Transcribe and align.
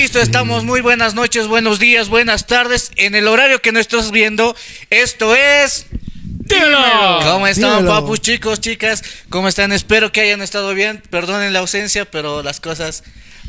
listo, 0.00 0.18
estamos. 0.18 0.64
Muy 0.64 0.80
buenas 0.80 1.14
noches, 1.14 1.46
buenos 1.46 1.78
días, 1.78 2.08
buenas 2.08 2.46
tardes. 2.46 2.90
En 2.96 3.14
el 3.14 3.28
horario 3.28 3.60
que 3.60 3.70
no 3.70 3.78
estás 3.78 4.10
viendo, 4.10 4.56
esto 4.88 5.36
es. 5.36 5.88
¡Dímelo! 6.22 7.18
¿Cómo 7.22 7.46
están, 7.46 7.80
Dímelo. 7.80 8.00
papus, 8.00 8.22
chicos, 8.22 8.60
chicas? 8.60 9.02
¿Cómo 9.28 9.46
están? 9.46 9.72
Espero 9.72 10.10
que 10.10 10.22
hayan 10.22 10.40
estado 10.40 10.72
bien. 10.72 11.02
Perdonen 11.10 11.52
la 11.52 11.58
ausencia, 11.58 12.06
pero 12.06 12.42
las 12.42 12.60
cosas 12.60 13.04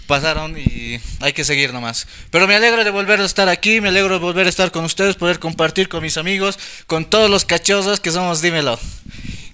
pasaron 0.07 0.57
y 0.57 0.99
hay 1.21 1.31
que 1.31 1.45
seguir 1.45 1.71
nomás. 1.71 2.05
Pero 2.31 2.49
me 2.49 2.55
alegro 2.57 2.83
de 2.83 2.89
volver 2.89 3.21
a 3.21 3.25
estar 3.25 3.47
aquí, 3.47 3.79
me 3.79 3.87
alegro 3.87 4.15
de 4.15 4.19
volver 4.19 4.45
a 4.45 4.49
estar 4.49 4.71
con 4.71 4.83
ustedes, 4.83 5.15
poder 5.15 5.39
compartir 5.39 5.87
con 5.87 6.03
mis 6.03 6.17
amigos, 6.17 6.59
con 6.85 7.05
todos 7.05 7.29
los 7.29 7.45
cachosos 7.45 8.01
que 8.01 8.11
somos. 8.11 8.41
Dímelo. 8.41 8.77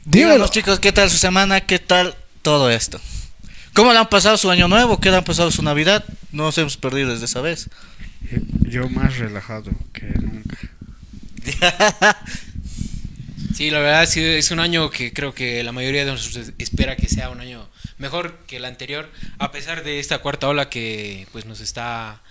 Dímelo. 0.03 0.31
Díganos, 0.31 0.49
chicos, 0.49 0.79
¿qué 0.79 0.91
tal 0.91 1.11
su 1.11 1.17
semana? 1.17 1.61
¿Qué 1.61 1.77
tal 1.77 2.15
todo 2.41 2.71
esto? 2.71 2.99
¿Cómo 3.77 3.93
le 3.93 3.99
han 3.99 4.09
pasado 4.09 4.37
su 4.37 4.49
año 4.49 4.67
nuevo? 4.67 4.99
¿Qué 4.99 5.11
le 5.11 5.17
han 5.17 5.23
pasado 5.23 5.51
su 5.51 5.61
Navidad? 5.61 6.03
No 6.31 6.45
nos 6.45 6.57
hemos 6.57 6.77
perdido 6.77 7.11
desde 7.11 7.25
esa 7.25 7.41
vez. 7.41 7.69
Yo 8.67 8.89
más 8.89 9.19
relajado 9.19 9.69
que 9.93 10.07
nunca. 10.19 10.57
Sí, 13.53 13.69
la 13.69 13.79
verdad 13.79 14.07
sí, 14.07 14.23
es 14.23 14.49
un 14.49 14.59
año 14.59 14.89
que 14.89 15.13
creo 15.13 15.33
que 15.33 15.63
la 15.63 15.71
mayoría 15.71 16.05
de 16.05 16.11
nosotros 16.11 16.53
espera 16.57 16.95
que 16.95 17.07
sea 17.07 17.29
un 17.29 17.39
año 17.39 17.67
mejor 17.99 18.37
que 18.47 18.57
el 18.57 18.65
anterior, 18.65 19.11
a 19.37 19.51
pesar 19.51 19.83
de 19.83 19.99
esta 19.99 20.19
cuarta 20.19 20.47
ola 20.47 20.69
que 20.69 21.27
pues 21.31 21.45
nos 21.45 21.59
está 21.61 22.21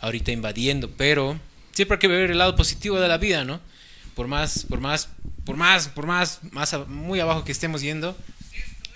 ahorita 0.00 0.32
invadiendo, 0.32 0.90
pero 0.90 1.38
siempre 1.72 1.94
hay 1.96 1.98
que 2.00 2.08
ver 2.08 2.30
el 2.30 2.38
lado 2.38 2.56
positivo 2.56 2.98
de 3.00 3.08
la 3.08 3.16
vida, 3.18 3.44
¿no? 3.44 3.60
Por 4.14 4.26
más, 4.26 4.64
por 4.68 4.80
más, 4.80 5.08
por 5.44 5.56
más, 5.56 5.88
por 5.88 6.06
más, 6.06 6.40
más 6.50 6.72
a- 6.74 6.84
muy 6.84 7.18
abajo 7.20 7.44
que 7.44 7.52
estemos 7.52 7.80
yendo, 7.80 8.16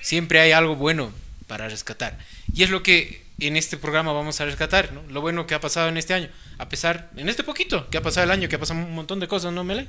siempre 0.02 0.41
hay 0.41 0.52
algo 0.52 0.77
bueno 0.77 1.10
para 1.48 1.68
rescatar. 1.68 2.16
Y 2.54 2.62
es 2.62 2.70
lo 2.70 2.84
que 2.84 3.27
en 3.41 3.56
este 3.56 3.77
programa 3.77 4.12
vamos 4.12 4.41
a 4.41 4.44
rescatar, 4.44 4.92
¿no? 4.92 5.02
Lo 5.08 5.20
bueno 5.20 5.46
que 5.46 5.54
ha 5.54 5.60
pasado 5.60 5.88
en 5.88 5.96
este 5.96 6.12
año, 6.12 6.28
a 6.58 6.68
pesar, 6.68 7.10
en 7.16 7.28
este 7.28 7.44
poquito, 7.44 7.88
que 7.88 7.98
ha 7.98 8.02
pasado 8.02 8.24
el 8.24 8.30
año, 8.30 8.48
que 8.48 8.56
ha 8.56 8.58
pasado 8.60 8.80
un 8.80 8.94
montón 8.94 9.20
de 9.20 9.28
cosas, 9.28 9.52
¿no, 9.52 9.64
Mele? 9.64 9.88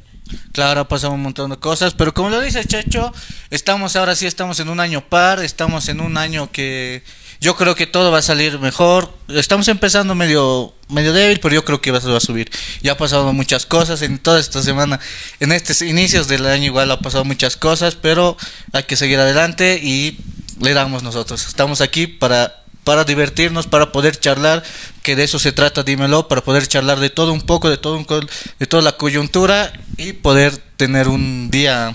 Claro, 0.53 0.81
ha 0.81 0.87
pasado 0.87 1.13
un 1.13 1.21
montón 1.21 1.49
de 1.49 1.57
cosas, 1.57 1.93
pero 1.93 2.13
como 2.13 2.29
lo 2.29 2.41
dice 2.41 2.63
Checho, 2.63 3.11
estamos 3.49 3.95
ahora 3.95 4.15
sí, 4.15 4.25
estamos 4.25 4.59
en 4.59 4.69
un 4.69 4.79
año 4.79 5.01
par, 5.07 5.43
estamos 5.43 5.89
en 5.89 5.99
un 5.99 6.17
año 6.17 6.51
que 6.51 7.03
yo 7.41 7.55
creo 7.55 7.73
que 7.73 7.87
todo 7.87 8.11
va 8.11 8.19
a 8.19 8.21
salir 8.21 8.59
mejor. 8.59 9.13
Estamos 9.29 9.67
empezando 9.67 10.13
medio 10.13 10.75
medio 10.89 11.13
débil, 11.13 11.39
pero 11.39 11.55
yo 11.55 11.63
creo 11.63 11.81
que 11.81 11.91
va 11.91 11.99
a 11.99 12.19
subir. 12.19 12.51
Ya 12.81 12.93
ha 12.93 12.97
pasado 12.97 13.31
muchas 13.31 13.65
cosas 13.65 14.01
en 14.01 14.19
toda 14.19 14.39
esta 14.39 14.61
semana, 14.61 14.99
en 15.39 15.51
estos 15.51 15.81
inicios 15.81 16.27
del 16.27 16.45
año 16.45 16.65
igual 16.65 16.91
ha 16.91 16.99
pasado 16.99 17.25
muchas 17.25 17.57
cosas, 17.57 17.95
pero 17.95 18.37
hay 18.73 18.83
que 18.83 18.95
seguir 18.95 19.19
adelante 19.19 19.79
y 19.81 20.19
le 20.61 20.73
damos 20.73 21.03
nosotros. 21.03 21.45
Estamos 21.47 21.81
aquí 21.81 22.07
para 22.07 22.55
para 22.85 23.03
divertirnos, 23.03 23.67
para 23.67 23.91
poder 23.91 24.17
charlar, 24.19 24.63
que 25.03 25.15
de 25.15 25.25
eso 25.25 25.37
se 25.37 25.51
trata, 25.51 25.83
dímelo, 25.83 26.27
para 26.27 26.41
poder 26.41 26.65
charlar 26.65 26.99
de 26.99 27.11
todo 27.11 27.33
un 27.33 27.41
poco, 27.41 27.69
de 27.69 27.77
todo 27.77 27.95
un 27.97 28.03
co- 28.05 28.21
de 28.21 28.65
toda 28.65 28.81
la 28.81 28.93
coyuntura 28.93 29.71
y 29.97 30.13
poder 30.13 30.57
tener 30.75 31.07
un 31.07 31.51
día 31.51 31.93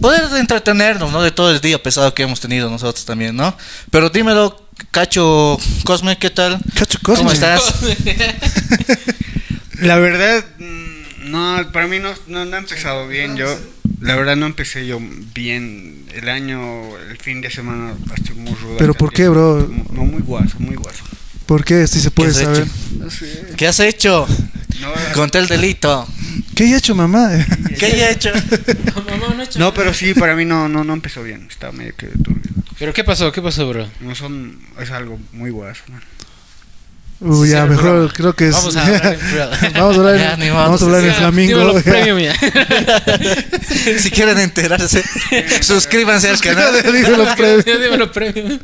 poder 0.00 0.22
entretenernos, 0.38 1.10
¿no? 1.10 1.22
De 1.22 1.32
todo 1.32 1.50
el 1.50 1.60
día 1.60 1.82
pesado 1.82 2.14
que 2.14 2.22
hemos 2.22 2.38
tenido 2.40 2.70
nosotros 2.70 3.04
también, 3.04 3.34
¿no? 3.34 3.56
Pero 3.90 4.10
dímelo, 4.10 4.64
Cacho 4.92 5.58
Cosme, 5.84 6.16
¿qué 6.18 6.30
tal? 6.30 6.58
Cacho 6.74 6.98
Cosme. 7.02 7.24
¿Cómo 7.24 7.32
estás? 7.32 7.62
La 9.80 9.96
verdad, 9.96 10.44
mm, 10.58 11.30
no, 11.30 11.72
para 11.72 11.86
mí 11.86 11.98
no, 11.98 12.14
no, 12.28 12.44
no 12.44 12.56
ha 12.56 12.60
empezado 12.60 13.08
bien. 13.08 13.36
Yo, 13.36 13.46
la 14.00 14.16
verdad, 14.16 14.36
no 14.36 14.46
empecé 14.46 14.86
yo 14.86 14.98
bien. 15.34 16.06
El 16.14 16.28
año, 16.28 16.96
el 16.98 17.16
fin 17.18 17.40
de 17.40 17.50
semana, 17.50 17.94
estoy 18.16 18.34
muy 18.36 18.54
rudo. 18.54 18.76
¿Pero 18.78 18.94
por 18.94 19.12
qué, 19.12 19.28
bro? 19.28 19.70
No, 19.92 20.04
muy 20.04 20.22
guaso, 20.22 20.56
muy 20.58 20.76
guaso. 20.76 21.04
¿Por 21.46 21.64
qué? 21.64 21.86
Si 21.86 22.00
se 22.00 22.10
puede 22.10 22.30
¿Qué 22.30 22.44
saber. 22.44 22.66
No 22.98 23.10
sé. 23.10 23.46
¿Qué 23.56 23.66
has 23.66 23.80
hecho? 23.80 24.26
No, 24.80 24.88
Conté 25.14 25.38
el 25.38 25.48
delito. 25.48 26.06
¿Qué 26.54 26.64
he 26.64 26.76
hecho, 26.76 26.94
mamá? 26.94 27.30
¿Qué 27.78 27.86
he 27.86 28.10
hecho? 28.12 28.30
Mamá, 28.94 29.34
no 29.34 29.42
he 29.42 29.44
hecho 29.44 29.58
no, 29.58 29.74
pero 29.74 29.92
sí, 29.94 30.14
para 30.14 30.34
mí 30.36 30.44
no, 30.44 30.68
no, 30.68 30.84
no 30.84 30.92
empezó 30.92 31.22
bien. 31.22 31.46
Estaba 31.50 31.72
medio 31.72 31.94
que 31.96 32.06
turbio. 32.06 32.50
¿Pero 32.78 32.92
qué 32.92 33.04
pasó? 33.04 33.32
¿Qué 33.32 33.42
pasó, 33.42 33.68
bro? 33.68 33.88
No 34.00 34.14
son, 34.14 34.58
es 34.80 34.90
algo 34.90 35.18
muy 35.32 35.50
guaso. 35.50 35.82
man. 35.88 36.02
Uy, 37.22 37.48
Sí, 37.48 37.52
ya, 37.52 37.66
mejor 37.66 37.82
programa. 37.82 38.12
creo 38.14 38.34
que 38.34 38.48
es. 38.48 38.54
Vamos 38.54 38.76
a 38.76 38.86
hablar 38.86 39.18
en 39.62 39.70
vamos 39.74 39.96
a 39.96 40.00
hablar, 40.00 40.40
en- 40.42 40.54
vamos 40.54 40.82
a 40.82 40.84
hablar 40.86 41.14
flamingo. 41.14 41.80
Si 43.98 44.10
quieren 44.10 44.38
enterarse, 44.38 45.02
suscríbanse 45.62 46.28
al 46.30 46.40
canal. 46.40 46.74
Dímelo, 46.82 47.34
premio. 47.36 47.62
Dímelo, 47.78 48.12
premio. 48.12 48.58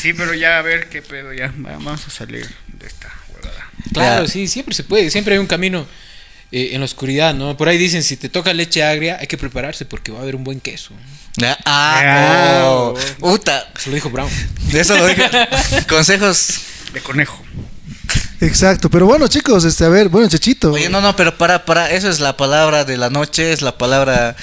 Sí, 0.00 0.12
pero 0.12 0.34
ya 0.34 0.58
a 0.58 0.62
ver 0.62 0.88
qué 0.88 1.02
pedo, 1.02 1.32
ya. 1.32 1.48
va- 1.64 1.72
Vamos 1.72 2.06
a 2.06 2.10
salir 2.10 2.48
de 2.78 2.86
esta 2.86 3.10
huevada. 3.34 3.70
Claro, 3.92 4.24
Ya. 4.26 4.30
sí, 4.30 4.46
siempre 4.48 4.74
se 4.74 4.84
puede. 4.84 5.10
Siempre 5.10 5.34
hay 5.34 5.40
un 5.40 5.46
camino 5.46 5.86
eh, 6.52 6.70
en 6.72 6.80
la 6.80 6.84
oscuridad, 6.84 7.34
¿no? 7.34 7.56
Por 7.56 7.68
ahí 7.68 7.78
dicen, 7.78 8.02
si 8.02 8.16
te 8.16 8.28
toca 8.28 8.52
leche 8.54 8.82
agria, 8.84 9.18
hay 9.20 9.26
que 9.26 9.38
prepararse 9.38 9.84
porque 9.86 10.12
va 10.12 10.20
a 10.20 10.22
haber 10.22 10.36
un 10.36 10.44
buen 10.44 10.60
queso. 10.60 10.92
Ah, 11.64 12.60
oh, 12.64 12.94
puta. 13.18 13.68
Eso 13.76 13.90
lo 13.90 13.94
dijo 13.96 14.10
Brown. 14.10 14.30
De 14.70 14.80
eso 14.80 14.96
lo 14.96 15.06
digo. 15.06 15.24
Consejos. 15.88 16.60
De 16.92 17.00
conejo. 17.00 17.42
Exacto, 18.42 18.90
pero 18.90 19.06
bueno, 19.06 19.28
chicos, 19.28 19.64
este, 19.64 19.84
a 19.84 19.88
ver, 19.88 20.08
bueno, 20.08 20.28
Chechito. 20.28 20.72
Oye, 20.72 20.88
no, 20.88 21.00
no, 21.00 21.14
pero 21.14 21.38
para, 21.38 21.64
para, 21.64 21.92
eso 21.92 22.08
es 22.10 22.18
la 22.18 22.36
palabra 22.36 22.84
de 22.84 22.96
la 22.96 23.08
noche, 23.08 23.52
es 23.52 23.62
la 23.62 23.78
palabra 23.78 24.34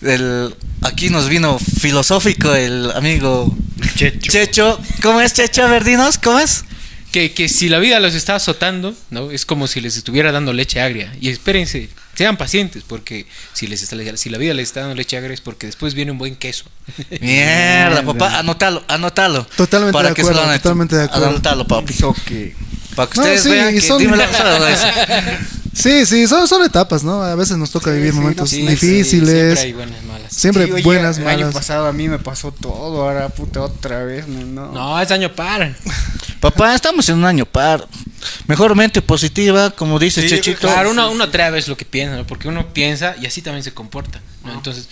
del... 0.00 0.54
Aquí 0.80 1.10
nos 1.10 1.28
vino 1.28 1.58
filosófico 1.58 2.54
el 2.54 2.90
amigo 2.92 3.54
Checho. 3.94 4.32
Checho. 4.32 4.80
¿Cómo 5.02 5.20
es 5.20 5.34
Checho? 5.34 5.64
A 5.64 5.68
ver, 5.68 5.84
dinos, 5.84 6.16
¿cómo 6.16 6.38
es? 6.38 6.64
Que, 7.12 7.34
que 7.34 7.50
si 7.50 7.68
la 7.68 7.78
vida 7.78 8.00
los 8.00 8.14
está 8.14 8.36
azotando, 8.36 8.94
¿no? 9.10 9.30
Es 9.30 9.44
como 9.44 9.66
si 9.66 9.82
les 9.82 9.98
estuviera 9.98 10.32
dando 10.32 10.54
leche 10.54 10.80
agria. 10.80 11.14
Y 11.20 11.28
espérense, 11.28 11.90
sean 12.14 12.38
pacientes, 12.38 12.84
porque 12.86 13.26
si, 13.52 13.66
les 13.66 13.82
está, 13.82 14.16
si 14.16 14.30
la 14.30 14.38
vida 14.38 14.54
les 14.54 14.68
está 14.68 14.80
dando 14.80 14.94
leche 14.94 15.18
agria 15.18 15.34
es 15.34 15.42
porque 15.42 15.66
después 15.66 15.92
viene 15.92 16.10
un 16.10 16.16
buen 16.16 16.36
queso. 16.36 16.64
Mierda, 17.20 18.02
papá, 18.06 18.38
anótalo, 18.38 18.82
anótalo. 18.88 19.46
Totalmente 19.56 20.02
de 20.02 20.14
que 20.14 20.24
se 20.24 20.30
acuerdo, 20.30 20.50
lo 20.50 20.56
totalmente 20.56 20.96
de 20.96 21.04
acuerdo. 21.04 21.28
Anótalo, 21.28 21.66
papi. 21.66 21.94
Para 22.94 23.08
que 23.10 23.16
No, 23.16 23.22
ustedes 23.22 23.42
sí, 23.42 23.48
vean 23.50 23.70
y 23.70 23.74
que... 23.74 23.80
son- 23.80 23.98
dímelo, 23.98 24.24
solo 24.32 24.66
eso. 24.68 24.86
Sí, 25.74 26.04
sí, 26.04 26.26
son, 26.28 26.46
son 26.46 26.62
etapas, 26.64 27.02
¿no? 27.02 27.22
A 27.22 27.34
veces 27.34 27.56
nos 27.56 27.70
toca 27.70 27.90
vivir 27.92 28.12
sí, 28.12 28.18
momentos 28.18 28.50
Sí, 28.50 28.56
sí, 28.60 28.66
difíciles. 28.66 29.58
siempre 29.58 29.60
hay 29.62 29.72
buenas, 29.72 30.02
malas. 30.04 30.32
Siempre 30.34 30.66
Sí, 30.66 30.72
oye, 30.72 30.82
buenas, 30.82 31.16
El 31.16 31.26
año 31.26 31.38
malas. 31.46 31.54
pasado 31.54 31.86
a 31.86 31.92
mí 31.94 32.08
me 32.08 32.18
pasó 32.18 32.52
todo, 32.52 33.04
ahora 33.08 33.30
puta 33.30 33.62
otra 33.62 34.04
vez, 34.04 34.28
no. 34.28 34.70
No, 34.70 35.00
es 35.00 35.10
año 35.10 35.32
par. 35.34 35.74
Papá, 36.40 36.74
estamos 36.74 37.08
en 37.08 37.16
un 37.16 37.24
año 37.24 37.46
par. 37.46 37.88
Mejor 38.48 38.74
mente 38.76 39.00
positiva, 39.00 39.70
como 39.70 39.98
dice 39.98 40.20
Sí, 40.20 40.28
Chechito. 40.28 40.68
Claro, 40.68 40.90
uno, 40.90 41.10
uno 41.10 41.30
trae 41.30 41.46
a 41.46 41.50
veces 41.50 41.68
lo 41.68 41.76
que 41.78 41.86
piensa, 41.86 42.16
¿no? 42.16 42.26
Porque 42.26 42.48
uno 42.48 42.66
piensa 42.74 43.14
y 43.18 43.24
así 43.24 43.40
también 43.40 43.64
se 43.64 43.72
comporta, 43.72 44.20
¿no? 44.44 44.52
Entonces, 44.52 44.88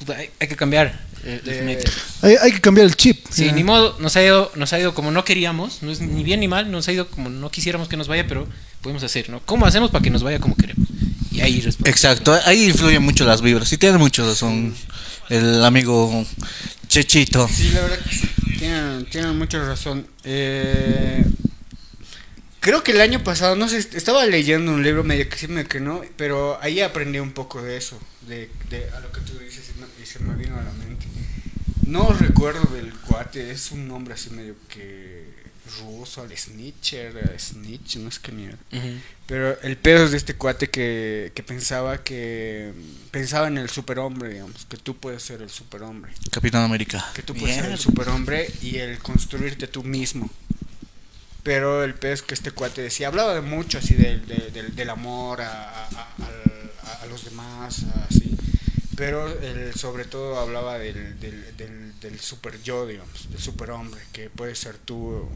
puta, 0.00 0.16
hay, 0.16 0.30
hay 0.40 0.48
que 0.48 0.56
cambiar. 0.56 0.98
eh. 1.24 1.84
Hay, 2.22 2.34
hay 2.40 2.52
que 2.52 2.60
cambiar 2.60 2.86
el 2.86 2.96
chip. 2.96 3.24
Sí, 3.30 3.52
ni 3.52 3.62
modo, 3.62 3.96
nos 4.00 4.16
ha 4.16 4.22
ido, 4.24 4.50
nos 4.56 4.72
ha 4.72 4.80
ido 4.80 4.94
como 4.94 5.12
no 5.12 5.24
queríamos, 5.24 5.82
no 5.82 5.92
es 5.92 6.00
ni 6.00 6.24
bien 6.24 6.40
ni 6.40 6.48
mal, 6.48 6.70
nos 6.70 6.88
ha 6.88 6.92
ido 6.92 7.06
como 7.08 7.30
no 7.30 7.50
quisiéramos 7.50 7.88
que 7.88 7.96
nos 7.96 8.08
vaya, 8.08 8.26
pero 8.26 8.48
podemos 8.80 9.02
hacer, 9.04 9.30
¿no? 9.30 9.40
¿Cómo 9.44 9.66
hacemos 9.66 9.90
para 9.90 10.02
que 10.02 10.10
nos 10.10 10.22
vaya 10.22 10.40
como 10.40 10.56
queremos? 10.56 10.88
Y 11.30 11.40
ahí. 11.42 11.62
Exacto, 11.84 12.36
ahí 12.44 12.64
influyen 12.64 13.02
mucho 13.02 13.24
las 13.24 13.40
vibras. 13.42 13.68
Sí, 13.68 13.78
tiene 13.78 13.98
mucho 13.98 14.26
razón 14.26 14.74
el 15.28 15.64
amigo 15.64 16.26
Chechito. 16.88 17.48
Sí, 17.48 17.70
la 17.70 17.82
verdad 17.82 17.98
que 18.00 18.14
sí. 18.16 18.28
Tienen, 18.58 19.06
tienen 19.06 19.38
mucha 19.38 19.58
razón. 19.64 20.06
Eh, 20.24 21.24
creo 22.60 22.82
que 22.82 22.92
el 22.92 23.00
año 23.00 23.22
pasado, 23.24 23.56
no 23.56 23.68
sé, 23.68 23.78
estaba 23.78 24.24
leyendo 24.26 24.72
un 24.72 24.82
libro 24.82 25.02
medio 25.04 25.28
que 25.28 25.36
sí, 25.36 25.48
medio 25.48 25.68
que 25.68 25.80
no, 25.80 26.02
pero 26.16 26.58
ahí 26.62 26.80
aprendí 26.80 27.18
un 27.18 27.32
poco 27.32 27.60
de 27.62 27.76
eso, 27.76 27.98
de, 28.28 28.50
de 28.68 28.88
a 28.90 29.00
lo 29.00 29.10
que 29.12 29.20
tú 29.22 29.38
dices 29.38 29.70
y, 29.76 29.80
no- 29.80 29.86
y 30.02 30.06
se 30.06 30.18
me 30.20 30.34
vino 30.34 30.56
a 30.58 30.62
la 30.62 30.72
mente. 30.72 31.06
No 31.86 32.12
recuerdo 32.12 32.62
del 32.74 32.92
cuate, 32.94 33.50
es 33.50 33.72
un 33.72 33.88
nombre 33.88 34.14
así 34.14 34.30
medio 34.30 34.54
que 34.68 35.28
ruso, 35.80 36.22
al 36.22 36.36
Snitcher, 36.36 37.16
eh, 37.16 37.38
Snitch, 37.38 37.96
no 37.96 38.08
es 38.08 38.18
que 38.18 38.32
mierda. 38.32 38.58
Ujú. 38.72 38.88
Pero 39.26 39.60
el 39.62 39.76
pedo 39.76 40.04
es 40.04 40.10
de 40.10 40.16
este 40.16 40.34
cuate 40.34 40.68
que, 40.68 41.30
que 41.34 41.42
pensaba 41.44 42.02
que 42.02 42.72
pensaba 43.12 43.46
en 43.48 43.56
el 43.58 43.70
superhombre, 43.70 44.30
digamos, 44.30 44.66
que 44.68 44.76
tú 44.76 44.96
puedes 44.96 45.22
ser 45.22 45.42
el 45.42 45.50
superhombre, 45.50 46.12
Capitán 46.32 46.62
América. 46.64 47.04
que 47.14 47.22
tú 47.22 47.34
puedes 47.34 47.56
ser 47.56 47.66
el 47.66 47.78
superhombre 47.78 48.50
y 48.62 48.76
el 48.78 48.98
construirte 48.98 49.66
tú 49.68 49.82
mismo. 49.84 50.28
Pero 51.50 51.82
el 51.82 51.94
es 52.12 52.22
que 52.22 52.34
este 52.34 52.52
cuate 52.52 52.80
decía, 52.80 53.08
hablaba 53.08 53.34
de 53.34 53.40
mucho 53.40 53.78
así 53.78 53.94
del, 53.94 54.24
del- 54.24 54.76
amor 54.88 55.40
a, 55.40 55.88
los 57.08 57.24
demás, 57.24 57.86
así. 58.08 58.36
Pero 58.94 59.28
sobre 59.74 60.04
todo 60.04 60.38
hablaba 60.38 60.78
del, 60.78 61.18
del, 61.18 61.56
del, 61.56 62.20
super 62.20 62.62
yo, 62.62 62.86
digamos, 62.86 63.28
del 63.32 63.40
superhombre, 63.40 64.00
que 64.12 64.30
puedes 64.30 64.60
ser 64.60 64.78
tú 64.78 65.28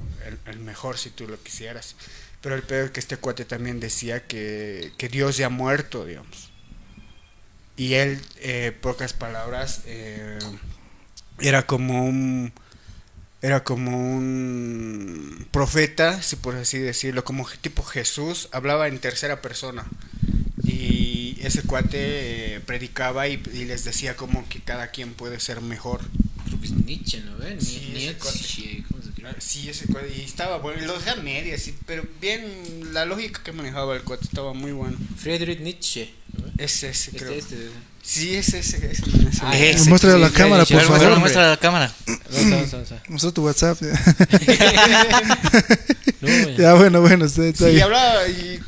el, 0.47 0.61
mejor 0.61 0.99
si 0.99 1.11
tú 1.11 1.27
lo 1.27 1.43
quisieras. 1.43 1.97
Pero 2.41 2.55
el 2.55 2.63
peor 2.63 2.93
que 2.93 3.01
este 3.01 3.17
cuate 3.17 3.45
también 3.45 3.81
decía 3.81 4.25
que, 4.25 4.93
que 4.97 5.09
Dios 5.09 5.37
ya 5.37 5.47
ha 5.47 5.51
muerto, 5.51 6.05
digamos. 6.07 6.51
Y 7.77 7.95
él, 7.95 8.23
eh, 8.37 8.71
pocas 8.81 9.15
palabras, 9.15 9.81
eh, 9.87 10.39
era 11.41 11.67
como 11.67 12.05
un... 12.05 12.53
era 13.45 13.63
como 13.63 13.91
un 14.17 15.47
profeta, 15.51 16.23
si 16.23 16.37
por 16.37 16.55
así 16.57 16.79
decirlo, 16.79 17.25
como 17.25 17.47
tipo 17.61 17.83
Jesús, 17.83 18.49
hablaba 18.53 18.89
en 18.89 18.99
tercera 19.01 19.43
persona. 19.43 19.85
Y 20.63 21.37
ese 21.43 21.63
cuate 21.63 22.55
eh, 22.57 22.61
predicaba 22.61 23.29
y, 23.29 23.43
y 23.53 23.67
les 23.67 23.85
decía 23.85 24.17
como 24.17 24.49
que 24.49 24.61
cada 24.61 24.89
quien 24.89 25.13
puede 25.13 25.41
ser 25.41 25.61
mejor. 25.61 26.01
Creo 26.47 26.59
que 26.59 26.67
es 26.67 26.73
Nietzsche, 26.73 27.21
¿no? 27.21 27.37
¿Ve? 27.37 27.61
Sí, 27.61 27.91
Ni- 27.93 28.05
ese 28.07 28.15
cuate. 28.17 28.39
Nietzsche, 28.39 28.85
¿cómo 28.89 29.03
se 29.03 29.09
escribe? 29.11 29.35
Sí, 29.41 29.69
ese 29.69 29.87
cuate, 29.89 30.15
y 30.17 30.23
estaba 30.23 30.57
bueno, 30.59 30.81
lo 30.87 30.97
decía 30.99 31.17
media, 31.17 31.59
sí, 31.59 31.75
pero 31.87 32.03
bien, 32.23 32.95
la 32.95 33.05
lógica 33.05 33.43
que 33.43 33.53
manejaba 33.53 33.95
el 33.95 34.03
cuate 34.05 34.25
estaba 34.25 34.55
muy 34.55 34.73
bueno. 34.73 34.97
Friedrich 35.19 35.61
Nietzsche. 35.61 36.15
¿no? 36.39 36.45
Es 36.57 36.83
ese, 36.83 37.11
creo. 37.13 37.33
Este, 37.33 37.57
este. 37.57 37.71
Sí, 38.05 38.35
es 38.37 38.49
ese, 38.53 38.77
ese, 38.77 38.91
ese. 38.91 39.03
Ah, 39.43 39.57
Ese. 39.59 39.89
Muéstrale 39.89 40.17
a 40.17 40.19
la 40.19 40.29
sí, 40.29 40.35
cámara, 40.35 40.65
sí, 40.67 40.75
por 40.75 40.83
sí, 40.83 40.89
Muestra, 40.89 41.09
favor. 41.09 41.21
muestra 41.21 41.49
la 41.51 41.57
cámara. 41.57 41.91
Mostró 43.09 43.33
tu 43.33 43.45
WhatsApp. 43.47 43.79
No, 46.21 46.49
ya. 46.51 46.75
bueno, 46.75 47.01
bueno, 47.01 47.25
está, 47.27 47.45
está 47.45 47.71
Sí, 47.71 47.81
hablaba 47.81 48.27
y 48.29 48.59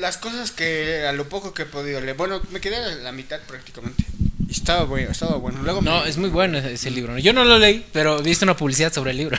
las 0.00 0.16
cosas 0.16 0.50
que 0.50 1.06
a 1.06 1.12
lo 1.12 1.28
poco 1.28 1.54
que 1.54 1.62
he 1.62 1.66
podido 1.66 2.00
leer. 2.00 2.16
Bueno, 2.16 2.40
me 2.50 2.60
quedé 2.60 2.76
a 2.76 2.88
la 2.96 3.12
mitad 3.12 3.38
prácticamente. 3.46 4.04
Y 4.48 4.52
estaba 4.52 4.84
bueno, 4.84 5.10
estaba 5.10 5.36
bueno. 5.36 5.60
Luego 5.62 5.82
No, 5.82 6.02
me- 6.02 6.08
es 6.08 6.16
muy 6.16 6.30
bueno 6.30 6.58
ese, 6.58 6.90
libro. 6.90 7.12
¿no? 7.12 7.18
Yo 7.18 7.32
no 7.32 7.44
lo 7.44 7.58
leí, 7.58 7.84
pero 7.92 8.18
he 8.18 8.22
visto 8.22 8.44
una 8.44 8.56
publicidad 8.56 8.92
sobre 8.92 9.10
el 9.12 9.18
libro. 9.18 9.38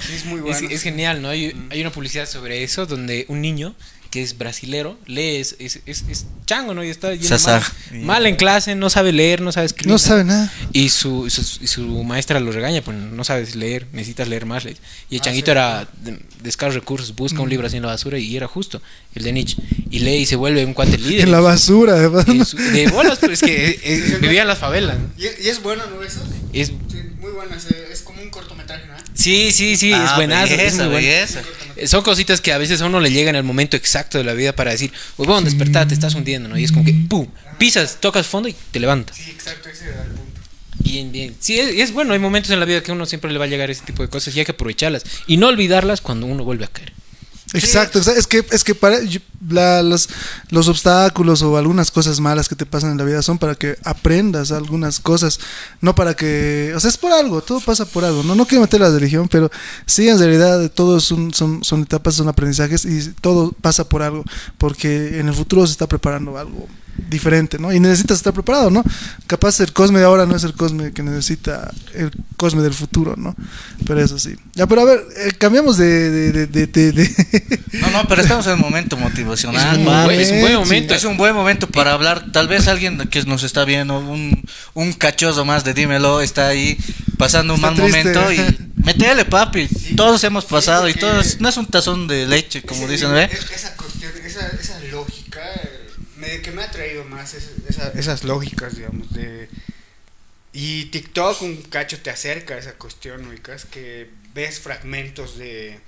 Sí, 0.00 0.14
es 0.14 0.24
muy 0.26 0.40
bueno. 0.40 0.56
Es, 0.56 0.62
es 0.70 0.82
genial, 0.82 1.22
¿no? 1.22 1.30
Hay, 1.30 1.54
hay 1.70 1.80
una 1.80 1.90
publicidad 1.90 2.28
sobre 2.28 2.62
eso 2.62 2.86
donde 2.86 3.24
un 3.28 3.40
niño 3.40 3.74
que 4.10 4.22
es 4.22 4.36
brasilero 4.36 4.98
lee, 5.06 5.36
es, 5.36 5.54
es, 5.60 5.80
es, 5.86 6.04
es 6.08 6.26
chango, 6.46 6.74
¿no? 6.74 6.82
Y 6.82 6.88
está 6.88 7.10
mal, 7.10 7.62
mal 8.02 8.26
en 8.26 8.34
clase, 8.36 8.74
no 8.74 8.90
sabe 8.90 9.12
leer, 9.12 9.40
no 9.40 9.52
sabe 9.52 9.66
escribir. 9.66 9.92
No 9.92 9.98
sabe 9.98 10.24
nada. 10.24 10.52
Y 10.72 10.88
su, 10.88 11.30
su, 11.30 11.62
y 11.62 11.66
su 11.68 11.82
maestra 12.02 12.40
lo 12.40 12.50
regaña, 12.50 12.82
pues 12.82 12.96
no 12.96 13.22
sabes 13.22 13.54
leer, 13.54 13.86
necesitas 13.92 14.26
leer 14.26 14.46
más. 14.46 14.64
Y 14.64 14.68
el 14.68 15.20
Ah, 15.20 15.24
changuito 15.24 15.46
sí. 15.46 15.50
era 15.52 15.88
de, 16.02 16.18
de 16.42 16.48
escasos 16.48 16.74
recursos, 16.74 17.14
busca 17.14 17.40
un 17.40 17.48
libro 17.48 17.66
así 17.68 17.76
en 17.76 17.82
la 17.82 17.88
basura 17.88 18.18
y 18.18 18.36
era 18.36 18.48
justo, 18.48 18.82
el 19.14 19.22
de 19.22 19.32
Nietzsche. 19.32 19.56
Y 19.90 20.00
lee 20.00 20.16
y 20.16 20.26
se 20.26 20.34
vuelve 20.36 20.64
un 20.64 20.74
cuate 20.74 20.98
líder. 20.98 21.20
En 21.26 21.30
la 21.32 21.40
basura, 21.40 21.92
además. 21.94 22.26
En 22.28 22.44
su- 22.44 22.56
de 22.56 22.88
bolas, 22.88 23.18
pues 23.20 23.32
es 23.32 23.40
que 23.42 23.80
eh, 23.82 24.18
vivía 24.20 24.42
en 24.42 24.48
las 24.48 24.58
favelas. 24.58 24.98
¿no? 24.98 25.08
Y, 25.18 25.22
y 25.46 25.48
es 25.48 25.62
bueno, 25.62 25.84
¿no? 25.86 26.02
Eso. 26.02 26.20
Es, 26.52 26.68
Sí, 26.68 26.98
muy 27.30 27.36
bueno. 27.46 27.54
Es, 27.56 27.66
es 27.66 28.00
como 28.02 28.20
un 28.22 28.30
cortometraje, 28.30 28.86
¿no? 28.86 28.94
sí, 29.14 29.52
sí, 29.52 29.76
sí, 29.76 29.92
es 29.92 29.98
Ah, 29.98 30.16
buenazo. 30.16 30.52
es 30.52 30.58
belleza, 30.58 30.76
muy 30.84 30.92
bueno. 30.92 31.06
belleza. 31.08 31.42
Eh, 31.76 31.86
Son 31.88 32.02
cositas 32.02 32.40
que 32.40 32.52
a 32.52 32.58
veces 32.58 32.80
a 32.82 32.86
uno 32.86 33.00
le 33.00 33.10
llegan 33.10 33.34
en 33.34 33.38
el 33.40 33.44
momento 33.44 33.76
exacto 33.76 34.18
de 34.18 34.24
la 34.24 34.32
vida 34.34 34.54
para 34.54 34.70
decir, 34.72 34.92
pues 35.16 35.26
bueno, 35.28 35.42
despertar, 35.42 35.88
te 35.88 35.94
estás 35.94 36.14
hundiendo, 36.14 36.48
¿no? 36.48 36.58
Y 36.58 36.64
es 36.64 36.72
como 36.72 36.84
que, 36.84 36.92
¡pum! 37.08 37.26
Pisas, 37.58 37.98
tocas 38.00 38.26
fondo 38.26 38.48
y 38.48 38.54
te 38.70 38.80
levantas. 38.80 39.16
Sí, 39.16 39.30
exacto, 39.30 39.68
ese 39.68 39.84
era 39.88 40.02
el 40.02 40.08
punto. 40.10 40.40
Bien, 40.78 41.12
bien. 41.12 41.36
Sí, 41.40 41.58
es, 41.58 41.68
es 41.76 41.92
bueno, 41.92 42.12
hay 42.14 42.18
momentos 42.18 42.50
en 42.52 42.58
la 42.60 42.64
vida 42.66 42.82
que 42.82 42.90
uno 42.92 43.04
siempre 43.06 43.30
le 43.32 43.38
va 43.38 43.44
a 43.44 43.48
llegar 43.48 43.70
ese 43.70 43.84
tipo 43.84 44.02
de 44.02 44.08
cosas 44.08 44.34
y 44.34 44.38
hay 44.40 44.44
que 44.46 44.52
aprovecharlas. 44.52 45.04
Y 45.26 45.36
no 45.36 45.48
olvidarlas 45.48 46.00
cuando 46.00 46.26
uno 46.26 46.42
vuelve 46.44 46.64
a 46.64 46.68
caer. 46.68 46.92
Exacto, 47.52 47.98
exa- 48.00 48.16
es 48.16 48.26
que 48.26 48.44
es 48.52 48.62
que 48.64 48.74
para 48.74 48.98
la- 49.48 49.82
los, 49.82 50.08
los 50.50 50.68
obstáculos 50.68 51.42
o 51.42 51.56
algunas 51.56 51.90
cosas 51.90 52.20
malas 52.20 52.48
que 52.48 52.54
te 52.54 52.66
pasan 52.66 52.92
en 52.92 52.98
la 52.98 53.04
vida 53.04 53.22
son 53.22 53.38
para 53.38 53.54
que 53.54 53.76
aprendas 53.84 54.52
algunas 54.52 55.00
cosas, 55.00 55.40
no 55.80 55.94
para 55.94 56.14
que, 56.14 56.72
o 56.76 56.80
sea, 56.80 56.90
es 56.90 56.96
por 56.96 57.12
algo, 57.12 57.42
todo 57.42 57.60
pasa 57.60 57.84
por 57.86 58.04
algo. 58.04 58.22
No 58.22 58.34
no 58.34 58.46
quiero 58.46 58.62
meter 58.62 58.80
la 58.80 58.90
religión, 58.90 59.28
pero 59.28 59.50
sí 59.86 60.08
en 60.08 60.18
realidad 60.18 60.70
todos 60.70 61.04
son 61.04 61.32
son 61.34 61.82
etapas, 61.82 62.14
son 62.14 62.28
aprendizajes 62.28 62.84
y 62.84 63.10
todo 63.20 63.52
pasa 63.60 63.88
por 63.88 64.02
algo, 64.02 64.24
porque 64.58 65.18
en 65.18 65.28
el 65.28 65.34
futuro 65.34 65.66
se 65.66 65.72
está 65.72 65.86
preparando 65.88 66.36
algo 66.38 66.68
diferente, 67.08 67.58
¿no? 67.58 67.72
Y 67.72 67.80
necesitas 67.80 68.18
estar 68.18 68.32
preparado, 68.32 68.70
¿no? 68.70 68.82
Capaz 69.26 69.60
el 69.60 69.72
Cosme 69.72 69.98
de 70.00 70.04
ahora 70.04 70.26
no 70.26 70.36
es 70.36 70.44
el 70.44 70.52
Cosme 70.54 70.92
que 70.92 71.02
necesita 71.02 71.72
el 71.94 72.10
Cosme 72.36 72.62
del 72.62 72.74
futuro, 72.74 73.14
¿no? 73.16 73.34
Pero 73.86 74.00
eso 74.02 74.18
sí. 74.18 74.34
Ya, 74.54 74.66
pero 74.66 74.82
a 74.82 74.84
ver, 74.84 75.00
eh, 75.16 75.32
cambiamos 75.38 75.76
de, 75.76 76.10
de, 76.10 76.32
de, 76.32 76.46
de- 76.46 76.66
de- 76.66 76.92
de- 76.92 77.60
No, 77.80 77.90
no, 77.90 78.06
pero 78.08 78.22
estamos 78.22 78.46
en 78.46 78.54
un 78.54 78.60
momento 78.60 78.96
motivacional. 78.96 79.72
Es 79.72 79.78
un, 79.78 79.84
buen, 79.84 80.20
es 80.20 80.30
un 80.30 80.40
buen 80.40 80.52
sí. 80.52 80.58
momento. 80.58 80.94
Es 80.94 81.04
un 81.04 81.16
buen 81.16 81.34
momento 81.34 81.66
para 81.68 81.92
hablar. 81.92 82.30
Tal 82.32 82.48
vez 82.48 82.68
alguien 82.68 82.98
que 83.08 83.22
nos 83.24 83.42
está 83.42 83.64
viendo, 83.64 83.98
un, 83.98 84.42
un 84.74 84.92
cachoso 84.92 85.44
más 85.44 85.64
de 85.64 85.74
dímelo, 85.74 86.20
está 86.20 86.48
ahí 86.48 86.78
pasando 87.16 87.54
un 87.54 87.60
Está 87.60 87.70
mal 87.72 87.80
triste. 87.90 88.14
momento 88.14 88.32
y 88.32 88.70
metele, 88.84 89.24
papi. 89.24 89.68
Todos 89.96 90.22
hemos 90.24 90.44
pasado 90.44 90.88
y 90.88 90.94
todos. 90.94 91.40
No 91.40 91.48
es 91.48 91.56
un 91.56 91.66
tazón 91.66 92.06
de 92.08 92.26
leche, 92.26 92.62
como 92.62 92.82
Ese- 92.84 92.92
dicen, 92.92 93.12
¿ve? 93.12 93.24
es- 93.24 93.50
Esa 93.50 93.74
cuestión, 93.76 94.10
esa, 94.24 94.46
esa 94.48 94.78
lógica, 94.90 95.09
eh, 95.09 95.09
me, 96.20 96.42
que 96.42 96.50
me 96.52 96.62
ha 96.62 96.70
traído 96.70 97.04
más 97.04 97.34
es- 97.34 97.50
esa- 97.68 97.90
esas 97.92 98.24
lógicas, 98.24 98.76
digamos, 98.76 99.12
de... 99.12 99.48
Y 100.52 100.86
TikTok 100.86 101.42
un 101.42 101.62
cacho 101.62 102.00
te 102.02 102.10
acerca 102.10 102.54
a 102.54 102.58
esa 102.58 102.72
cuestión, 102.74 103.26
ubicas, 103.26 103.64
que 103.66 104.10
ves 104.34 104.58
fragmentos 104.60 105.38
de, 105.38 105.78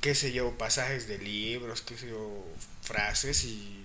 qué 0.00 0.14
sé 0.16 0.32
yo, 0.32 0.56
pasajes 0.58 1.06
de 1.08 1.18
libros, 1.18 1.82
qué 1.82 1.96
sé 1.96 2.08
yo, 2.08 2.44
frases 2.82 3.44
y... 3.44 3.78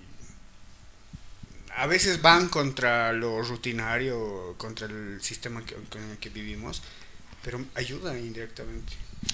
A 1.75 1.85
veces 1.85 2.23
van 2.23 2.49
contra 2.49 3.13
lo 3.13 3.39
rutinario, 3.43 4.55
contra 4.57 4.87
el 4.87 5.19
sistema 5.21 5.63
que, 5.63 5.75
con 5.75 6.01
el 6.09 6.17
que 6.17 6.29
vivimos, 6.29 6.81
pero 7.43 7.63
ayudan 7.75 8.17
indirectamente. 8.17 8.93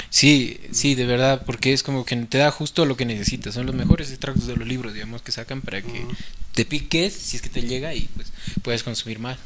Sí, 0.10 0.60
sí, 0.72 0.96
de 0.96 1.06
verdad, 1.06 1.44
porque 1.46 1.74
es 1.74 1.84
como 1.84 2.06
que 2.06 2.16
te 2.16 2.38
da 2.38 2.52
justo 2.52 2.86
lo 2.86 2.96
que 2.98 3.06
necesitas. 3.06 3.54
Son 3.56 3.66
los 3.66 3.76
mejores 3.76 4.10
extractos 4.10 4.48
de 4.48 4.56
los 4.56 4.68
libros, 4.68 4.94
digamos, 4.94 5.22
que 5.22 5.32
sacan 5.32 5.62
para 5.62 5.82
que 5.82 6.06
te 6.54 6.66
piques, 6.66 7.14
si 7.14 7.36
es 7.38 7.42
que 7.42 7.50
te 7.50 7.62
llega, 7.64 7.94
y 7.94 8.10
pues 8.16 8.28
puedes 8.62 8.84
consumir 8.84 9.20
más. 9.20 9.38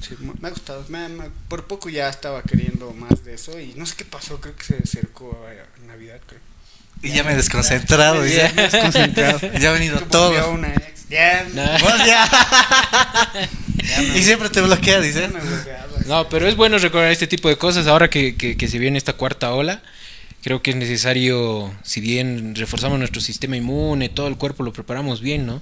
Sí, 0.00 0.14
me 0.40 0.48
ha 0.48 0.50
gustado. 0.50 0.84
Me- 0.88 1.08
me- 1.08 1.30
por 1.48 1.66
poco 1.66 1.88
ya 1.88 2.08
estaba 2.08 2.42
queriendo 2.42 2.92
más 2.92 3.24
de 3.24 3.34
eso 3.34 3.58
y 3.60 3.74
no 3.76 3.86
sé 3.86 3.94
qué 3.96 4.04
pasó. 4.04 4.40
Creo 4.40 4.54
que 4.56 4.64
se 4.64 4.76
acercó 4.76 5.38
a 5.46 5.86
Navidad, 5.86 6.20
creo. 6.26 6.40
Y 7.02 7.10
ya 7.14 7.24
me 7.24 7.32
he 7.32 7.36
desconcentrado. 7.36 8.24
Ya, 8.26 8.52
me 8.54 8.62
he 8.62 8.68
desconcentrado. 8.70 9.40
Ya 9.60 9.70
ha 9.70 9.72
venido 9.72 10.00
todo. 10.02 10.50
una 10.52 10.68
ex. 10.74 11.08
Ya, 11.08 11.46
No. 11.54 11.62
Vos 11.80 12.06
ya. 12.06 13.48
y 14.16 14.22
siempre 14.22 14.48
te 14.50 14.60
bloquea, 14.60 15.00
dice. 15.00 15.28
No, 16.06 16.28
pero 16.28 16.46
es 16.46 16.56
bueno 16.56 16.78
recordar 16.78 17.10
este 17.10 17.26
tipo 17.26 17.48
de 17.48 17.56
cosas 17.56 17.86
ahora 17.86 18.08
que, 18.10 18.36
que, 18.36 18.68
se 18.68 18.78
viene 18.78 18.98
esta 18.98 19.14
cuarta 19.14 19.52
ola. 19.52 19.82
Creo 20.42 20.62
que 20.62 20.70
es 20.70 20.76
necesario, 20.76 21.74
si 21.82 22.00
bien 22.00 22.54
reforzamos 22.54 23.00
nuestro 23.00 23.20
sistema 23.20 23.56
inmune, 23.56 24.08
todo 24.08 24.28
el 24.28 24.36
cuerpo 24.36 24.62
lo 24.62 24.72
preparamos 24.72 25.20
bien, 25.20 25.44
¿no? 25.44 25.60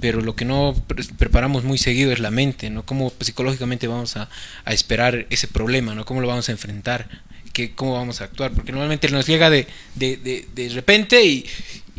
Pero 0.00 0.22
lo 0.22 0.34
que 0.34 0.46
no 0.46 0.74
pre- 0.86 1.04
preparamos 1.18 1.64
muy 1.64 1.76
seguido 1.76 2.12
es 2.12 2.18
la 2.18 2.30
mente, 2.30 2.70
¿no? 2.70 2.86
Cómo 2.86 3.12
psicológicamente 3.20 3.88
vamos 3.88 4.16
a, 4.16 4.30
a 4.64 4.72
esperar 4.72 5.26
ese 5.28 5.48
problema, 5.48 5.94
¿no? 5.94 6.06
Cómo 6.06 6.22
lo 6.22 6.28
vamos 6.28 6.48
a 6.48 6.52
enfrentar, 6.52 7.08
que, 7.52 7.72
cómo 7.74 7.92
vamos 7.92 8.22
a 8.22 8.24
actuar, 8.24 8.52
porque 8.52 8.72
normalmente 8.72 9.08
nos 9.10 9.26
llega 9.26 9.50
de, 9.50 9.66
de, 9.96 10.16
de, 10.16 10.48
de 10.54 10.68
repente 10.70 11.22
y, 11.22 11.44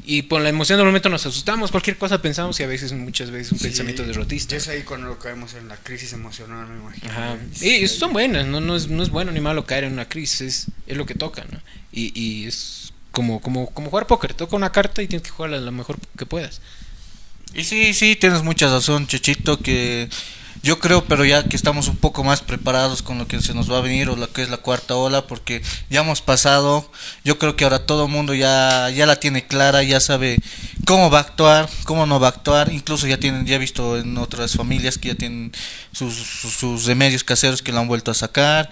y 0.05 0.23
por 0.23 0.41
la 0.41 0.49
emoción 0.49 0.77
del 0.77 0.85
momento 0.85 1.09
nos 1.09 1.25
asustamos, 1.25 1.71
cualquier 1.71 1.97
cosa 1.97 2.21
pensamos 2.21 2.59
y 2.59 2.63
a 2.63 2.67
veces, 2.67 2.91
muchas 2.93 3.31
veces, 3.31 3.51
un 3.53 3.59
Sí, 3.59 3.65
pensamiento 3.65 4.03
derrotista. 4.03 4.55
Y 4.55 4.57
es 4.57 4.67
ahí 4.67 4.81
cuando 4.83 5.17
caemos 5.19 5.53
en 5.53 5.67
la 5.67 5.77
crisis 5.77 6.13
emocional, 6.13 6.67
me 6.67 6.79
imagino. 6.81 7.09
Ajá. 7.09 7.37
Sí, 7.53 7.75
Y 7.77 7.87
son 7.87 8.11
buenas, 8.11 8.45
¿no? 8.47 8.59
No 8.59 8.75
es, 8.75 8.87
no 8.87 9.03
es 9.03 9.09
bueno 9.09 9.31
ni 9.31 9.39
malo 9.39 9.65
caer 9.65 9.85
en 9.85 9.93
una 9.93 10.09
crisis, 10.09 10.41
es, 10.41 10.65
es 10.87 10.97
lo 10.97 11.05
que 11.05 11.15
toca, 11.15 11.45
¿no? 11.51 11.59
Y, 11.91 12.11
y 12.19 12.47
es 12.47 12.91
como, 13.11 13.39
como, 13.41 13.69
como 13.69 13.89
jugar 13.89 14.07
póker, 14.07 14.33
toca 14.33 14.55
una 14.55 14.71
carta 14.71 15.01
y 15.03 15.07
tienes 15.07 15.23
que 15.23 15.29
jugarla 15.31 15.59
lo 15.59 15.71
mejor 15.71 15.97
que 16.17 16.25
puedas. 16.25 16.61
Y 17.53 17.63
sí, 17.63 17.93
sí, 17.93 18.15
tienes 18.15 18.41
mucha 18.43 18.67
razón, 18.67 19.05
Chechito, 19.07 19.59
que 19.59 20.09
yo 20.63 20.79
creo, 20.79 21.03
pero 21.03 21.25
ya 21.25 21.43
que 21.43 21.57
estamos 21.57 21.89
un 21.89 21.97
poco 21.97 22.23
más 22.23 22.39
preparados 22.39 23.01
con 23.01 23.17
lo 23.17 23.27
que 23.27 23.41
se 23.41 23.53
nos 23.53 23.69
va 23.69 23.79
a 23.79 23.81
venir 23.81 24.09
o 24.09 24.15
lo 24.15 24.31
que 24.31 24.41
es 24.41 24.49
la 24.49 24.55
cuarta 24.55 24.95
ola, 24.95 25.27
porque 25.27 25.61
ya 25.89 25.99
hemos 25.99 26.21
pasado, 26.21 26.89
yo 27.25 27.37
creo 27.37 27.57
que 27.57 27.65
ahora 27.65 27.85
todo 27.85 28.05
el 28.05 28.11
mundo 28.11 28.33
ya, 28.33 28.89
ya 28.89 29.05
la 29.05 29.17
tiene 29.17 29.45
clara, 29.45 29.83
ya 29.83 29.99
sabe 29.99 30.39
cómo 30.85 31.09
va 31.09 31.17
a 31.17 31.21
actuar, 31.21 31.69
cómo 31.83 32.05
no 32.05 32.17
va 32.21 32.27
a 32.27 32.29
actuar, 32.29 32.71
incluso 32.71 33.07
ya 33.07 33.19
tienen, 33.19 33.45
ya 33.45 33.55
he 33.55 33.59
visto 33.59 33.97
en 33.97 34.17
otras 34.17 34.53
familias 34.53 34.97
que 34.97 35.09
ya 35.09 35.15
tienen 35.15 35.51
sus, 35.91 36.15
sus, 36.15 36.85
remedios 36.85 37.25
caseros 37.25 37.61
que 37.61 37.73
lo 37.73 37.79
han 37.79 37.89
vuelto 37.89 38.11
a 38.11 38.13
sacar. 38.13 38.69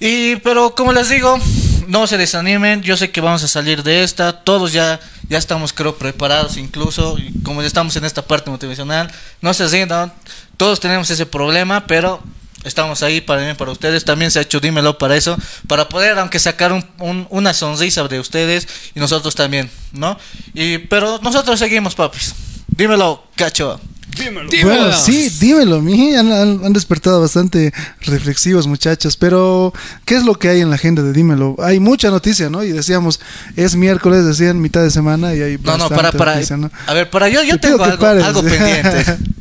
Y 0.00 0.36
pero 0.36 0.74
como 0.74 0.94
les 0.94 1.10
digo, 1.10 1.38
no 1.86 2.06
se 2.06 2.16
desanimen, 2.16 2.80
yo 2.80 2.96
sé 2.96 3.10
que 3.10 3.20
vamos 3.20 3.44
a 3.44 3.48
salir 3.48 3.82
de 3.82 4.04
esta, 4.04 4.32
todos 4.32 4.72
ya 4.72 5.00
ya 5.28 5.36
estamos 5.36 5.72
creo 5.72 5.96
preparados 5.98 6.56
incluso, 6.56 7.16
como 7.42 7.60
ya 7.60 7.66
estamos 7.66 7.94
en 7.96 8.04
esta 8.04 8.22
parte 8.22 8.50
motivacional, 8.50 9.10
no 9.42 9.52
se 9.52 9.66
rindan, 9.68 10.12
todos 10.58 10.78
tenemos 10.80 11.08
ese 11.10 11.24
problema, 11.24 11.86
pero 11.86 12.22
estamos 12.64 13.02
ahí 13.02 13.20
para 13.22 13.46
mí, 13.46 13.54
para 13.54 13.70
ustedes, 13.70 14.04
también 14.04 14.30
se 14.30 14.40
ha 14.40 14.42
hecho 14.42 14.60
dímelo 14.60 14.98
para 14.98 15.16
eso, 15.16 15.38
para 15.66 15.88
poder 15.88 16.18
aunque 16.18 16.38
sacar 16.38 16.72
un, 16.72 16.84
un- 16.98 17.26
una 17.30 17.54
sonrisa 17.54 18.06
de 18.08 18.20
ustedes 18.20 18.68
y 18.94 19.00
nosotros 19.00 19.34
también, 19.34 19.70
¿no? 19.92 20.18
Y 20.52 20.78
pero 20.78 21.18
nosotros 21.22 21.58
seguimos, 21.58 21.94
papis. 21.94 22.34
Dímelo, 22.66 23.24
cacho. 23.36 23.80
Dímelo. 24.18 24.50
Dímelo. 24.50 24.68
Bueno, 24.82 24.96
sí, 24.96 25.28
dímelo, 25.38 25.80
mi. 25.80 26.14
Han, 26.16 26.32
han- 26.32 26.60
han 26.64 26.72
despertado 26.72 27.20
bastante 27.20 27.72
reflexivos, 28.00 28.66
muchachos. 28.66 29.16
Pero, 29.16 29.72
¿qué 30.04 30.16
es 30.16 30.24
lo 30.24 30.34
que 30.34 30.48
hay 30.48 30.60
en 30.60 30.70
la 30.70 30.74
agenda 30.76 31.02
de 31.02 31.12
Dímelo? 31.12 31.54
Hay 31.62 31.78
mucha 31.78 32.10
noticia, 32.10 32.50
¿no? 32.50 32.64
Y 32.64 32.72
decíamos, 32.72 33.20
es 33.56 33.76
miércoles, 33.76 34.24
decían 34.24 34.60
mitad 34.60 34.82
de 34.82 34.90
semana 34.90 35.34
y 35.34 35.42
hay 35.42 35.58
No, 35.58 35.78
no, 35.78 35.88
para, 35.88 36.10
para. 36.10 36.34
noticia, 36.34 36.56
¿no? 36.56 36.68
A 36.88 36.94
ver, 36.94 37.08
para 37.10 37.28
yo, 37.28 37.42
yo 37.44 37.58
tengo 37.60 37.82
algo 37.84 38.42
pendiente. 38.42 39.04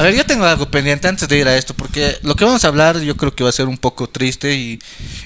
A 0.00 0.04
ver, 0.04 0.14
yo 0.14 0.24
tengo 0.24 0.46
algo 0.46 0.64
pendiente 0.70 1.08
antes 1.08 1.28
de 1.28 1.36
ir 1.38 1.46
a 1.46 1.54
esto, 1.58 1.74
porque 1.74 2.16
lo 2.22 2.34
que 2.34 2.46
vamos 2.46 2.64
a 2.64 2.68
hablar 2.68 2.98
yo 3.00 3.18
creo 3.18 3.34
que 3.34 3.44
va 3.44 3.50
a 3.50 3.52
ser 3.52 3.66
un 3.68 3.76
poco 3.76 4.08
triste 4.08 4.54
y, 4.54 4.78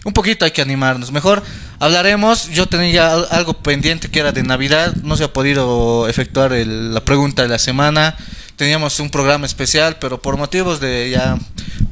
un 0.04 0.12
poquito 0.12 0.44
hay 0.44 0.50
que 0.50 0.62
animarnos. 0.62 1.12
Mejor 1.12 1.44
hablaremos, 1.78 2.48
yo 2.48 2.66
tenía 2.66 3.12
al- 3.12 3.28
algo 3.30 3.52
pendiente 3.54 4.08
que 4.10 4.18
era 4.18 4.32
de 4.32 4.42
Navidad, 4.42 4.92
no 5.04 5.16
se 5.16 5.22
ha 5.22 5.32
podido 5.32 6.08
efectuar 6.08 6.52
el- 6.52 6.92
la 6.92 7.04
pregunta 7.04 7.42
de 7.42 7.48
la 7.50 7.60
semana. 7.60 8.16
Teníamos 8.56 8.98
un 8.98 9.10
programa 9.10 9.46
especial, 9.46 9.98
pero 10.00 10.20
por 10.20 10.36
motivos 10.36 10.80
de 10.80 11.08
ya 11.08 11.38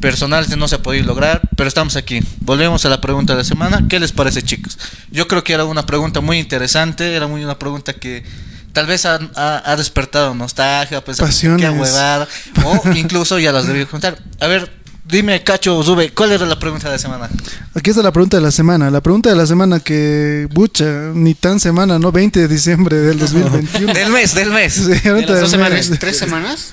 personales 0.00 0.56
no 0.56 0.66
se 0.66 0.74
ha 0.74 0.82
podido 0.82 1.06
lograr, 1.06 1.40
pero 1.56 1.68
estamos 1.68 1.94
aquí. 1.94 2.18
Volvemos 2.40 2.84
a 2.84 2.88
la 2.88 3.00
pregunta 3.00 3.34
de 3.34 3.38
la 3.38 3.44
semana. 3.44 3.84
¿Qué 3.88 4.00
les 4.00 4.10
parece, 4.10 4.42
chicos? 4.42 4.76
Yo 5.12 5.28
creo 5.28 5.44
que 5.44 5.52
era 5.52 5.64
una 5.66 5.86
pregunta 5.86 6.20
muy 6.20 6.40
interesante, 6.40 7.14
era 7.14 7.28
muy 7.28 7.44
una 7.44 7.60
pregunta 7.60 7.92
que 7.92 8.24
tal 8.72 8.86
vez 8.86 9.06
ha, 9.06 9.18
ha- 9.34 9.62
ha 9.64 9.76
despertado 9.76 10.34
nostalgia, 10.34 11.02
pensar 11.04 11.26
Pasiones. 11.26 11.60
qué 11.64 11.70
huevada, 11.70 12.28
o 12.64 12.82
incluso 12.94 13.38
ya 13.38 13.52
las 13.52 13.66
debí 13.66 13.84
contar. 13.86 14.18
A 14.40 14.46
ver, 14.46 14.70
dime, 15.04 15.42
Cacho, 15.42 15.82
Zube, 15.82 16.10
¿cuál 16.12 16.32
era 16.32 16.46
la 16.46 16.58
pregunta 16.58 16.88
de 16.88 16.94
la 16.94 16.98
semana? 16.98 17.28
Aquí 17.74 17.90
está 17.90 18.02
la 18.02 18.12
pregunta 18.12 18.36
de 18.36 18.42
la 18.42 18.50
semana. 18.50 18.90
La 18.90 19.00
pregunta 19.00 19.30
de 19.30 19.36
la 19.36 19.46
semana 19.46 19.80
que, 19.80 20.46
bucha, 20.52 21.10
ni 21.14 21.34
tan 21.34 21.58
semana, 21.60 21.98
¿no? 21.98 22.12
20 22.12 22.40
de 22.40 22.48
diciembre 22.48 22.96
del 22.96 23.18
2021. 23.18 23.92
Del 23.92 24.10
mes, 24.12 24.34
del 24.34 24.50
mes. 24.50 24.74
Sí, 24.74 24.88
las 25.04 25.26
dos 25.26 25.40
del 25.40 25.48
semanas. 25.48 25.88
mes. 25.90 25.98
¿Tres 25.98 26.16
semanas? 26.18 26.70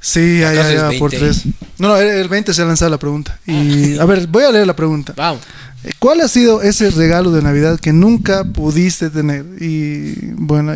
Sí, 0.00 0.38
ya, 0.40 0.52
ya, 0.54 0.60
¿Acaso 0.60 0.68
es 0.88 0.92
ya, 0.94 0.98
por 1.00 1.10
20? 1.10 1.18
tres. 1.18 1.42
No, 1.78 1.88
no, 1.88 1.96
el 1.96 2.28
20 2.28 2.54
se 2.54 2.62
ha 2.62 2.64
lanzado 2.64 2.90
la 2.92 2.98
pregunta. 2.98 3.38
Y, 3.46 3.98
a 3.98 4.04
ver, 4.04 4.26
voy 4.28 4.44
a 4.44 4.52
leer 4.52 4.66
la 4.66 4.76
pregunta. 4.76 5.12
Vamos. 5.16 5.42
Eh, 5.82 5.90
¿Cuál 5.98 6.20
ha 6.20 6.28
sido 6.28 6.62
ese 6.62 6.90
regalo 6.90 7.32
de 7.32 7.42
Navidad 7.42 7.80
que 7.80 7.92
nunca 7.92 8.44
pudiste 8.44 9.10
tener? 9.10 9.44
Y 9.60 10.14
bueno, 10.36 10.74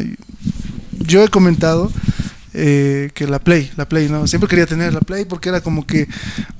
yo 1.10 1.22
he 1.24 1.28
comentado 1.28 1.90
eh, 2.52 3.10
que 3.14 3.26
la 3.28 3.38
Play, 3.38 3.70
la 3.76 3.88
Play, 3.88 4.08
¿no? 4.08 4.26
Siempre 4.26 4.48
quería 4.48 4.66
tener 4.66 4.92
la 4.92 5.00
Play 5.00 5.24
porque 5.24 5.48
era 5.50 5.60
como 5.60 5.86
que, 5.86 6.08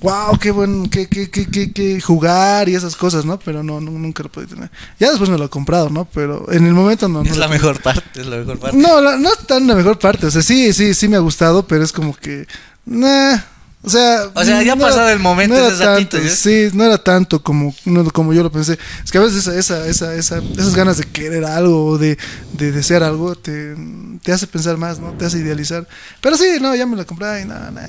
wow, 0.00 0.38
qué 0.40 0.50
buen, 0.50 0.88
qué, 0.88 1.08
qué, 1.08 1.30
qué, 1.30 1.46
qué, 1.50 1.72
qué 1.72 2.00
jugar 2.00 2.68
y 2.68 2.74
esas 2.76 2.94
cosas, 2.94 3.24
¿no? 3.24 3.38
Pero 3.40 3.62
no, 3.62 3.80
no, 3.80 3.90
nunca 3.90 4.22
lo 4.22 4.28
pude 4.30 4.46
tener. 4.46 4.70
Ya 5.00 5.08
después 5.10 5.28
me 5.30 5.36
lo 5.38 5.46
he 5.46 5.48
comprado, 5.48 5.90
¿no? 5.90 6.04
Pero 6.04 6.50
en 6.52 6.66
el 6.66 6.74
momento 6.74 7.08
no. 7.08 7.24
no 7.24 7.30
Es 7.30 7.36
la 7.36 7.48
mejor 7.48 7.80
parte, 7.82 8.20
es 8.20 8.26
la 8.26 8.36
mejor 8.36 8.58
parte. 8.58 8.76
No, 8.76 9.00
la- 9.00 9.16
no 9.16 9.32
es 9.32 9.38
tan 9.46 9.66
la 9.66 9.74
mejor 9.74 9.98
parte. 9.98 10.26
O 10.26 10.30
sea, 10.30 10.42
sí, 10.42 10.72
sí, 10.72 10.94
sí 10.94 11.08
me 11.08 11.16
ha 11.16 11.20
gustado, 11.20 11.66
pero 11.66 11.82
es 11.82 11.92
como 11.92 12.14
que. 12.14 12.46
Nah. 12.84 13.38
O 13.82 13.88
sea, 13.88 14.30
O 14.34 14.44
sea, 14.44 14.62
ya 14.62 14.74
ha 14.74 14.76
no 14.76 14.82
pasado 14.82 15.08
el 15.08 15.18
momento 15.20 15.54
no 15.56 15.60
de 15.62 15.66
era 15.68 15.74
ese 15.74 15.84
tanto. 15.84 16.18
Sí, 16.28 16.68
no 16.74 16.84
era 16.84 16.98
tanto 16.98 17.42
como, 17.42 17.74
no, 17.86 18.04
como 18.10 18.34
yo 18.34 18.42
lo 18.42 18.52
pensé. 18.52 18.78
Es 19.02 19.10
que 19.10 19.16
a 19.16 19.22
veces 19.22 19.46
esa, 19.46 19.56
esa, 19.56 19.86
esa, 19.86 20.14
esa- 20.14 20.42
esas 20.58 20.74
ganas 20.74 20.98
de 20.98 21.04
querer 21.04 21.44
algo 21.46 21.86
o 21.86 21.98
de, 21.98 22.18
de 22.52 22.72
desear 22.72 23.02
algo 23.02 23.34
te, 23.36 23.74
te 24.22 24.32
hace 24.32 24.46
pensar 24.46 24.76
más, 24.76 24.98
¿no? 24.98 25.12
Te 25.12 25.24
hace 25.24 25.38
idealizar. 25.38 25.86
Pero 26.20 26.36
sí, 26.36 26.58
no, 26.60 26.74
ya 26.74 26.84
me 26.84 26.96
la 26.96 27.04
compré 27.06 27.40
y 27.40 27.44
nada, 27.46 27.70
nada. 27.70 27.88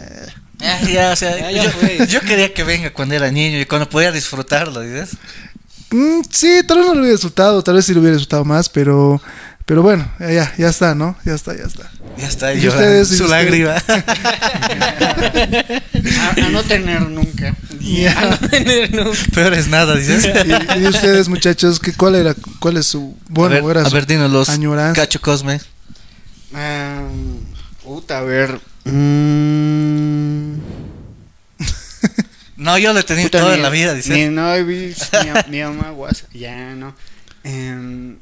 Ya, 0.59 0.79
ya, 0.81 1.11
o 1.11 1.15
sea, 1.15 1.37
Ya, 1.37 1.51
ya 1.51 2.05
yo, 2.05 2.21
quería 2.21 2.53
que 2.53 2.63
venga 2.63 2.93
cuando 2.93 3.15
era 3.15 3.29
niño 3.29 3.59
y 3.59 3.65
cuando 3.65 3.89
podía 3.89 4.11
disfrutarlo, 4.13 4.79
¿dices? 4.81 5.17
Mm, 5.89 6.21
sí, 6.29 6.61
tal 6.65 6.77
vez 6.77 6.87
no 6.87 6.93
lo 6.93 6.99
hubiera 7.01 7.11
disfrutado, 7.15 7.61
tal 7.63 7.75
vez 7.75 7.85
sí 7.85 7.93
lo 7.93 7.99
hubiera 7.99 8.15
disfrutado 8.15 8.45
más, 8.45 8.69
pero, 8.69 9.21
pero 9.71 9.83
bueno, 9.83 10.05
ya, 10.19 10.29
ya, 10.33 10.53
ya 10.57 10.67
está, 10.67 10.95
¿no? 10.95 11.15
Ya 11.23 11.33
está, 11.33 11.55
ya 11.55 11.63
está. 11.63 11.89
Ya 12.17 12.27
está, 12.27 12.53
¿Y 12.53 12.67
ustedes, 12.67 13.09
y 13.13 13.15
su 13.15 13.23
ustedes? 13.23 13.29
lágrima. 13.45 13.75
A, 16.19 16.45
a 16.45 16.49
no 16.49 16.61
tener 16.63 17.07
nunca. 17.09 17.55
Peor 19.33 19.53
es 19.53 19.69
nada, 19.69 19.95
dices. 19.95 20.27
y, 20.75 20.79
y 20.81 20.87
ustedes, 20.87 21.29
muchachos, 21.29 21.79
¿qué, 21.79 21.93
cuál 21.93 22.15
era, 22.15 22.35
cuál 22.59 22.75
es 22.75 22.87
su, 22.87 23.15
bueno, 23.29 23.55
a 23.55 23.61
ver, 23.61 23.77
era 23.77 23.87
a 23.87 23.89
su 23.89 23.95
ver, 23.95 24.05
dinos 24.05 24.49
añoranza? 24.49 25.01
Cacho 25.01 25.21
Cosme. 25.21 25.61
Ah, 26.53 27.03
puta, 27.81 28.17
a 28.17 28.21
ver. 28.23 28.59
mm, 28.83 30.55
No, 32.57 32.77
yo 32.77 32.91
lo 32.91 32.99
he 32.99 33.03
tenido 33.03 33.29
puta, 33.29 33.39
toda 33.39 33.55
mi- 33.55 33.61
la 33.63 33.69
vida, 33.69 33.93
dices. 33.93 34.11
Mi, 34.11 34.25
no, 34.25 34.53
mi, 34.65 34.65
mi, 34.65 34.93
mi 35.49 35.61
mamá, 35.63 35.91
guasa, 35.91 36.25
ya 36.33 36.75
no. 36.75 36.93
Em, 37.45 38.17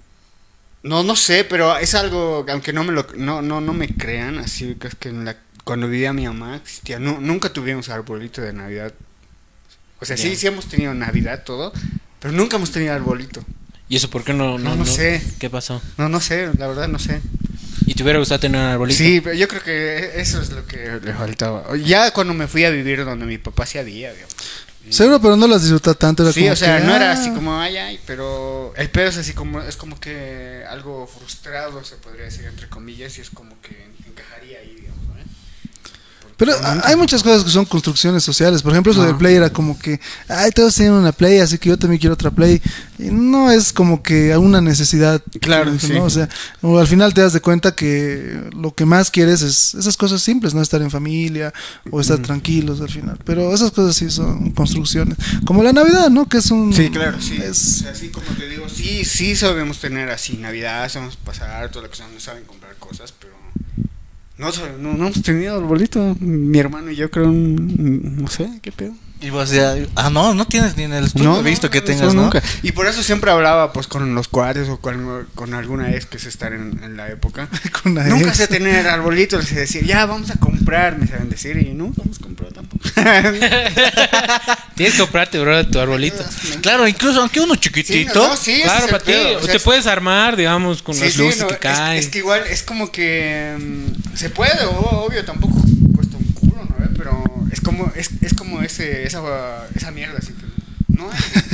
no, 0.84 1.04
no 1.04 1.16
sé, 1.16 1.44
pero 1.44 1.78
es 1.78 1.94
algo, 1.96 2.46
que 2.46 2.52
aunque 2.52 2.74
no 2.74 2.84
me 2.84 2.92
lo, 2.94 3.06
no, 3.16 3.42
no, 3.42 3.62
no 3.62 3.74
me 3.74 3.88
crean, 3.96 4.38
así 4.40 4.76
que 4.76 4.88
es 4.88 4.96
que 4.96 5.10
en 5.10 5.26
la, 5.26 5.36
cuando 5.64 5.88
vivía 5.90 6.14
mi 6.14 6.26
mamá 6.26 6.56
existía, 6.56 7.00
nu- 7.00 7.20
nunca 7.22 7.52
tuvimos 7.52 7.90
arbolito 7.90 8.42
de 8.42 8.54
Navidad. 8.54 8.94
O 10.02 10.06
sea, 10.06 10.16
sí, 10.18 10.36
sí 10.36 10.48
hemos 10.48 10.68
tenido 10.68 10.94
Navidad, 10.94 11.44
todo, 11.44 11.74
pero 12.20 12.34
nunca 12.34 12.56
hemos 12.58 12.72
tenido 12.72 12.94
arbolito. 12.94 13.44
¿Y 13.90 13.96
eso 13.98 14.10
por 14.10 14.24
qué 14.24 14.34
no? 14.34 14.58
No, 14.58 14.76
no 14.76 14.86
sé. 14.86 15.22
¿Qué 15.40 15.50
pasó? 15.50 15.82
No, 15.98 16.08
no 16.10 16.20
sé, 16.22 16.50
la 16.58 16.68
verdad 16.68 16.88
no 16.88 17.00
sé. 17.00 17.22
¿Y 17.86 17.96
te 17.96 18.04
hubiera 18.04 18.20
gustado 18.20 18.40
tener 18.40 18.62
un 18.62 18.68
arbolito? 18.68 18.98
Sí, 18.98 19.20
pero 19.20 19.36
yo 19.36 19.48
creo 19.48 19.64
que 19.64 20.22
eso 20.22 20.40
es 20.42 20.52
lo 20.52 20.66
que 20.66 21.00
le 21.04 21.14
faltaba. 21.14 21.76
Ya 21.78 22.12
cuando 22.12 22.34
me 22.34 22.48
fui 22.48 22.64
a 22.66 22.70
vivir 22.70 23.04
donde 23.04 23.26
mi 23.26 23.38
papá 23.40 23.66
sí 23.66 23.78
había, 23.80 24.14
digamos. 24.14 24.36
Seguro, 24.90 25.20
pero 25.22 25.36
no 25.36 25.48
las 25.48 25.62
disfruta 25.62 25.94
tanto. 25.94 26.24
Era 26.24 26.34
Sí, 26.34 26.42
como 26.42 26.54
o 26.54 26.56
sea, 26.56 26.80
que, 26.80 26.84
no 26.86 26.96
era 26.96 27.10
ah, 27.10 27.14
así 27.14 27.30
como 27.32 27.60
ay 27.60 27.78
ay, 27.78 28.00
pero 28.08 28.74
el 28.76 28.90
pedo 28.90 29.10
es 29.10 29.18
así 29.18 29.34
como 29.34 29.62
es 29.62 29.76
como 29.78 30.00
que 30.00 30.64
algo 30.70 31.06
frustrado 31.06 31.84
se 31.84 31.96
podría 31.98 32.26
decir 32.26 32.46
entre 32.46 32.68
comillas 32.70 33.18
y 33.18 33.22
es 33.22 33.30
como 33.30 33.60
que 33.62 33.88
encajaría 34.08 34.60
ahí. 34.60 34.89
Pero 36.40 36.54
hay 36.86 36.96
muchas 36.96 37.22
cosas 37.22 37.44
que 37.44 37.50
son 37.52 37.66
construcciones 37.66 38.24
sociales. 38.24 38.62
Por 38.64 38.72
ejemplo, 38.72 38.94
eso 38.94 39.02
del 39.02 39.10
Ajá. 39.12 39.20
Play 39.20 39.36
era 39.36 39.50
como 39.50 39.78
que, 39.78 40.00
ay, 40.30 40.52
todos 40.52 40.74
tienen 40.74 40.94
una 40.94 41.12
Play, 41.12 41.40
así 41.40 41.58
que 41.58 41.68
yo 41.68 41.78
también 41.78 42.00
quiero 42.00 42.14
otra 42.14 42.32
Play. 42.32 42.62
Y 42.98 43.10
no 43.12 43.52
es 43.52 43.74
como 43.74 44.02
que 44.02 44.36
una 44.38 44.62
necesidad. 44.62 45.22
Claro, 45.42 45.72
¿no? 45.74 45.80
sí. 45.80 45.94
O 45.98 46.10
sea, 46.10 46.30
al 46.64 46.88
final 46.88 47.14
te 47.14 47.20
das 47.22 47.34
de 47.34 47.42
cuenta 47.42 47.76
que 47.76 48.42
lo 48.56 48.74
que 48.74 48.86
más 48.86 49.12
quieres 49.12 49.42
es 49.42 49.74
esas 49.76 49.98
cosas 49.98 50.22
simples, 50.22 50.54
no 50.54 50.62
estar 50.62 50.82
en 50.82 50.90
familia 50.90 51.54
o 51.92 52.00
estar 52.00 52.18
tranquilos 52.20 52.80
al 52.80 52.90
final. 52.90 53.20
Pero 53.26 53.54
esas 53.54 53.72
cosas 53.72 53.98
sí 53.98 54.10
son 54.10 54.52
construcciones. 54.52 55.18
Como 55.46 55.62
la 55.62 55.74
Navidad, 55.74 56.10
¿no? 56.10 56.30
Que 56.30 56.38
es 56.38 56.50
un. 56.52 56.74
Sí, 56.74 56.90
claro, 56.90 57.22
sí. 57.22 57.36
es- 57.36 57.84
así 57.86 58.10
como 58.10 58.28
te 58.38 58.48
digo, 58.48 58.68
sí, 58.70 59.04
sí 59.04 59.36
sabemos 59.36 59.80
tener 59.80 60.10
así 60.10 60.38
Navidad, 60.38 60.88
sabemos 60.90 61.18
pasar, 61.18 61.70
toda 61.70 61.84
la 61.84 61.90
cosa, 61.90 62.06
no 62.14 62.20
saben 62.22 62.46
comprar 62.46 62.76
cosas, 62.78 63.14
pero 63.20 63.34
no, 64.40 64.50
no, 64.80 64.94
no 64.94 65.08
hemos 65.08 65.22
tenido 65.22 65.58
arbolito. 65.58 66.16
Mi 66.20 66.58
hermano 66.60 66.92
y 66.92 66.96
yo 66.96 67.12
creo, 67.12 67.30
no 67.30 68.28
sé, 68.30 68.60
qué 68.62 68.72
pedo. 68.72 68.94
Y 69.22 69.32
vos 69.32 69.50
ya, 69.52 69.76
ah, 69.98 70.10
no, 70.10 70.34
no 70.34 70.46
tienes 70.48 70.78
ni 70.78 70.84
en 70.84 70.94
el 70.94 71.04
estudio 71.04 71.40
he 71.40 71.44
visto 71.44 71.70
que 71.70 71.82
tengas, 71.82 72.14
¿no? 72.14 72.22
nunca. 72.24 72.42
Y 72.64 72.72
por 72.72 72.86
eso 72.88 73.04
siempre 73.04 73.30
hablaba 73.32 73.74
pues 73.74 73.86
con 73.88 74.16
los 74.16 74.30
cuates 74.30 74.70
o 74.70 74.78
con, 74.80 75.28
con 75.36 75.54
alguna 75.54 75.92
ex 75.92 76.06
que 76.06 76.16
es 76.16 76.26
estar 76.26 76.54
en, 76.54 76.80
en 76.84 76.96
la 76.96 77.10
época. 77.10 77.50
Con 77.84 77.96
la 77.96 78.06
nunca 78.06 78.30
ex. 78.30 78.38
sé 78.38 78.48
tener 78.48 78.88
arbolitos 78.88 79.52
y 79.52 79.56
decir, 79.56 79.84
ya 79.86 80.06
vamos 80.06 80.32
a 80.32 80.36
comprar, 80.36 80.98
me 80.98 81.06
saben 81.06 81.30
decir, 81.30 81.58
y 81.58 81.74
nunca 81.74 82.02
hemos 82.04 82.18
comprado 82.20 82.54
tampoco. 82.54 82.82
Tienes 84.76 84.94
que 84.96 85.00
comprarte, 85.02 85.40
bro, 85.40 85.68
tu 85.68 85.80
arbolito. 85.80 86.24
Claro, 86.62 86.88
incluso 86.88 87.20
aunque 87.22 87.42
uno 87.42 87.56
Sí, 87.56 87.60
chiquitito. 87.60 88.26
no, 88.28 88.38
sí, 88.38 88.62
claro, 88.64 88.86
es 88.86 88.92
para 88.92 89.04
ti. 89.04 89.12
o 89.14 89.38
O 89.38 89.42
sea, 89.42 89.52
te 89.52 89.58
es- 89.58 89.64
puedes 89.64 89.88
armar, 89.88 90.36
digamos, 90.38 90.82
con 90.82 90.96
Sí, 90.96 91.02
las 91.04 91.14
sí, 91.14 91.20
luces 91.20 91.42
no, 91.42 91.48
que 91.48 91.54
es- 91.56 91.60
caen. 91.60 92.00
Es, 92.00 92.08
que 92.08 92.20
igual 92.20 92.44
es 92.50 92.64
como 92.64 92.92
que 92.92 93.56
mm, 93.60 94.16
se 94.16 94.30
puede, 94.30 94.66
obvio, 94.66 95.26
tampoco 95.26 95.62
cuesta 95.96 96.18
un 96.18 96.24
culo, 96.34 96.64
¿no? 96.70 96.76
ve? 96.80 96.88
Pero 96.98 97.24
es 97.52 97.60
como 97.80 97.94
es, 97.96 98.10
es 98.22 98.34
como 98.34 98.62
ese 98.62 99.04
esa, 99.04 99.68
esa 99.76 99.92
mierda 99.92 100.18
así 100.18 100.34
que 100.34 100.46
no 100.96 101.10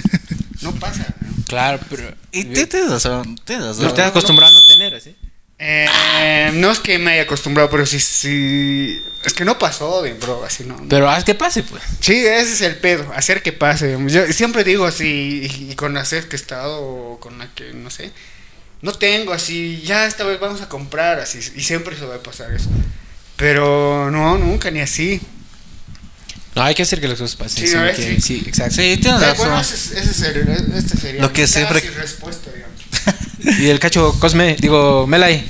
no 0.61 0.71
pasa. 0.79 1.05
¿no? 1.21 1.43
Claro, 1.47 1.79
pero. 1.89 2.13
Y 2.31 2.45
te, 2.45 2.65
te 2.65 2.87
das, 2.87 3.07
te 3.43 3.59
das, 3.59 3.77
No 3.77 3.87
estás 3.87 4.09
acostumbrado 4.09 4.57
a 4.57 4.67
tener 4.67 4.95
así. 4.95 5.15
Eh, 5.57 6.51
no 6.55 6.71
es 6.71 6.79
que 6.79 6.99
me 6.99 7.11
haya 7.11 7.21
acostumbrado, 7.21 7.69
pero 7.69 7.85
sí 7.85 7.99
sí 7.99 9.01
es 9.23 9.33
que 9.33 9.45
no 9.45 9.57
pasó, 9.57 10.01
bien, 10.01 10.19
bro, 10.19 10.43
así 10.43 10.65
no. 10.65 10.75
Pero 10.89 11.09
haz 11.09 11.23
que 11.23 11.33
pase, 11.33 11.63
pues. 11.63 11.81
Sí, 11.99 12.13
ese 12.13 12.53
es 12.53 12.61
el 12.61 12.75
pedo, 12.77 13.11
hacer 13.15 13.41
que 13.41 13.53
pase. 13.53 13.97
Yo 14.07 14.27
siempre 14.33 14.63
digo 14.63 14.85
así, 14.85 15.49
y, 15.49 15.71
y 15.71 15.75
con 15.75 15.93
la 15.93 16.03
sed 16.03 16.25
que 16.25 16.35
he 16.35 16.39
estado, 16.39 16.81
o 16.81 17.19
con 17.19 17.37
la 17.39 17.47
que, 17.53 17.73
no 17.73 17.89
sé, 17.89 18.11
no 18.81 18.93
tengo 18.93 19.33
así, 19.33 19.81
ya 19.83 20.05
esta 20.05 20.23
vez 20.25 20.39
vamos 20.39 20.61
a 20.61 20.69
comprar, 20.69 21.19
así, 21.19 21.39
y 21.55 21.61
siempre 21.61 21.97
se 21.97 22.05
va 22.05 22.15
a 22.15 22.23
pasar 22.23 22.53
eso. 22.53 22.69
Pero 23.35 24.11
no, 24.11 24.37
nunca, 24.37 24.71
ni 24.71 24.81
así. 24.81 25.21
No, 26.55 26.61
hay 26.63 26.73
que 26.73 26.83
hacer 26.83 27.01
que 27.01 27.07
las 27.07 27.19
cosas 27.19 27.35
pasen. 27.35 27.67
Sí, 27.67 27.67
Sí, 27.67 27.77
que- 27.95 28.15
Sí. 28.15 28.21
sí, 28.21 28.43
exacto. 28.47 28.75
Sí, 28.75 28.97
tienes 28.97 29.19
razón. 29.21 29.37
bueno, 29.47 29.59
ese, 29.61 29.75
es- 29.75 29.91
ese 29.91 30.09
es 30.11 30.21
el- 30.21 30.73
este 30.75 30.97
sería 30.97 31.21
Lo 31.21 31.33
que 31.33 31.47
siempre- 31.47 31.81
respuesta, 31.81 32.49
digamos. 32.53 32.75
Y 33.61 33.67
el 33.67 33.79
cacho 33.79 34.17
Cosme, 34.19 34.55
digo, 34.59 35.05
Melay. 35.07 35.45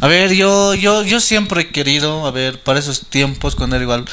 A 0.00 0.06
ver, 0.08 0.32
yo, 0.32 0.74
yo, 0.74 1.02
yo 1.02 1.20
siempre 1.20 1.62
he 1.62 1.68
querido, 1.70 2.26
a 2.26 2.30
ver, 2.30 2.60
para 2.62 2.78
esos 2.78 3.06
tiempos, 3.10 3.54
cuando 3.56 3.76
era 3.76 3.82
igual 3.82 4.04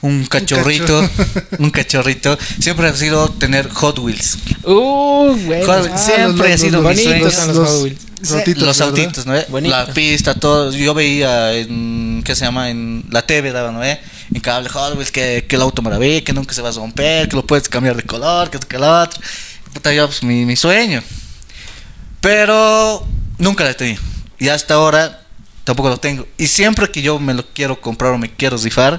un 0.00 0.26
cachorrito, 0.26 1.08
un 1.58 1.70
cachorrito, 1.70 2.38
siempre 2.60 2.86
ha 2.88 2.94
sido 2.94 3.28
tener 3.30 3.68
Hot 3.70 3.98
Wheels. 3.98 4.38
Uh, 4.64 5.36
güey. 5.44 5.64
Hot- 5.64 5.90
Ah, 5.92 5.98
siempre 5.98 6.50
los- 6.50 6.54
ha 6.54 6.58
sido 6.64 6.82
los- 6.82 6.90
mi 6.90 6.94
los- 6.96 7.04
sueño. 7.04 7.24
los- 7.24 7.34
son 7.34 7.48
los 7.48 7.56
los 7.56 7.68
Hot 7.70 7.82
Wheels. 7.84 7.98
rotitos, 8.30 8.62
los 8.62 8.78
¿verdad? 8.78 8.88
autitos, 8.98 9.26
¿no? 9.26 9.36
eh? 9.36 9.46
La 9.62 9.86
pista, 9.92 10.34
todo. 10.34 10.70
Yo 10.72 10.94
veía 10.94 11.52
en, 11.54 12.22
¿qué 12.24 12.34
se 12.36 12.44
llama? 12.44 12.70
En 12.70 13.04
la 13.10 13.22
TV, 13.26 13.52
daba, 13.52 13.72
¿no? 13.72 13.82
eh? 13.84 14.00
En 14.32 14.40
cable 14.40 14.68
Hot 14.68 14.98
que, 15.10 15.46
que 15.48 15.56
el 15.56 15.62
auto 15.62 15.82
maravilla, 15.82 16.22
que 16.22 16.32
nunca 16.32 16.54
se 16.54 16.62
va 16.62 16.68
a 16.68 16.72
romper, 16.72 17.28
que 17.28 17.36
lo 17.36 17.46
puedes 17.46 17.68
cambiar 17.68 17.96
de 17.96 18.02
color, 18.02 18.50
que 18.50 18.58
que 18.58 18.76
el 18.76 18.82
otro. 18.82 19.20
Puta, 19.72 19.90
pues, 20.06 20.22
mi, 20.22 20.44
mi 20.44 20.56
sueño. 20.56 21.02
Pero 22.20 23.06
nunca 23.38 23.64
lo 23.64 23.70
he 23.70 23.74
tenido. 23.74 24.02
Y 24.38 24.48
hasta 24.48 24.74
ahora 24.74 25.22
tampoco 25.64 25.88
lo 25.88 25.98
tengo. 25.98 26.26
Y 26.36 26.46
siempre 26.46 26.90
que 26.90 27.02
yo 27.02 27.18
me 27.18 27.34
lo 27.34 27.46
quiero 27.46 27.80
comprar 27.80 28.12
o 28.12 28.18
me 28.18 28.30
quiero 28.30 28.56
rifar, 28.56 28.98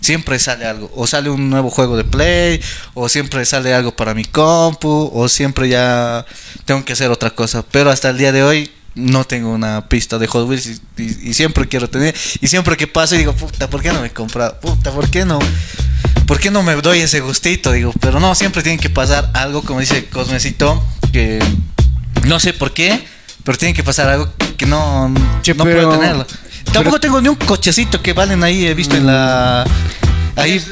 siempre 0.00 0.38
sale 0.38 0.66
algo. 0.66 0.90
O 0.94 1.06
sale 1.06 1.30
un 1.30 1.50
nuevo 1.50 1.70
juego 1.70 1.96
de 1.96 2.04
Play, 2.04 2.60
o 2.94 3.08
siempre 3.08 3.44
sale 3.44 3.74
algo 3.74 3.94
para 3.94 4.14
mi 4.14 4.24
compu, 4.24 5.10
o 5.12 5.28
siempre 5.28 5.68
ya 5.68 6.26
tengo 6.64 6.84
que 6.84 6.92
hacer 6.92 7.10
otra 7.10 7.30
cosa. 7.30 7.64
Pero 7.70 7.90
hasta 7.90 8.10
el 8.10 8.18
día 8.18 8.32
de 8.32 8.42
hoy 8.42 8.70
no 8.94 9.24
tengo 9.24 9.50
una 9.52 9.88
pista 9.88 10.18
de 10.18 10.26
Hot 10.26 10.48
Wheels 10.48 10.66
y, 10.66 11.02
y- 11.02 11.30
y 11.30 11.34
siempre 11.34 11.66
quiero 11.68 11.88
tener. 11.88 12.14
Y 12.40 12.48
siempre 12.48 12.76
que 12.76 12.86
paso 12.86 13.14
digo, 13.14 13.32
puta, 13.34 13.68
¿por 13.70 13.82
qué 13.82 13.92
no 13.92 14.00
me 14.00 14.08
he 14.08 14.12
comprado? 14.12 14.58
Puta, 14.60 14.90
¿por 14.90 15.08
qué 15.10 15.24
no? 15.24 15.38
¿Por 16.26 16.38
qué 16.38 16.50
no 16.50 16.62
me 16.62 16.74
doy 16.76 17.00
ese 17.00 17.20
gustito? 17.20 17.72
Digo, 17.72 17.92
pero 18.00 18.20
no, 18.20 18.34
siempre 18.34 18.62
tiene 18.62 18.78
que 18.78 18.90
pasar 18.90 19.30
algo, 19.34 19.62
como 19.62 19.80
dice 19.80 20.06
Cosmecito, 20.06 20.82
que 21.12 21.38
no 22.26 22.38
sé 22.40 22.52
por 22.52 22.72
qué, 22.72 23.04
pero 23.44 23.58
tiene 23.58 23.74
que 23.74 23.82
pasar 23.82 24.08
algo 24.08 24.32
que 24.56 24.66
no, 24.66 25.12
Che, 25.42 25.54
no 25.54 25.64
pero- 25.64 25.88
puedo 25.88 25.98
tenerlo. 25.98 26.26
Tampoco 26.72 27.00
tengo 27.00 27.20
ni 27.20 27.28
un 27.28 27.34
cochecito 27.34 28.00
que 28.00 28.12
valen 28.12 28.44
ahí, 28.44 28.64
he 28.66 28.74
visto 28.74 28.96
en 28.96 29.06
la 29.06 29.64
ahí 30.40 30.64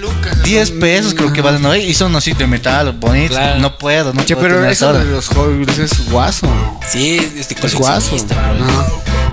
10 0.45 0.71
pesos 0.73 1.15
creo 1.15 1.33
que 1.33 1.41
valen 1.41 1.65
hoy. 1.65 1.81
Y 1.81 1.95
son 1.95 2.15
así 2.17 2.33
de 2.33 2.47
metal, 2.47 2.93
bonito 2.93 3.35
No 3.59 3.79
puedo, 3.79 4.13
no 4.13 4.23
Pero 4.27 4.65
eso 4.65 4.93
de 4.93 5.05
los 5.05 5.31
Hogwarts 5.31 5.79
es 5.79 6.11
guaso. 6.11 6.49
Sí, 6.87 7.17
este 7.37 7.55
es 7.67 7.75
guaso. 7.75 8.17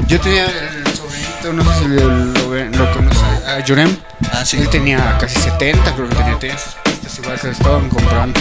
Yo 0.08 0.20
tenía 0.20 0.46
el 0.46 0.86
sobrinito, 0.96 1.54
no 1.54 1.64
sé 1.74 1.88
lo, 2.78 2.94
conoce, 2.94 3.26
a 3.48 3.64
Jurem. 3.66 3.96
Ah, 4.32 4.44
Él 4.52 4.70
tenía 4.70 5.18
casi 5.20 5.40
70, 5.40 5.96
creo 5.96 6.10
que 6.10 6.16
tenía 6.16 6.36
10 6.36 6.54
este 7.06 7.08
es 7.08 7.20
igual 7.20 7.40
se 7.40 7.52
estaban 7.52 7.90
comprando. 7.90 8.40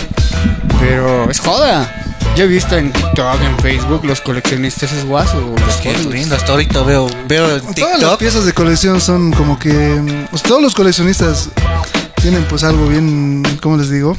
Pero 0.80 1.30
es 1.30 1.38
joda. 1.38 2.02
Yo 2.34 2.44
he 2.44 2.46
visto 2.46 2.76
en 2.76 2.92
TikTok, 2.92 3.40
en 3.42 3.58
Facebook, 3.58 4.04
los 4.04 4.20
coleccionistas 4.20 4.90
es 4.92 5.04
guaso. 5.04 5.54
Pues 5.62 5.76
qué 5.76 5.96
lindo, 5.98 6.34
hasta 6.34 6.52
ahorita 6.52 6.82
veo, 6.82 7.08
veo 7.28 7.56
en 7.56 7.74
Todas 7.74 8.00
las 8.00 8.16
piezas 8.16 8.46
de 8.46 8.52
colección 8.52 9.00
son 9.00 9.32
como 9.32 9.58
que. 9.58 10.26
Pues, 10.30 10.42
todos 10.42 10.62
los 10.62 10.74
coleccionistas 10.74 11.50
tienen 12.22 12.44
pues 12.44 12.64
algo 12.64 12.86
bien. 12.86 13.42
¿Cómo 13.60 13.76
les 13.76 13.90
digo? 13.90 14.16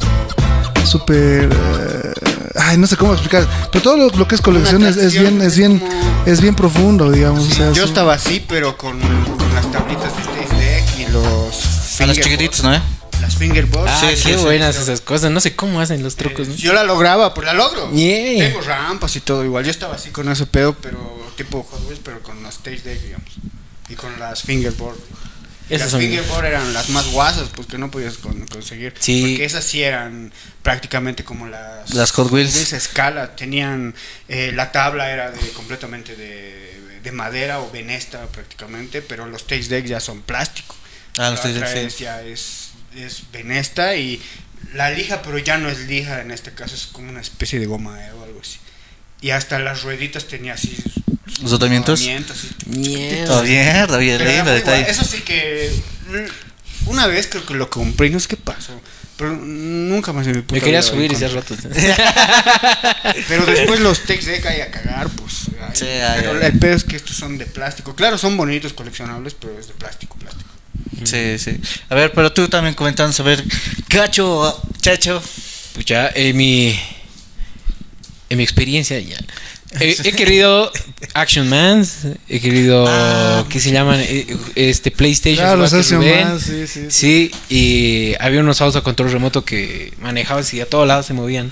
Súper. 0.86 1.50
Uh, 1.50 2.60
ay, 2.60 2.78
no 2.78 2.86
sé 2.86 2.96
cómo 2.98 3.14
explicar, 3.14 3.48
pero 3.72 3.84
todo 3.84 3.98
lo, 3.98 4.28
que 4.28 4.36
es 4.36 4.42
colección 4.42 4.86
es, 4.86 5.20
bien, 5.20 5.42
es 5.42 5.58
bien, 5.58 5.84
es 6.28 6.40
bien 6.40 6.56
profundo, 6.56 7.12
digamos. 7.12 7.58
Yo 7.74 7.84
estaba 7.84 8.14
así, 8.14 8.46
pero 8.48 8.78
con, 8.78 9.00
las 9.54 9.72
tablitas 9.72 10.14
de, 10.16 10.56
de, 10.56 10.64
de 10.64 11.02
y 11.02 11.12
los. 11.12 12.00
A 12.00 12.06
los 12.06 12.16
chiquititos, 12.16 12.64
¿no? 12.64 12.95
Las 13.26 13.36
fingerboards. 13.38 13.92
Ah, 13.92 14.00
Sí, 14.00 14.08
qué 14.08 14.16
sí, 14.16 14.34
sí. 14.38 14.44
buenas 14.44 14.76
esas 14.78 15.02
cosas. 15.02 15.32
No 15.32 15.40
sé 15.40 15.56
cómo 15.56 15.82
hacen 15.82 16.02
los 16.04 16.16
trucos, 16.16 16.48
¿no? 16.48 16.56
Yo 16.56 16.74
la 16.74 16.84
lograba, 16.84 17.34
pues 17.34 17.46
la 17.46 17.54
logro. 17.54 17.92
Yeah. 17.92 18.48
Tengo 18.48 18.62
rampas 18.62 19.16
y 19.16 19.20
todo 19.22 19.44
igual. 19.44 19.66
Yo 19.66 19.72
estaba 19.72 19.96
así 19.96 20.10
con 20.12 20.30
ese 20.30 20.46
pedo, 20.46 20.76
pero 20.82 21.32
tipo 21.36 21.64
Hot 21.64 21.86
Wheels, 21.88 22.00
pero 22.04 22.22
con 22.22 22.42
las 22.44 22.56
Stage 22.56 22.82
Deck, 22.82 23.02
digamos. 23.02 23.30
Y 23.90 23.96
con 23.96 24.18
las 24.20 24.42
fingerboard. 24.44 24.98
Esas 25.68 25.94
las 25.94 26.00
fingerboard 26.02 26.46
eran 26.46 26.74
las 26.74 26.90
más 26.90 27.08
guasas, 27.12 27.50
pues 27.56 27.68
que 27.68 27.80
no 27.80 27.90
podías 27.90 28.18
con- 28.18 28.46
conseguir. 28.48 28.94
Sí. 29.00 29.22
Porque 29.22 29.46
esas 29.46 29.64
sí 29.64 29.82
eran 29.82 30.32
prácticamente 30.62 31.24
como 31.24 31.48
las... 31.48 31.92
Las 31.94 32.12
Hot 32.12 32.32
Wheels. 32.32 32.72
a 32.74 32.78
escala. 32.78 33.36
Tenían... 33.36 33.96
eh, 34.28 34.52
la 34.54 34.72
tabla 34.72 35.10
era 35.12 35.32
de 35.32 35.40
completamente 35.54 36.16
de, 36.16 37.00
de 37.04 37.12
madera 37.12 37.62
o 37.62 37.72
venesta 37.72 38.28
prácticamente, 38.28 39.02
pero 39.02 39.26
los 39.26 39.42
Stage 39.42 39.68
Deck 39.70 39.86
ya 39.86 40.00
son 40.00 40.22
plástico. 40.22 40.76
Ah, 41.18 41.32
los 41.32 41.44
La 41.44 41.50
Stage 41.52 41.74
Deck, 41.82 41.90
sí. 41.90 42.04
ya 42.04 42.22
es, 42.22 42.65
es 42.96 43.24
venesta 43.32 43.96
y 43.96 44.22
la 44.74 44.92
lija, 44.92 45.22
pero 45.22 45.38
ya 45.38 45.58
no 45.58 45.70
es 45.70 45.80
lija, 45.88 46.22
en 46.22 46.32
este 46.32 46.52
caso 46.52 46.76
es 46.76 46.88
como 46.88 47.10
una 47.10 47.22
especie 47.22 47.60
de 47.60 47.66
goma 47.66 48.04
eh, 48.06 48.12
o 48.12 48.24
algo 48.24 48.40
así. 48.42 48.58
Y 49.22 49.32
hasta 49.32 49.60
las 49.60 49.84
rueditas 49.84 50.26
tenía 50.28 50.54
así 50.54 50.78
¿Los 51.42 51.52
así. 52.34 52.50
Mierda. 52.68 53.42
Mierda, 53.44 53.98
bien 53.98 54.46
detalle. 54.46 54.90
Eso 54.90 55.04
sí 55.04 55.22
que 55.22 55.72
una 56.86 57.08
vez 57.08 57.28
creo 57.28 57.46
que 57.46 57.54
lo 57.56 57.70
compré, 57.70 58.10
no 58.10 58.20
sé 58.20 58.28
qué 58.28 58.38
pasó. 58.38 58.80
Pero 59.18 59.32
nunca 59.34 60.12
más 60.12 60.28
mi 60.28 60.34
puta 60.42 60.56
Me 60.56 60.62
quería 60.62 60.82
subir 60.82 61.14
ese 61.14 61.26
encontré. 61.28 61.56
rato. 61.94 63.16
Pero 63.30 63.46
después 63.46 63.80
los 63.80 64.02
Tex 64.04 64.26
Deck 64.26 64.46
hay 64.46 64.60
a 64.62 64.70
cagar, 64.72 65.10
pues. 65.10 65.46
ay, 65.62 65.70
Sí, 65.74 65.86
ay, 65.86 66.20
pero 66.22 66.40
ay. 66.40 66.46
el 66.52 66.60
pedo 66.60 66.76
es 66.76 66.84
que 66.84 66.98
estos 66.98 67.16
son 67.16 67.38
de 67.38 67.46
plástico. 67.46 67.96
Claro, 67.96 68.18
son 68.18 68.36
bonitos, 68.36 68.74
coleccionables, 68.74 69.34
pero 69.36 69.58
es 69.58 69.68
de 69.68 69.74
plástico, 69.74 70.18
plástico. 70.18 70.50
Sí, 71.04 71.38
sí. 71.38 71.58
A 71.90 71.96
ver, 71.96 72.12
pero 72.14 72.32
tú 72.32 72.48
también 72.48 72.74
comentando 72.74 73.14
sobre 73.14 73.38
Cacho, 73.88 74.62
Chacho. 74.82 75.22
Pues 75.74 75.86
ya, 75.86 76.10
en 76.16 76.36
mi, 76.38 76.80
en 78.30 78.38
mi 78.38 78.44
experiencia 78.44 79.00
ya. 79.00 79.18
He, 79.80 79.96
he 80.04 80.12
querido 80.16 80.72
Action 81.14 81.50
Man, 81.50 81.86
he 82.30 82.40
querido, 82.40 82.86
Ah. 82.88 83.46
¿qué 83.50 83.60
se 83.60 83.72
llaman? 83.72 84.00
Eh, 84.02 84.26
Este 84.56 84.90
PlayStation. 84.90 85.44
Claro, 85.46 85.58
los 85.62 85.74
Action. 85.74 86.00
Man, 86.00 86.40
sí, 86.40 86.66
sí, 86.66 86.88
sí. 86.90 86.90
Sí, 86.90 87.32
y 87.50 88.14
había 88.20 88.40
unos 88.40 88.62
autos 88.62 88.78
a 88.78 88.82
control 88.84 89.12
remoto 89.12 89.44
que 89.44 89.94
manejabas 90.00 90.54
y 90.54 90.62
a 90.62 90.70
todos 90.70 90.88
lados 90.88 91.06
se 91.06 91.14
movían. 91.14 91.52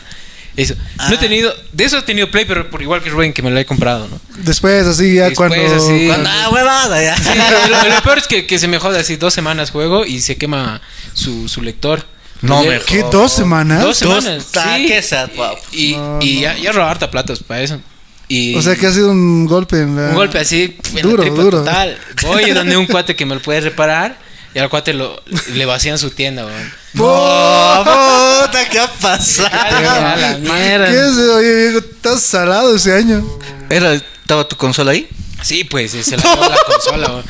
Eso. 0.55 0.75
No 0.97 1.09
he 1.11 1.15
Ah. 1.15 1.19
tenido, 1.19 1.53
de 1.71 1.83
eso 1.83 1.97
he 1.97 2.01
tenido 2.03 2.29
Play, 2.29 2.45
pero 2.45 2.69
por 2.69 2.81
igual 2.81 3.01
que 3.01 3.09
Rubén, 3.09 3.33
que 3.33 3.41
me 3.41 3.49
lo 3.49 3.57
he 3.59 3.65
comprado, 3.65 4.07
¿no? 4.07 4.19
Después, 4.43 4.85
así, 4.85 5.15
ya 5.15 5.29
Después, 5.29 5.49
cuando. 5.51 5.75
así. 5.75 6.07
cuando- 6.07 6.29
Ah, 6.29 6.49
huevada, 6.51 7.01
ya. 7.03 7.17
Sí, 7.17 7.29
lo, 7.69 7.89
lo 7.95 8.01
peor 8.03 8.17
es 8.19 8.27
que, 8.27 8.45
que 8.45 8.59
se 8.59 8.67
me 8.67 8.77
jode 8.77 8.99
así 8.99 9.15
dos 9.15 9.33
semanas 9.33 9.71
juego 9.71 10.05
y 10.05 10.21
se 10.21 10.37
quema 10.37 10.81
su, 11.13 11.49
su 11.49 11.61
lector. 11.61 12.05
No 12.41 12.61
me 12.63 12.79
¿Qué? 12.81 13.03
¿Dos 13.09 13.31
semanas? 13.31 13.81
Dos 13.81 13.97
semanas. 13.97 14.43
Sí. 14.51 14.85
qué 14.87 15.01
sad, 15.01 15.29
pap. 15.31 15.57
Y, 15.71 15.93
No, 15.95 16.19
y 16.21 16.35
no. 16.35 16.41
ya, 16.41 16.57
ya 16.57 16.71
robaba 16.71 16.91
harta 16.91 17.09
platos 17.09 17.41
para 17.41 17.61
eso. 17.61 17.79
Y 18.27 18.55
O 18.55 18.61
sea 18.61 18.75
que 18.75 18.85
ha 18.87 18.91
sido 18.91 19.09
un 19.11 19.45
golpe 19.45 19.77
en 19.81 19.95
la. 19.95 20.09
un 20.09 20.15
golpe 20.15 20.39
así, 20.39 20.77
en 20.89 20.95
la 20.95 21.01
Duro, 21.01 21.23
duro. 21.25 21.59
total. 21.59 21.97
Voy 22.21 22.51
donde 22.51 22.75
un 22.77 22.85
cuate 22.85 23.15
que 23.15 23.25
me 23.25 23.35
lo 23.35 23.41
puede 23.41 23.61
reparar 23.61 24.17
y 24.55 24.59
al 24.59 24.69
cuate 24.69 24.93
lo, 24.93 25.21
le 25.53 25.65
vacían 25.65 25.97
su 25.97 26.09
tienda, 26.11 26.45
weón. 26.45 26.71
Puta, 26.93 28.69
¿qué 28.69 28.79
ha 28.79 28.87
pasado? 28.91 29.49
A 29.51 30.15
la 30.15 30.37
mierda. 30.37 30.87
¿Qué 30.87 30.95
es? 30.95 31.17
Oye, 31.35 31.55
viejo, 31.55 31.77
estás 31.79 32.21
salado 32.21 32.75
ese 32.75 32.93
año. 32.93 33.25
Era, 33.69 33.93
¿Estaba 33.93 34.47
tu 34.47 34.55
consola 34.55 34.91
ahí? 34.91 35.07
Sí, 35.41 35.63
pues 35.65 35.91
se 35.91 36.15
la 36.17 36.23
llevó 36.23 36.49
la 36.49 36.57
consola, 36.65 37.07
weón. 37.09 37.23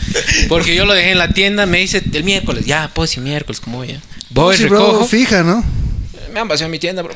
Porque 0.50 0.76
yo 0.76 0.86
lo 0.86 0.94
dejé 0.94 1.12
en 1.12 1.18
la 1.18 1.30
tienda, 1.30 1.66
me 1.66 1.80
dice 1.80 2.04
el 2.14 2.24
miércoles, 2.24 2.66
ya, 2.66 2.92
pues 2.94 3.12
sí, 3.12 3.20
miércoles, 3.20 3.60
como 3.60 3.78
voy 3.78 3.88
ya. 3.90 4.02
Voy, 4.30 4.58
Sí, 4.58 4.66
bro, 4.66 4.80
recojo. 4.80 5.06
fija, 5.08 5.44
¿no? 5.44 5.64
Me 6.34 6.40
han 6.40 6.48
vaciado 6.48 6.70
mi 6.70 6.80
tienda, 6.80 7.02
bro. 7.02 7.16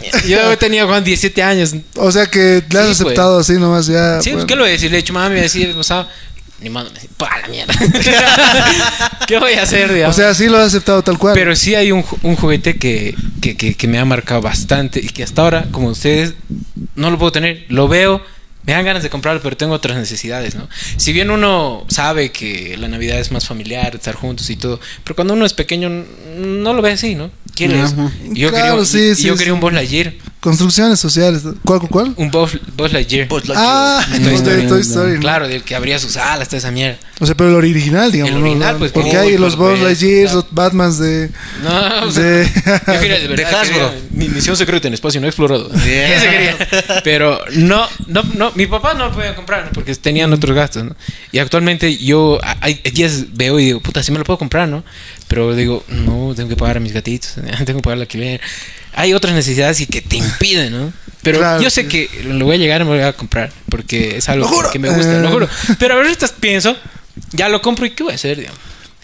Mierda. 0.00 0.20
Yo 0.22 0.56
tenía 0.56 0.86
Juan 0.86 1.02
17 1.02 1.42
años. 1.42 1.74
O 1.96 2.12
sea 2.12 2.26
que 2.26 2.62
le 2.70 2.78
has 2.78 2.86
Sí, 2.96 3.02
aceptado 3.02 3.40
así 3.40 3.54
nomás 3.54 3.86
ya. 3.86 4.20
Sí, 4.22 4.30
pues, 4.30 4.34
bueno. 4.34 4.46
¿qué 4.46 4.54
lo 4.54 4.60
voy 4.62 4.68
a 4.68 4.72
decir? 4.74 4.88
Le 4.90 4.98
he 4.98 5.00
dicho, 5.02 5.12
mami, 5.12 5.40
así, 5.40 5.64
o 5.66 5.82
sea, 5.82 6.08
ni 6.60 6.70
mando, 6.70 6.90
me 6.92 7.00
dice, 7.00 7.08
pa 7.16 7.38
la 7.40 7.48
mierda. 7.48 7.74
¿Qué 9.26 9.38
voy 9.38 9.52
a 9.54 9.62
hacer, 9.62 9.90
O 9.90 9.94
digamos? 9.94 10.16
sea, 10.16 10.34
sí 10.34 10.48
lo 10.48 10.58
has 10.58 10.68
aceptado 10.68 11.02
tal 11.02 11.18
cual. 11.18 11.34
Pero 11.34 11.54
sí 11.56 11.74
hay 11.74 11.92
un, 11.92 12.04
un 12.22 12.36
juguete 12.36 12.76
que, 12.76 13.14
que, 13.40 13.56
que, 13.56 13.74
que 13.74 13.88
me 13.88 13.98
ha 13.98 14.04
marcado 14.04 14.40
bastante 14.40 15.00
y 15.00 15.08
que 15.08 15.22
hasta 15.22 15.42
ahora, 15.42 15.66
como 15.70 15.88
ustedes, 15.88 16.34
no 16.94 17.10
lo 17.10 17.18
puedo 17.18 17.32
tener. 17.32 17.64
Lo 17.68 17.88
veo, 17.88 18.22
me 18.64 18.72
dan 18.74 18.84
ganas 18.84 19.02
de 19.02 19.10
comprarlo, 19.10 19.40
pero 19.42 19.56
tengo 19.56 19.72
otras 19.74 19.96
necesidades, 19.96 20.54
¿no? 20.54 20.68
Si 20.96 21.12
bien 21.12 21.30
uno 21.30 21.84
sabe 21.88 22.30
que 22.30 22.76
la 22.78 22.88
Navidad 22.88 23.18
es 23.18 23.30
más 23.32 23.46
familiar, 23.46 23.94
estar 23.94 24.14
juntos 24.14 24.50
y 24.50 24.56
todo, 24.56 24.80
pero 25.04 25.14
cuando 25.16 25.34
uno 25.34 25.46
es 25.46 25.54
pequeño 25.54 25.88
no 26.36 26.74
lo 26.74 26.82
ve 26.82 26.92
así, 26.92 27.14
¿no? 27.14 27.30
Quieres. 27.68 27.92
Ajá. 27.92 28.10
Y 28.32 28.38
Yo 28.40 28.48
Claro, 28.50 28.64
quería, 28.64 28.80
un- 28.80 28.86
sí, 28.86 29.14
sí, 29.14 29.24
yo 29.24 29.32
sí. 29.34 29.38
quería 29.38 29.54
un 29.54 29.60
Buzz 29.60 29.72
Lightyear. 29.72 30.14
Construcciones 30.40 30.98
sociales. 30.98 31.42
¿Cuál, 31.66 31.80
cuál, 31.80 31.90
cuál? 31.90 32.14
Un 32.16 32.30
Buzz, 32.30 32.58
Buzz 32.74 32.92
Lightyear. 32.94 33.28
Pues 33.28 33.46
la 33.46 33.54
Ah, 33.58 34.06
Toy 34.10 34.20
Toy 34.24 34.34
Story, 34.36 34.66
Toy 34.66 34.80
Story, 34.80 35.12
¿no? 35.14 35.20
Claro, 35.20 35.46
del 35.48 35.62
que 35.62 35.74
abría 35.74 35.98
sus 35.98 36.16
alas, 36.16 36.48
toda 36.48 36.56
esa 36.58 36.70
mierda. 36.70 36.96
O 37.20 37.26
sea, 37.26 37.34
pero 37.34 37.50
el 37.50 37.56
original, 37.56 38.10
digamos. 38.10 38.32
El 38.34 38.40
¿no? 38.40 38.46
original, 38.46 38.76
pues, 38.78 38.90
Porque 38.92 39.14
hay 39.18 39.32
Buzz 39.32 39.40
los 39.40 39.56
Buzz 39.56 39.78
Lightyear, 39.80 39.88
Lightyears, 39.90 40.32
los 40.32 40.46
Batmans 40.50 40.98
de. 40.98 41.30
No, 41.62 42.06
o 42.06 42.10
sea, 42.10 42.22
De- 42.24 42.46
yo 42.46 43.00
quería 43.00 43.18
de 43.20 43.28
verdad. 43.28 43.50
De 43.50 43.56
Hasbro. 43.56 43.92
mi 44.12 44.28
misión 44.30 44.56
secreta 44.56 44.88
en 44.88 44.94
espacio 44.94 45.20
no 45.20 45.26
explorado. 45.26 45.68
Quería. 45.84 46.56
Pero 47.04 47.38
no, 47.56 47.86
no, 48.06 48.22
no, 48.34 48.52
mi 48.54 48.66
papá 48.66 48.94
no 48.94 49.08
lo 49.08 49.12
podía 49.12 49.34
comprar 49.36 49.70
porque 49.72 49.94
tenían 49.94 50.32
otros 50.32 50.56
gastos, 50.56 50.84
¿no? 50.84 50.96
Y 51.32 51.38
actualmente 51.38 51.98
yo 51.98 52.38
hay 52.62 52.80
días 52.94 53.24
veo 53.34 53.60
y 53.60 53.66
digo, 53.66 53.80
puta, 53.80 54.02
sí 54.02 54.10
me 54.10 54.18
lo 54.18 54.24
puedo 54.24 54.38
comprar, 54.38 54.68
¿no? 54.68 54.82
Pero 55.30 55.54
digo, 55.54 55.84
no, 55.88 56.34
tengo 56.34 56.48
que 56.48 56.56
pagar 56.56 56.78
a 56.78 56.80
mis 56.80 56.92
gatitos, 56.92 57.34
tengo 57.64 57.78
que 57.78 57.84
pagar 57.84 57.98
la 57.98 58.02
alquiler. 58.02 58.40
Hay 58.94 59.14
otras 59.14 59.32
necesidades 59.32 59.80
y 59.80 59.86
que 59.86 60.02
te 60.02 60.16
impiden, 60.16 60.72
¿no? 60.72 60.92
Pero 61.22 61.38
Claro, 61.38 61.62
yo 61.62 61.70
sé 61.70 61.86
que 61.86 62.10
lo 62.24 62.44
voy 62.44 62.56
a 62.56 62.58
llegar 62.58 62.80
y 62.80 62.84
me 62.84 62.90
lo 62.90 62.96
voy 62.96 63.06
a 63.06 63.12
comprar 63.12 63.52
porque 63.68 64.16
es 64.16 64.28
algo 64.28 64.50
que, 64.72 64.78
me 64.80 64.88
gusta, 64.90 65.18
Eh. 65.18 65.22
lo 65.22 65.30
juro. 65.30 65.48
Pero 65.78 65.94
ahorita 65.94 66.26
pienso, 66.40 66.76
ya 67.32 67.48
lo 67.48 67.62
compro 67.62 67.86
y 67.86 67.90
¿qué 67.90 68.02
voy 68.02 68.12
a 68.12 68.16
hacer, 68.16 68.38
digamos? 68.38 68.58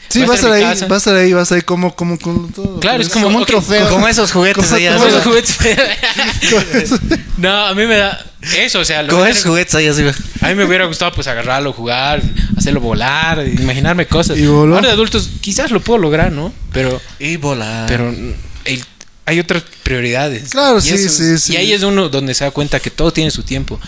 Sí, 0.09 0.23
va 0.25 0.33
a 0.33 0.37
estar 0.37 0.53
ahí, 0.53 0.63
va 0.63 0.95
a 0.95 0.99
estar 0.99 1.15
ahí, 1.17 1.33
va 1.33 1.41
a 1.41 1.43
estar 1.43 1.57
ahí 1.57 1.63
como, 1.63 1.95
como 1.95 2.19
con 2.19 2.51
todo. 2.53 2.81
Claro, 2.81 3.03
es 3.03 3.09
como, 3.09 3.27
como 3.27 3.39
un 3.39 3.45
trofeo. 3.47 3.89
Con 3.89 4.09
esos 4.09 4.31
juguetes 4.33 4.65
Como- 4.65 4.77
allá 4.77 4.95
Como 4.95 5.07
esos 5.07 5.25
juguetes. 5.25 5.57
no, 7.39 7.67
a 7.67 7.75
mí 7.75 7.87
me 7.87 7.97
da 7.97 8.25
eso, 8.57 8.81
o 8.81 8.85
sea, 8.85 9.03
lo 9.03 9.09
Con 9.09 9.19
hubiera- 9.21 9.33
esos 9.33 9.45
juguetes 9.45 9.75
allá 9.75 9.91
arriba. 9.91 10.13
a 10.41 10.49
mí 10.49 10.55
me 10.55 10.65
hubiera 10.65 10.85
gustado 10.87 11.13
pues 11.13 11.27
agarrarlo, 11.27 11.73
jugar, 11.73 12.23
hacerlo 12.57 12.81
volar, 12.81 13.47
imaginarme 13.47 14.07
cosas. 14.07 14.39
Y 14.39 14.47
voló. 14.47 14.77
Ahora 14.77 14.89
de 14.89 14.93
adultos 14.95 15.29
quizás 15.41 15.71
lo 15.71 15.81
puedo 15.81 15.99
lograr, 15.99 16.33
¿no? 16.33 16.53
Pero 16.73 17.01
Y 17.19 17.37
volar. 17.37 17.87
pero 17.89 18.09
el- 18.65 18.85
hay 19.29 19.41
otras 19.41 19.65
prioridades. 19.83 20.51
Claro, 20.51 20.79
Y 20.79 20.83
sí, 20.83 20.95
eso 20.95 21.09
sí, 21.09 21.39
sí. 21.39 21.53
Y 21.55 21.57
ahí 21.57 21.73
es 21.73 21.83
uno 21.83 22.09
donde 22.09 22.33
se 22.35 22.45
da 22.45 22.53
cuenta 22.53 22.79
que 22.79 22.91
todo 22.91 23.13
tiene 23.13 23.33
su 23.33 23.43
tiempo. 23.43 23.81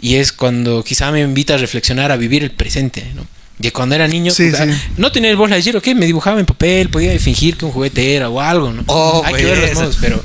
Y 0.00 0.16
es 0.16 0.32
cuando 0.32 0.82
quizá 0.82 1.12
me 1.12 1.20
invita 1.20 1.54
a 1.54 1.58
reflexionar, 1.58 2.10
a 2.10 2.16
vivir 2.16 2.42
el 2.42 2.50
presente, 2.50 3.12
¿no? 3.14 3.24
De 3.62 3.72
cuando 3.72 3.94
era 3.94 4.08
niño, 4.08 4.32
Sí, 4.32 4.48
o 4.52 4.56
sea, 4.56 4.66
sí. 4.66 4.72
no 4.96 5.12
tenía 5.12 5.30
el 5.30 5.36
bola 5.36 5.54
de 5.54 5.60
decir, 5.60 5.76
ok, 5.76 5.86
me 5.94 6.04
dibujaba 6.06 6.40
en 6.40 6.46
papel, 6.46 6.88
podía 6.88 7.16
fingir 7.20 7.56
que 7.56 7.64
un 7.64 7.70
juguete 7.70 8.14
era 8.16 8.28
o 8.28 8.40
algo, 8.40 8.72
¿no? 8.72 8.82
Oh, 8.86 9.22
Hay 9.24 9.34
que 9.34 9.44
ver 9.44 9.58
los 9.58 9.74
modos, 9.74 9.98
pero. 10.00 10.22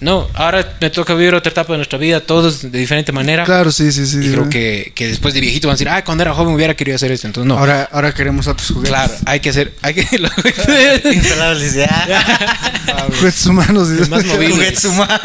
No, 0.00 0.28
ahora 0.34 0.76
me 0.80 0.90
toca 0.90 1.12
vivir 1.14 1.34
otra 1.34 1.50
etapa 1.50 1.72
de 1.72 1.78
nuestra 1.78 1.98
vida, 1.98 2.20
todos 2.20 2.62
de 2.70 2.78
diferente 2.78 3.10
manera. 3.10 3.44
Claro, 3.44 3.72
sí, 3.72 3.90
sí, 3.90 4.06
sí. 4.06 4.18
Y 4.22 4.30
creo 4.30 4.48
que, 4.48 4.92
que 4.94 5.08
después 5.08 5.34
de 5.34 5.40
viejito 5.40 5.66
van 5.66 5.72
a 5.72 5.74
decir, 5.76 5.88
ah, 5.88 6.04
cuando 6.04 6.22
era 6.22 6.34
joven 6.34 6.54
hubiera 6.54 6.74
querido 6.74 6.94
hacer 6.94 7.10
esto. 7.10 7.26
Entonces, 7.26 7.48
no. 7.48 7.58
Ahora, 7.58 7.88
ahora 7.90 8.14
queremos 8.14 8.46
otros 8.46 8.68
juguetes. 8.68 8.90
claro, 8.90 9.12
hay 9.26 9.40
que 9.40 9.50
hacer. 9.50 9.74
Hay 9.82 9.94
que. 9.94 10.02
Inflables 11.12 11.74
ya. 11.74 12.66
Juguetes 13.18 13.46
humanos. 13.46 13.88
Más 14.08 14.24
movibles. 14.26 14.50
Juguetes 14.54 14.84
humanos. 14.84 15.20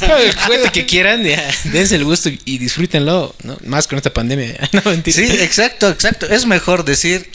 el 0.00 0.34
juguete 0.34 0.70
que 0.72 0.86
quieran, 0.86 1.22
ya, 1.22 1.42
dense 1.64 1.96
el 1.96 2.04
gusto 2.04 2.30
y, 2.30 2.58
disfrútenlo, 2.58 3.34
¿no? 3.42 3.58
Más 3.66 3.86
con 3.86 3.98
esta 3.98 4.12
pandemia. 4.14 4.56
No, 4.72 4.80
mentira. 4.86 5.16
Sí, 5.16 5.24
exacto, 5.24 5.90
exacto. 5.90 6.26
Es 6.26 6.46
mejor 6.46 6.84
decir, 6.84 7.30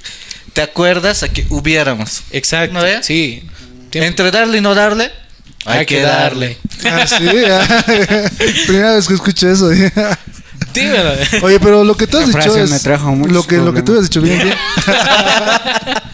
¿te 0.54 0.62
acuerdas 0.64 1.22
a 1.24 1.30
que 1.30 1.46
hubiéramos? 1.50 2.24
Exacto. 2.32 2.74
¿No? 2.74 3.04
Sí. 3.04 3.44
Tiempo- 3.92 4.08
Entre 4.08 4.32
darle 4.32 4.58
y 4.58 4.62
no 4.62 4.74
darle, 4.74 5.12
hay, 5.66 5.86
que 5.86 6.02
darle. 6.02 6.58
Ah, 6.86 7.06
sí, 7.08 7.28
ah. 7.50 7.84
Primera 8.68 8.94
vez 8.96 9.08
que 9.08 9.14
escucho 9.14 9.50
eso. 9.50 9.70
Dímelo. 10.74 11.12
Oye, 11.44 11.60
pero 11.60 11.84
lo 11.84 11.96
que 11.98 12.08
tú 12.08 12.18
has 12.18 12.28
dicho 12.28 12.56
es 12.58 12.70
me 12.72 12.80
trajo 12.80 13.14
lo 13.28 13.44
que 13.44 13.58
lo 13.58 13.74
que 13.74 13.82
tú 13.82 13.98
has 13.98 14.04
dicho 14.04 14.22
bien, 14.22 14.40
bien. 14.42 14.56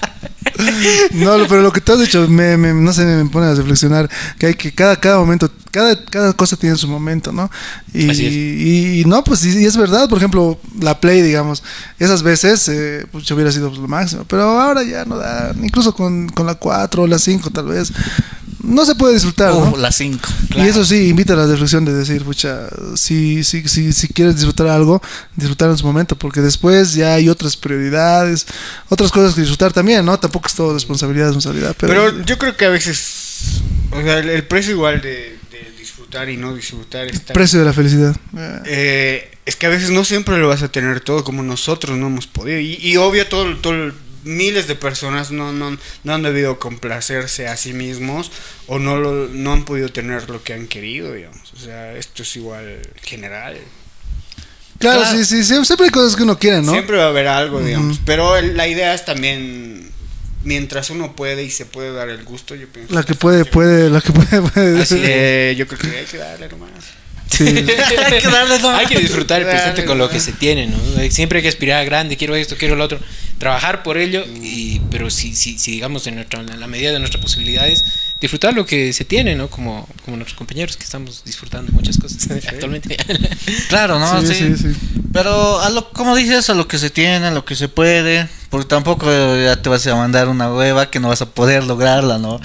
No, 1.11 1.35
pero 1.47 1.61
lo 1.61 1.71
que 1.71 1.81
tú 1.81 1.93
has 1.93 1.99
dicho 1.99 2.27
me, 2.27 2.57
me- 2.57 2.73
no 2.73 2.91
sé, 2.91 3.05
me 3.05 3.29
pone 3.29 3.45
a 3.47 3.53
reflexionar 3.53 4.09
que 4.39 4.47
hay 4.47 4.53
que 4.55 4.73
cada 4.73 4.99
cada 4.99 5.17
momento, 5.19 5.51
cada 5.69 6.03
cada 6.05 6.33
cosa 6.33 6.55
tiene 6.55 6.75
su 6.77 6.87
momento, 6.87 7.31
¿no? 7.31 7.51
Y, 7.93 8.09
y, 8.11 9.01
y 9.01 9.05
no, 9.05 9.23
pues 9.23 9.45
y, 9.45 9.59
y 9.59 9.65
es 9.65 9.77
verdad, 9.77 10.09
por 10.09 10.17
ejemplo, 10.17 10.59
la 10.81 10.99
Play, 10.99 11.21
digamos, 11.21 11.61
esas 11.99 12.23
veces 12.23 12.67
eh, 12.69 13.05
pues 13.11 13.29
hubiera 13.31 13.51
sido 13.51 13.69
lo 13.69 13.87
máximo, 13.87 14.25
pero 14.27 14.43
ahora 14.59 14.81
ya 14.83 15.05
no 15.05 15.17
da, 15.17 15.53
incluso 15.61 15.93
con, 15.93 16.27
con 16.29 16.47
la 16.47 16.55
4 16.55 17.03
o 17.03 17.07
la 17.07 17.19
5 17.19 17.51
tal 17.51 17.65
vez 17.67 17.91
no 18.63 18.85
se 18.85 18.95
puede 18.95 19.13
disfrutar, 19.13 19.53
¿no? 19.53 19.73
Oh, 19.73 19.77
las 19.77 19.95
5. 19.97 20.19
Y 20.55 20.61
eso 20.61 20.83
sí, 20.85 21.09
invita 21.09 21.33
a 21.33 21.35
la 21.37 21.47
reflexión 21.47 21.85
de 21.85 21.93
decir, 21.93 22.23
pucha, 22.23 22.67
si, 22.95 23.43
si, 23.43 23.67
si, 23.67 23.93
si 23.93 24.07
quieres 24.07 24.35
disfrutar 24.35 24.67
algo, 24.67 25.01
disfrutar 25.35 25.69
en 25.69 25.77
su 25.77 25.85
momento, 25.85 26.15
porque 26.17 26.41
después 26.41 26.93
ya 26.93 27.13
hay 27.13 27.29
otras 27.29 27.55
prioridades, 27.55 28.47
otras 28.89 29.11
cosas 29.11 29.35
que 29.35 29.41
disfrutar 29.41 29.73
también, 29.73 30.05
¿no? 30.05 30.19
Tampoco 30.19 30.47
es 30.47 30.55
todo 30.55 30.73
responsabilidad, 30.73 31.27
responsabilidad, 31.27 31.75
pero... 31.79 31.93
Pero 31.93 32.25
yo 32.25 32.37
creo 32.37 32.57
que 32.57 32.65
a 32.65 32.69
veces, 32.69 33.61
o 33.91 34.01
sea, 34.01 34.19
el, 34.19 34.29
el 34.29 34.43
precio 34.47 34.73
igual 34.73 35.01
de, 35.01 35.37
de 35.51 35.71
disfrutar 35.77 36.29
y 36.29 36.37
no 36.37 36.55
disfrutar 36.55 37.07
está... 37.07 37.33
precio 37.33 37.59
de 37.59 37.65
la 37.65 37.73
felicidad. 37.73 38.15
Eh, 38.35 38.61
Eh, 38.65 39.31
es 39.45 39.55
que 39.55 39.65
a 39.65 39.69
veces 39.69 39.91
no 39.91 40.03
siempre 40.03 40.37
lo 40.37 40.49
vas 40.49 40.61
a 40.61 40.67
tener 40.67 40.99
todo 40.99 41.23
como 41.23 41.41
nosotros 41.41 41.97
no 41.97 42.07
hemos 42.07 42.27
podido. 42.27 42.59
Y, 42.59 42.77
y 42.81 42.97
obvio, 42.97 43.27
todo, 43.27 43.55
todo, 43.57 43.93
miles 44.27 44.67
de 44.67 44.75
personas 44.75 45.31
no, 45.31 45.51
no, 45.51 45.77
no 46.03 46.13
han 46.13 46.21
debido 46.21 46.59
complacerse 46.59 47.47
a 47.47 47.57
sí 47.57 47.73
mismos 47.73 48.31
o 48.67 48.79
no, 48.79 48.97
lo, 48.97 49.27
no 49.27 49.53
han 49.53 49.65
podido 49.65 49.89
tener 49.89 50.29
lo 50.29 50.43
que 50.43 50.53
han 50.53 50.67
querido, 50.67 51.13
digamos. 51.13 51.53
O 51.53 51.57
sea, 51.57 51.95
esto 51.95 52.23
es 52.23 52.35
igual 52.35 52.81
general. 53.01 53.57
claro, 54.79 55.01
claro. 55.01 55.17
sí, 55.17 55.25
sí, 55.25 55.43
siempre 55.43 55.85
hay 55.85 55.91
cosas 55.91 56.15
que 56.15 56.23
uno 56.23 56.37
quiere, 56.37 56.61
¿no? 56.61 56.71
Siempre 56.71 56.97
va 56.97 57.05
a 57.05 57.09
haber 57.09 57.27
algo, 57.27 57.61
digamos. 57.61 57.99
Pero 58.05 58.39
la 58.41 58.67
idea 58.67 58.93
es 58.93 59.05
también, 59.05 59.89
mientras 60.43 60.89
uno 60.89 61.15
puede 61.15 61.43
y 61.43 61.49
se 61.49 61.65
puede 61.65 61.93
dar 61.93 62.09
el 62.09 62.23
gusto, 62.23 62.55
yo 62.55 62.67
pienso. 62.67 62.93
La 62.93 63.03
que 63.03 63.15
puede, 63.15 63.45
puede, 63.45 63.89
la 63.89 64.01
que 64.01 64.11
puede, 64.11 64.41
puede. 64.41 64.81
Así 64.81 64.95
yo 65.57 65.67
creo 65.67 65.79
que 65.79 65.97
hay 65.97 66.05
que 66.05 66.17
darle 66.17 66.49
nomás. 66.49 66.71
Sí. 67.29 67.43
Hay 67.45 68.21
que 68.21 68.27
darle 68.27 68.59
nomás. 68.59 68.79
Hay 68.79 68.85
que 68.87 68.99
disfrutar 68.99 69.41
el 69.41 69.47
presente 69.47 69.85
con 69.85 69.97
lo 69.97 70.09
que 70.09 70.19
se 70.19 70.33
tiene, 70.33 70.67
¿no? 70.67 70.77
Siempre 71.09 71.39
hay 71.39 71.43
que 71.43 71.49
aspirar 71.49 71.81
a 71.81 71.83
grande, 71.83 72.17
quiero 72.17 72.35
esto, 72.35 72.55
quiero 72.57 72.75
lo 72.75 72.83
otro. 72.83 72.99
Trabajar 73.37 73.83
por 73.83 73.97
ello, 73.97 74.25
y, 74.41 74.79
pero 74.91 75.09
si, 75.09 75.35
si, 75.35 75.57
si 75.59 75.71
digamos 75.71 76.07
en, 76.07 76.15
nuestra, 76.15 76.39
en 76.39 76.59
la 76.59 76.67
medida 76.67 76.91
de 76.91 76.99
nuestras 76.99 77.21
posibilidades, 77.21 77.83
disfrutar 78.19 78.53
lo 78.53 78.65
que 78.65 78.93
se 78.93 79.05
tiene, 79.05 79.35
¿no? 79.35 79.49
Como, 79.49 79.87
como 80.03 80.17
nuestros 80.17 80.37
compañeros 80.37 80.75
que 80.77 80.83
estamos 80.83 81.23
disfrutando 81.23 81.71
muchas 81.71 81.97
cosas 81.97 82.27
actualmente. 82.47 82.97
Claro, 83.69 83.99
¿no? 83.99 84.21
Sí, 84.21 84.27
Sí, 84.27 84.55
sí, 84.57 84.73
sí. 84.73 84.79
Pero, 85.13 85.59
a 85.61 85.69
lo, 85.69 85.89
como 85.91 86.15
dices, 86.15 86.49
a 86.49 86.53
lo 86.53 86.67
que 86.67 86.77
se 86.77 86.89
tiene, 86.89 87.27
a 87.27 87.31
lo 87.31 87.45
que 87.45 87.55
se 87.55 87.67
puede. 87.69 88.27
Porque 88.49 88.67
tampoco 88.67 89.05
ya 89.37 89.61
te 89.61 89.67
vas 89.69 89.85
a 89.87 89.95
mandar 89.95 90.29
una 90.29 90.51
hueva 90.53 90.89
que 90.89 90.99
no 90.99 91.09
vas 91.09 91.21
a 91.21 91.25
poder 91.29 91.63
lograrla, 91.65 92.17
¿no? 92.17 92.39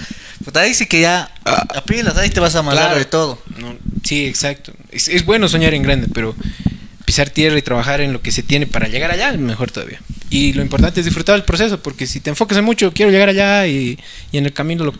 Pues 0.44 0.56
ahí 0.56 0.74
sí 0.74 0.86
que 0.86 1.00
ya, 1.00 1.30
a 1.44 1.84
pilas, 1.84 2.16
ahí 2.16 2.28
te 2.30 2.40
vas 2.40 2.54
a 2.56 2.62
mandar 2.62 2.86
Claro. 2.86 2.98
de 2.98 3.04
todo. 3.04 3.38
No, 3.58 3.76
sí, 4.02 4.26
exacto. 4.26 4.72
Es, 4.90 5.06
es 5.08 5.24
bueno 5.24 5.48
soñar 5.48 5.74
en 5.74 5.82
grande, 5.84 6.08
pero 6.12 6.34
pisar 7.12 7.28
tierra 7.28 7.58
y 7.58 7.62
trabajar 7.62 8.00
en 8.00 8.10
lo 8.14 8.22
que 8.22 8.32
se 8.32 8.42
tiene 8.42 8.66
para 8.66 8.88
llegar 8.88 9.10
allá, 9.10 9.32
mejor 9.34 9.70
todavía. 9.70 10.00
Y 10.30 10.54
lo 10.54 10.62
importante 10.62 11.00
es 11.00 11.04
disfrutar 11.04 11.36
el 11.36 11.44
proceso, 11.44 11.82
porque 11.82 12.06
si 12.06 12.20
te 12.20 12.30
enfocas 12.30 12.56
en 12.56 12.64
mucho, 12.64 12.90
quiero 12.94 13.10
llegar 13.12 13.28
allá 13.28 13.66
y, 13.66 13.98
y 14.32 14.38
en 14.38 14.46
el 14.46 14.54
camino 14.54 14.84
lo- 14.84 14.94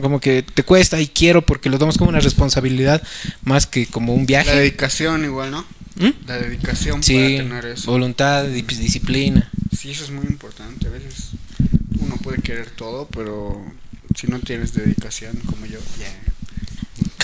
como 0.00 0.20
que 0.20 0.42
te 0.42 0.62
cuesta 0.62 0.98
y 0.98 1.06
quiero 1.08 1.44
porque 1.44 1.68
lo 1.68 1.78
tomas 1.78 1.98
como 1.98 2.08
una 2.08 2.20
responsabilidad 2.20 3.02
más 3.44 3.66
que 3.66 3.84
como 3.86 4.14
un 4.14 4.20
La 4.22 4.26
viaje. 4.26 4.56
dedicación 4.56 5.22
igual, 5.26 5.50
¿no? 5.50 5.66
¿Mm? 5.96 6.08
La 6.26 6.38
dedicación 6.38 7.02
Sí, 7.02 7.12
para 7.14 7.26
tener 7.26 7.64
eso. 7.66 7.90
voluntad, 7.90 8.44
di- 8.46 8.62
disciplina. 8.62 9.50
Sí, 9.78 9.90
eso 9.90 10.04
es 10.04 10.10
muy 10.12 10.24
importante. 10.24 10.86
A 10.86 10.90
veces 10.90 11.32
uno 12.00 12.16
puede 12.22 12.40
querer 12.40 12.70
todo, 12.70 13.06
pero 13.14 13.62
si 14.18 14.28
no 14.28 14.38
tienes 14.40 14.72
dedicación 14.72 15.36
como 15.44 15.66
yo, 15.66 15.78
ya. 15.98 16.29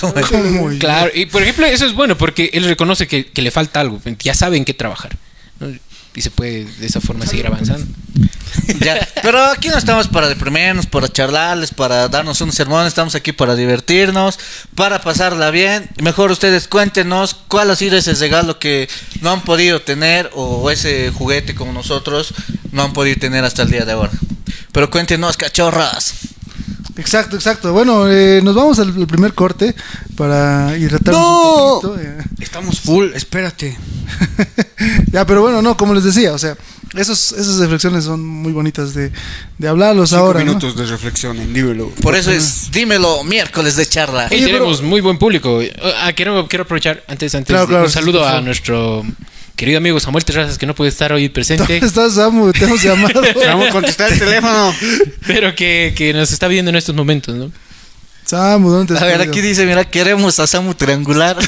Como- 0.01 0.15
¿Cómo? 0.29 0.79
Claro, 0.79 1.11
y 1.15 1.27
por 1.27 1.43
ejemplo, 1.43 1.67
eso 1.67 1.87
es 1.87 1.93
bueno 1.95 2.17
porque 2.17 2.51
él 2.53 2.65
reconoce 2.65 3.07
que, 3.07 3.27
que 3.27 3.43
le 3.43 3.51
falta 3.51 3.81
algo, 3.81 4.01
ya 4.21 4.35
sabe 4.35 4.57
en 4.57 4.65
qué 4.65 4.75
trabajar. 4.75 5.17
¿no? 5.61 5.69
Y 6.15 6.23
se 6.23 6.31
puede 6.31 6.65
de 6.65 6.87
esa 6.87 7.01
forma 7.01 7.27
seguir 7.27 7.47
avanzando. 7.47 7.87
Ya, 8.81 9.07
pero 9.23 9.45
aquí 9.45 9.69
no 9.69 9.77
estamos 9.77 10.09
para 10.09 10.29
deprimirnos, 10.29 10.87
para 10.87 11.09
charlarles, 11.09 11.75
para 11.75 12.09
darnos 12.09 12.41
un 12.41 12.53
sermón, 12.53 12.87
estamos 12.87 13.15
aquí 13.15 13.33
para 13.33 13.55
divertirnos, 13.55 14.39
para 14.75 15.03
pasarla 15.03 15.51
bien. 15.51 15.91
Mejor 16.01 16.31
ustedes 16.31 16.69
cuéntenos 16.69 17.35
cuál 17.49 17.71
ha 17.71 17.77
sido 17.77 17.99
ese 17.99 18.15
regalo 18.15 18.59
que 18.59 18.89
no 19.21 19.31
han 19.31 19.43
podido 19.43 19.83
tener 19.83 20.31
o 20.35 20.71
ese 20.71 21.11
juguete 21.11 21.55
como 21.55 21.73
nosotros 21.75 22.33
no 22.73 22.83
han 22.85 22.95
podido 22.95 23.19
tener 23.21 23.45
hasta 23.45 23.63
el 23.63 23.71
día 23.71 23.85
de 23.85 23.93
ahora. 23.93 24.13
Pero 24.73 24.91
cuéntenos, 24.91 25.37
cachorras. 25.37 26.15
Exacto, 26.97 27.37
exacto. 27.37 27.73
Bueno, 27.73 28.11
eh, 28.11 28.41
nos 28.43 28.55
vamos 28.55 28.79
al, 28.79 28.89
al 28.97 29.07
primer 29.07 29.35
corte 29.35 29.75
para 30.17 30.77
hidratarnos 30.79 31.21
¡No! 31.21 31.75
un 31.77 31.81
poquito. 31.83 32.01
eh. 32.01 32.17
Estamos 32.41 32.81
full, 32.81 33.13
espérate. 33.15 33.77
ya, 35.13 35.27
pero 35.27 35.43
bueno, 35.43 35.61
no, 35.63 35.77
como 35.77 35.95
les 35.95 36.05
decía, 36.05 36.33
o 36.33 36.39
sea, 36.39 36.57
esos, 36.95 37.33
esas 37.33 37.59
reflexiones 37.59 38.05
son 38.05 38.25
muy 38.25 38.53
bonitas 38.53 38.95
de, 38.95 39.13
de 39.59 39.69
hablarlos 39.69 40.11
Cinco 40.11 40.23
ahora. 40.23 40.41
¿no? 40.41 40.47
minutos 40.47 40.77
de 40.77 40.87
reflexión 40.87 41.39
en 41.39 41.53
Dímelo. 41.53 41.91
Por 42.01 42.15
eso 42.15 42.31
es, 42.31 42.71
dímelo, 42.71 43.25
miércoles 43.25 43.77
de 43.77 43.87
charla. 43.87 44.29
Y 44.31 44.43
tenemos 44.45 44.81
muy 44.83 45.01
buen 45.03 45.19
público. 45.19 45.61
Ah, 46.03 46.13
quiero, 46.15 46.47
quiero 46.49 46.63
aprovechar 46.65 47.03
antes, 47.09 47.35
antes 47.35 47.49
Claro, 47.53 47.67
claro, 47.67 47.85
un 47.85 47.91
sí, 47.91 47.95
saludo 47.95 48.27
a 48.27 48.41
nuestro 48.41 49.05
querido 49.57 49.79
amigo 49.79 49.99
Samuel 49.99 50.25
Terrazas 50.25 50.59
que 50.59 50.67
no 50.67 50.75
puede 50.75 50.91
estar 50.91 51.13
hoy 51.13 51.29
presente, 51.29 51.65
¿Dónde 51.67 51.87
estás, 51.87 52.15
Samu? 52.15 52.53
Te 52.53 52.65
hemos 52.65 52.83
llamado. 52.83 53.23
Vamos 53.47 53.69
a 53.69 53.73
contestar 53.73 54.13
el 54.13 54.19
teléfono. 54.19 54.75
pero 55.27 55.55
que, 55.55 55.95
que 55.97 56.13
nos 56.13 56.31
está 56.31 56.47
viendo 56.47 56.69
en 56.69 56.77
estos 56.77 56.95
momentos, 56.95 57.35
¿no? 57.35 57.51
Samu, 58.25 58.71
¿dónde 58.71 58.95
te 58.95 59.01
A 59.01 59.07
ver, 59.07 59.21
aquí 59.23 59.41
dice, 59.41 59.65
mira, 59.67 59.85
queremos 59.85 60.39
a 60.41 60.47
Samu 60.47 60.75
Triangular. 60.75 61.37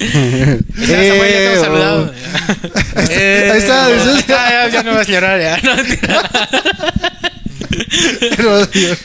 Está, 0.00 0.96
Samuel, 0.96 1.54
ya 1.54 1.60
saludado. 1.60 2.14
Eh, 3.10 3.50
Ahí 3.52 3.58
está, 3.58 3.88
dices. 3.88 4.26
Ya, 4.26 4.50
ya, 4.50 4.68
ya 4.68 4.82
no 4.82 4.94
vas 4.94 5.06
a 5.06 5.10
llorar, 5.12 5.38
ya. 5.38 5.60
No, 5.62 5.76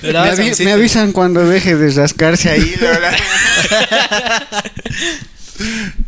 Pero- 0.02 0.34
Me, 0.60 0.72
avisan 0.72 1.12
cuando 1.12 1.46
deje 1.46 1.76
de 1.76 1.91
rascarse 1.91 2.50
ahí. 2.50 2.76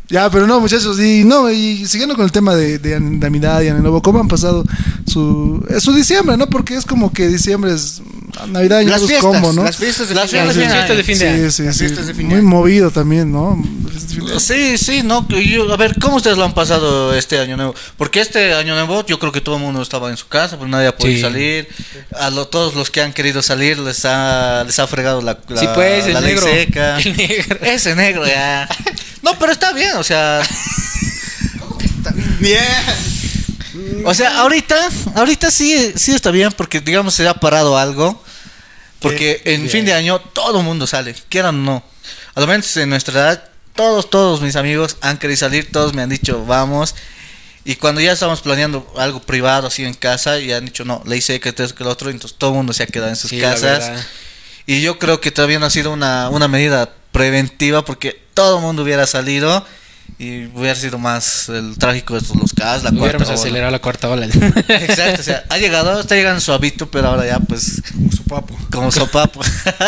Ya, 0.09 0.29
pero 0.31 0.47
no, 0.47 0.61
muchachos, 0.61 0.97
y 1.01 1.25
no, 1.25 1.51
y 1.51 1.85
siguiendo 1.85 2.15
con 2.15 2.23
el 2.23 2.31
tema 2.31 2.55
de, 2.55 2.79
de 2.79 2.97
Navidad 2.99 3.61
y 3.61 3.67
Año 3.67 3.79
Nuevo, 3.79 4.01
¿cómo 4.01 4.19
han 4.21 4.29
pasado 4.29 4.63
su, 5.05 5.65
eh, 5.69 5.81
su 5.81 5.91
diciembre, 5.93 6.37
no? 6.37 6.47
Porque 6.47 6.75
es 6.75 6.85
como 6.85 7.11
que 7.11 7.27
diciembre 7.27 7.73
es 7.73 8.01
Navidad 8.47 8.77
y 8.79 8.83
Año 8.83 8.91
Las 8.91 9.01
fiestas, 9.05 9.21
combo, 9.21 9.51
¿no? 9.51 9.63
las 9.65 9.75
fiestas 9.75 10.07
de 10.07 10.15
Las 10.15 10.29
fin 10.31 10.39
de 10.47 10.53
fiestas 10.53 10.63
año. 10.63 10.71
Fiestas 10.85 10.97
de 10.97 11.03
fin 11.03 11.19
de 11.19 11.27
año. 11.29 11.51
Sí, 11.51 11.51
sí, 11.57 11.63
Las 11.63 11.75
sí. 11.75 11.79
fiestas 11.85 12.07
de 12.07 12.13
fin 12.13 12.29
de 12.29 12.35
Muy 12.35 12.41
movido 12.43 12.89
también, 12.89 13.31
¿no? 13.33 13.61
Sí, 14.39 14.77
sí, 14.77 15.01
no, 15.03 15.27
yo- 15.27 15.73
a 15.73 15.77
ver, 15.77 15.95
¿cómo 15.99 16.15
ustedes 16.15 16.37
lo 16.37 16.45
han 16.45 16.53
pasado 16.53 17.13
este 17.13 17.39
año 17.39 17.57
nuevo? 17.57 17.75
Porque 17.97 18.21
este 18.21 18.53
año 18.53 18.75
nuevo 18.75 19.05
yo 19.05 19.19
creo 19.19 19.31
que 19.33 19.41
todo 19.41 19.57
el 19.57 19.61
mundo 19.61 19.81
estaba 19.81 20.09
en 20.09 20.15
su 20.15 20.27
casa, 20.29 20.57
pues 20.57 20.69
nadie 20.69 20.87
ha 20.87 20.95
podido 20.95 21.17
Sí. 21.17 21.21
salir. 21.21 21.67
A 22.17 22.29
lo- 22.29 22.47
todos 22.47 22.75
los 22.75 22.89
que 22.91 23.01
han 23.01 23.11
querido 23.11 23.41
salir 23.41 23.77
les 23.79 24.05
ha, 24.05 24.63
les 24.65 24.79
ha 24.79 24.87
fregado 24.87 25.21
la, 25.21 25.37
la, 25.49 25.59
Sí, 25.59 25.67
pues, 25.75 26.05
el 26.07 26.13
la 26.13 26.21
ley 26.21 26.33
negro. 26.35 26.47
seca. 26.47 26.97
El 27.03 27.17
negro. 27.17 27.57
Ese 27.61 27.95
negro, 27.95 28.25
ya. 28.25 28.69
No, 29.27 29.37
pero 29.37 29.51
está 29.51 29.73
bien, 29.73 29.97
o 29.97 30.03
sea, 30.05 30.41
Bien. 32.39 32.63
o 34.05 34.13
sea, 34.13 34.39
ahorita, 34.39 34.75
ahorita 35.15 35.51
sí, 35.51 35.91
sí 35.97 36.13
está 36.13 36.31
bien 36.31 36.49
porque 36.53 36.79
digamos 36.79 37.13
se 37.13 37.27
ha 37.27 37.33
parado 37.33 37.77
algo. 37.77 38.23
Porque 39.01 39.41
en 39.43 39.69
fin 39.69 39.83
de 39.83 39.93
año 39.93 40.19
todo 40.19 40.59
el 40.59 40.65
mundo 40.65 40.87
sale, 40.87 41.13
quieran 41.27 41.55
o 41.55 41.61
no. 41.61 41.83
A 42.35 42.39
lo 42.39 42.47
menos 42.47 42.75
en 42.77 42.89
nuestra 42.89 43.19
edad, 43.19 43.43
todos, 43.75 44.09
todos 44.09 44.41
mis 44.41 44.55
amigos 44.55 44.95
han 45.01 45.17
querido 45.17 45.37
salir, 45.37 45.71
todos 45.73 45.93
me 45.93 46.01
han 46.01 46.09
dicho, 46.09 46.45
vamos. 46.45 46.95
Y 47.65 47.75
cuando 47.75 47.99
ya 47.99 48.13
estábamos 48.13 48.39
planeando 48.39 48.91
algo 48.97 49.19
privado 49.21 49.67
así 49.67 49.83
en 49.83 49.93
casa, 49.93 50.39
ya 50.39 50.57
han 50.57 50.65
dicho, 50.65 50.85
no, 50.85 51.03
ley 51.05 51.19
seca, 51.19 51.49
esto 51.49 51.75
que 51.75 51.83
el 51.83 51.89
otro, 51.89 52.09
entonces 52.09 52.37
todo 52.37 52.51
el 52.51 52.55
mundo 52.55 52.71
se 52.71 52.83
ha 52.83 52.87
quedado 52.87 53.09
en 53.09 53.17
sus 53.17 53.29
Sí, 53.29 53.41
casas. 53.41 53.91
Y 54.65 54.81
yo 54.81 54.97
creo 54.99 55.19
que 55.19 55.31
todavía 55.31 55.59
no 55.59 55.65
ha 55.65 55.69
sido 55.69 55.91
una, 55.91 56.29
una 56.29 56.47
medida 56.47 56.93
preventiva 57.11 57.83
porque 57.83 58.26
todo 58.37 58.57
el 58.57 58.61
mundo 58.63 58.83
hubiera 58.83 59.05
salido 59.07 59.65
y 60.19 60.45
hubiera 60.47 60.75
sido 60.75 60.97
más 60.99 61.49
el 61.49 61.77
trágico 61.77 62.13
de 62.13 62.19
estos, 62.21 62.37
los 62.37 62.53
casos, 62.53 62.83
la 62.83 62.91
Hubiéramos 62.91 63.27
cuarta 63.27 63.31
ola. 63.33 63.39
acelerado 63.41 63.71
la 63.71 63.79
cuarta 63.79 64.09
ola. 64.09 64.25
Exacto, 64.25 65.21
o 65.21 65.23
sea, 65.23 65.43
ha 65.49 65.57
llegado, 65.57 65.99
está 65.99 66.15
llegando 66.15 66.39
su 66.39 66.53
hábito, 66.53 66.89
pero 66.89 67.07
ahora 67.09 67.25
ya 67.25 67.39
pues 67.39 67.81
Como 67.91 68.11
su 68.11 68.23
papo. 68.23 68.57
como 68.71 68.91
sopapo. 68.91 69.41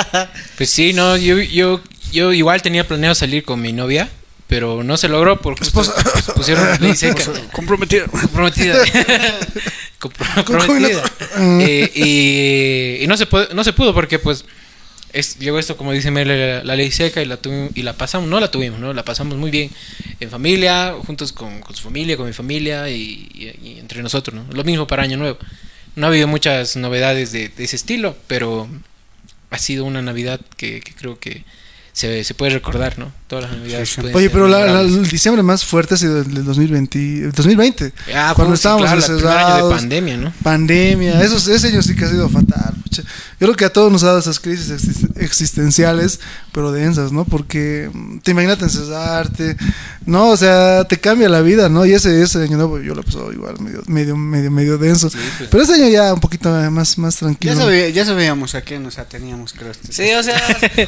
Pues 0.58 0.70
sí, 0.70 0.92
no, 0.94 1.16
yo, 1.16 1.38
yo, 1.40 1.80
yo 2.12 2.34
igual 2.34 2.62
tenía 2.62 2.86
planeado 2.88 3.16
salir 3.16 3.44
con 3.46 3.62
mi 3.62 3.72
novia, 3.72 4.10
pero 4.48 4.84
no 4.84 4.98
se 4.98 5.08
logró 5.08 5.40
porque 5.40 5.64
justo 5.70 5.94
pusieron 6.36 6.68
ley 6.82 6.96
seca. 6.96 7.24
Comprometida. 7.54 8.06
comprometida. 8.08 8.76
Compro- 10.00 10.44
comprometida. 10.44 11.04
Eh, 11.62 11.92
y, 13.00 13.04
y 13.04 13.08
no 13.08 13.16
se 13.18 13.26
pudo, 13.26 13.48
no 13.54 13.64
se 13.64 13.74
pudo 13.74 13.94
porque 13.94 14.18
pues 14.20 14.44
es, 15.14 15.40
llegó 15.40 15.60
esto 15.60 15.78
como 15.78 15.92
dice 15.92 16.12
la, 16.12 16.64
la 16.64 16.76
ley 16.76 16.92
seca 16.92 17.22
y 17.22 17.26
la 17.26 17.40
y 17.74 17.82
la 17.82 17.94
pasamos, 17.94 18.30
no 18.30 18.40
la 18.40 18.52
tuvimos, 18.52 18.80
no 18.80 18.94
la 18.94 19.04
pasamos 19.04 19.38
muy 19.38 19.52
bien 19.52 19.70
en 20.20 20.30
familia, 20.30 20.96
juntos 21.06 21.32
con, 21.32 21.62
su 21.74 21.84
familia, 21.84 22.18
con 22.18 22.28
mi 22.28 22.34
familia 22.34 22.90
y, 22.90 23.78
entre 23.80 24.02
nosotros, 24.02 24.36
¿no? 24.36 24.54
Lo 24.54 24.64
mismo 24.64 24.88
para 24.88 25.04
Año 25.04 25.18
Nuevo. 25.18 25.38
No 25.96 26.06
ha 26.06 26.10
habido 26.10 26.28
muchas 26.28 26.76
novedades 26.76 27.32
de, 27.32 27.52
ese 27.58 27.76
estilo, 27.76 28.16
pero 28.28 28.70
ha 29.50 29.58
sido 29.58 29.86
una 29.86 30.02
Navidad 30.02 30.40
que 30.58 30.82
creo 30.82 31.20
que 31.20 31.44
se, 31.94 32.24
se 32.24 32.34
puede 32.34 32.54
recordar, 32.54 32.98
¿no? 33.00 33.12
Todas 33.28 33.46
las 33.50 33.58
Navidades. 33.60 33.90
Sí, 33.90 34.02
Oye, 34.14 34.30
pero 34.30 34.48
la, 34.48 34.66
la- 34.66 34.82
el 34.82 35.08
diciembre 35.08 35.44
más 35.44 35.64
fuerte 35.66 35.94
ha 35.94 35.98
sido 35.98 36.20
el 36.22 36.34
del 36.34 36.46
2020. 36.46 37.00
el 37.26 37.32
2020 37.32 37.94
Ah, 38.16 38.34
cuando 38.36 38.52
pues, 38.52 38.60
sí, 38.60 38.68
estábamos 38.68 38.84
claro, 38.86 38.98
año 39.04 39.08
de 39.08 39.14
encerrados. 39.14 39.74
pandemia, 39.74 40.18
¿no? 40.18 40.34
pandemia, 40.44 41.22
esos, 41.24 41.48
ese 41.48 41.68
año 41.68 41.82
sí 41.84 41.96
que 41.96 42.06
ha 42.06 42.10
sido 42.10 42.28
fatal. 42.30 42.74
Yo 42.92 43.04
creo 43.40 43.54
que 43.56 43.66
a 43.66 43.72
todos 43.72 43.92
nos 43.92 44.04
ha 44.04 44.08
dado 44.08 44.20
esas 44.20 44.40
crisis 44.40 44.70
exist- 44.72 45.16
existenciales, 45.18 46.20
pero 46.52 46.72
densas, 46.72 47.12
¿no? 47.12 47.24
Porque 47.26 47.90
mm, 47.94 48.20
te 48.20 48.32
imaginas 48.32 48.62
encerrarte, 48.62 49.56
¿no? 50.10 50.30
O 50.30 50.38
sea, 50.38 50.84
te 50.86 50.98
cambia 51.00 51.30
la 51.30 51.42
vida, 51.42 51.70
¿no? 51.70 51.86
Y 51.86 51.94
ese, 51.94 52.22
ese 52.22 52.44
año 52.44 52.58
nuevo 52.58 52.80
yo 52.80 52.94
lo 52.96 53.02
he 53.02 53.04
pasado 53.04 53.32
igual, 53.32 53.60
medio, 53.60 53.82
medio, 53.88 54.16
medio, 54.18 54.52
medio 54.52 54.78
denso. 54.78 55.10
pues. 55.10 55.50
Pero 55.50 55.64
ese 55.64 55.74
año 55.76 55.88
ya 55.88 56.14
un 56.14 56.20
poquito 56.20 56.50
más, 56.50 56.98
más 56.98 57.14
Ya, 57.16 57.20
tranquilo. 57.20 57.56
sabía- 57.56 57.90
ya 57.90 58.06
sabíamos 58.06 58.56
a 58.56 58.62
qué 58.64 58.80
nos 58.80 58.98
ateníamos, 58.98 59.54
creo. 59.54 59.72
este- 59.72 59.92
Sí, 59.94 60.12
o 60.14 60.24
sea, 60.24 60.42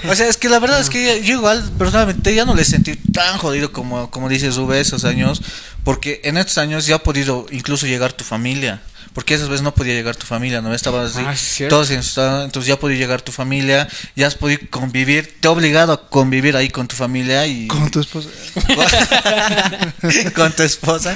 o 0.10 0.16
sea, 0.16 0.28
es 0.28 0.38
que 0.38 0.50
la 0.50 0.60
verdad 0.60 0.80
es 0.82 0.90
que 0.90 1.22
yo 1.24 1.36
igual 1.36 1.64
personalmente 1.78 2.34
ya 2.36 2.46
no 2.46 2.56
le 2.56 2.66
sentí 2.66 2.96
tan 2.96 3.38
jodido 3.38 3.72
como, 3.72 4.10
como 4.12 4.28
dices 4.30 4.58
Ube 4.58 4.80
esos 4.80 5.06
años, 5.06 5.42
porque 5.84 6.22
en 6.24 6.38
estos 6.38 6.58
años 6.58 6.86
ya 6.88 6.96
ha 6.96 7.04
podido 7.04 7.46
incluso 7.52 7.86
llegar 7.88 8.14
tu 8.14 8.24
familia. 8.24 8.82
Porque 9.14 9.34
esas 9.34 9.50
veces 9.50 9.62
no 9.62 9.74
podía 9.74 9.94
llegar 9.94 10.16
tu 10.16 10.26
familia, 10.26 10.62
¿no? 10.62 10.74
Estabas 10.74 11.18
así, 11.18 11.26
Ah, 11.66 11.68
todos 11.68 11.92
en 11.92 12.02
su- 12.02 12.22
entonces 12.22 12.68
ya 12.68 12.80
podido 12.80 12.98
llegar 12.98 13.22
tu 13.22 13.34
familia, 13.34 13.88
ya 14.16 14.28
has 14.28 14.36
podido 14.36 14.62
convivir, 14.70 15.36
te 15.42 15.50
ha 15.50 15.52
obligado 15.52 15.92
a 15.92 16.08
convivir 16.10 16.56
ahí 16.56 16.70
con 16.70 16.88
tu 16.88 16.96
familia 16.96 17.46
y 17.46 17.68
Con 17.68 17.92
tu 17.92 18.00
esposa. 18.00 18.30
con 20.36 20.52
tu 20.54 20.64
esposa. 20.64 21.14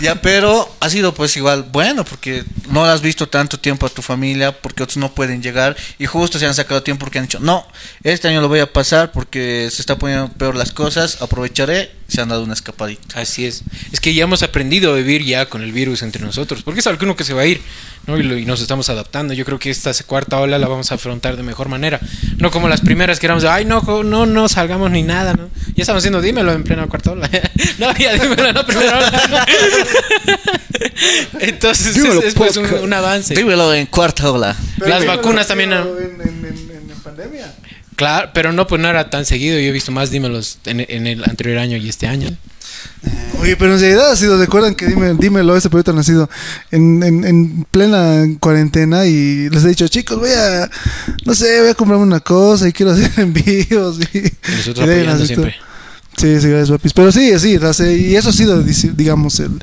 Ya, 0.00 0.20
pero 0.20 0.74
ha 0.80 0.90
sido 0.90 1.14
pues 1.14 1.36
igual 1.36 1.62
bueno 1.72 2.04
porque 2.04 2.44
no 2.70 2.84
has 2.84 3.00
visto 3.00 3.28
tanto 3.28 3.58
tiempo 3.58 3.86
a 3.86 3.88
tu 3.88 4.02
familia 4.02 4.52
porque 4.60 4.82
otros 4.82 4.96
no 4.98 5.12
pueden 5.14 5.42
llegar 5.42 5.76
y 5.98 6.06
justo 6.06 6.38
se 6.38 6.46
han 6.46 6.54
sacado 6.54 6.82
tiempo 6.82 7.04
porque 7.06 7.18
han 7.18 7.26
dicho, 7.26 7.38
no, 7.40 7.66
este 8.02 8.28
año 8.28 8.40
lo 8.40 8.48
voy 8.48 8.60
a 8.60 8.72
pasar 8.72 9.12
porque 9.12 9.68
se 9.72 9.80
está 9.82 9.96
poniendo 9.98 10.28
peor 10.28 10.54
las 10.56 10.72
cosas, 10.72 11.22
aprovecharé, 11.22 11.90
se 12.08 12.20
han 12.20 12.28
dado 12.28 12.42
una 12.44 12.54
escapadita. 12.54 13.20
Así 13.20 13.44
es. 13.46 13.62
Es 13.92 14.00
que 14.00 14.14
ya 14.14 14.24
hemos 14.24 14.42
aprendido 14.42 14.92
a 14.92 14.96
vivir 14.96 15.24
ya 15.24 15.46
con 15.46 15.62
el 15.62 15.72
virus 15.72 16.02
entre 16.02 16.22
nosotros, 16.24 16.62
porque 16.62 16.80
es 16.80 16.86
alguno 16.86 17.16
que 17.16 17.24
se 17.24 17.34
va 17.34 17.42
a 17.42 17.46
ir, 17.46 17.60
¿no? 18.06 18.16
Y, 18.18 18.22
lo- 18.22 18.36
y 18.38 18.44
nos 18.44 18.60
estamos 18.60 18.88
adaptando. 18.90 19.34
Yo 19.34 19.44
creo 19.44 19.58
que 19.58 19.70
esta 19.70 19.92
cuarta 20.06 20.40
ola 20.40 20.58
la 20.58 20.68
vamos 20.68 20.92
a 20.92 20.96
afrontar 20.96 21.36
de 21.36 21.42
mejor 21.42 21.68
manera. 21.68 22.00
No 22.38 22.50
como 22.50 22.68
las 22.68 22.80
primeras 22.80 23.18
que 23.18 23.26
éramos, 23.26 23.42
de, 23.42 23.48
ay, 23.48 23.64
no, 23.64 23.82
no, 24.04 24.26
no 24.26 24.48
salgamos 24.48 24.90
ni 24.90 25.02
nada, 25.02 25.34
¿no? 25.34 25.50
Ya 25.74 25.82
estamos 25.82 26.00
haciendo, 26.00 26.20
dímelo 26.20 26.52
en 26.52 26.62
plena 26.64 26.86
cuarta 26.86 27.12
ola. 27.12 27.28
no, 27.78 27.96
ya 27.96 28.12
dímelo 28.14 28.48
en 28.48 28.54
la 28.54 28.66
primera 28.66 28.98
ola. 28.98 29.46
Entonces 31.40 31.94
Dímelo, 31.94 32.20
es, 32.20 32.26
es, 32.28 32.34
pues 32.34 32.56
un, 32.56 32.92
avance. 32.92 33.34
Dímelo 33.34 33.72
en 33.74 33.86
cuarta 33.86 34.30
ola. 34.30 34.56
Las 34.78 35.04
vacunas 35.06 35.46
también, 35.46 35.70
¿no? 35.70 35.82
En, 35.98 36.20
en- 36.20 36.44
en- 36.46 36.90
en 36.90 37.00
pandemia. 37.02 37.52
Claro, 37.96 38.30
pero 38.34 38.52
no, 38.52 38.66
pues 38.66 38.80
no 38.80 38.88
era 38.88 39.10
tan 39.10 39.24
seguido. 39.24 39.58
Yo 39.58 39.66
he 39.66 39.72
visto 39.72 39.90
más 39.90 40.10
dímelos 40.10 40.58
en, 40.66 40.80
en 40.88 41.06
el 41.06 41.24
anterior 41.24 41.58
año 41.58 41.76
y 41.78 41.88
este 41.88 42.06
año. 42.06 42.28
Oye, 43.40 43.56
pero 43.56 43.74
en 43.74 43.80
realidad 43.80 44.10
ha 44.10 44.16
sido, 44.16 44.38
recuerdan 44.38 44.74
que 44.74 44.86
dime, 44.86 45.14
dímelo, 45.14 45.56
ese 45.56 45.70
proyecto 45.70 45.92
ha 45.92 45.94
nacido 45.94 46.28
en, 46.70 47.02
en, 47.02 47.24
en 47.24 47.66
plena 47.70 48.24
cuarentena 48.40 49.06
y 49.06 49.48
les 49.50 49.64
he 49.64 49.68
dicho, 49.68 49.88
chicos, 49.88 50.18
voy 50.18 50.30
a, 50.30 50.70
no 51.24 51.34
sé, 51.34 51.60
voy 51.60 51.70
a 51.70 51.74
comprarme 51.74 52.04
una 52.04 52.20
cosa 52.20 52.68
y 52.68 52.72
quiero 52.72 52.92
hacer 52.92 53.10
envíos. 53.16 53.98
Y, 54.12 54.18
Y 54.18 54.56
nosotros 54.56 54.86
y 54.86 54.90
apoyando 54.90 55.26
siempre. 55.26 55.54
Sí, 56.16 56.40
sí, 56.40 56.48
gracias, 56.48 56.70
papis. 56.70 56.92
Pero 56.94 57.12
sí, 57.12 57.38
sí, 57.38 57.58
y 57.58 58.14
eso 58.16 58.30
ha 58.30 58.32
sido, 58.32 58.62
digamos, 58.62 59.38
el, 59.40 59.58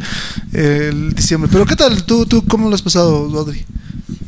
el 0.54 1.13
diciembre. 1.13 1.50
Pero 1.52 1.65
¿qué 1.65 1.76
tal? 1.76 2.04
¿Tú, 2.04 2.28
tú 2.28 2.46
cómo 2.46 2.69
lo 2.69 2.76
has 2.76 2.82
pasado, 2.82 3.28
Rodri? 3.32 3.65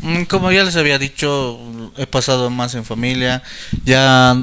Mm, 0.06 0.24
Como 0.26 0.52
ya 0.52 0.64
les 0.64 0.76
había 0.76 1.00
dicho, 1.00 1.60
he 1.98 2.06
pasado 2.08 2.50
más 2.50 2.76
en 2.76 2.86
familia. 2.86 3.42
Ya. 3.86 4.38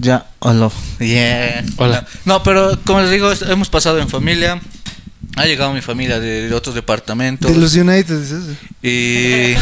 Ya. 0.00 0.26
Hola. 0.40 0.70
Yeah. 0.98 1.64
Hola. 1.76 2.06
No, 2.24 2.42
pero 2.42 2.78
como 2.84 3.00
les 3.02 3.10
digo, 3.10 3.30
hemos 3.48 3.68
pasado 3.68 3.98
en 4.00 4.08
familia. 4.08 4.60
Ha 5.36 5.46
llegado 5.46 5.72
mi 5.72 5.80
familia 5.80 6.20
de, 6.20 6.48
de 6.48 6.54
otros 6.54 6.76
departamentos. 6.76 7.50
De 7.50 7.56
los 7.58 7.74
United. 7.74 8.22
Y. 8.82 9.54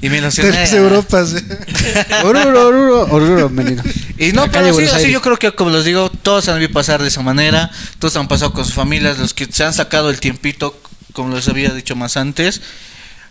y 0.02 0.08
me 0.10 0.10
De 0.10 0.18
ilusioné. 0.18 0.50
las 0.50 0.72
Europas. 0.74 1.32
eh. 1.32 1.42
Oruro, 2.24 2.68
Oruro, 2.68 3.00
Oruro, 3.10 3.48
venido. 3.48 3.82
Y 4.18 4.32
no, 4.32 4.50
pero 4.50 4.74
sí, 4.74 4.82
Aires. 4.82 5.10
yo 5.10 5.22
creo 5.22 5.38
que 5.38 5.52
como 5.52 5.70
les 5.70 5.84
digo, 5.86 6.10
todos 6.10 6.46
han 6.48 6.54
debido 6.56 6.72
pasar 6.74 7.00
de 7.00 7.08
esa 7.08 7.22
manera, 7.22 7.70
todos 7.98 8.16
han 8.16 8.28
pasado 8.28 8.52
con 8.52 8.64
sus 8.66 8.74
familias, 8.74 9.18
los 9.18 9.32
que 9.34 9.46
se 9.50 9.64
han 9.64 9.72
sacado 9.72 10.10
el 10.10 10.20
tiempito, 10.20 10.78
como 11.14 11.34
les 11.34 11.48
había 11.48 11.70
dicho 11.70 11.96
más 11.96 12.16
antes, 12.18 12.60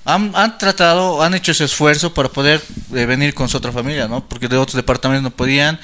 han, 0.05 0.31
han 0.35 0.57
tratado, 0.57 1.21
han 1.23 1.33
hecho 1.33 1.51
ese 1.51 1.65
esfuerzo 1.65 2.13
para 2.13 2.29
poder 2.29 2.61
eh, 2.93 3.05
venir 3.05 3.33
con 3.33 3.49
su 3.49 3.57
otra 3.57 3.71
familia, 3.71 4.07
¿no? 4.07 4.27
Porque 4.27 4.47
de 4.47 4.57
otros 4.57 4.75
departamentos 4.75 5.23
no 5.23 5.31
podían. 5.31 5.79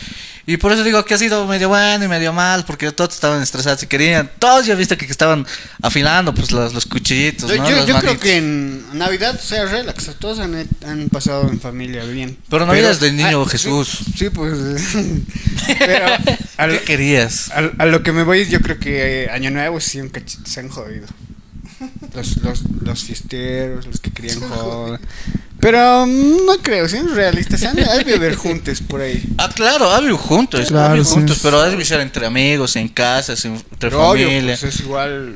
Y 0.48 0.58
por 0.58 0.72
eso 0.72 0.84
digo 0.84 1.06
que 1.06 1.14
ha 1.14 1.18
sido 1.20 1.46
medio 1.46 1.70
bueno 1.70 2.04
y 2.04 2.08
medio 2.08 2.34
mal, 2.34 2.66
porque 2.66 2.92
todos 2.92 3.14
estaban 3.14 3.44
estresados 3.44 3.84
y 3.84 3.88
querían, 3.88 4.30
todos 4.40 4.66
ya 4.66 4.74
viste 4.74 4.98
que 4.98 5.06
estaban 5.06 5.46
afilando 5.84 6.34
pues 6.34 6.52
los, 6.52 6.74
los 6.74 6.88
cuchillitos, 6.88 7.48
Yo, 7.50 7.58
¿no? 7.58 7.70
yo- 7.70 7.86
yo 7.86 8.00
creo 8.00 8.20
que 8.20 8.38
en 8.38 8.98
Navidad 8.98 9.40
sea 9.40 9.66
relax, 9.66 10.10
todos 10.18 10.40
han, 10.40 10.68
han 10.86 11.10
pasado 11.10 11.48
en 11.48 11.62
familia 11.62 12.04
bien. 12.06 12.38
Pero 12.50 12.66
Navidad 12.66 12.90
es 12.92 13.00
del 13.00 13.16
niño 13.18 13.44
ah, 13.44 13.50
Jesús. 13.50 14.00
Sí, 14.04 14.14
sí, 14.18 14.30
pues. 14.32 14.58
pero 15.78 16.06
a, 16.08 16.18
¿Qué 16.68 16.74
lo- 16.74 16.84
querías? 16.86 17.52
a- 17.52 17.72
a 17.78 17.86
lo 17.86 18.02
que 18.02 18.12
me 18.12 18.24
voy, 18.24 18.48
yo 18.50 18.60
creo 18.62 18.80
que 18.80 19.26
eh, 19.26 19.30
Año 19.30 19.52
Nuevo 19.52 19.80
sí 19.80 20.02
un 20.02 20.10
cachito 20.10 20.50
se 20.50 20.60
han 20.60 20.70
jodido. 20.70 21.08
Los, 22.16 22.38
los, 22.38 22.64
los 22.82 23.04
fiesteros, 23.04 23.86
los 23.88 24.00
que 24.00 24.12
querían 24.12 24.40
joder. 24.42 25.00
Pero 25.60 26.06
mm, 26.08 26.46
no 26.46 26.58
creo, 26.62 26.88
siendo 26.90 27.14
realistas, 27.14 27.60
se 27.60 27.68
han 27.68 27.80
han 27.80 28.04
de 28.04 28.18
ver 28.18 28.36
juntos 28.36 28.82
por 28.82 29.02
ahí. 29.02 29.24
Ah, 29.38 29.50
claro, 29.54 29.90
ha 29.90 29.98
habido 29.98 30.18
juntos, 30.18 30.68
Claro, 30.68 30.86
ha 30.86 30.90
habido 30.90 31.06
sí. 31.06 31.14
juntos, 31.14 31.40
pero 31.42 31.62
debe 31.62 31.86
ser 31.86 32.00
entre 32.02 32.26
amigos, 32.26 32.76
en 32.76 32.88
casas, 32.90 33.44
en- 33.46 33.54
entre 33.56 33.90
Pero 33.90 34.10
obvio, 34.10 34.28
familia. 34.28 34.58
pues 34.60 34.76
es 34.76 34.82
igual. 34.82 35.36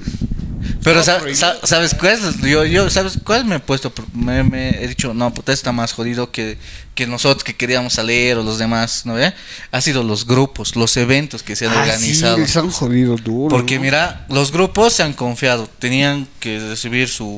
pero 0.84 1.04
sabes 1.04 1.94
cuál 1.96 2.14
es? 2.14 2.42
yo 2.42 2.66
yo 2.66 2.90
sabes 2.90 3.20
cuál 3.24 3.46
me 3.46 3.56
he 3.58 3.60
puesto 3.60 3.94
me, 4.14 4.44
me 4.44 4.84
he 4.84 4.88
dicho, 4.88 5.14
no, 5.14 5.34
puta 5.34 5.54
está 5.54 5.72
más 5.72 5.94
jodido 5.94 6.32
que 6.32 6.58
que 6.96 7.06
nosotros 7.08 7.44
que 7.44 7.56
queríamos 7.56 7.94
salir 7.94 8.38
o 8.38 8.44
los 8.44 8.58
demás, 8.58 9.06
¿no 9.06 9.14
ve? 9.16 9.34
Ha 9.72 9.82
sido 9.82 10.02
los 10.04 10.26
grupos, 10.26 10.76
los 10.78 10.96
eventos 10.98 11.44
que 11.44 11.56
se 11.56 11.66
han 11.68 11.74
Ah, 11.74 11.82
organizado. 11.82 12.38
sí, 12.38 12.48
se 12.48 12.60
han 12.60 12.72
jodido 12.72 13.16
duro. 13.18 13.50
Porque 13.50 13.76
¿no? 13.76 13.82
mira, 13.82 14.26
los 14.30 14.52
grupos 14.52 14.94
se 14.94 15.04
han 15.04 15.14
confiado, 15.14 15.70
tenían 15.80 16.28
que 16.40 16.58
recibir 16.60 17.10
su... 17.10 17.36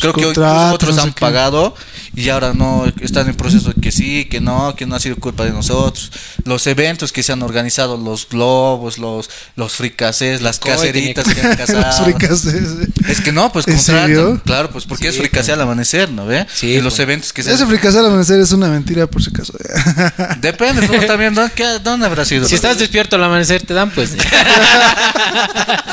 Creo 0.00 0.12
que 0.12 0.26
hoy 0.26 0.34
otros 0.36 0.94
no 0.96 1.02
sé 1.02 1.08
han 1.08 1.14
qué. 1.14 1.20
pagado 1.20 1.74
y 2.14 2.28
ahora 2.28 2.52
no, 2.54 2.84
están 3.00 3.28
en 3.28 3.34
proceso 3.34 3.72
de 3.72 3.80
que 3.80 3.92
sí, 3.92 4.26
que 4.26 4.40
no, 4.40 4.74
que 4.76 4.84
no 4.86 4.94
ha 4.96 5.00
sido 5.00 5.16
culpa 5.16 5.44
de 5.44 5.52
nosotros. 5.52 6.12
Los 6.44 6.66
eventos 6.66 7.10
que 7.12 7.22
se 7.22 7.32
han 7.32 7.42
organizado, 7.42 7.96
los 7.96 8.28
globos, 8.28 8.98
los, 8.98 9.30
los 9.56 9.72
fricasés, 9.72 10.42
las 10.42 10.58
caseritas 10.58 11.24
que 11.24 11.40
han 11.40 11.48
Los 11.56 11.56
casado. 11.56 12.08
eh, 12.08 12.36
sí. 12.36 13.02
Es 13.08 13.20
que 13.22 13.32
no, 13.32 13.50
pues 13.52 13.66
¿En 13.68 13.76
contratan. 13.76 14.06
serio? 14.06 14.42
Claro, 14.44 14.70
pues 14.70 14.84
porque 14.84 15.08
es 15.08 15.14
Sí, 15.14 15.20
fricasé 15.20 15.52
al 15.52 15.60
amanecer, 15.62 16.10
¿no 16.10 16.26
ve? 16.26 16.46
Sí, 16.52 16.66
y 16.66 16.80
los 16.80 16.94
pues. 16.94 17.00
eventos 17.00 17.32
que 17.32 17.42
se 17.42 17.52
Ese 17.54 17.64
fricasé 17.66 17.98
al 17.98 18.06
amanecer 18.06 18.38
es 18.40 18.52
una 18.52 18.68
mentira, 18.68 18.97
por 19.06 19.22
si 19.22 19.30
acaso. 19.30 19.52
Depende, 20.40 20.86
también, 21.06 21.34
¿dónde, 21.34 21.52
qué- 21.54 21.78
dónde 21.82 22.06
habrá 22.06 22.24
sido? 22.24 22.46
Si 22.48 22.54
estás 22.54 22.78
despierto 22.78 23.16
al 23.16 23.24
amanecer, 23.24 23.62
te 23.62 23.74
dan, 23.74 23.90
pues. 23.90 24.10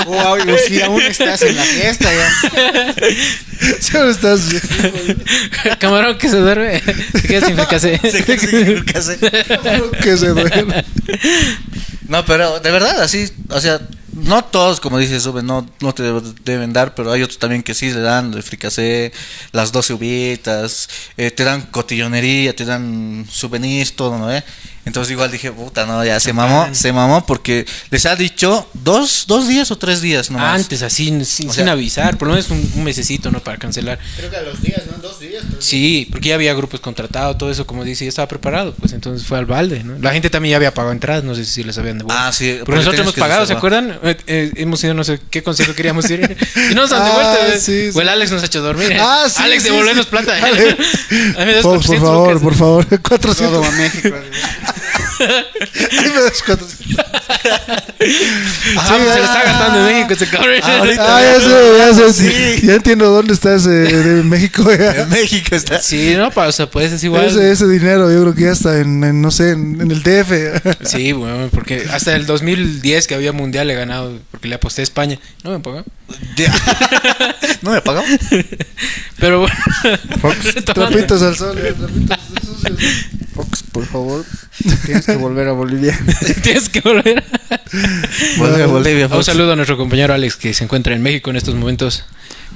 Wow, 0.05 0.37
si 0.67 0.81
aún 0.81 1.01
estás 1.01 1.41
en 1.41 1.55
la 1.55 1.63
fiesta 1.63 2.09
ya. 2.13 2.93
Siempre 3.79 4.11
estás. 4.11 4.41
Camarón 5.79 6.17
que 6.17 6.29
se 6.29 6.37
duerme. 6.37 6.81
Se 7.11 7.21
queda 7.23 7.47
sin 7.47 7.55
fricasé. 7.57 7.99
que 10.01 10.17
se 10.17 10.27
duerme. 10.27 10.85
No, 12.07 12.23
pero 12.25 12.59
de 12.59 12.71
verdad, 12.71 13.01
así, 13.01 13.27
o 13.49 13.59
sea, 13.59 13.79
no 14.15 14.43
todos, 14.43 14.79
como 14.79 14.97
dices, 14.97 15.21
Sube, 15.23 15.43
no, 15.43 15.67
no 15.81 15.93
te 15.93 16.03
deben 16.43 16.73
dar, 16.73 16.95
pero 16.95 17.11
hay 17.11 17.21
otros 17.21 17.37
también 17.39 17.61
que 17.63 17.73
sí 17.73 17.91
le 17.91 17.99
dan, 17.99 18.33
el 18.33 18.43
fricasé, 18.43 19.11
las 19.51 19.71
12 19.71 19.93
uvitas, 19.93 20.89
eh, 21.17 21.31
te 21.31 21.43
dan 21.43 21.61
cotillonería, 21.63 22.55
te 22.55 22.65
dan 22.65 23.25
souvenirs, 23.29 23.93
todo, 23.93 24.17
¿no? 24.17 24.33
Eh? 24.33 24.43
Entonces 24.85 25.11
igual 25.11 25.31
dije, 25.31 25.51
puta, 25.51 25.87
no, 25.87 26.05
ya 26.05 26.19
se 26.19 26.31
mamó, 26.31 26.67
se 26.73 26.93
mamó 26.93 27.25
porque 27.25 27.65
les 27.89 28.05
ha 28.05 28.15
dicho 28.15 28.69
dos, 28.73 29.25
dos 29.27 29.47
días 29.47 29.71
o 29.71 29.77
tres 29.79 29.99
días 29.99 30.29
nomás. 30.29 30.59
Antes, 30.61 30.83
así, 30.83 31.05
sin, 31.05 31.21
O 31.21 31.25
sin 31.25 31.51
sea- 31.51 31.71
avisar, 31.71 32.19
por 32.19 32.27
lo 32.27 32.35
menos 32.35 32.51
un, 32.51 32.71
un 32.75 32.83
mesecito, 32.83 33.31
¿no? 33.31 33.39
Para 33.39 33.57
cancelar. 33.57 33.97
Creo 34.15 34.29
que 34.29 34.37
a 34.37 34.43
los 34.43 34.61
días, 34.61 34.83
¿no? 34.91 34.99
Dos 34.99 35.19
días. 35.19 35.43
tres 35.49 35.65
Sí, 35.65 36.07
porque 36.11 36.29
ya 36.29 36.35
había 36.35 36.53
grupos 36.53 36.79
contratados, 36.81 37.35
todo 37.35 37.49
eso, 37.49 37.65
como 37.65 37.83
dice, 37.83 38.05
ya 38.05 38.09
estaba 38.09 38.27
preparado, 38.27 38.75
pues 38.79 38.93
entonces 38.93 39.27
fue 39.27 39.39
al 39.39 39.47
balde, 39.47 39.83
¿no? 39.83 39.97
La 39.97 40.11
gente 40.13 40.29
también 40.29 40.51
ya 40.51 40.57
había 40.57 40.71
pagado 40.71 40.93
entradas, 40.93 41.23
no 41.23 41.33
sé 41.33 41.45
si 41.45 41.63
les 41.63 41.75
habían 41.79 41.97
devuelto. 41.97 42.21
Ah, 42.21 42.31
sí, 42.31 42.57
Porque 42.59 42.75
nosotros 42.75 43.01
hemos 43.01 43.15
pagado, 43.15 43.43
¿se 43.47 43.53
acuerdan? 43.53 43.97
Eh, 44.05 44.17
eh, 44.27 44.51
hemos 44.57 44.83
ido 44.83 44.93
no 44.93 45.03
sé 45.03 45.19
qué 45.31 45.41
concierto 45.41 45.73
queríamos 45.73 46.07
ir 46.09 46.37
y 46.71 46.75
no 46.75 46.81
nos 46.83 46.91
han 46.91 47.01
Ah, 47.01 47.05
devuelto. 47.05 47.55
eh. 47.55 47.59
sí, 47.59 47.91
sí. 47.91 47.97
O 47.97 48.01
el 48.01 48.09
Alex 48.09 48.31
nos 48.31 48.43
ha 48.43 48.45
hecho 48.45 48.61
dormir. 48.61 48.95
Ah, 48.99 49.25
sí, 49.27 49.41
Alex, 49.41 49.63
sí, 49.63 49.69
devolvernos 49.69 50.05
sí. 50.05 50.11
plata. 50.11 50.33
Dale. 50.39 50.71
A 51.37 51.39
mí 51.39 51.45
me 51.45 51.53
das 51.53 51.63
Por, 51.63 51.77
por 51.77 51.85
400 51.85 51.99
favor, 52.01 52.41
por 52.41 52.55
favor. 52.55 52.85
días. 52.89 53.01
400. 53.01 53.51
Todo 53.61 53.63
a 53.65 53.71
México. 53.71 54.15
Ahí 55.19 56.09
me 56.13 56.21
das 56.21 56.41
400. 56.45 57.05
Ajá, 58.77 58.97
pues 58.97 59.13
se 59.13 59.19
lo 59.19 59.25
está 59.25 59.43
gastando 59.43 59.79
en 59.79 59.95
México 59.95 60.13
ese 60.13 60.27
cabrón. 60.27 60.55
Ah, 60.99 61.21
ya 61.21 61.39
sé, 61.39 61.77
ya 61.77 62.13
sé. 62.13 62.61
Ya 62.65 62.73
entiendo 62.75 63.09
dónde 63.09 63.33
estás 63.33 63.65
eh, 63.65 63.69
de 63.69 64.23
México. 64.23 64.63
ya. 64.71 64.91
En 65.05 65.09
México 65.09 65.55
está. 65.55 65.79
Sí, 65.81 66.15
no, 66.15 66.31
pa, 66.31 66.47
o 66.47 66.51
sea, 66.51 66.69
pues 66.69 66.91
es 66.91 67.03
igual. 67.03 67.25
Ese, 67.25 67.51
ese 67.51 67.67
dinero 67.67 68.11
yo 68.11 68.21
creo 68.21 68.35
que 68.35 68.41
ya 68.41 68.51
está 68.51 68.79
en, 68.79 69.03
en, 69.03 69.21
no 69.21 69.31
sé, 69.31 69.51
en, 69.51 69.81
en 69.81 69.91
el 69.91 70.03
DF. 70.03 70.85
Sí, 70.85 71.11
bueno, 71.13 71.49
porque 71.51 71.87
hasta 71.91 72.15
el 72.15 72.25
2010 72.25 73.07
que 73.07 73.15
había 73.15 73.31
mundial 73.31 73.69
he 73.69 73.75
ganado 73.75 74.19
porque 74.31 74.47
le 74.47 74.55
aposté 74.55 74.81
a 74.81 74.83
España. 74.83 75.19
No 75.43 75.51
me 75.51 75.59
pagó. 75.59 75.83
¿No 77.61 77.71
me 77.71 77.81
pagó? 77.81 78.03
Pero 79.19 79.41
bueno. 79.41 79.55
retomando. 80.53 80.73
Trapitos 80.73 81.21
al 81.21 81.35
sol. 81.35 81.55
ya, 81.55 81.73
trapitos 81.73 82.19
sucios. 82.45 83.05
Fox, 83.33 83.63
por 83.71 83.85
favor. 83.85 84.25
Tienes 84.85 85.05
que 85.05 85.15
volver 85.17 85.47
a 85.49 85.51
Bolivia. 85.51 85.97
Tienes 86.43 86.69
que 86.69 86.79
volver. 86.81 87.23
Volver 88.37 88.61
a 88.61 88.67
Bolivia. 88.67 89.07
Un 89.07 89.23
saludo 89.23 89.53
a 89.53 89.55
nuestro 89.55 89.77
compañero 89.77 90.13
Alex 90.13 90.35
que 90.37 90.53
se 90.53 90.63
encuentra 90.63 90.95
en 90.95 91.01
México 91.01 91.29
en 91.29 91.35
estos 91.35 91.55
momentos. 91.55 92.05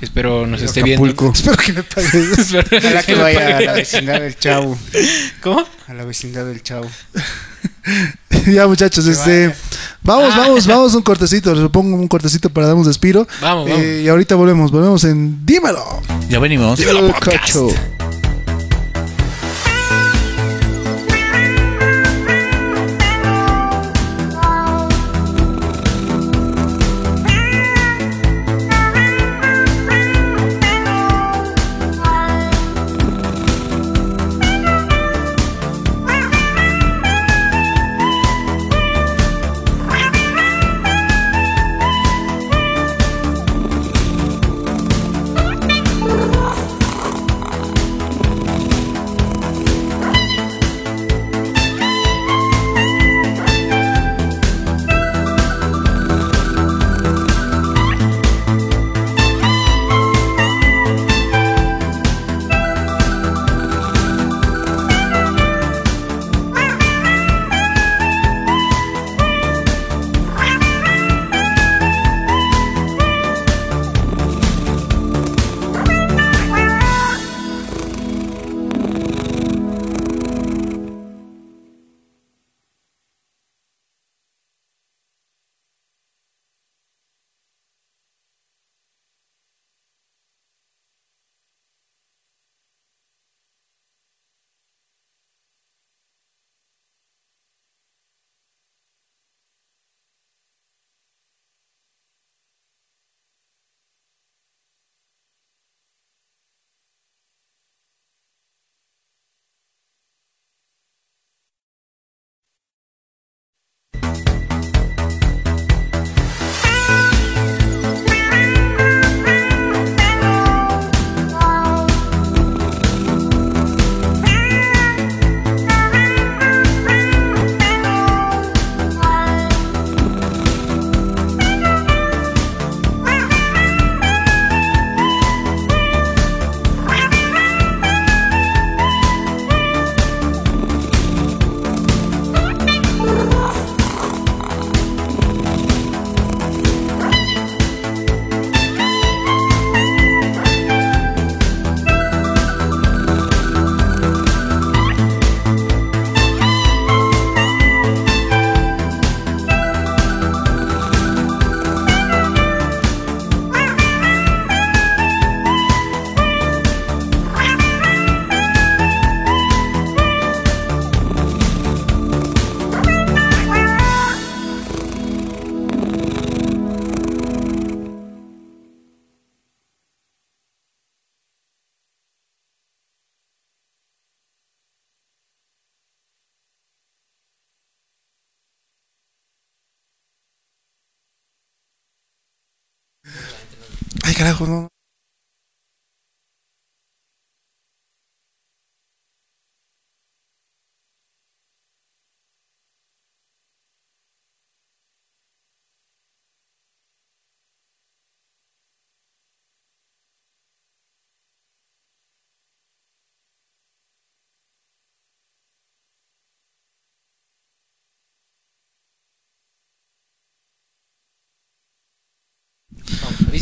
Espero 0.02 0.48
nos 0.48 0.62
esté 0.62 0.80
Acapulco. 0.82 1.32
Espero 1.36 1.58
que 1.58 1.74
me 1.74 1.84
pagues. 1.84 2.12
viendo. 2.14 2.36
Espero 2.42 2.78
Ojalá 2.78 3.04
que 3.04 3.16
vaya 3.16 3.58
a 3.58 3.62
la 3.62 3.74
vecindad 3.74 4.22
del 4.22 4.38
Chavo. 4.38 4.78
¿Cómo? 5.42 5.68
A 5.88 5.94
la 5.94 6.06
vecindad 6.06 6.46
del 6.46 6.64
Chavo. 6.64 6.90
ya, 8.48 8.66
muchachos, 8.68 9.04
Que 9.06 9.12
este. 9.12 9.48
vaya. 9.48 9.60
Vamos, 10.02 10.34
Ah. 10.34 10.38
vamos, 10.40 10.68
vamos 10.68 10.96
un 10.96 11.02
cortecito. 11.02 11.54
Les 11.54 11.70
pongo 11.70 11.98
un 11.98 12.08
cortecito 12.08 12.50
para 12.50 12.68
darnos 12.68 12.88
despiro. 12.88 13.28
Vamos, 13.42 13.68
Eh, 13.70 13.72
vamos. 13.74 13.86
y 14.06 14.08
ahorita 14.08 14.36
volvemos, 14.36 14.72
volvemos 14.72 15.04
en 15.04 15.46
Dímelo. 15.46 16.02
Ya 16.30 16.40
venimos. 16.40 16.80
El 16.80 17.14
cacho. 17.20 17.68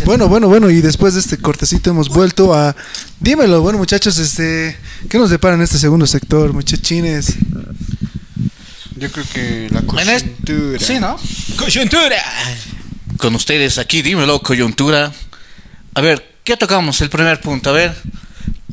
Bueno, 0.08 0.30
bueno, 0.30 0.48
bueno, 0.48 0.70
y 0.70 0.80
después 0.80 1.16
de 1.16 1.20
este 1.20 1.38
cortecito 1.38 1.90
hemos 1.90 2.08
vuelto 2.08 2.54
a... 2.54 2.74
Dímelo, 3.20 3.60
bueno 3.60 3.78
muchachos, 3.78 4.18
este... 4.20 4.78
¿Qué 5.10 5.18
nos 5.18 5.30
depara 5.30 5.56
en 5.56 5.62
este 5.62 5.78
segundo 5.78 6.08
sector, 6.08 6.54
muchachines? 6.54 7.36
Yo 8.96 9.12
creo 9.12 9.26
que 9.34 9.68
la 9.70 9.82
coyuntura. 9.82 10.80
Sí, 10.80 10.98
¿no? 11.02 11.20
¡Coyuntura! 11.58 12.24
Con 13.18 13.36
ustedes 13.36 13.80
aquí, 13.80 14.02
dímelo, 14.02 14.42
coyuntura. 14.42 15.12
A 15.94 16.00
ver, 16.00 16.38
¿qué 16.46 16.56
tocamos? 16.56 17.02
El 17.02 17.10
primer 17.10 17.42
punto, 17.42 17.72
a 17.72 17.74
ver. 17.74 17.94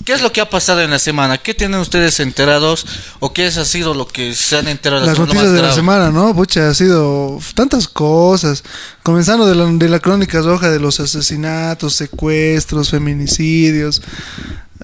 ¿Qué 0.05 0.13
es 0.13 0.21
lo 0.21 0.33
que 0.33 0.41
ha 0.43 0.51
pasado 0.51 0.83
en 0.83 0.91
la 0.91 0.99
semana? 0.99 1.39
¿Qué 1.39 1.55
tienen 1.55 1.81
ustedes 1.81 2.21
enterados? 2.21 2.87
¿O 3.21 3.33
qué 3.33 3.47
es- 3.47 3.57
ha 3.57 3.65
sido 3.65 3.95
lo 3.95 4.07
que 4.07 4.35
se 4.35 4.59
han 4.59 4.69
enterado? 4.69 5.07
Las 5.07 5.19
noticias 5.19 5.53
de 5.53 5.63
la 5.63 5.73
semana, 5.73 6.11
¿no? 6.11 6.35
Pucha, 6.35 6.69
ha 6.69 6.75
sido 6.75 7.39
tantas 7.55 7.89
cosas. 7.89 8.63
Comenzando 9.03 9.47
de 9.47 9.55
la, 9.55 9.65
de 9.67 9.89
la 9.89 10.01
crónica 10.01 10.41
roja 10.43 10.71
de 10.71 10.79
los 10.79 11.01
asesinatos, 11.01 11.95
secuestros, 11.95 12.91
feminicidios. 12.91 14.03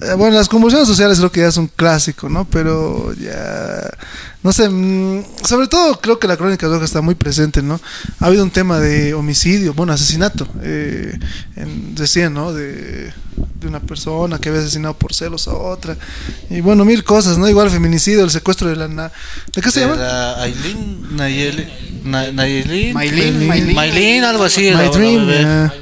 Eh, 0.01 0.13
bueno, 0.17 0.35
las 0.37 0.47
convulsiones 0.49 0.87
sociales 0.87 1.19
creo 1.19 1.31
que 1.31 1.41
ya 1.41 1.47
es 1.49 1.57
un 1.57 1.67
clásico, 1.67 2.27
¿no? 2.27 2.45
Pero 2.45 3.13
ya... 3.13 3.91
No 4.41 4.51
sé, 4.51 4.67
mm, 4.69 5.23
sobre 5.47 5.67
todo 5.67 5.99
creo 5.99 6.17
que 6.17 6.27
la 6.27 6.37
crónica 6.37 6.65
roja 6.67 6.85
está 6.85 7.01
muy 7.01 7.13
presente, 7.13 7.61
¿no? 7.61 7.79
Ha 8.19 8.25
habido 8.25 8.43
un 8.43 8.49
tema 8.49 8.79
de 8.79 9.13
homicidio, 9.13 9.75
bueno, 9.75 9.93
asesinato, 9.93 10.47
eh, 10.63 11.19
en, 11.55 11.93
decían, 11.93 12.33
¿no? 12.33 12.51
De, 12.51 13.13
de 13.61 13.67
una 13.67 13.79
persona 13.79 14.39
que 14.39 14.49
había 14.49 14.59
asesinado 14.61 14.95
por 14.95 15.13
celos 15.13 15.47
a 15.47 15.53
otra. 15.53 15.95
Y 16.49 16.59
bueno, 16.61 16.83
mil 16.83 17.03
cosas, 17.03 17.37
¿no? 17.37 17.47
Igual 17.47 17.69
feminicidio, 17.69 18.23
el 18.23 18.31
secuestro 18.31 18.67
de 18.67 18.75
la... 18.75 18.87
na- 18.87 19.11
¿De 19.55 19.61
qué 19.61 19.71
se 19.71 19.79
De 19.81 19.85
llama? 19.85 20.01
la 20.01 20.41
Aileen, 20.41 21.15
Nayeli, 21.15 21.67
Na- 22.03 22.31
Nayeli, 22.31 22.91
Maylin, 22.93 23.47
Maylin. 23.75 24.23
Algo 24.23 24.43
así. 24.43 24.71
My 24.71 24.89
Dream, 24.91 25.27
ya. 25.29 25.73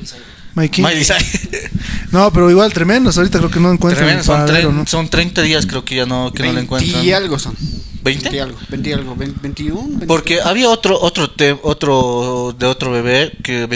My 0.56 0.68
Cyrus. 0.70 1.12
No, 2.12 2.34
pero 2.34 2.50
igual 2.50 2.74
tremendos. 2.74 3.18
Ahorita 3.18 3.38
creo 3.38 3.52
que 3.52 3.60
no 3.60 3.72
encuentran 3.72 4.06
Tremendo, 4.08 4.22
el 4.22 4.26
son, 4.26 4.36
paradero, 4.48 4.72
tre- 4.72 4.74
¿no? 4.74 4.86
son 4.88 5.08
30 5.10 5.42
días 5.44 5.66
creo 5.68 5.86
que 5.86 5.96
ya 5.96 6.06
no, 6.08 6.34
que 6.34 6.42
no 6.44 6.50
lo 6.50 6.56
20 6.56 6.62
encuentran. 6.66 7.06
y 7.06 7.12
algo 7.12 7.38
son. 7.40 7.54
¿20? 7.56 8.02
20 8.04 8.36
y 8.36 8.40
algo. 8.40 8.58
20 8.70 8.90
y 8.90 8.94
algo. 8.94 9.16
20, 9.16 9.40
21. 9.44 9.82
22. 10.00 10.08
Porque 10.08 10.42
había 10.42 10.70
otro 10.70 11.00
otro 11.00 11.30
te- 11.30 11.56
otro 11.62 12.56
de 12.58 12.66
otro 12.66 12.92
bebé 12.92 13.32
que 13.44 13.68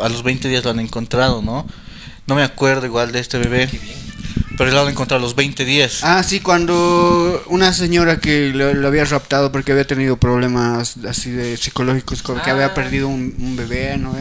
a 0.00 0.08
los 0.08 0.22
20 0.22 0.48
días 0.48 0.64
lo 0.64 0.70
han 0.70 0.80
encontrado, 0.80 1.42
¿no? 1.42 1.66
No 2.26 2.34
me 2.34 2.42
acuerdo 2.42 2.86
igual 2.86 3.12
de 3.12 3.20
este 3.20 3.38
bebé. 3.38 3.68
Pero 4.58 4.70
lo 4.70 4.82
han 4.82 4.88
encontrado 4.90 5.18
a 5.18 5.22
los 5.26 5.34
20 5.34 5.64
días. 5.64 6.00
Ah, 6.02 6.22
sí, 6.22 6.40
cuando 6.40 7.42
una 7.48 7.72
señora 7.72 8.18
que 8.20 8.50
lo, 8.54 8.74
lo 8.74 8.86
había 8.88 9.04
raptado 9.04 9.50
porque 9.50 9.72
había 9.72 9.86
tenido 9.86 10.18
problemas 10.18 10.96
así 11.08 11.30
de 11.30 11.56
psicológicos, 11.56 12.22
como 12.22 12.42
que 12.42 12.50
Ah. 12.50 12.54
había 12.54 12.74
perdido 12.74 13.08
un, 13.08 13.34
un 13.38 13.56
bebé, 13.56 13.96
¿no? 13.96 14.14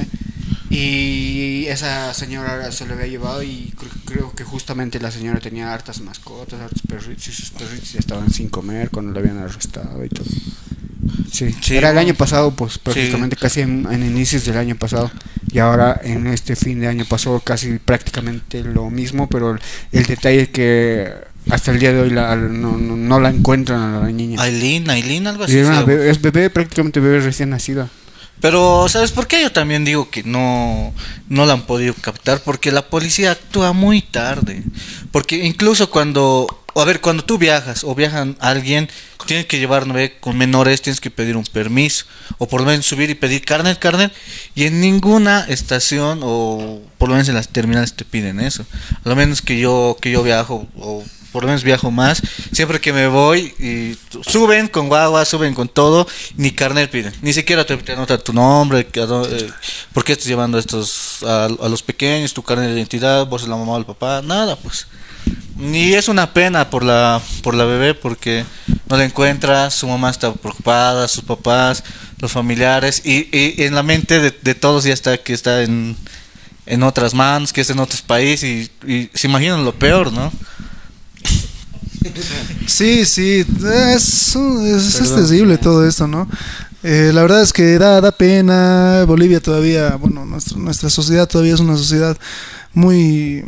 Y 0.70 1.66
esa 1.68 2.14
señora 2.14 2.72
se 2.72 2.86
lo 2.86 2.94
había 2.94 3.08
llevado 3.08 3.44
y 3.44 3.74
cre- 3.78 3.92
creo 4.06 4.34
que 4.34 4.46
justamente 4.46 5.02
la 5.02 5.12
señora 5.12 5.42
tenía 5.42 5.74
hartas 5.74 6.00
mascotas, 6.00 6.62
hartos 6.62 6.82
perritos 6.88 7.28
y 7.28 7.32
sus 7.34 7.52
perritos 7.52 7.92
ya 7.92 8.00
estaban 8.00 8.32
sin 8.32 8.48
comer 8.48 8.90
cuando 8.90 9.12
la 9.12 9.20
habían 9.20 9.38
arrestado 9.40 10.04
y 10.06 10.10
todo. 10.10 10.26
Sí, 11.32 11.56
Sí, 11.62 11.76
era 11.78 11.90
el 11.92 11.98
año 11.98 12.14
pasado, 12.14 12.52
pues 12.52 12.78
prácticamente 12.78 13.36
casi 13.36 13.62
en, 13.62 13.88
en 13.92 14.06
inicios 14.06 14.46
del 14.46 14.58
año 14.58 14.76
pasado. 14.76 15.12
Y 15.52 15.60
ahora 15.60 16.00
en 16.04 16.28
este 16.28 16.56
fin 16.56 16.80
de 16.80 16.88
año 16.88 17.06
pasó 17.10 17.40
casi 17.40 17.80
prácticamente 17.80 18.64
lo 18.64 18.90
mismo, 18.90 19.28
pero 19.28 19.52
el, 19.52 19.60
el 19.92 20.06
detalle 20.06 20.42
es 20.42 20.50
que 20.50 21.12
hasta 21.50 21.72
el 21.72 21.80
día 21.80 21.92
de 21.94 22.02
hoy 22.02 22.10
la, 22.12 22.36
no, 22.36 22.78
no, 22.78 22.96
no 22.96 23.20
la 23.20 23.30
encuentran 23.30 23.96
a 23.96 24.00
la 24.02 24.10
niña. 24.12 24.42
Aileen, 24.42 24.90
Aileen, 24.90 25.26
algo 25.28 25.44
así. 25.46 25.54
Bebé- 25.86 26.10
es 26.10 26.22
bebé, 26.22 26.50
prácticamente 26.50 27.00
bebé 27.00 27.20
recién 27.22 27.50
nacida. 27.50 27.90
Pero, 28.40 28.88
¿sabes 28.90 29.12
por 29.12 29.28
qué? 29.28 29.42
Yo 29.42 29.52
también 29.52 29.86
digo 29.86 30.10
que 30.10 30.24
no, 30.24 30.94
no 31.30 31.46
la 31.46 31.54
han 31.54 31.68
podido 31.68 31.94
captar, 31.94 32.42
porque 32.44 32.72
la 32.72 32.88
policía 32.88 33.32
actúa 33.32 33.72
muy 33.74 34.02
tarde. 34.02 34.64
Porque 35.12 35.46
incluso 35.46 35.90
cuando, 35.92 36.61
a 36.80 36.86
ver, 36.86 37.02
cuando 37.02 37.24
tú 37.24 37.38
viajas 37.38 37.84
o 37.84 37.94
viajan 37.96 38.38
alguien, 38.40 38.90
tienes 39.26 39.46
que 39.46 39.60
llevar 39.60 39.86
con 40.20 40.38
menores, 40.38 40.82
tienes 40.82 41.02
que 41.02 41.12
pedir 41.12 41.36
un 41.36 41.44
permiso, 41.44 42.06
o 42.38 42.48
por 42.48 42.62
lo 42.62 42.68
menos 42.68 42.86
subir 42.86 43.10
y 43.10 43.16
pedir 43.16 43.44
carnet, 43.44 43.80
carnet, 43.80 44.14
y 44.56 44.66
en 44.66 44.80
ninguna 44.80 45.46
estación, 45.48 46.22
o 46.24 46.82
por 46.98 47.10
lo 47.10 47.16
menos 47.16 47.30
en 47.30 47.36
las 47.36 47.50
terminales 47.50 47.94
te 47.94 48.06
piden 48.06 48.40
eso. 48.40 48.66
A 49.04 49.10
lo 49.10 49.16
menos 49.16 49.42
que 49.42 49.60
yo, 49.60 49.98
que 50.00 50.12
yo 50.12 50.24
viajo, 50.24 50.68
o 50.78 51.04
por 51.32 51.44
lo 51.44 51.48
menos 51.48 51.64
viajo 51.64 51.92
más, 51.92 52.22
siempre 52.52 52.82
que 52.82 52.92
me 52.92 53.08
voy 53.08 53.54
y 53.60 53.98
suben 54.30 54.68
con 54.68 54.90
guagua, 54.90 55.24
suben 55.26 55.54
con 55.54 55.70
todo, 55.70 56.08
ni 56.36 56.52
carnet 56.52 56.92
piden, 56.92 57.14
ni 57.22 57.34
siquiera 57.34 57.66
te, 57.66 57.78
te 57.78 58.18
tu 58.18 58.34
nombre, 58.34 58.88
eh, 58.94 59.52
por 59.94 60.04
qué 60.04 60.12
estás 60.12 60.28
llevando 60.28 60.58
estos 60.58 61.24
a, 61.24 61.46
a 61.46 61.70
los 61.70 61.84
pequeños, 61.84 62.34
tu 62.34 62.44
carnet 62.44 62.70
de 62.70 62.76
identidad, 62.76 63.26
vos 63.28 63.44
es 63.44 63.48
la 63.48 63.56
mamá 63.56 63.74
o 63.74 63.78
el 63.78 63.86
papá, 63.86 64.22
nada 64.22 64.56
pues. 64.58 64.88
Ni 65.58 65.94
es 65.94 66.08
una 66.08 66.34
pena 66.34 66.70
por 66.70 66.84
la 66.84 67.22
por 67.44 67.54
la 67.54 67.66
bebé 67.66 67.94
porque 67.94 68.46
no 68.90 68.98
la 68.98 69.06
encuentra, 69.06 69.70
su 69.70 69.88
mamá 69.88 70.10
está 70.10 70.34
preocupada, 70.34 71.08
sus 71.08 71.24
papás, 71.24 71.84
los 72.20 72.32
familiares 72.32 73.02
y, 73.06 73.28
y 73.32 73.64
en 73.64 73.76
la 73.76 73.84
mente 73.84 74.20
de, 74.20 74.32
de 74.32 74.56
todos 74.56 74.86
ya 74.86 74.94
está 74.94 75.18
que 75.18 75.34
está 75.34 75.62
en, 75.64 75.96
en 76.66 76.84
otras 76.84 77.14
manos, 77.14 77.54
que 77.54 77.62
es 77.62 77.70
en 77.70 77.80
otros 77.80 78.02
países 78.02 78.44
y, 78.44 78.92
y 78.92 79.10
se 79.14 79.28
imaginan 79.28 79.66
lo 79.66 79.74
peor, 79.74 80.12
¿no? 80.12 80.32
Sí, 82.66 83.06
sí, 83.06 83.46
es, 83.86 84.36
es, 84.36 85.16
terrible 85.16 85.58
todo 85.58 85.88
esto, 85.88 86.08
¿no? 86.08 86.28
Eh, 86.84 87.12
la 87.14 87.22
verdad 87.22 87.44
es 87.44 87.54
que 87.54 87.78
da, 87.78 88.02
da 88.02 88.12
pena. 88.12 89.04
Bolivia 89.06 89.40
todavía, 89.40 89.96
bueno, 89.98 90.26
nuestra, 90.26 90.58
nuestra 90.58 90.90
sociedad 90.90 91.28
todavía 91.28 91.54
es 91.54 91.60
una 91.60 91.78
sociedad 91.78 92.18
muy, 92.74 93.44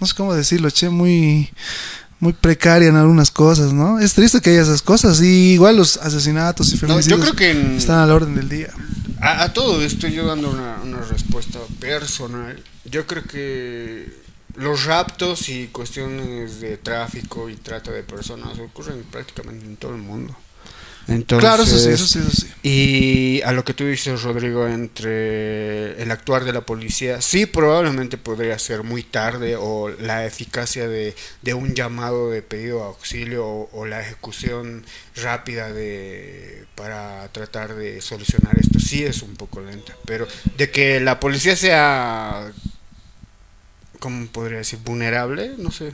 no 0.00 0.06
sé 0.06 0.14
cómo 0.14 0.34
decirlo, 0.34 0.70
che, 0.70 0.88
muy, 0.88 1.50
muy 2.20 2.32
precaria 2.32 2.88
en 2.88 2.96
algunas 2.96 3.30
cosas, 3.30 3.72
¿no? 3.72 3.98
Es 4.00 4.14
triste 4.14 4.40
que 4.40 4.50
haya 4.50 4.62
esas 4.62 4.82
cosas. 4.82 5.20
Y 5.20 5.52
igual 5.54 5.76
los 5.76 5.96
asesinatos 5.98 6.68
y 6.70 6.74
No, 6.74 6.78
feminicidios 6.80 7.18
yo 7.20 7.24
creo 7.24 7.36
que 7.36 7.50
en- 7.50 7.76
están 7.76 7.98
a 7.98 8.06
la 8.06 8.14
orden 8.14 8.34
del 8.34 8.48
día. 8.48 8.72
A, 9.20 9.42
a 9.44 9.52
todo 9.52 9.82
esto 9.82 10.06
yo 10.08 10.26
dando 10.26 10.50
una, 10.50 10.76
una 10.82 11.00
respuesta 11.00 11.58
personal. 11.80 12.62
Yo 12.84 13.06
creo 13.06 13.24
que 13.24 14.12
los 14.56 14.84
raptos 14.84 15.48
y 15.48 15.66
cuestiones 15.68 16.60
de 16.60 16.76
tráfico 16.78 17.48
y 17.48 17.56
trata 17.56 17.90
de 17.92 18.02
personas 18.02 18.58
ocurren 18.58 19.02
prácticamente 19.10 19.64
en 19.66 19.76
todo 19.76 19.94
el 19.94 20.02
mundo. 20.02 20.36
Entonces, 21.08 21.40
claro, 21.40 21.62
eso 21.62 21.78
sí, 21.78 21.88
eso 21.90 22.06
sí, 22.06 22.18
eso 22.18 22.30
sí. 22.30 22.48
Y 22.62 23.42
a 23.42 23.52
lo 23.52 23.64
que 23.64 23.72
tú 23.72 23.84
dices, 23.86 24.22
Rodrigo, 24.22 24.68
entre 24.68 26.00
el 26.02 26.10
actuar 26.10 26.44
de 26.44 26.52
la 26.52 26.60
policía, 26.60 27.22
sí, 27.22 27.46
probablemente 27.46 28.18
podría 28.18 28.58
ser 28.58 28.82
muy 28.82 29.02
tarde 29.04 29.56
o 29.56 29.88
la 29.88 30.26
eficacia 30.26 30.86
de, 30.86 31.14
de 31.40 31.54
un 31.54 31.74
llamado 31.74 32.30
de 32.30 32.42
pedido 32.42 32.80
de 32.80 32.84
auxilio 32.84 33.46
o, 33.46 33.70
o 33.72 33.86
la 33.86 34.02
ejecución 34.02 34.84
rápida 35.16 35.72
de 35.72 36.66
para 36.74 37.26
tratar 37.32 37.74
de 37.74 38.00
solucionar 38.02 38.56
esto 38.58 38.78
sí 38.78 39.02
es 39.02 39.22
un 39.22 39.34
poco 39.34 39.60
lenta, 39.60 39.96
pero 40.04 40.28
de 40.58 40.70
que 40.70 41.00
la 41.00 41.18
policía 41.20 41.56
sea, 41.56 42.52
¿cómo 43.98 44.26
podría 44.28 44.58
decir? 44.58 44.78
Vulnerable, 44.84 45.54
no 45.58 45.70
sé. 45.70 45.92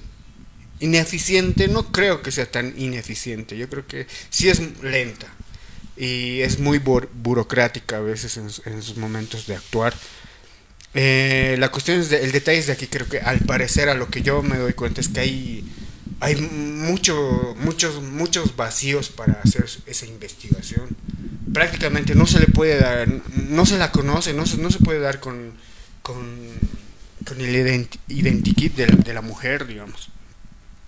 Ineficiente, 0.81 1.69
no 1.69 1.93
creo 1.93 2.21
que 2.23 2.33
sea 2.33 2.51
tan 2.51 2.75
ineficiente, 2.77 3.57
yo 3.57 3.69
creo 3.69 3.87
que 3.87 4.07
sí 4.31 4.49
es 4.49 4.61
lenta 4.83 5.27
y 5.97 6.41
es 6.41 6.59
muy 6.59 6.79
bur- 6.79 7.09
burocrática 7.15 7.99
a 7.99 8.01
veces 8.01 8.37
en, 8.37 8.49
en 8.73 8.83
sus 8.83 8.97
momentos 8.97 9.47
de 9.47 9.55
actuar. 9.55 9.95
Eh, 10.95 11.57
la 11.59 11.71
cuestión 11.71 12.01
es, 12.01 12.11
de- 12.11 12.25
el 12.25 12.33
detalle 12.33 12.59
es 12.59 12.67
de 12.67 12.73
aquí, 12.73 12.87
creo 12.89 13.09
que 13.09 13.21
al 13.21 13.39
parecer 13.41 13.89
a 13.89 13.95
lo 13.95 14.09
que 14.09 14.23
yo 14.23 14.43
me 14.43 14.57
doy 14.59 14.73
cuenta 14.75 15.01
es 15.01 15.09
que 15.09 15.21
hay, 15.21 15.65
hay 16.21 16.37
mucho, 16.37 17.55
muchos, 17.61 18.03
muchos 18.03 18.57
vacíos 18.57 19.09
para 19.11 19.35
hacer 19.45 19.67
esa 19.87 20.07
investigación. 20.07 20.89
Prácticamente 21.53 22.15
no 22.17 22.27
se 22.27 22.41
le 22.41 22.47
puede 22.47 22.79
dar, 22.79 23.09
no 23.49 23.65
se 23.65 23.79
la 23.79 23.93
conoce, 23.93 24.35
no 24.35 24.45
se, 24.47 24.57
no 24.59 24.71
se 24.73 24.79
puede 24.81 24.99
dar 24.99 25.21
con, 25.21 25.53
con, 26.03 26.19
el 27.39 27.55
identi- 27.55 27.99
identikit 28.09 28.75
de 28.75 28.87
de 28.87 29.15
la 29.15 29.21
mujer, 29.23 29.67
digamos. 29.67 30.11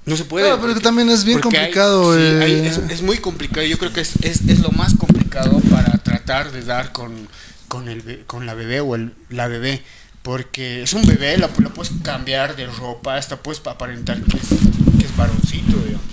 No 0.07 0.16
se 0.16 0.24
puede. 0.24 0.46
Claro, 0.46 0.61
pero 0.62 0.74
que 0.74 0.80
también 0.80 1.09
es 1.11 1.24
bien 1.24 1.38
hay- 1.38 1.42
complicado. 1.42 2.14
sí, 2.14 2.20
eh, 2.22 2.40
hay- 2.42 2.66
es, 2.66 2.78
es 2.78 3.02
muy 3.02 3.18
complicado. 3.18 3.66
Yo 3.66 3.76
creo 3.78 3.92
que 3.92 4.00
es, 4.00 4.12
es, 4.22 4.42
es 4.48 4.61
lo 4.61 4.70
más 4.70 4.94
complicado 4.94 5.61
para 5.70 5.98
tratar 5.98 6.52
de 6.52 6.62
dar 6.62 6.92
con, 6.92 7.28
con, 7.68 7.88
el, 7.88 8.24
con 8.26 8.46
la 8.46 8.54
bebé 8.54 8.80
o 8.80 8.94
el, 8.94 9.12
la 9.30 9.48
bebé. 9.48 9.82
Porque 10.22 10.82
es 10.82 10.92
un 10.92 11.04
bebé, 11.07 11.36
la, 11.38 11.48
la 11.59 11.68
puedes 11.70 11.92
cambiar 12.02 12.57
de 12.57 12.66
ropa, 12.66 13.16
hasta 13.16 13.36
puedes 13.36 13.64
aparentar 13.66 14.20
que 14.22 14.36
es, 14.38 14.48
que 14.98 15.07
es 15.07 15.16
varoncito, 15.16 15.76
digamos. 15.84 16.07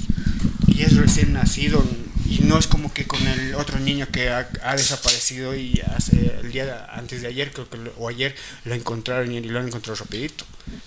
Y 0.67 0.81
es 0.83 0.95
recién 0.95 1.33
nacido. 1.33 1.83
Y 2.29 2.39
no 2.45 2.57
es 2.57 2.65
como 2.67 2.91
que 2.93 3.05
con 3.05 3.25
el 3.27 3.53
otro 3.55 3.79
niño 3.79 4.07
que 4.11 4.29
ha, 4.29 4.47
ha 4.63 4.75
desaparecido 4.75 5.55
y 5.55 5.81
hace 5.95 6.35
el 6.41 6.51
día 6.51 6.87
antes 6.91 7.21
de 7.21 7.27
ayer, 7.27 7.51
creo 7.51 7.69
que 7.69 7.77
lo- 7.77 7.93
o 7.97 8.07
ayer 8.09 8.35
lo 8.65 8.73
encontraron 8.73 9.31
y 9.31 9.39
lo 9.41 9.59
han 9.59 9.67
encontrado 9.67 9.95
rapidito. 9.99 10.45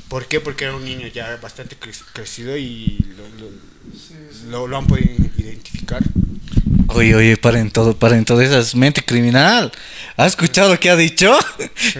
¿Por 0.08 0.26
qué? 0.26 0.40
Porque 0.40 0.64
era 0.64 0.74
un 0.76 0.84
niño 0.84 1.06
ya 1.08 1.36
bastante 1.42 1.76
cre- 1.78 2.02
crecido 2.12 2.56
y 2.56 2.98
lo, 3.16 3.28
lo- 3.44 4.50
lo- 4.50 4.66
lo 4.68 4.76
han 4.76 4.86
podido 4.86 5.10
identificar. 5.36 6.02
Oye, 6.88 7.14
oye, 7.14 7.36
paren 7.36 7.70
todo, 7.70 7.96
paren 7.98 8.24
todo, 8.24 8.40
esa 8.40 8.58
es 8.58 8.74
mente 8.74 9.04
criminal. 9.04 9.72
¿Has 10.16 10.28
escuchado 10.28 10.70
lo 10.72 10.80
que 10.80 10.88
ha 10.88 10.96
dicho? 10.96 11.36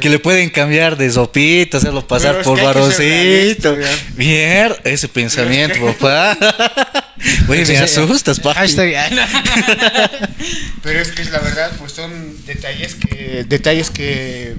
Que 0.00 0.08
le 0.08 0.18
pueden 0.20 0.48
cambiar 0.48 0.96
de 0.96 1.10
sopita, 1.10 1.78
hacerlo 1.78 2.06
pasar 2.06 2.40
por 2.42 2.62
varoncito. 2.62 3.76
Bien, 4.16 4.72
ese 4.84 5.08
pensamiento, 5.08 5.78
papá. 5.84 6.38
Oye, 7.48 7.66
me 7.66 7.78
asustas, 7.78 8.38
papi. 8.40 8.58
Hashtag- 8.60 9.10
Pero 10.82 11.00
es 11.00 11.10
que 11.10 11.22
es 11.22 11.30
la 11.30 11.40
verdad, 11.40 11.72
pues 11.78 11.92
son 11.92 12.36
detalles 12.46 12.94
que 12.94 13.44
detalles 13.48 13.90
que, 13.90 14.54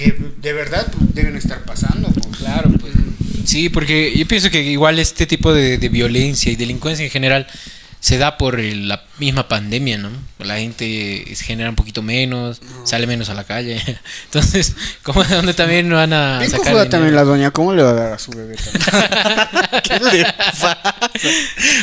que 0.00 0.16
de 0.40 0.52
verdad 0.52 0.86
pues, 0.96 1.14
deben 1.14 1.36
estar 1.36 1.62
pasando. 1.64 2.08
Pues. 2.08 2.36
Claro, 2.38 2.70
pues. 2.80 2.92
Sí, 3.44 3.68
porque 3.68 4.12
yo 4.16 4.26
pienso 4.26 4.50
que 4.50 4.62
igual 4.62 4.98
este 4.98 5.26
tipo 5.26 5.52
de, 5.52 5.78
de 5.78 5.88
violencia 5.88 6.50
y 6.52 6.56
delincuencia 6.56 7.04
en 7.04 7.10
general 7.10 7.46
se 8.00 8.16
da 8.16 8.38
por 8.38 8.58
el- 8.60 8.88
la 8.88 9.04
misma 9.18 9.46
pandemia, 9.48 9.98
¿no? 9.98 10.08
La 10.38 10.56
gente 10.56 11.24
se 11.34 11.44
genera 11.44 11.68
un 11.68 11.76
poquito 11.76 12.00
menos, 12.02 12.62
sale 12.84 13.06
menos 13.06 13.28
a 13.28 13.34
la 13.34 13.44
calle. 13.44 13.78
Entonces, 14.24 14.74
¿cómo 15.02 15.22
de 15.22 15.34
dónde 15.34 15.52
también 15.52 15.90
van 15.90 16.12
a 16.14 16.38
Bien 16.38 16.50
sacar 16.50 16.88
también 16.88 17.14
la 17.14 17.24
doña, 17.24 17.50
¿cómo 17.50 17.74
le 17.74 17.82
va 17.82 17.90
a 17.90 17.94
dar 17.94 18.12
a 18.14 18.18
su 18.18 18.30
bebé? 18.30 18.56
¿Qué 19.82 19.98
le 19.98 20.24
pasa? 20.32 20.78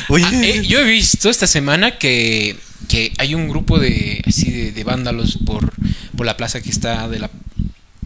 Oye, 0.09 0.25
Ah, 0.25 0.41
eh, 0.43 0.63
yo 0.65 0.79
he 0.79 0.85
visto 0.85 1.29
esta 1.29 1.45
semana 1.47 1.97
que, 1.99 2.57
que 2.87 3.11
hay 3.19 3.35
un 3.35 3.47
grupo 3.49 3.77
de 3.79 4.21
así 4.25 4.49
de, 4.51 4.71
de 4.71 4.83
vándalos 4.83 5.37
por, 5.45 5.71
por 6.15 6.25
la 6.25 6.35
plaza 6.37 6.61
que 6.61 6.69
está 6.69 7.07
de 7.07 7.19
la 7.19 7.29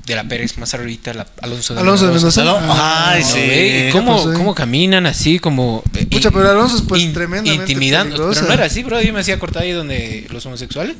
de 0.06 0.16
la 0.16 0.24
Pérez 0.24 0.58
más 0.58 0.74
ahorita, 0.74 1.14
la 1.14 1.28
Alonso 1.41 1.74
de 1.76 1.80
Alonso 1.82 2.08
de 2.08 2.14
Mendoza. 2.14 2.43
Mendoza. 2.43 3.12
Ay, 3.12 3.22
Ah, 3.24 3.26
sí. 3.26 3.38
Ve, 3.39 3.84
¿Qué 3.86 3.89
¿Cómo, 3.91 4.18
ahí? 4.18 4.34
¿Cómo 4.36 4.56
caminan 4.56 5.06
así 5.06 5.38
como... 5.39 5.84
eh, 5.95 6.06
Pucha, 6.08 6.30
in- 6.30 6.34
pero 6.34 6.49
Alonso 6.49 6.78
es 6.78 6.82
pues 6.84 7.02
in- 7.04 7.14
tremendamente 7.14 7.72
Intimidando. 7.72 8.16
peligrosa. 8.16 8.39
Pero 8.41 8.47
no 8.49 8.54
era 8.56 8.66
así, 8.66 8.84
bro. 8.84 8.99
Yo 9.02 9.14
me 9.14 9.20
hacía 9.20 9.38
cortar 9.39 9.64
ahí 9.64 9.72
donde 9.72 10.28
los 10.32 10.45
homosexuales. 10.45 10.95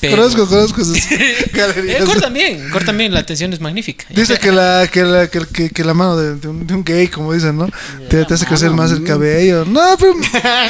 Pero- 0.00 0.16
Conozco, 0.16 0.46
conozco 0.48 0.82
esas 0.82 1.10
Eh, 1.12 1.50
galerías. 1.52 2.04
cortan 2.04 2.32
bien, 2.34 2.68
cortan 2.70 2.98
bien. 2.98 3.14
La 3.14 3.20
atención 3.20 3.52
es 3.52 3.60
magnífica. 3.60 4.04
Dice 4.10 4.38
que 4.38 4.50
la, 4.52 4.88
que 4.92 5.02
la, 5.04 5.28
que, 5.28 5.40
que, 5.52 5.70
que 5.70 5.84
la 5.84 5.94
mano 5.94 6.16
de, 6.16 6.36
de 6.36 6.48
un, 6.48 6.66
de 6.66 6.74
un 6.74 6.84
gay, 6.84 7.08
como 7.08 7.32
dicen, 7.32 7.56
¿no? 7.56 7.68
Te, 8.08 8.24
te 8.24 8.34
hace 8.34 8.46
crecer 8.46 8.70
más 8.72 8.90
el 8.92 9.04
cabello. 9.04 9.64
No, 9.64 9.80
pero 9.98 10.14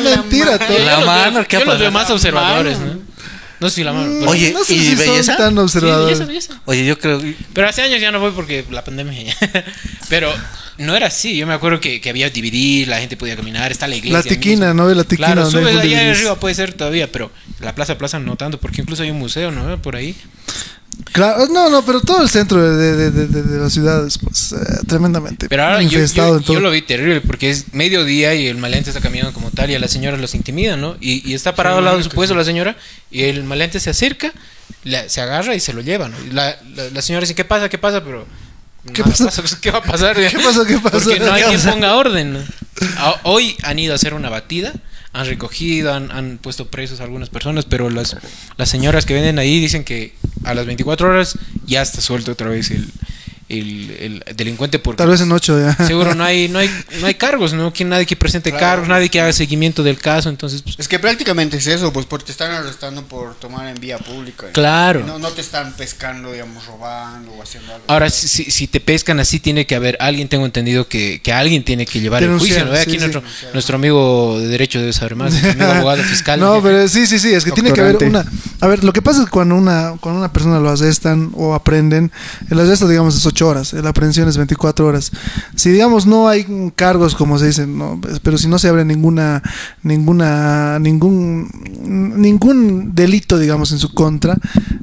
mentira 0.03 0.59
todo. 0.59 0.79
Yo 0.79 0.85
La 0.85 0.97
los 0.99 1.07
mano, 1.07 1.35
veo- 1.41 1.49
¿qué 1.49 1.57
ha 1.57 1.61
Yo 1.61 1.67
los 1.67 1.79
veo 1.79 1.91
más 1.91 2.11
observadores, 2.11 2.79
¿no? 2.79 3.10
No 3.61 3.69
sé 3.69 3.77
si 3.77 3.85
la 3.85 3.93
mano. 3.93 4.13
pero- 4.21 4.31
Oye, 4.31 4.53
no 4.53 4.65
sé 4.65 4.75
¿y 4.75 4.81
si 4.81 4.95
belleza? 4.95 5.37
son 5.37 5.55
tan 5.55 5.69
Sí, 5.69 5.81
belleza, 5.81 6.25
belleza. 6.25 6.61
Oye, 6.65 6.85
yo 6.87 6.99
creo. 6.99 7.21
Pero 7.53 7.69
hace 7.69 7.83
años 7.83 8.01
ya 8.01 8.11
no 8.11 8.19
voy 8.21 8.33
porque 8.33 8.65
la 8.71 8.83
pandemia. 8.83 9.37
Pero 10.09 10.33
no 10.79 10.97
era 10.97 11.09
así. 11.09 11.37
Yo 11.37 11.47
me 11.47 11.53
acuerdo 11.55 11.79
que, 11.79 12.01
que 12.01 12.09
había 12.11 12.31
DVD, 12.31 12.87
la 12.89 12.99
gente 13.01 13.17
podía 13.17 13.37
caminar, 13.37 13.71
está 13.71 13.87
la 13.87 13.97
iglesia. 13.97 14.19
La 14.19 14.23
tiquina. 14.23 14.73
¿no? 14.75 14.89
La 14.89 15.05
tiquina 15.05 15.27
Claro, 15.33 15.51
subes 15.51 15.77
allá 15.77 16.11
arriba 16.11 16.41
puede 16.41 16.55
ser 16.55 16.73
todavía, 16.73 17.13
pero 17.13 17.31
la 17.61 17.75
plaza 17.75 17.99
plaza 17.99 18.19
no 18.19 18.37
tanto, 18.37 18.59
porque 18.59 18.81
incluso 18.81 19.03
hay 19.03 19.11
un 19.11 19.19
museo, 19.19 19.51
¿no? 19.51 19.81
Por 19.83 19.97
ahí. 19.97 20.17
Claro, 21.13 21.47
no, 21.49 21.71
no, 21.71 21.85
pero 21.85 22.01
todo 22.01 22.23
el 22.23 22.29
centro 22.29 22.61
de, 22.63 22.95
de, 22.97 23.11
de, 23.11 23.27
de- 23.27 23.43
de 23.43 23.59
las 23.59 23.73
ciudades, 23.73 24.19
pues, 24.19 24.53
eh, 24.53 24.57
tremendamente 24.87 25.49
Pero 25.49 25.65
ahora 25.65 25.83
yo, 25.83 25.99
infestado 25.99 26.31
yo, 26.33 26.37
en 26.39 26.45
todo. 26.45 26.55
yo 26.55 26.61
lo 26.61 26.71
vi 26.71 26.83
terrible 26.83 27.21
porque 27.21 27.51
es 27.51 27.73
mediodía 27.75 28.35
y 28.35 28.47
el 28.47 28.57
maleante 28.59 28.91
está 28.91 29.01
caminando 29.01 29.33
como 29.33 29.51
tal 29.51 29.71
y 29.71 29.75
a 29.75 29.79
la 29.79 29.89
señora 29.89 30.17
los 30.17 30.35
intimida, 30.35 30.77
¿no? 30.77 30.97
Y, 31.01 31.29
y 31.29 31.35
está 31.35 31.55
parado 31.55 31.79
al 31.79 31.85
lado 31.85 31.97
de 31.99 32.05
su 32.05 32.11
puesto 32.11 32.35
la 32.35 32.45
señora 32.45 32.77
y 33.11 33.25
el 33.25 33.45
maleante 33.45 33.81
se 33.81 33.91
acerca, 33.91 34.33
la- 34.85 35.09
se 35.09 35.21
agarra 35.21 35.55
y 35.55 35.61
se 35.61 35.73
lo 35.73 35.81
lleva, 35.81 36.09
¿no? 36.09 36.17
Y 36.25 36.31
la, 36.33 36.57
la, 36.75 36.91
la 36.91 37.03
señora 37.03 37.23
dice, 37.23 37.35
¿qué 37.35 37.45
pasa? 37.45 37.69
¿Qué 37.69 37.79
pasa? 37.79 38.03
Pero... 38.05 38.27
¿Qué 38.95 39.03
pasa? 39.05 39.27
pasa, 39.27 39.59
¿Qué 39.61 39.71
va 39.71 39.79
a 39.79 39.83
pasar? 39.83 40.17
¿Qué 40.31 40.39
pasó? 40.43 40.65
¿Qué 40.65 40.79
pasó? 40.79 40.99
Porque 41.01 41.21
no 41.21 41.33
hay 41.33 41.43
¿Qué 41.43 41.49
quien 41.51 41.61
ponga 41.63 41.97
orden. 41.97 42.45
Hoy 43.25 43.57
han 43.63 43.79
ido 43.79 43.93
a 43.93 43.97
hacer 43.97 44.15
una 44.15 44.31
batida, 44.31 44.73
han 45.13 45.27
recogido, 45.27 45.93
han, 45.93 46.11
han 46.13 46.39
puesto 46.39 46.69
presos 46.69 47.01
a 47.01 47.05
algunas 47.05 47.31
personas, 47.31 47.65
pero 47.65 47.91
las, 47.91 48.17
las 48.57 48.69
señoras 48.69 49.07
que 49.07 49.15
venden 49.15 49.39
ahí 49.39 49.61
dicen 49.61 49.85
que 49.85 50.15
a 50.45 50.55
las 50.55 50.67
24 50.67 51.09
horas 51.09 51.39
ya 51.67 51.83
está 51.83 52.01
suelto 52.01 52.33
otra 52.33 52.49
vez 52.49 52.71
el, 52.71 52.87
el, 53.51 53.91
el 54.27 54.37
delincuente 54.37 54.79
porque 54.79 54.99
Tal 54.99 55.09
vez 55.09 55.21
en 55.21 55.33
ocho 55.33 55.59
ya. 55.59 55.75
seguro 55.87 56.15
no 56.15 56.25
hay 56.25 56.49
no 56.49 56.59
hay 56.59 56.71
no 57.01 57.07
hay 57.07 57.15
cargos 57.15 57.53
no 57.53 57.73
que 57.73 57.85
nadie 57.85 58.07
que 58.07 58.17
presente 58.17 58.51
Claro. 58.51 58.67
cargos 58.67 58.89
nadie 58.89 59.09
que 59.09 59.21
haga 59.21 59.33
seguimiento 59.33 59.83
del 59.83 59.99
caso 59.99 60.29
entonces 60.29 60.63
pues, 60.63 60.77
Es 60.79 60.89
que 60.89 60.99
prácticamente 60.99 61.57
es 61.57 61.67
eso, 61.67 61.93
pues 61.93 62.07
porque 62.07 62.27
te 62.27 62.33
están 62.33 62.51
arrestando 62.53 63.03
por 63.05 63.35
tomar 63.35 63.67
en 63.69 63.81
vía 63.81 63.99
pública. 63.99 64.47
Claro. 64.53 65.05
No, 65.07 65.19
no 65.19 65.29
te 65.31 65.41
están 65.41 65.73
pescando, 65.75 66.33
digamos, 66.33 66.67
robando 66.67 67.33
o 67.33 67.43
haciendo 67.43 67.73
algo. 67.75 67.85
ahora 67.89 68.09
si, 68.11 68.29
si, 68.29 68.51
si 68.51 68.67
te 68.67 68.81
pescan 68.81 69.21
así 69.21 69.41
tiene 69.41 69.67
que 69.67 69.75
haber 69.75 69.97
alguien 70.01 70.29
tengo 70.29 70.47
entendido 70.47 70.87
que, 70.89 71.21
que 71.23 71.33
alguien 71.33 71.65
tiene 71.65 71.87
que 71.87 72.01
llevar 72.01 72.23
Denunciar, 72.23 72.59
el 72.63 72.65
juicio 72.65 72.73
¿no? 72.73 72.77
sí, 72.77 72.83
aquí 72.83 72.93
sí. 72.93 72.99
nuestro 72.99 73.23
nuestro 73.53 73.77
amigo 73.77 74.39
de 74.39 74.49
derecho 74.49 74.79
debe 74.81 74.93
saber 74.93 75.17
más 75.17 75.33
nuestro 75.33 75.51
amigo 75.53 75.71
abogado 75.73 76.03
fiscal 76.03 76.39
No, 76.41 76.63
pero 76.63 76.87
sí, 76.89 77.07
sí, 77.07 77.19
sí, 77.19 77.33
es 77.33 77.45
que 77.45 77.53
tiene 77.53 77.73
que 77.73 77.81
haber 77.81 77.97
una... 78.05 78.25
A 78.61 78.67
ver, 78.67 78.85
lo 78.85 78.93
que 78.93 79.03
pasa 79.03 79.21
es 79.21 79.25
que 79.27 79.31
cuando 79.31 79.55
una, 79.57 79.95
cuando 80.01 80.19
una 80.21 80.33
persona 80.33 80.59
lo 80.61 80.71
arrestan 80.71 81.31
o 81.35 81.55
aprenden, 81.55 82.11
el 82.51 82.59
arresto, 82.61 82.87
digamos, 82.89 83.17
es 83.17 83.27
8 83.41 83.49
horas, 83.49 83.73
la 83.73 83.89
aprehensión 83.91 84.29
es 84.29 84.37
24 84.37 84.87
horas. 84.87 85.11
Si, 85.55 85.71
digamos, 85.71 86.05
no 86.05 86.29
hay 86.29 86.47
cargos, 86.77 87.15
como 87.15 87.39
se 87.39 87.47
dice, 87.47 87.67
no, 87.67 87.99
pero 88.23 88.37
si 88.37 88.49
no 88.49 88.59
se 88.59 88.69
abre 88.69 88.85
ninguna, 88.85 89.43
ninguna, 89.83 90.79
ningún, 90.79 91.49
ningún 92.17 92.95
delito, 92.95 93.39
digamos, 93.39 93.73
en 93.73 93.79
su 93.79 93.95
contra, 93.95 94.37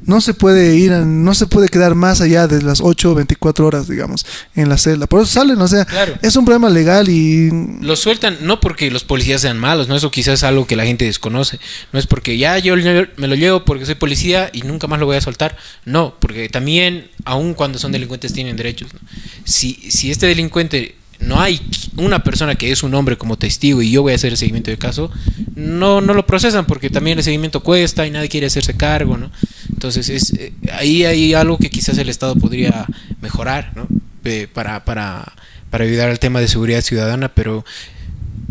no 0.04 0.20
se 0.20 0.34
puede 0.34 0.76
ir, 0.76 0.90
no 0.90 1.34
se 1.34 1.46
puede 1.46 1.68
quedar 1.68 1.94
más 1.94 2.20
allá 2.20 2.48
de 2.48 2.60
las 2.62 2.80
8 2.80 3.12
o 3.12 3.14
24 3.14 3.66
horas, 3.66 3.88
digamos, 3.88 4.26
en 4.56 4.68
la 4.68 4.76
celda. 4.76 5.06
Por 5.06 5.22
eso 5.22 5.32
salen, 5.32 5.60
o 5.60 5.68
sea, 5.68 5.84
Claro. 5.84 6.14
es 6.22 6.34
un 6.34 6.44
problema 6.44 6.68
legal 6.68 7.08
y... 7.08 7.50
Lo 7.80 7.94
sueltan 7.94 8.38
no 8.42 8.58
porque 8.60 8.90
los 8.90 9.04
policías 9.04 9.40
sean 9.40 9.58
malos, 9.58 9.86
no 9.88 9.94
eso 9.94 10.10
quizás 10.10 10.34
es 10.34 10.42
algo 10.42 10.66
que 10.66 10.74
la 10.76 10.84
gente 10.84 11.04
desconoce. 11.04 11.60
No 11.92 11.98
es 11.98 12.06
porque 12.08 12.36
ya 12.38 12.58
yo 12.58 12.74
me 12.74 13.28
lo 13.28 13.34
llevo 13.36 13.64
porque 13.64 13.86
soy 13.86 13.94
policía 13.94 14.50
y 14.52 14.62
nunca 14.62 14.88
más 14.88 14.98
lo 14.98 15.06
voy 15.06 15.16
a 15.16 15.20
soltar. 15.20 15.56
No, 15.84 16.14
porque 16.18 16.48
también, 16.48 17.08
aun 17.24 17.54
cuando 17.54 17.78
son 17.78 17.92
delincuentes, 17.92 18.32
tienen 18.32 18.47
derechos. 18.56 18.92
¿no? 18.94 19.00
Si, 19.44 19.74
si 19.90 20.10
este 20.10 20.26
delincuente 20.26 20.96
no 21.20 21.40
hay 21.40 21.60
una 21.96 22.22
persona 22.22 22.54
que 22.54 22.70
es 22.70 22.82
un 22.82 22.94
hombre 22.94 23.18
como 23.18 23.36
testigo 23.36 23.82
y 23.82 23.90
yo 23.90 24.02
voy 24.02 24.12
a 24.12 24.14
hacer 24.16 24.30
el 24.32 24.36
seguimiento 24.36 24.70
del 24.70 24.78
caso, 24.78 25.10
no, 25.54 26.00
no 26.00 26.14
lo 26.14 26.26
procesan 26.26 26.64
porque 26.64 26.90
también 26.90 27.18
el 27.18 27.24
seguimiento 27.24 27.60
cuesta 27.60 28.06
y 28.06 28.10
nadie 28.10 28.28
quiere 28.28 28.46
hacerse 28.46 28.76
cargo, 28.76 29.16
¿no? 29.16 29.30
Entonces 29.68 30.08
es, 30.08 30.32
eh, 30.34 30.52
ahí 30.72 31.04
hay 31.04 31.34
algo 31.34 31.58
que 31.58 31.70
quizás 31.70 31.98
el 31.98 32.08
Estado 32.08 32.36
podría 32.36 32.86
mejorar, 33.20 33.72
¿no? 33.74 33.88
Eh, 34.24 34.46
para, 34.52 34.84
para, 34.84 35.32
para 35.70 35.84
ayudar 35.84 36.10
al 36.10 36.18
tema 36.18 36.40
de 36.40 36.48
seguridad 36.48 36.82
ciudadana, 36.82 37.28
pero 37.28 37.64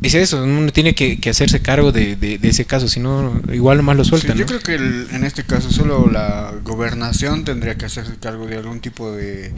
es 0.01 0.13
eso, 0.13 0.43
uno 0.43 0.71
tiene 0.71 0.93
que, 0.95 1.19
que 1.19 1.29
hacerse 1.31 1.61
cargo 1.61 1.91
de, 1.91 2.15
de- 2.15 2.37
de 2.37 2.47
ese 2.49 2.65
caso, 2.65 2.87
si 2.87 2.99
no, 2.99 3.41
igual 3.51 3.77
nomás 3.77 3.97
lo 3.97 4.03
Sí, 4.03 4.09
sueltan. 4.11 4.37
yo 4.37 4.41
¿no? 4.43 4.47
creo 4.47 4.59
que 4.61 4.75
el- 4.75 5.07
en 5.11 5.23
este 5.23 5.43
caso 5.43 5.71
solo 5.71 6.07
la 6.09 6.53
gobernación 6.63 7.43
tendría 7.45 7.75
que 7.77 7.85
hacerse 7.85 8.15
cargo 8.19 8.45
de 8.47 8.57
algún 8.57 8.79
tipo 8.79 9.11
de, 9.11 9.51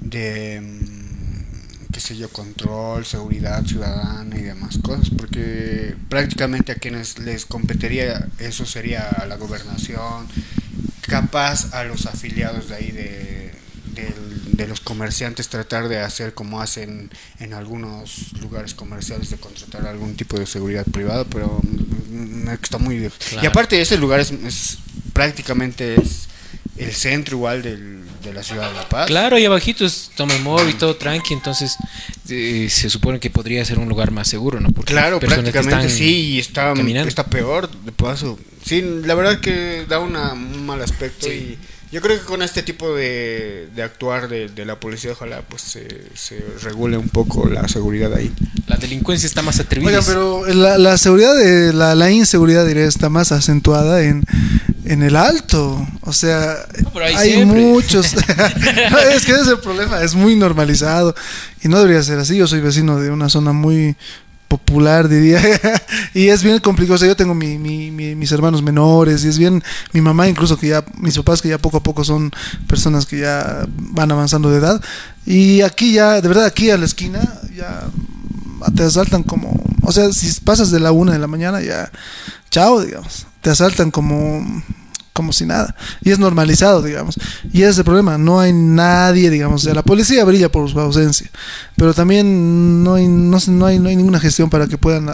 de 0.00 0.60
mm, 0.60 1.92
qué 1.92 2.00
sé 2.00 2.16
yo, 2.16 2.28
control, 2.30 3.04
seguridad 3.04 3.64
ciudadana 3.66 4.36
y 4.38 4.42
demás 4.42 4.78
cosas, 4.82 5.10
porque 5.10 5.94
prácticamente 6.08 6.72
a 6.72 6.76
quienes 6.76 7.18
les 7.18 7.44
competiría 7.44 8.26
eso 8.38 8.64
sería 8.66 9.02
a 9.08 9.26
la 9.26 9.36
gobernación, 9.36 10.26
capaz 11.02 11.72
a 11.74 11.84
los 11.84 12.06
afiliados 12.06 12.68
de 12.68 12.74
ahí 12.74 12.90
de, 12.90 13.50
del- 14.02 14.56
de 14.56 14.66
los 14.66 14.80
comerciantes 14.80 15.48
tratar 15.48 15.88
de 15.88 16.00
hacer 16.00 16.34
como 16.34 16.60
hacen 16.60 17.10
en 17.38 17.52
algunos 17.54 18.32
lugares 18.40 18.74
comerciales 18.74 19.30
de 19.30 19.36
contratar 19.36 19.86
algún 19.86 20.16
tipo 20.16 20.38
de 20.38 20.46
seguridad 20.46 20.84
privada, 20.84 21.24
pero 21.24 21.60
mm, 21.62 22.44
mm, 22.44 22.48
está 22.62 22.78
muy 22.78 22.98
difícil. 22.98 23.26
Y 23.26 23.30
Claro. 23.34 23.48
aparte 23.50 23.80
ese 23.80 23.96
lugar 23.98 24.18
es, 24.20 24.30
es 24.32 24.78
prácticamente 25.12 25.94
es 26.00 26.28
el 26.76 26.92
centro 26.92 27.36
igual 27.36 27.62
del, 27.62 28.02
de 28.22 28.32
la 28.32 28.42
ciudad 28.42 28.68
de 28.70 28.76
La 28.76 28.88
Paz. 28.88 29.06
Claro, 29.08 29.36
ahí 29.36 29.44
abajito 29.44 29.84
es 29.84 30.10
Tomemor 30.16 30.68
y 30.68 30.74
todo 30.74 30.96
tranqui, 30.96 31.34
entonces 31.34 31.76
eh, 32.28 32.68
se 32.70 32.88
supone 32.90 33.18
que 33.20 33.30
podría 33.30 33.64
ser 33.64 33.78
un 33.78 33.88
lugar 33.88 34.10
más 34.12 34.28
seguro, 34.28 34.60
¿no? 34.60 34.70
Porque 34.70 34.92
Claro, 34.92 35.18
prácticamente 35.18 35.88
sí, 35.88 36.34
y 36.34 36.38
está, 36.38 36.72
caminando. 36.74 37.08
está 37.08 37.26
peor 37.26 37.68
de 37.70 37.90
paso. 37.92 38.38
Sí, 38.64 38.80
la 39.04 39.14
verdad 39.14 39.40
que 39.40 39.86
da 39.88 39.98
una, 39.98 40.32
un 40.34 40.66
mal 40.66 40.80
aspecto 40.82 41.26
Sí. 41.26 41.32
y 41.32 41.58
yo 41.90 42.00
creo 42.02 42.18
que 42.18 42.24
con 42.24 42.42
este 42.42 42.62
tipo 42.62 42.94
de, 42.94 43.68
de 43.74 43.82
actuar 43.82 44.28
de, 44.28 44.48
de 44.48 44.64
la 44.64 44.78
policía 44.78 45.12
ojalá 45.12 45.42
pues 45.48 45.62
se, 45.62 45.86
se 46.14 46.44
regule 46.62 46.96
un 46.98 47.08
poco 47.08 47.48
la 47.48 47.66
seguridad 47.68 48.12
ahí. 48.14 48.32
La 48.66 48.76
delincuencia 48.76 49.26
está 49.26 49.40
más 49.42 49.58
atrevida. 49.60 49.88
Oigan, 49.88 50.04
pero 50.06 50.46
la, 50.46 50.76
la 50.78 50.98
seguridad, 50.98 51.34
de, 51.34 51.72
la, 51.72 51.94
la 51.94 52.10
inseguridad 52.10 52.66
diré, 52.66 52.84
está 52.84 53.08
más 53.08 53.32
acentuada 53.32 54.02
en, 54.02 54.22
en 54.84 55.02
el 55.02 55.16
alto. 55.16 55.86
O 56.02 56.12
sea, 56.12 56.56
No, 56.82 57.00
hay 57.00 57.32
siempre. 57.32 57.60
muchos. 57.62 58.14
No, 58.90 58.98
es 58.98 59.24
que 59.24 59.32
ese 59.32 59.42
es 59.42 59.48
el 59.48 59.58
problema, 59.60 60.02
es 60.02 60.14
muy 60.14 60.36
normalizado. 60.36 61.14
Y 61.62 61.68
no 61.68 61.78
debería 61.78 62.02
ser 62.02 62.18
así. 62.18 62.36
Yo 62.36 62.46
soy 62.46 62.60
vecino 62.60 63.00
de 63.00 63.10
una 63.10 63.28
zona 63.30 63.52
muy 63.52 63.96
popular, 64.48 65.08
diría. 65.08 65.40
y 66.14 66.28
es 66.28 66.42
bien 66.42 66.58
complicado. 66.58 66.94
O 66.96 66.98
sea, 66.98 67.06
yo 67.08 67.16
tengo 67.16 67.34
mi, 67.34 67.58
mi- 67.58 67.90
mi- 67.90 68.14
mis 68.14 68.32
hermanos 68.32 68.62
menores 68.62 69.24
y 69.24 69.28
es 69.28 69.38
bien. 69.38 69.62
Mi 69.92 70.00
mamá, 70.00 70.26
incluso 70.28 70.56
que 70.58 70.68
ya. 70.68 70.84
Mis 70.98 71.16
papás, 71.16 71.40
que 71.42 71.48
ya 71.50 71.58
poco 71.58 71.76
a 71.76 71.82
poco 71.82 72.02
son 72.04 72.30
personas 72.66 73.06
que 73.06 73.20
ya 73.20 73.66
van 73.76 74.10
avanzando 74.10 74.50
de 74.50 74.58
edad. 74.58 74.80
Y 75.26 75.60
aquí 75.62 75.92
ya, 75.92 76.20
de 76.20 76.28
verdad, 76.28 76.46
aquí 76.46 76.70
a 76.70 76.78
la 76.78 76.86
esquina, 76.86 77.20
ya 77.56 77.82
te 78.74 78.82
asaltan 78.82 79.22
como, 79.22 79.54
o 79.82 79.92
sea, 79.92 80.12
si 80.12 80.40
pasas 80.40 80.70
de 80.70 80.80
la 80.80 80.90
una 80.90 81.12
de 81.12 81.18
la 81.18 81.26
mañana, 81.28 81.60
ya, 81.60 81.92
chao, 82.50 82.80
digamos, 82.80 83.26
te 83.42 83.50
asaltan 83.50 83.90
como 83.92 84.44
como 85.18 85.32
si 85.32 85.44
nada. 85.44 85.74
Y 86.00 86.10
es 86.12 86.18
normalizado, 86.20 86.80
digamos. 86.80 87.16
Y 87.52 87.62
ese 87.62 87.70
es 87.72 87.78
el 87.78 87.84
problema. 87.84 88.16
No 88.18 88.38
hay 88.40 88.52
nadie, 88.52 89.30
digamos. 89.30 89.62
O 89.62 89.64
sea, 89.64 89.74
la 89.74 89.82
policía 89.82 90.24
brilla 90.24 90.48
por 90.50 90.70
su 90.70 90.78
ausencia. 90.78 91.28
Pero 91.76 91.92
también 91.92 92.84
no 92.84 92.94
hay, 92.94 93.08
no, 93.08 93.36
hay, 93.66 93.78
no 93.80 93.88
hay 93.88 93.96
ninguna 93.96 94.20
gestión 94.20 94.48
para 94.48 94.68
que 94.68 94.78
puedan 94.78 95.08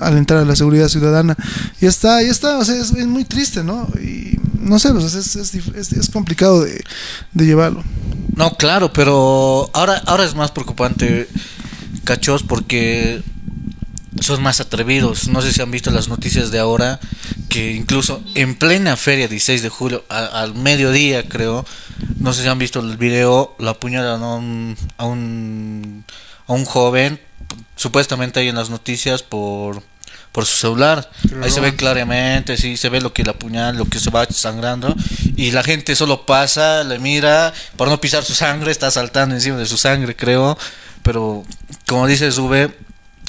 alentar 0.00 0.36
a 0.38 0.44
la 0.44 0.54
seguridad 0.54 0.86
ciudadana. 0.88 1.36
Y 1.80 1.86
está, 1.86 2.22
y 2.22 2.26
está, 2.26 2.56
o 2.58 2.64
sea, 2.64 2.76
es, 2.76 2.92
es 2.92 3.06
muy 3.06 3.24
triste, 3.24 3.64
¿no? 3.64 3.88
Y 4.00 4.38
no 4.60 4.78
sé, 4.78 4.92
pues, 4.92 5.14
es, 5.14 5.34
es- 5.36 5.92
es 5.92 6.08
complicado 6.10 6.62
de, 6.62 6.80
de 7.34 7.44
llevarlo. 7.46 7.82
No, 8.36 8.52
claro, 8.52 8.92
pero 8.92 9.68
ahora, 9.74 10.00
ahora 10.06 10.24
es 10.24 10.34
más 10.36 10.52
preocupante, 10.52 11.28
cachos, 12.04 12.42
porque 12.44 13.22
son 14.20 14.42
más 14.42 14.60
atrevidos. 14.60 15.28
No 15.28 15.42
sé 15.42 15.52
si 15.52 15.60
han 15.62 15.70
visto 15.70 15.90
las 15.90 16.08
noticias 16.08 16.50
de 16.50 16.58
ahora, 16.58 17.00
que 17.48 17.72
incluso 17.72 18.22
en 18.34 18.54
plena 18.56 18.96
feria 18.96 19.28
16 19.28 19.62
de 19.62 19.68
julio, 19.68 20.04
a- 20.08 20.26
al 20.42 20.54
mediodía 20.54 21.28
creo, 21.28 21.64
no 22.18 22.32
sé 22.32 22.42
si 22.42 22.48
han 22.48 22.58
visto 22.58 22.80
el 22.80 22.96
video, 22.96 23.54
lo 23.58 23.70
apuñalan 23.70 24.22
a 24.22 24.34
un, 24.34 24.76
a 24.96 25.04
un, 25.06 26.04
a 26.46 26.52
un 26.52 26.64
joven, 26.64 27.20
supuestamente 27.76 28.40
ahí 28.40 28.48
en 28.48 28.56
las 28.56 28.70
noticias 28.70 29.22
por 29.22 29.82
por 30.32 30.44
su 30.46 30.56
celular. 30.56 31.10
Ahí 31.42 31.50
se 31.50 31.58
ve 31.60 31.74
claramente, 31.74 32.56
sí, 32.58 32.76
se 32.76 32.90
ve 32.90 33.00
lo 33.00 33.12
que 33.12 33.24
la 33.24 33.32
apuñala, 33.32 33.72
lo 33.72 33.86
que 33.86 33.98
se 33.98 34.10
va 34.10 34.24
sangrando. 34.26 34.94
Y 35.36 35.50
la 35.50 35.64
gente 35.64 35.96
solo 35.96 36.26
pasa, 36.26 36.84
le 36.84 36.98
mira, 37.00 37.52
por 37.76 37.88
no 37.88 38.00
pisar 38.00 38.22
su 38.24 38.34
sangre, 38.34 38.70
está 38.70 38.90
saltando 38.90 39.34
encima 39.34 39.56
de 39.56 39.66
su 39.66 39.76
sangre, 39.78 40.14
creo. 40.14 40.56
Pero, 41.02 41.42
como 41.86 42.06
dice 42.06 42.30
Zube, 42.30 42.70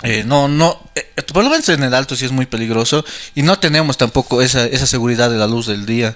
eh, 0.04 0.24
no, 0.26 0.48
no, 0.48 0.82
eh, 0.96 1.06
por 1.34 1.44
lo 1.44 1.50
menos 1.50 1.68
en 1.70 1.84
el 1.84 1.94
alto 1.94 2.16
sí 2.16 2.26
es 2.26 2.32
muy 2.32 2.46
peligroso. 2.46 3.04
Y 3.36 3.42
no 3.44 3.60
tenemos 3.60 3.98
tampoco 3.98 4.42
esa, 4.42 4.66
esa 4.66 4.88
seguridad 4.88 5.30
de 5.30 5.38
la 5.38 5.48
luz 5.48 5.68
del 5.68 5.86
día. 5.86 6.16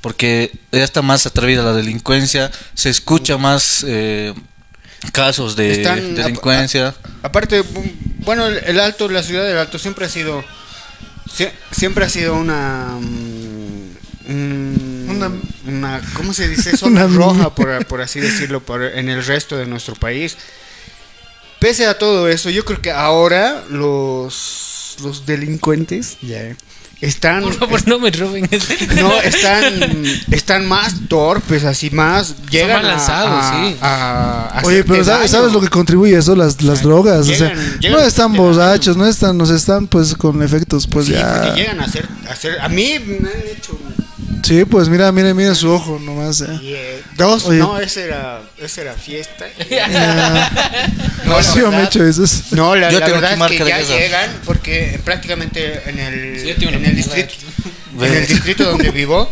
Porque 0.00 0.52
ya 0.70 0.84
está 0.84 1.02
más 1.02 1.26
atrevida 1.26 1.62
la 1.64 1.72
delincuencia, 1.72 2.50
se 2.74 2.90
escucha 2.90 3.38
más 3.38 3.84
eh, 3.88 4.32
casos 5.12 5.56
de 5.56 5.72
Están- 5.72 6.14
delincuencia. 6.14 6.94
Aparte, 7.22 7.62
bu- 7.64 7.92
bueno, 8.18 8.46
el, 8.46 8.58
el 8.58 8.78
Alto, 8.78 9.08
la 9.08 9.22
ciudad 9.22 9.44
del 9.44 9.56
Alto 9.58 9.78
siempre 9.78 10.04
ha 10.06 10.08
sido, 10.08 10.44
sie- 11.36 11.50
siempre 11.72 12.04
ha 12.04 12.08
sido 12.08 12.34
una, 12.34 12.96
mm, 13.00 13.96
un- 14.28 15.06
Una- 15.08 15.32
una, 15.66 16.00
¿cómo 16.14 16.32
se 16.34 16.46
dice? 16.48 16.76
Zona 16.76 17.06
Una- 17.06 17.16
roja, 17.16 17.54
por, 17.54 17.84
por 17.86 18.00
así 18.02 18.20
decirlo, 18.20 18.60
por, 18.62 18.82
en 18.84 19.08
el 19.08 19.24
resto 19.24 19.56
de 19.56 19.66
nuestro 19.66 19.94
país. 19.96 20.36
Pese 21.58 21.86
a 21.86 21.98
todo 21.98 22.28
eso, 22.28 22.50
yo 22.50 22.64
creo 22.64 22.80
que 22.82 22.90
ahora 22.90 23.64
los, 23.70 24.96
los 25.02 25.24
delincuentes 25.26 26.18
ya, 26.22 26.54
están, 27.00 27.42
Por 27.42 27.54
favor, 27.54 27.86
no 27.88 27.98
me 27.98 28.10
roben 28.10 28.48
no, 28.96 29.20
están, 29.20 30.04
están 30.30 30.66
más 30.66 30.94
torpes, 31.08 31.64
así 31.64 31.90
más, 31.90 32.34
llegan 32.50 32.86
lanzados, 32.86 33.44
a, 33.44 33.50
sí. 33.68 33.76
a- 33.82 34.60
a 34.60 34.66
Oye, 34.66 34.82
pero 34.84 35.04
¿sabes, 35.04 35.30
lo 35.52 35.60
que 35.60 35.68
contribuye 35.68 36.16
a 36.16 36.20
eso? 36.20 36.34
Las, 36.36 36.62
las 36.62 36.82
drogas. 36.82 37.28
o 37.28 37.34
sea, 37.34 37.52
llegan- 37.80 37.92
no 37.92 37.98
están 38.00 38.32
borrachos, 38.34 38.96
no 38.96 39.06
están, 39.06 39.36
nos 39.36 39.50
están 39.50 39.86
pues 39.88 40.14
con 40.14 40.42
efectos, 40.42 40.86
pues 40.86 41.06
sí, 41.06 41.12
ya. 41.12 41.54
llegan 41.54 41.80
a 41.80 41.84
hacer, 41.84 42.06
a 42.28 42.32
hacer. 42.32 42.60
A 42.60 42.68
mí 42.68 42.98
me 43.06 43.28
han 43.28 43.40
hecho. 43.56 43.78
Sí, 44.42 44.64
pues 44.64 44.88
mira, 44.88 45.10
mira, 45.10 45.34
mira 45.34 45.54
su 45.54 45.68
ojo 45.70 45.98
nomás. 45.98 46.40
eh. 46.40 46.46
eh, 46.62 47.02
dos, 47.16 47.44
Oye. 47.46 47.58
no, 47.58 47.78
ese 47.80 48.04
era, 48.04 48.42
ese 48.58 48.82
era 48.82 48.94
fiesta. 48.94 49.46
No, 51.24 51.36
la 51.38 51.42
sí, 51.42 51.58
yo 51.58 51.70
me 51.72 51.80
he 51.80 51.84
hecho 51.84 52.04
eso. 52.04 52.22
es- 52.22 52.52
No, 52.52 52.76
la, 52.76 52.90
Yo 52.90 53.00
la 53.00 53.06
tengo 53.06 53.20
verdad 53.20 53.50
es 53.50 53.58
que 53.58 53.64
ya 53.66 53.80
llegan 53.80 54.30
porque 54.44 55.00
prácticamente 55.04 55.82
en 55.90 55.98
el, 55.98 56.40
Sí, 56.40 56.64
en 56.64 56.84
el 56.84 56.94
distrito, 56.94 57.34
en 58.00 58.12
el 58.14 58.26
distrito 58.28 58.64
donde 58.64 58.90
vivo, 58.92 59.28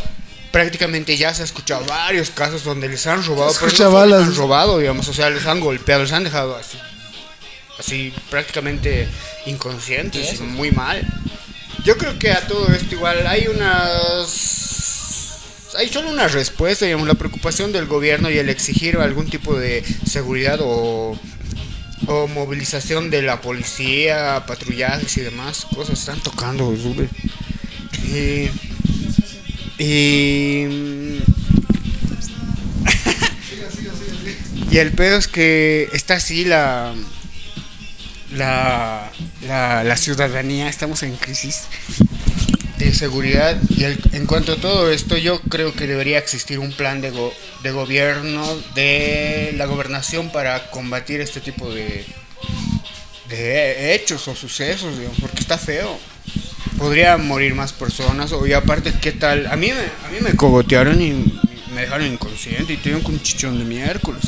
prácticamente 0.51 1.17
ya 1.17 1.33
se 1.33 1.43
ha 1.43 1.45
escuchado 1.45 1.85
varios 1.87 2.31
casos 2.31 2.65
donde 2.65 2.89
les 2.89 3.07
han 3.07 3.25
robado, 3.25 3.53
Se 3.53 3.61
pero 3.67 3.91
no 3.91 4.07
les 4.07 4.27
han 4.27 4.35
robado, 4.35 4.79
digamos, 4.81 5.07
o 5.09 5.15
sea, 5.15 5.31
les 5.31 5.47
han 5.47 5.61
golpeado, 5.61 6.03
les 6.03 6.13
han 6.13 6.25
dejado 6.25 6.57
así, 6.57 6.79
así 7.79 8.13
prácticamente 8.31 9.07
inconscientes, 9.47 10.35
y 10.41 10.43
muy 10.43 10.73
mal. 10.73 11.01
Yo 11.85 11.97
creo 11.97 12.19
que 12.19 12.33
a 12.33 12.41
todo 12.49 12.73
esto 12.73 12.95
igual 12.97 13.25
hay 13.27 13.47
unas 13.47 14.29
hay 15.77 15.89
solo 15.89 16.11
una 16.11 16.29
respuesta, 16.29 16.85
digamos, 16.85 17.09
la 17.09 17.15
preocupación 17.15 17.73
del 17.73 17.87
gobierno 17.87 18.31
y 18.31 18.39
el 18.39 18.49
exigir 18.49 18.97
algún 18.97 19.29
tipo 19.29 19.55
de 19.59 19.85
seguridad 20.07 20.59
o, 20.63 21.19
o 22.07 22.29
movilización 22.29 23.11
de 23.11 23.23
la 23.23 23.41
policía, 23.41 24.45
patrullajes 24.47 25.17
y 25.17 25.23
demás 25.23 25.67
cosas 25.75 25.99
están 25.99 26.21
tocando, 26.21 26.75
sube. 26.77 27.09
Y, 28.07 28.51
y, 29.83 30.67
y 34.71 34.79
el 34.79 34.93
pedo 34.93 35.17
es 35.17 35.29
que 35.29 35.89
está 35.93 36.15
así 36.15 36.45
la, 36.45 36.95
la, 38.33 39.11
la, 39.47 39.85
la 39.85 39.97
ciudadanía, 39.97 40.69
estamos 40.69 41.03
en 41.03 41.17
crisis 41.17 41.63
de 42.79 42.93
seguridad 42.93 43.57
y 43.71 43.85
el- 43.85 44.01
en 44.13 44.27
cuanto 44.27 44.53
a 44.53 44.57
todo 44.57 44.91
esto 44.91 45.17
yo 45.17 45.41
creo 45.43 45.73
que 45.75 45.87
debería 45.87 46.19
existir 46.19 46.59
un 46.59 46.73
plan 46.73 47.01
de, 47.01 47.11
go- 47.11 47.33
de 47.63 47.71
gobierno 47.71 48.45
de 48.75 49.55
la 49.57 49.67
gobernación 49.67 50.31
para 50.31 50.71
combatir 50.71 51.21
este 51.21 51.41
tipo 51.41 51.73
de, 51.73 52.05
de 53.29 53.95
hechos 53.95 54.27
o 54.29 54.35
sucesos, 54.35 54.97
digamos, 54.99 55.19
porque 55.21 55.41
está 55.41 55.59
feo. 55.59 55.99
Podrían 56.79 57.27
morir 57.27 57.55
más 57.55 57.73
personas 57.73 58.33
o 58.33 58.47
y 58.47 58.53
aparte 58.53 58.93
qué 59.01 59.13
tal, 59.13 59.47
a 59.47 59.57
mí 59.57 59.69
me, 59.69 59.75
a 59.75 60.11
mí 60.11 60.19
me 60.21 60.35
cogotearon 60.35 61.01
y 61.01 61.13
me 61.73 61.83
dejaron 61.83 62.07
inconsciente 62.07 62.73
y 62.73 62.77
tuvieron 62.77 63.03
con 63.03 63.15
un 63.15 63.23
chichón 63.23 63.59
de 63.59 63.65
miércoles. 63.65 64.23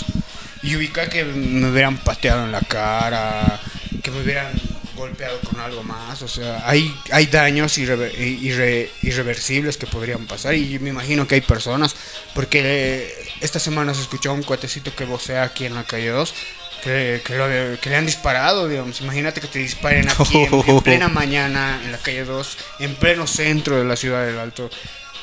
Y 0.63 0.77
ubica 0.77 1.09
que 1.09 1.25
me 1.25 1.69
hubieran 1.71 1.97
pateado 1.99 2.45
en 2.45 2.53
la 2.53 2.61
cara, 2.61 3.61
que 4.03 4.11
me 4.11 4.23
hubieran 4.23 4.53
golpeado 4.97 5.39
con 5.41 5.61
algo 5.61 5.83
más. 5.85 6.23
O 6.23 6.29
sea, 6.29 6.63
hay, 6.69 6.93
hay 7.13 7.27
daños 7.27 7.79
irrever- 7.79 8.13
irre- 8.19 8.89
irreversibles 9.03 9.77
que 9.77 9.87
podrían 9.87 10.27
pasar. 10.27 10.55
Y 10.55 10.79
me 10.81 10.91
imagino 10.91 11.27
que 11.29 11.37
hay 11.37 11.41
personas, 11.43 11.95
porque 12.35 13.13
esta 13.41 13.59
semana 13.59 13.95
se 13.95 14.01
escuchó 14.03 14.33
un 14.33 14.43
cuatecito 14.43 14.95
que 14.95 15.05
vocea 15.05 15.45
aquí 15.45 15.67
en 15.67 15.75
la 15.75 15.85
calle 15.85 16.09
2. 16.09 16.35
Que, 16.85 17.21
que, 17.25 17.35
lo- 17.37 17.81
que 17.81 17.91
le 17.91 17.97
han 17.97 18.07
disparado, 18.07 18.69
digamos. 18.69 19.01
Imagínate 19.01 19.41
que 19.41 19.49
te 19.49 19.59
disparen 19.59 20.09
aquí 20.09 20.45
en, 20.45 20.55
en 20.69 20.81
plena 20.83 21.09
mañana 21.09 21.81
en 21.85 21.91
la 21.91 21.99
calle 21.99 22.25
2, 22.25 22.59
en 22.81 22.95
pleno 22.97 23.27
centro 23.27 23.77
de 23.79 23.85
la 23.85 23.97
ciudad 23.97 24.25
del 24.27 24.39
Alto. 24.39 24.71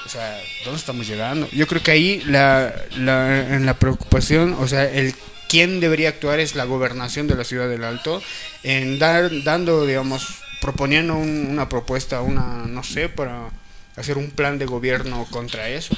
O 0.05 0.09
sea, 0.09 0.37
¿dónde 0.65 0.79
estamos 0.79 1.07
llegando? 1.07 1.47
Yo 1.53 1.65
creo 1.67 1.81
que 1.81 1.91
ahí 1.91 2.21
la, 2.25 2.73
la, 2.97 3.39
en 3.55 3.65
la 3.65 3.75
preocupación, 3.75 4.57
o 4.59 4.67
sea, 4.67 4.83
el 4.83 5.15
quién 5.53 5.79
debería 5.79 6.09
actuar 6.09 6.39
es 6.39 6.55
la 6.55 6.63
gobernación 6.63 7.27
de 7.27 7.35
la 7.35 7.43
ciudad 7.43 7.69
del 7.69 7.83
Alto, 7.83 8.23
en 8.63 8.97
dar, 8.97 9.29
dando, 9.43 9.85
digamos, 9.85 10.25
proponiendo 10.61 11.13
un- 11.13 11.45
una 11.47 11.69
propuesta, 11.69 12.21
una, 12.21 12.65
no 12.65 12.81
sé, 12.83 13.07
para 13.07 13.49
hacer 13.95 14.17
un 14.17 14.31
plan 14.31 14.57
de 14.57 14.65
gobierno 14.65 15.27
contra 15.29 15.69
eso. 15.69 15.95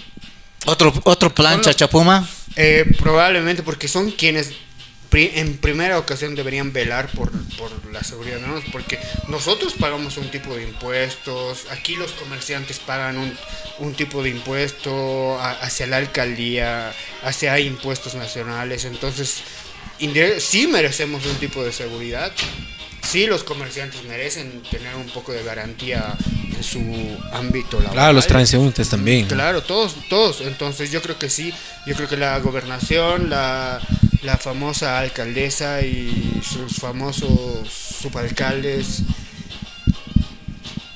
Otro, 0.66 0.92
otro 1.06 1.34
plan, 1.34 1.56
los- 1.60 1.68
Chachapuma. 1.68 2.28
Eh, 2.58 2.84
probablemente 3.00 3.64
porque 3.64 3.88
son 3.88 4.12
quienes 4.12 4.52
en 5.16 5.58
primera 5.58 5.98
ocasión 5.98 6.36
deberían 6.36 6.74
velar 6.74 7.10
por, 7.12 7.32
por 7.58 7.72
la 7.94 8.04
seguridad 8.04 8.40
de 8.40 8.62
porque 8.72 9.00
nosotros 9.30 9.74
pagamos 9.74 10.18
un 10.18 10.30
tipo 10.30 10.56
de 10.56 10.64
impuestos, 10.64 11.68
aquí 11.72 11.96
los 11.96 12.12
comerciantes 12.12 12.80
pagan 12.80 13.18
un, 13.18 13.38
un 13.80 13.94
tipo 13.94 14.22
de 14.24 14.30
impuesto 14.30 15.40
hacia 15.40 15.88
la 15.88 15.98
alcaldía, 15.98 16.94
hacia 17.24 17.60
impuestos 17.60 18.16
nacionales, 18.16 18.86
entonces 18.86 19.42
sí 20.40 20.68
merecemos 20.68 21.26
un 21.26 21.36
tipo 21.36 21.64
de 21.64 21.72
seguridad. 21.72 22.32
Sí, 23.06 23.28
los 23.28 23.44
comerciantes 23.44 24.04
merecen 24.04 24.64
tener 24.64 24.96
un 24.96 25.08
poco 25.08 25.32
de 25.32 25.44
garantía 25.44 26.16
en 26.56 26.64
su 26.64 26.80
ámbito 27.32 27.78
laboral. 27.78 27.94
Claro, 27.94 28.14
los 28.14 28.28
transeúntes 28.28 28.90
también. 28.90 29.28
Claro, 29.28 29.62
todos, 29.62 29.96
todos. 30.10 30.42
Entonces 30.42 30.92
yo 30.92 31.02
creo 31.02 31.18
que 31.18 31.30
sí, 31.30 31.54
yo 31.86 31.96
creo 31.96 32.10
que 32.10 32.18
la 32.18 32.38
gobernación, 32.40 33.30
la, 33.30 33.80
la 34.24 34.38
famosa 34.38 35.00
alcaldesa 35.00 35.82
y 35.82 36.42
sus 36.44 36.78
famosos 36.78 37.70
subalcaldes 37.70 39.04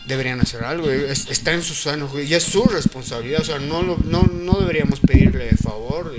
deberían 0.10 0.42
hacer 0.42 0.66
algo. 0.66 0.90
Es- 0.92 1.28
está 1.30 1.54
en 1.54 1.64
su 1.64 1.74
sano 1.74 2.08
juicio 2.10 2.30
y 2.30 2.34
es 2.34 2.44
su 2.44 2.64
responsabilidad. 2.66 3.40
O 3.42 3.46
sea, 3.46 3.60
no, 3.60 3.82
lo- 3.82 3.98
no, 4.04 4.24
no 4.24 4.60
deberíamos 4.60 5.00
pedirle 5.00 5.50
favor, 5.56 6.14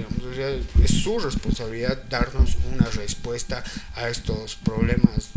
es 0.82 0.90
su 1.02 1.18
responsabilidad 1.18 2.02
darnos 2.08 2.56
una 2.72 2.88
respuesta 2.90 3.62
a 3.96 4.08
estos 4.08 4.56
problemas 4.56 5.28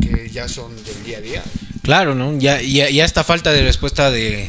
que 0.00 0.30
ya 0.30 0.48
son 0.48 0.74
del 0.84 1.04
día 1.04 1.18
a 1.18 1.20
día. 1.20 1.42
Claro, 1.82 2.14
¿no? 2.14 2.38
Ya, 2.38 2.62
ya, 2.62 2.88
ya 2.88 3.04
esta 3.04 3.24
falta 3.24 3.52
de 3.52 3.62
respuesta 3.62 4.10
de 4.10 4.48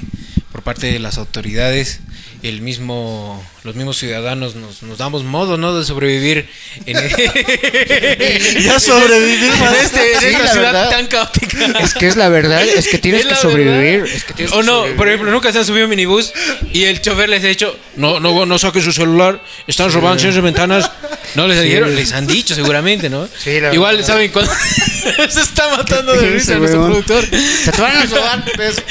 por 0.54 0.64
parte 0.64 0.88
de 0.91 1.00
las 1.00 1.18
autoridades 1.18 2.00
el 2.43 2.62
mismo, 2.62 3.43
los 3.70 3.76
mismos 3.76 3.97
ciudadanos 3.97 4.55
nos, 4.55 4.82
nos 4.82 4.97
damos 4.97 5.24
modo, 5.24 5.55
¿no? 5.57 5.78
De 5.78 5.86
sobrevivir 5.86 6.47
en, 6.88 6.97
Ya 8.63 8.80
sobrevivimos. 8.80 9.59
en 9.59 9.76
este, 9.86 10.13
en 10.13 10.20
Sí, 10.22 10.26
esta 10.28 10.47
ciudad 10.47 10.74
verdad. 10.74 10.89
tan 10.89 11.05
caótica. 11.07 11.65
Es 11.84 11.93
que 11.93 12.07
es 12.07 12.15
la 12.15 12.30
verdad, 12.30 12.63
es 12.63 12.88
que 12.88 12.97
tienes 12.97 13.22
Es 13.26 13.28
que 13.30 13.36
sobrevivir. 13.36 14.01
verdad. 14.01 14.15
Es 14.15 14.24
que 14.24 14.34
tienes 14.34 14.53
o 14.53 14.57
que 14.61 14.63
no, 14.65 14.72
sobrevivir. 14.74 14.97
por 14.97 15.07
ejemplo, 15.07 15.32
nunca 15.32 15.51
se 15.51 15.59
han 15.59 15.65
subido 15.65 15.84
a 15.84 15.86
un 15.86 15.89
minibús 15.91 16.34
y 16.74 16.86
el 16.86 16.99
chofer 16.99 17.30
les 17.30 17.43
ha 17.43 17.47
dicho, 17.47 17.78
no, 17.95 18.20
no, 18.20 18.45
no 18.47 18.57
saquen 18.57 18.82
su 18.82 18.91
celular, 18.91 19.39
están 19.67 19.91
robando 19.91 20.24
en 20.24 20.43
ventanas. 20.43 20.89
No 21.36 21.47
les 21.47 21.61
dijeron, 21.61 21.95
les 21.95 22.11
han 22.13 22.26
dicho 22.26 22.55
seguramente, 22.55 23.07
¿no? 23.07 23.28
Sí, 23.38 23.59
la 23.59 23.72
Igual 23.72 23.97
verdad. 23.97 24.07
saben 24.13 24.32
cuando 24.32 24.51
se 25.30 25.41
está 25.41 25.78
matando 25.78 26.13
de 26.13 26.20
Sí, 26.22 26.26
risa 26.34 26.55
nuestro 26.55 26.86
productor. 26.86 27.24
Te 27.28 27.82
van 27.82 27.97
a 27.97 28.05
robar, 28.05 28.43
pues. 28.55 28.82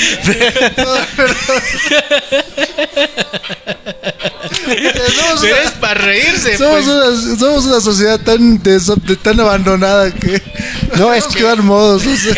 Somos 4.69 5.41
una- 5.43 5.59
es 5.63 5.71
para 5.81 5.95
reírse, 5.95 6.57
Somos, 6.59 6.85
pues. 6.85 6.87
una, 6.87 7.39
somos 7.39 7.65
una 7.67 7.81
sociedad 7.81 8.21
tan, 8.21 8.63
de- 8.63 9.17
tan 9.23 9.39
abandonada 9.41 10.11
que 10.13 10.43
No, 10.97 11.13
es 11.13 11.25
que- 11.27 11.43
dar 11.43 11.63
modos. 11.63 12.05
o 12.07 12.17
sea, 12.17 12.35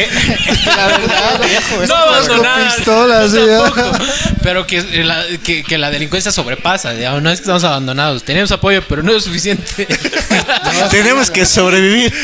La 0.76 0.86
verdad, 0.86 1.40
viejo. 1.46 1.82
es 1.82 1.88
No 1.88 1.94
abandonada, 1.96 2.66
con 2.68 2.76
pistolas, 2.76 3.30
sí, 3.32 3.38
ya. 3.46 4.32
Pero 4.42 4.66
que 4.66 4.82
la, 5.04 5.24
que, 5.44 5.62
que 5.64 5.78
la 5.78 5.90
delincuencia 5.90 6.30
sobrepasa, 6.32 6.92
digamos, 6.92 7.22
no 7.22 7.30
es 7.30 7.38
que 7.40 7.42
estamos 7.44 7.64
abandonados. 7.64 8.24
Tenemos 8.24 8.50
apoyo, 8.52 8.82
pero 8.88 9.02
no 9.02 9.16
es 9.16 9.24
suficiente. 9.24 9.86
Tenemos 10.90 11.30
que 11.30 11.44
sobrevivir. 11.46 12.12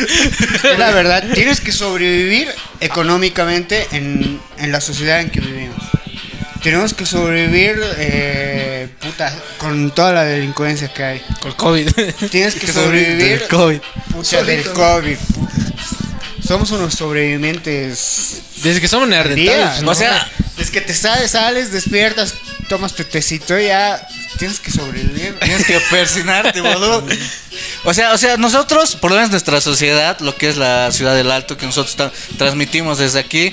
Es 0.66 0.78
la 0.78 0.90
verdad, 0.90 1.24
tienes 1.34 1.60
que 1.60 1.72
sobrevivir 1.72 2.48
económicamente 2.80 3.86
en, 3.92 4.40
en 4.58 4.72
la 4.72 4.80
sociedad 4.80 5.20
en 5.20 5.30
que 5.30 5.40
vivimos. 5.40 5.76
Tenemos 6.62 6.94
que 6.94 7.06
sobrevivir, 7.06 7.80
eh, 7.98 8.65
puta, 8.88 9.34
con 9.58 9.90
toda 9.92 10.12
la 10.12 10.24
delincuencia 10.24 10.92
que 10.92 11.04
hay. 11.04 11.20
Con 11.40 11.50
el 11.50 11.56
COVID. 11.56 11.90
Tienes 12.30 12.54
que 12.60 12.66
sobrevivir, 12.66 13.40
Del 13.40 13.48
COVID. 13.48 13.80
puta, 14.12 14.42
del 14.42 14.64
COVID. 14.72 15.16
Somos 16.46 16.70
unos 16.70 16.94
sobrevivientes. 16.94 18.42
Desde 18.62 18.80
que 18.80 18.88
somos 18.88 19.08
neandertales, 19.08 19.82
¿no? 19.82 19.90
O 19.90 19.94
sea, 19.94 20.30
Desde 20.56 20.72
que 20.72 20.80
te 20.80 20.94
sales, 20.94 21.32
sales, 21.32 21.72
despiertas, 21.72 22.34
tomas 22.68 22.94
tu 22.94 23.04
tecito 23.04 23.58
y 23.58 23.66
ya 23.66 24.06
tienes 24.38 24.60
que 24.60 24.70
sobrevivir. 24.70 25.38
Tienes 25.40 25.66
que 25.66 25.80
persinarte, 25.90 26.60
boludo. 26.60 27.04
O 27.84 27.94
sea, 27.94 28.12
o 28.12 28.18
sea, 28.18 28.36
nosotros, 28.36 28.96
por 28.96 29.10
lo 29.10 29.16
menos 29.16 29.30
nuestra 29.30 29.60
sociedad, 29.60 30.18
lo 30.20 30.36
que 30.36 30.48
es 30.48 30.56
la 30.56 30.90
ciudad 30.92 31.14
del 31.14 31.30
Alto, 31.30 31.56
que 31.56 31.66
nosotros 31.66 31.96
transmitimos 32.38 32.98
desde 32.98 33.18
aquí, 33.18 33.52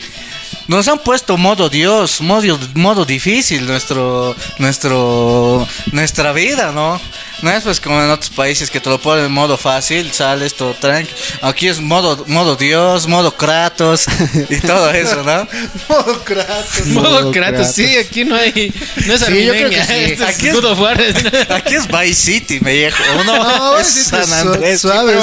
nos 0.67 0.87
han 0.87 0.99
puesto 0.99 1.37
modo 1.37 1.69
Dios, 1.69 2.21
modo, 2.21 2.57
modo 2.73 3.05
difícil 3.05 3.65
nuestro, 3.65 4.35
nuestro, 4.59 5.67
nuestra 5.91 6.31
vida, 6.33 6.71
¿no? 6.71 6.99
No 7.43 7.51
es 7.51 7.63
pues 7.63 7.79
como 7.81 8.01
en 8.01 8.09
otros 8.09 8.29
países 8.29 8.69
que 8.71 8.79
te 8.79 8.89
lo 8.89 8.99
ponen 9.01 9.25
en 9.25 9.31
modo 9.33 9.57
fácil, 9.57 10.11
sales 10.13 10.53
todo 10.55 10.73
tranqui. 10.73 11.11
Aquí 11.41 11.67
es 11.67 11.81
modo, 11.81 12.23
modo 12.27 12.55
Dios, 12.55 13.05
modo 13.05 13.35
Kratos 13.35 14.05
y 14.49 14.59
todo 14.61 14.89
eso, 14.91 15.21
¿no? 15.23 15.45
modo 15.89 16.23
Kratos. 16.23 16.85
Modo 16.87 17.31
Kratos, 17.31 17.67
sí, 17.73 17.97
aquí 17.97 18.23
no 18.23 18.35
hay. 18.35 18.73
No 19.05 19.13
es 19.13 19.21
Sí, 19.21 19.43
yo 19.45 19.51
creo 19.53 19.69
que 19.69 19.81
Armenia, 19.81 20.15
sí. 20.17 20.23
Aquí 20.23 20.47
es-. 20.47 20.55
Aquí 21.49 21.75
Vice 21.91 22.13
City, 22.13 22.59
me 22.61 22.71
viejo. 22.73 23.03
No, 23.25 23.43
No, 23.43 23.77
es 23.77 23.87
San 23.87 24.25
su- 24.25 24.33
Andrés. 24.33 24.79
suave. 24.81 25.15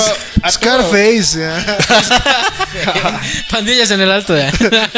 Scarface. 0.51 1.39
ya. 1.41 3.21
Pandillas 3.51 3.91
en 3.91 4.01
el 4.01 4.11
alto, 4.11 4.37
ya. 4.37 4.53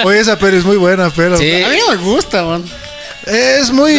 Oye, 0.04 0.20
esa 0.20 0.38
peli 0.38 0.56
es 0.58 0.64
muy 0.64 0.76
buena, 0.76 1.10
pero 1.14 1.36
Sí. 1.38 1.62
A 1.62 1.68
mí 1.68 1.76
no 1.78 1.90
me 1.92 1.96
gusta, 1.96 2.42
man. 2.44 2.64
Es 3.26 3.70
muy. 3.70 3.94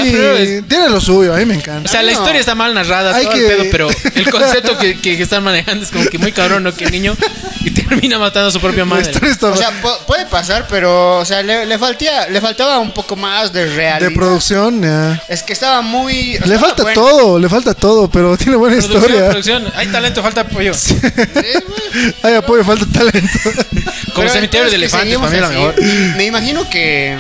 Tiene 0.67 0.89
lo 0.89 0.99
suyo, 1.01 1.33
a 1.33 1.37
mí 1.37 1.45
me 1.45 1.55
encanta. 1.55 1.89
O 1.89 1.91
sea, 1.91 2.01
la 2.03 2.11
No. 2.11 2.17
historia 2.19 2.39
está 2.39 2.55
mal 2.55 2.73
narrada, 2.73 3.15
Hay 3.15 3.23
todo 3.25 3.33
que- 3.33 3.39
el 3.47 3.47
pedo, 3.47 3.63
pero 3.71 3.89
el 4.15 4.29
concepto 4.29 4.77
que, 4.77 4.99
que, 4.99 5.17
que 5.17 5.23
están 5.23 5.43
manejando 5.43 5.83
es 5.85 5.91
como 5.91 6.05
que 6.05 6.17
muy 6.17 6.31
cabrón, 6.31 6.63
¿no? 6.63 6.73
Que 6.73 6.85
el 6.85 6.91
niño 6.91 7.15
y 7.63 7.71
termina 7.71 8.19
matando 8.19 8.49
a 8.49 8.51
su 8.51 8.59
propia 8.59 8.79
La 8.79 8.85
madre. 8.85 9.03
historia 9.11 9.31
está 9.31 9.47
O 9.47 9.55
sea, 9.57 9.71
pu- 9.81 9.97
puede 10.05 10.25
pasar, 10.25 10.65
pero 10.69 11.19
o 11.19 11.25
sea, 11.25 11.41
le, 11.43 11.65
le, 11.65 11.77
faltía, 11.77 12.27
le 12.27 12.41
faltaba 12.41 12.79
un 12.79 12.91
poco 12.91 13.15
más 13.15 13.51
de 13.53 13.65
realidad. 13.67 14.09
de 14.09 14.15
producción, 14.15 14.81
ya. 14.81 15.21
Es 15.29 15.43
que 15.43 15.53
estaba 15.53 15.81
muy. 15.81 16.13
Le 16.33 16.33
estaba 16.37 16.59
falta 16.59 16.83
bueno. 16.83 17.01
todo, 17.01 17.39
le 17.39 17.49
falta 17.49 17.73
todo, 17.73 18.09
pero 18.09 18.35
tiene 18.37 18.55
buena 18.57 18.75
Producción, 18.77 19.01
historia. 19.03 19.29
producción. 19.29 19.71
Hay 19.75 19.87
talento, 19.87 20.21
falta 20.21 20.41
apoyo. 20.41 20.73
Hay 22.23 22.33
apoyo, 22.35 22.63
falta 22.63 22.85
talento. 22.91 23.39
Como 23.43 24.15
Pero 24.15 24.29
cementerio 24.29 24.69
de 24.69 24.75
elefantes, 24.75 25.17
para 25.17 25.29
mí 25.31 25.39
la 25.39 25.49
mejor. 25.49 25.75
Me 26.17 26.25
imagino 26.25 26.69
que. 26.69 27.17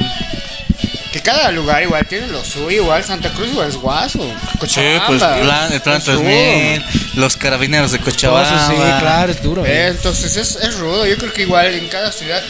Que 1.13 1.21
cada 1.21 1.51
lugar 1.51 1.83
igual 1.83 2.05
tiene 2.07 2.25
lo 2.27 2.43
suyo, 2.43 2.71
igual 2.71 3.03
Santa 3.03 3.29
Cruz 3.33 3.49
igual 3.49 3.69
es 3.69 3.75
guaso. 3.77 4.19
Sí, 4.19 4.57
Cochabamba, 4.59 5.05
pues 5.07 5.19
plan- 5.21 5.71
el 5.73 5.81
plan 5.81 5.97
es 6.01 6.07
rudo. 6.07 6.17
3000, 6.23 6.83
los 7.15 7.37
carabineros 7.37 7.91
de 7.91 7.99
Cochabamba. 7.99 8.67
sí, 8.67 8.73
claro, 8.99 9.31
es 9.31 9.43
duro. 9.43 9.63
Eh. 9.65 9.87
Entonces 9.89 10.35
es, 10.35 10.55
es 10.55 10.75
rudo, 10.79 11.05
yo 11.05 11.15
creo 11.17 11.31
que 11.31 11.43
igual 11.43 11.67
en 11.75 11.87
cada 11.87 12.11
ciudad. 12.11 12.41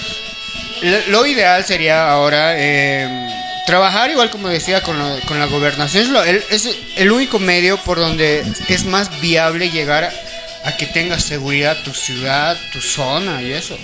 Lo, 0.82 0.98
lo 1.08 1.26
ideal 1.26 1.66
sería 1.66 2.10
ahora 2.10 2.54
eh, 2.58 3.28
trabajar 3.68 4.10
igual 4.12 4.30
como 4.30 4.48
decía 4.48 4.82
con, 4.82 4.98
lo- 4.98 5.20
con 5.28 5.40
la 5.40 5.46
gobernación. 5.48 6.04
Es, 6.04 6.10
lo- 6.10 6.24
el, 6.24 6.42
es 6.50 6.70
el 6.96 7.12
único 7.12 7.40
medio 7.40 7.78
por 7.84 8.00
donde 8.00 8.46
es 8.70 8.86
más 8.86 9.20
viable 9.20 9.72
llegar 9.72 10.06
a, 10.06 10.70
a 10.70 10.78
que 10.78 10.86
tengas 10.86 11.22
seguridad 11.24 11.76
tu 11.84 11.94
ciudad, 11.94 12.56
tu 12.72 12.80
zona 12.82 13.42
y 13.42 13.52
eso. 13.52 13.78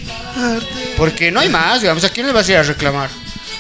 Porque 0.96 1.32
no 1.32 1.42
hay 1.42 1.50
más, 1.50 1.82
digamos, 1.82 2.04
¿a 2.06 2.10
quién 2.10 2.28
le 2.28 2.32
vas 2.34 2.48
a 2.48 2.52
ir 2.54 2.58
a 2.60 2.64
reclamar? 2.64 3.10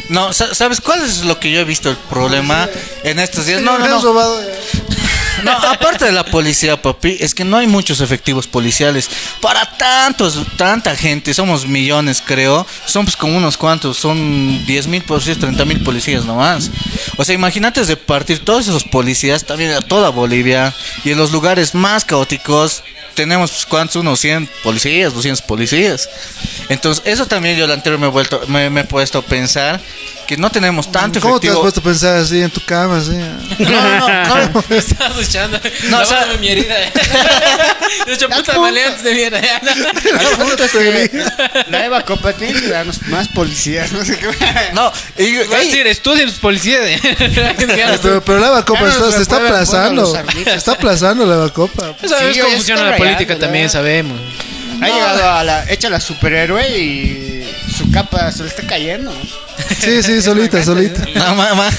No, 0.08 0.34
sa- 0.34 0.54
¿sabes 0.56 0.82
cuál 0.82 1.04
es 1.04 1.24
lo 1.26 1.39
que 1.39 1.52
yo 1.52 1.60
he 1.60 1.64
visto 1.66 1.89
el 1.89 1.97
problema 1.97 2.68
en 3.04 3.20
estos 3.20 3.45
días? 3.45 3.62
No, 3.62 3.74
no, 3.78 3.86
no. 3.91 4.02
No, 5.43 5.51
aparte 5.51 6.05
de 6.05 6.11
la 6.11 6.25
policía, 6.25 6.81
papi, 6.81 7.17
es 7.19 7.33
que 7.33 7.43
no 7.43 7.57
hay 7.57 7.67
muchos 7.67 8.01
efectivos 8.01 8.47
policiales. 8.47 9.09
Para 9.41 9.65
tantos, 9.77 10.39
tanta 10.57 10.95
gente, 10.95 11.33
somos 11.33 11.67
millones, 11.67 12.21
creo. 12.25 12.65
Somos 12.85 13.15
como 13.15 13.37
unos 13.37 13.57
cuantos, 13.57 13.97
son 13.97 14.65
10 14.65 14.87
mil 14.87 15.03
policías, 15.03 15.37
30 15.37 15.65
mil 15.65 15.83
policías 15.83 16.25
nomás. 16.25 16.69
O 17.17 17.23
sea, 17.23 17.35
imagínate 17.35 17.83
de 17.85 17.97
partir 17.97 18.43
todos 18.43 18.67
esos 18.67 18.83
policías 18.83 19.45
también 19.45 19.71
a 19.71 19.81
toda 19.81 20.09
Bolivia. 20.09 20.73
Y 21.03 21.11
en 21.11 21.17
los 21.17 21.31
lugares 21.31 21.73
más 21.75 22.05
caóticos 22.05 22.83
tenemos, 23.15 23.51
pues, 23.51 23.65
¿cuántos? 23.65 23.97
Unos 23.97 24.19
100 24.19 24.49
policías, 24.63 25.13
200 25.13 25.41
policías. 25.41 26.09
Entonces, 26.69 27.03
eso 27.05 27.25
también 27.25 27.57
yo 27.57 27.65
el 27.65 27.71
anterior 27.71 27.99
me 27.99 28.07
he, 28.07 28.09
vuelto, 28.09 28.41
me, 28.47 28.69
me 28.69 28.81
he 28.81 28.83
puesto 28.83 29.19
a 29.19 29.21
pensar 29.21 29.79
que 30.29 30.37
no 30.37 30.51
tenemos 30.51 30.91
tanto 30.91 31.19
¿Cómo 31.19 31.39
te 31.39 31.47
has 31.47 31.53
efectivo. 31.55 31.61
puesto 31.63 31.79
a 31.79 31.83
pensar 31.83 32.15
así 32.17 32.39
en 32.39 32.51
tu 32.51 32.63
cama? 32.63 32.97
Así? 32.97 33.17
No, 33.57 33.67
no, 33.67 34.49
no, 34.53 34.63
No, 35.89 35.99
o 36.01 36.05
sea- 36.05 36.25
mi 36.39 36.49
herida. 36.49 36.75
De 38.05 38.13
hecho, 38.13 38.30
puta 38.30 38.59
maleantes 38.59 39.03
de 39.03 39.13
mierda. 39.13 39.41
La 41.69 41.86
Eva 41.86 42.03
Copa 42.03 42.34
tiene 42.34 42.59
que 42.59 42.67
darnos 42.69 43.01
más 43.07 43.27
policías, 43.30 43.91
no 43.91 44.03
sé 44.05 44.17
qué. 44.17 44.27
no. 44.73 44.91
y- 45.17 45.38
a 45.38 45.57
decir, 45.59 45.88
estudien 45.88 46.32
policías. 46.34 46.82
Pero, 48.01 48.21
pero 48.23 48.39
la 48.39 48.63
Copa 48.63 48.88
está, 48.88 48.99
nos 49.05 49.15
se 49.15 49.21
está 49.21 49.36
aplazando. 49.38 50.05
Se 50.43 50.53
está 50.55 50.71
aplazando 50.73 51.25
la 51.25 51.49
Copa. 51.49 51.95
Sabemos 52.07 52.36
Sí, 52.36 52.41
cómo 52.41 52.53
funciona 52.55 52.84
la 52.91 52.97
política 52.97 53.38
también, 53.38 53.69
sabemos. 53.69 54.19
Ha 54.82 54.88
llegado 54.88 55.30
a 55.30 55.43
la. 55.43 55.65
hecha 55.71 55.89
la 55.89 55.99
superhéroe 55.99 56.67
y 56.77 57.55
su 57.75 57.91
capa 57.91 58.32
se 58.32 58.43
le 58.43 58.49
está 58.49 58.63
cayendo. 58.67 59.11
Sí, 59.80 60.01
sí, 60.03 60.21
solita, 60.23 60.63
solita. 60.63 61.03
No, 61.15 61.36
ma- 61.36 61.53
ma- 61.53 61.69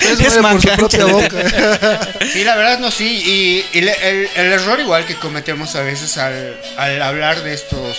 Es, 0.00 0.20
Es 0.20 0.20
muere 0.20 0.42
por 0.42 0.62
su 0.62 0.68
propia 0.76 1.04
boca. 1.06 2.08
Sí, 2.32 2.44
la 2.44 2.56
verdad 2.56 2.78
no, 2.78 2.90
sí. 2.90 3.64
Y, 3.72 3.78
el, 3.78 3.88
el 3.88 4.52
error 4.52 4.80
igual 4.80 5.06
que 5.06 5.14
cometemos 5.14 5.74
a 5.76 5.82
veces 5.82 6.16
al, 6.18 6.56
al 6.76 7.00
hablar 7.02 7.42
de 7.42 7.54
estos, 7.54 7.96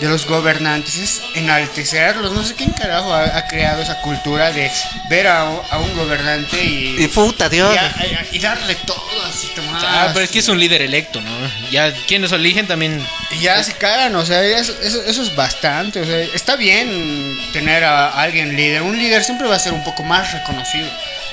de 0.00 0.08
los 0.08 0.26
gobernantes, 0.26 0.96
es 0.96 1.22
enaltecerlos. 1.34 2.32
No 2.32 2.44
sé 2.44 2.54
quién 2.54 2.70
carajo 2.70 3.12
ha, 3.12 3.36
ha 3.36 3.46
creado 3.48 3.82
esa 3.82 4.00
cultura 4.00 4.52
de 4.52 4.70
ver 5.10 5.26
a, 5.26 5.44
un- 5.44 5.60
a 5.70 5.78
un 5.78 5.96
gobernante 5.96 6.62
y, 6.62 6.96
Y 7.02 7.08
puta 7.08 7.48
Dios. 7.48 7.74
y, 7.74 7.78
a- 7.78 8.26
y- 8.32 8.36
y 8.36 8.38
darle 8.38 8.74
todo 8.76 9.02
así, 9.28 9.48
tomar. 9.56 9.82
Ah, 9.84 10.10
pero 10.12 10.24
es 10.24 10.30
que 10.30 10.38
es 10.38 10.48
un 10.48 10.58
líder 10.60 10.82
electo, 10.82 11.20
¿no? 11.20 11.30
Ya 11.70 11.92
quienes 12.06 12.30
eligen 12.32 12.66
también. 12.66 13.04
Y 13.32 13.40
ya 13.40 13.62
se 13.62 13.72
cagan, 13.74 14.14
o 14.14 14.24
sea, 14.24 14.42
eso, 14.44 14.72
eso, 14.82 15.02
eso 15.02 15.22
es 15.22 15.34
bastante. 15.34 16.00
O 16.00 16.04
sea, 16.04 16.18
está 16.20 16.56
bien 16.56 17.36
tener 17.52 17.84
a 17.84 18.08
alguien 18.20 18.56
líder. 18.56 18.82
Un 18.82 18.96
líder 18.98 19.24
siempre 19.24 19.48
va 19.48 19.56
a 19.56 19.60
ser 19.60 19.72
un 19.72 19.82
poco 19.84 20.02
más 20.04 20.32
reconocido. 20.32 20.88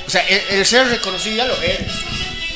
O 0.08 0.10
sea, 0.10 0.22
el, 0.28 0.42
el 0.60 0.66
ser 0.66 0.88
reconocido 0.88 1.36
ya 1.38 1.46
lo 1.46 1.62
eres. 1.62 1.92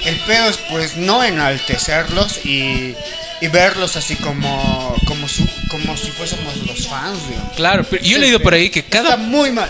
El 0.05 0.15
pedo 0.21 0.49
es 0.49 0.57
pues 0.69 0.95
no 0.97 1.23
enaltecerlos 1.23 2.45
y, 2.45 2.95
y 3.41 3.47
verlos 3.49 3.95
así 3.97 4.15
como, 4.15 4.95
como, 5.05 5.27
su- 5.27 5.47
como 5.69 5.95
si 5.97 6.07
fuésemos 6.11 6.55
los 6.67 6.87
fans, 6.87 7.19
digamos. 7.29 7.53
Claro, 7.55 7.85
pero 7.89 8.03
yo 8.03 8.17
he 8.17 8.19
leído 8.19 8.39
por 8.39 8.53
ahí 8.53 8.69
que 8.69 8.79
Está 8.79 9.03
cada 9.03 9.17
muy 9.17 9.51
mal. 9.51 9.69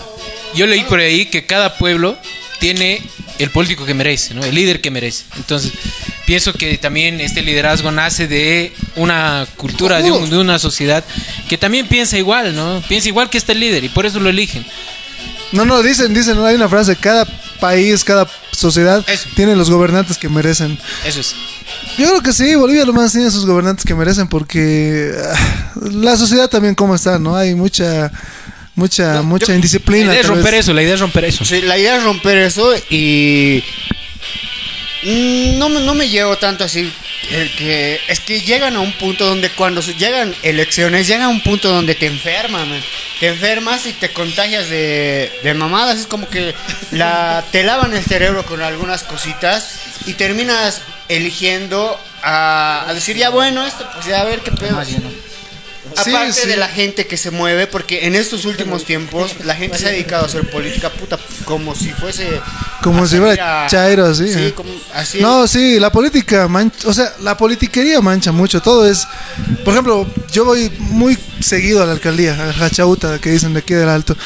yo 0.54 0.66
leí 0.66 0.82
por 0.84 0.98
ahí 1.00 1.26
que 1.26 1.44
cada 1.46 1.76
pueblo 1.76 2.18
tiene 2.58 3.02
el 3.38 3.50
político 3.50 3.86
que 3.86 3.94
merece, 3.94 4.34
¿no? 4.34 4.44
El 4.44 4.54
líder 4.54 4.80
que 4.80 4.90
merece. 4.90 5.24
Entonces, 5.36 5.72
pienso 6.26 6.52
que 6.52 6.76
también 6.76 7.20
este 7.20 7.40
liderazgo 7.42 7.90
nace 7.90 8.26
de 8.28 8.72
una 8.96 9.46
cultura, 9.56 10.02
de, 10.02 10.12
un- 10.12 10.28
de 10.28 10.36
una 10.38 10.58
sociedad 10.58 11.02
que 11.48 11.56
también 11.56 11.86
piensa 11.86 12.18
igual, 12.18 12.54
¿no? 12.54 12.82
Piensa 12.88 13.08
igual 13.08 13.30
que 13.30 13.38
este 13.38 13.54
líder 13.54 13.84
y 13.84 13.88
por 13.88 14.04
eso 14.04 14.20
lo 14.20 14.28
eligen. 14.28 14.66
No, 15.52 15.64
no, 15.64 15.82
dicen, 15.82 16.12
dicen, 16.14 16.38
hay 16.44 16.54
una 16.54 16.68
frase, 16.68 16.96
cada 16.96 17.24
país, 17.58 18.04
cada 18.04 18.28
sociedad 18.52 19.04
Eso. 19.08 19.28
tiene 19.34 19.56
los 19.56 19.68
gobernantes 19.70 20.16
que 20.18 20.28
merecen. 20.28 20.78
Eso 21.04 21.20
es. 21.20 21.34
Yo 21.98 22.08
creo 22.08 22.22
que 22.22 22.32
sí, 22.32 22.54
Bolivia 22.54 22.84
lo 22.84 22.92
más 22.92 23.12
tiene 23.12 23.30
sus 23.30 23.44
gobernantes 23.44 23.84
que 23.84 23.94
merecen 23.94 24.26
porque 24.28 25.12
ah, 25.34 25.72
la 25.92 26.16
sociedad 26.16 26.48
también 26.48 26.74
cómo 26.74 26.94
está, 26.94 27.18
¿no? 27.18 27.36
Hay 27.36 27.54
mucha 27.54 28.10
mucha 28.74 29.20
mucha 29.22 29.48
La 29.48 29.56
indisciplina. 29.56 30.06
idea 30.12 30.20
es 30.20 30.26
romper 30.26 30.52
vez. 30.52 30.60
eso, 30.60 30.72
la 30.72 30.82
idea 30.82 30.94
es 30.94 31.00
romper 31.00 31.24
eso. 31.26 31.44
Sí, 31.44 31.60
la 31.62 31.76
idea 31.76 31.96
es 31.96 32.02
romper 32.04 32.38
eso 32.38 32.72
y 32.88 33.62
no, 35.58 35.68
me- 35.68 35.80
no 35.80 35.94
me 35.94 36.08
llevo 36.08 36.36
tanto 36.38 36.64
así 36.64 36.90
el 37.30 37.50
que 37.56 38.00
es 38.08 38.20
que 38.20 38.40
llegan 38.40 38.74
a 38.76 38.80
un 38.80 38.92
punto 38.94 39.26
donde 39.26 39.50
cuando 39.50 39.82
se- 39.82 39.94
llegan 39.94 40.34
elecciones 40.42 41.06
llegan 41.06 41.22
a 41.24 41.28
un 41.28 41.42
punto 41.42 41.68
donde 41.70 41.94
te 41.94 42.06
enferman 42.06 42.68
man. 42.70 42.80
te 43.18 43.28
enfermas 43.28 43.86
y 43.86 43.92
te 43.92 44.10
contagias 44.12 44.68
de, 44.70 45.30
de 45.42 45.54
mamadas 45.54 45.98
es 46.00 46.06
como 46.06 46.28
que 46.28 46.54
la 46.92 47.44
te 47.52 47.62
lavan 47.62 47.94
el 47.94 48.04
cerebro 48.04 48.44
con 48.46 48.62
algunas 48.62 49.02
cositas 49.02 49.74
y 50.06 50.14
terminas 50.14 50.80
eligiendo 51.10 51.98
a, 52.22 52.84
a 52.88 52.94
decir 52.94 53.16
ya 53.16 53.30
bueno 53.30 53.66
esto 53.66 53.86
pues 53.94 54.06
ya 54.06 54.20
a 54.20 54.24
ver 54.24 54.40
qué 54.40 54.52
pedo 54.52 54.78
Sí, 56.04 56.10
Aparte 56.14 56.32
sí. 56.42 56.46
de 56.48 56.56
la 56.56 56.68
gente 56.68 57.06
que 57.08 57.16
se 57.16 57.32
mueve, 57.32 57.66
porque 57.66 58.06
en 58.06 58.14
estos 58.14 58.44
últimos 58.44 58.84
tiempos 58.84 59.34
la 59.44 59.56
gente 59.56 59.76
se 59.76 59.86
ha 59.86 59.90
dedicado 59.90 60.22
a 60.22 60.26
hacer 60.26 60.48
política 60.48 60.88
puta 60.88 61.18
como 61.44 61.74
si 61.74 61.88
fuese. 61.90 62.40
Como 62.80 63.06
si 63.08 63.16
fuera 63.16 63.64
a- 63.64 63.66
chairo, 63.66 64.06
así, 64.06 64.32
Sí, 64.32 64.38
eh. 64.38 64.52
como 64.54 64.70
así. 64.94 65.20
No, 65.20 65.48
sí, 65.48 65.80
la 65.80 65.90
política 65.90 66.46
mancha, 66.46 66.86
o 66.86 66.92
sea, 66.94 67.12
la 67.22 67.36
politiquería 67.36 68.00
mancha 68.00 68.30
mucho, 68.30 68.60
todo 68.62 68.86
es, 68.86 69.04
por 69.64 69.72
ejemplo, 69.74 70.06
yo 70.30 70.44
voy 70.44 70.70
muy 70.78 71.18
seguido 71.40 71.82
a 71.82 71.86
la 71.86 71.92
alcaldía, 71.92 72.34
a 72.34 72.64
Hachauta, 72.64 73.18
que 73.18 73.30
dicen 73.30 73.52
de 73.52 73.58
aquí 73.58 73.74
del 73.74 73.88
Alto, 73.88 74.16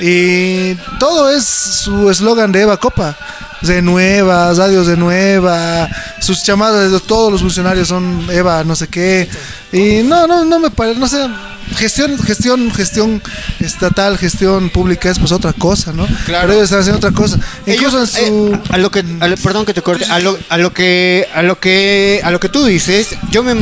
y 0.00 0.74
todo 1.00 1.30
es 1.30 1.44
su 1.44 2.08
eslogan 2.10 2.52
de 2.52 2.62
Eva 2.62 2.76
Copa, 2.76 3.16
de 3.62 3.82
nueva, 3.82 4.52
radios 4.54 4.86
de 4.86 4.96
nueva, 4.96 5.88
sus 6.20 6.42
llamadas 6.44 6.90
de 6.92 7.00
todos 7.00 7.32
los 7.32 7.40
funcionarios 7.40 7.88
son 7.88 8.26
Eva 8.30 8.62
no 8.64 8.76
sé 8.76 8.88
qué, 8.88 9.28
y 9.72 10.02
no, 10.04 10.26
no, 10.26 10.44
no 10.44 10.58
me 10.58 10.70
parece, 10.70 10.98
no 11.00 11.08
sé, 11.08 11.18
gestión, 11.76 12.18
gestión, 12.22 12.70
gestión 12.72 13.22
estatal, 13.60 14.16
gestión 14.16 14.70
pública 14.70 15.10
es 15.10 15.18
pues 15.18 15.32
otra 15.32 15.52
cosa, 15.52 15.92
¿no? 15.92 16.06
Claro. 16.24 16.48
Pero 16.48 16.52
ellos 16.52 16.64
están 16.64 16.80
haciendo 16.80 16.98
otra 16.98 17.10
cosa, 17.12 17.38
incluso 17.66 17.98
Ellos, 18.02 18.16
en 18.16 18.26
su... 18.28 18.54
eh, 18.54 18.60
a 18.70 18.78
lo 18.78 18.90
que 18.90 19.04
a 19.20 19.28
lo- 19.28 19.36
perdón 19.36 19.66
que 19.66 19.74
te 19.74 19.82
corte 19.82 20.04
a 20.06 20.18
lo, 20.20 20.38
a 20.48 20.56
lo 20.56 20.72
que 20.72 21.28
a 21.34 21.42
lo 21.42 21.58
que 21.60 22.20
a 22.24 22.30
lo 22.30 22.40
que 22.40 22.48
tú 22.48 22.64
dices 22.64 23.08
yo 23.30 23.42
me 23.42 23.54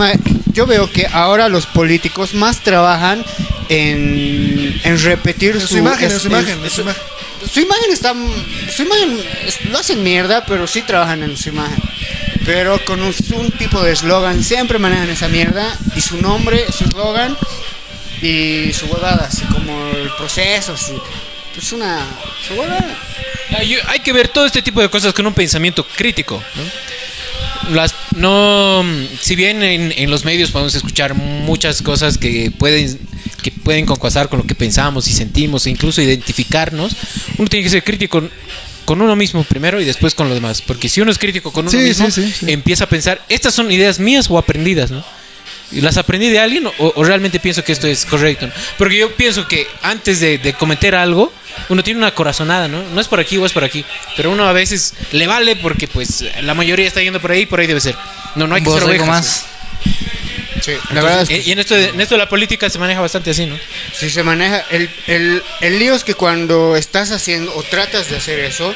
yo 0.52 0.66
veo 0.66 0.90
que 0.90 1.06
ahora 1.12 1.48
los 1.48 1.66
políticos 1.66 2.32
más 2.34 2.60
trabajan 2.62 3.24
en, 3.68 4.80
en 4.84 5.02
repetir 5.02 5.56
En 5.56 5.60
su 5.60 5.76
imagen, 5.78 6.10
en 6.10 6.20
su 6.20 6.28
imagen, 6.28 6.58
en 6.62 6.70
su 6.70 6.80
imagen. 6.82 7.02
Su 7.50 7.60
imagen 7.60 7.92
está 7.92 8.14
su 8.74 8.82
imagen 8.82 9.18
lo 9.70 9.78
hacen 9.78 10.02
mierda 10.02 10.44
pero 10.46 10.66
sí 10.66 10.82
trabajan 10.82 11.22
en 11.22 11.36
su 11.36 11.50
imagen 11.50 11.82
pero 12.44 12.84
con 12.84 13.02
un, 13.02 13.12
tipo 13.58 13.82
de 13.82 13.92
eslogan 13.92 14.42
siempre 14.44 14.78
manejan 14.78 15.08
esa 15.10 15.28
mierda 15.28 15.76
y 15.96 16.00
su 16.00 16.20
nombre 16.20 16.64
su 16.72 16.84
eslogan 16.84 17.36
y 18.22 18.72
su 18.72 18.86
huevada 18.86 19.26
así 19.28 19.44
como 19.46 19.88
el 19.90 20.10
proceso 20.16 20.74
así 20.74 20.94
es 21.56 21.72
una 21.72 21.98
su 22.46 22.54
huevada 22.54 22.96
hay 23.88 24.00
que 24.00 24.12
ver 24.12 24.28
todo 24.28 24.46
este 24.46 24.62
tipo 24.62 24.80
de 24.80 24.88
cosas 24.88 25.12
con 25.12 25.26
un 25.26 25.34
pensamiento 25.34 25.86
crítico. 25.96 26.42
¿no? 26.54 27.74
Las, 27.74 27.94
no, 28.14 28.84
si 29.20 29.34
bien 29.34 29.62
en, 29.62 29.92
en 29.96 30.10
los 30.10 30.24
medios 30.24 30.50
podemos 30.50 30.74
escuchar 30.74 31.14
muchas 31.14 31.82
cosas 31.82 32.18
que 32.18 32.52
pueden 32.56 32.98
que 33.50 33.60
pueden 33.60 33.86
concuasar 33.86 34.28
con 34.28 34.40
lo 34.40 34.46
que 34.46 34.54
pensamos 34.54 35.06
y 35.08 35.12
sentimos 35.12 35.66
e 35.66 35.70
incluso 35.70 36.02
identificarnos, 36.02 36.96
uno 37.38 37.48
tiene 37.48 37.64
que 37.64 37.70
ser 37.70 37.84
crítico 37.84 38.22
con 38.84 39.00
uno 39.00 39.14
mismo 39.16 39.42
primero 39.44 39.80
y 39.80 39.84
después 39.84 40.14
con 40.14 40.28
los 40.28 40.34
demás, 40.36 40.62
porque 40.62 40.88
si 40.88 41.00
uno 41.00 41.10
es 41.10 41.18
crítico 41.18 41.52
con 41.52 41.64
uno 41.64 41.70
Sí, 41.70 41.78
mismo, 41.78 42.10
sí, 42.10 42.22
sí, 42.22 42.32
sí. 42.46 42.52
empieza 42.52 42.84
a 42.84 42.88
pensar, 42.88 43.20
estas 43.28 43.54
son 43.54 43.70
ideas 43.70 43.98
mías 44.00 44.26
o 44.30 44.38
aprendidas, 44.38 44.90
¿no? 44.90 45.04
¿Y 45.72 45.80
¿Las 45.80 45.96
aprendí 45.96 46.28
de 46.28 46.38
alguien 46.38 46.66
o, 46.66 46.72
o 46.78 47.04
realmente 47.04 47.40
pienso 47.40 47.64
que 47.64 47.72
esto 47.72 47.86
es 47.88 48.04
correcto? 48.04 48.46
¿no? 48.46 48.52
Porque 48.78 48.98
yo 48.98 49.12
pienso 49.16 49.48
que 49.48 49.66
antes 49.82 50.20
de, 50.20 50.38
de 50.38 50.52
cometer 50.54 50.94
algo, 50.94 51.32
uno 51.68 51.82
tiene 51.82 51.98
una 51.98 52.14
corazonada, 52.14 52.68
¿no? 52.68 52.82
No 52.94 53.00
es 53.00 53.08
por 53.08 53.18
aquí 53.18 53.36
o 53.36 53.44
es 53.46 53.52
por 53.52 53.64
aquí. 53.64 53.84
Pero 54.16 54.30
uno 54.30 54.44
a 54.46 54.52
veces 54.52 54.94
le 55.10 55.26
vale 55.26 55.56
porque 55.56 55.88
pues 55.88 56.24
la 56.42 56.54
mayoría 56.54 56.86
está 56.86 57.00
yendo 57.02 57.20
por 57.20 57.32
ahí 57.32 57.40
y 57.42 57.46
por 57.46 57.58
ahí 57.58 57.66
debe 57.66 57.80
ser. 57.80 57.96
No, 58.36 58.46
no 58.46 58.54
hay 58.54 58.62
que 58.62 58.70
ser 58.70 58.84
ovejas. 58.84 59.08
más. 59.08 59.46
Sí, 60.62 60.72
la 60.72 60.76
Entonces, 60.76 61.02
verdad 61.02 61.22
es 61.22 61.28
que 61.28 61.38
y 61.42 61.52
en 61.52 61.58
esto, 61.58 61.74
de, 61.74 61.88
en 61.90 62.00
esto 62.00 62.16
la 62.16 62.28
política 62.28 62.68
se 62.70 62.78
maneja 62.78 63.00
bastante 63.00 63.30
así, 63.30 63.46
¿no? 63.46 63.58
si 63.92 64.10
se 64.10 64.22
maneja, 64.22 64.64
el, 64.70 64.88
el, 65.06 65.42
el 65.60 65.78
lío 65.78 65.94
es 65.94 66.02
que 66.04 66.14
cuando 66.14 66.76
estás 66.76 67.10
haciendo 67.12 67.54
o 67.54 67.62
tratas 67.62 68.08
de 68.10 68.16
hacer 68.16 68.40
eso, 68.40 68.74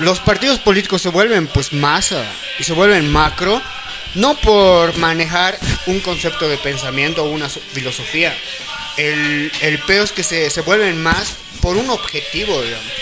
los 0.00 0.20
partidos 0.20 0.58
políticos 0.58 1.02
se 1.02 1.08
vuelven 1.08 1.46
pues 1.46 1.72
masa 1.72 2.24
y 2.58 2.64
se 2.64 2.72
vuelven 2.74 3.10
macro, 3.10 3.60
no 4.14 4.36
por 4.40 4.96
manejar 4.98 5.58
un 5.86 6.00
concepto 6.00 6.48
de 6.48 6.58
pensamiento 6.58 7.24
o 7.24 7.30
una 7.30 7.48
so- 7.48 7.60
filosofía. 7.72 8.36
El, 8.96 9.50
el 9.62 9.78
peor 9.80 10.04
es 10.04 10.12
que 10.12 10.22
se, 10.22 10.48
se 10.50 10.60
vuelven 10.62 11.02
más 11.02 11.34
por 11.60 11.76
un 11.76 11.90
objetivo, 11.90 12.62
digamos. 12.62 12.92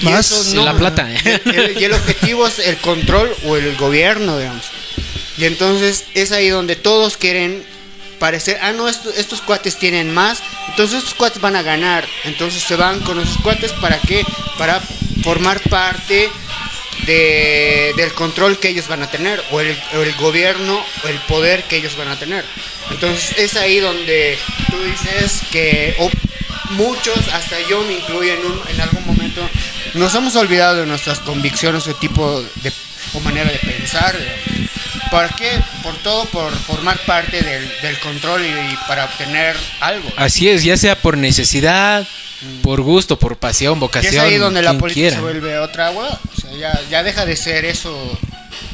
Y 0.00 0.04
Más 0.04 0.30
eso 0.30 0.64
la 0.64 0.74
plata, 0.76 1.10
¿eh? 1.12 1.40
y 1.44 1.48
el, 1.50 1.80
y 1.80 1.84
el 1.84 1.92
objetivo 1.92 2.46
es 2.46 2.58
el 2.60 2.76
control 2.78 3.34
o 3.44 3.56
el 3.56 3.76
gobierno, 3.76 4.38
digamos. 4.38 4.70
Y 5.38 5.44
entonces 5.44 6.04
es 6.14 6.32
ahí 6.32 6.48
donde 6.48 6.76
todos 6.76 7.16
quieren 7.16 7.64
parecer, 8.18 8.58
ah, 8.60 8.72
no, 8.72 8.88
esto- 8.88 9.10
estos 9.16 9.40
cuates 9.40 9.76
tienen 9.78 10.12
más, 10.12 10.42
entonces 10.68 10.98
estos 10.98 11.14
cuates 11.14 11.40
van 11.40 11.54
a 11.54 11.62
ganar. 11.62 12.06
Entonces 12.24 12.62
se 12.62 12.74
van 12.74 12.98
con 13.00 13.20
esos 13.20 13.38
cuates 13.38 13.72
para 13.74 13.98
qué? 14.00 14.24
Para 14.58 14.80
formar 15.22 15.60
parte 15.70 16.28
de- 17.06 17.92
del 17.96 18.12
control 18.14 18.58
que 18.58 18.68
ellos 18.68 18.88
van 18.88 19.02
a 19.04 19.10
tener, 19.10 19.42
o 19.52 19.60
el, 19.60 19.78
o 19.96 20.02
el 20.02 20.12
gobierno, 20.16 20.84
o 21.04 21.08
el 21.08 21.18
poder 21.20 21.62
que 21.64 21.76
ellos 21.76 21.96
van 21.96 22.08
a 22.08 22.18
tener. 22.18 22.44
Entonces 22.90 23.38
es 23.38 23.56
ahí 23.56 23.78
donde 23.78 24.36
tú 24.70 24.76
dices 24.82 25.40
que 25.52 25.94
muchos, 26.70 27.16
hasta 27.32 27.56
yo 27.68 27.82
me 27.84 27.94
incluyo 27.94 28.32
en, 28.34 28.44
un- 28.44 28.62
en 28.68 28.80
algún 28.80 29.06
momento, 29.06 29.48
nos 29.94 30.14
hemos 30.14 30.34
olvidado 30.36 30.76
de 30.80 30.86
nuestras 30.86 31.20
convicciones 31.20 31.86
o 31.86 31.94
tipo 31.94 32.42
de 32.56 32.72
o 33.14 33.20
manera 33.20 33.50
de 33.50 33.58
pensar. 33.58 34.16
¿Por 35.10 35.34
qué? 35.36 35.50
Por 35.82 35.96
todo, 36.02 36.24
por 36.26 36.52
formar 36.54 36.98
parte 37.06 37.40
del, 37.42 37.70
del 37.82 37.98
control 38.00 38.44
y, 38.44 38.48
y 38.48 38.78
para 38.86 39.04
obtener 39.04 39.56
algo. 39.80 40.08
Así 40.16 40.48
es, 40.48 40.62
ya 40.64 40.76
sea 40.76 40.96
por 41.00 41.16
necesidad, 41.16 42.06
por 42.62 42.80
gusto, 42.82 43.18
por 43.18 43.36
pasión, 43.36 43.72
Y 43.74 43.76
es 43.76 43.80
vocación. 43.80 44.24
ahí 44.24 44.36
donde 44.36 44.62
la 44.62 44.74
política 44.74 44.94
quiera. 44.94 45.16
se 45.16 45.22
vuelve 45.22 45.58
otra 45.58 45.88
agua. 45.88 46.20
O 46.36 46.40
sea, 46.40 46.52
ya, 46.52 46.80
ya 46.90 47.02
deja 47.02 47.24
de 47.26 47.36
ser 47.36 47.64
eso. 47.64 48.18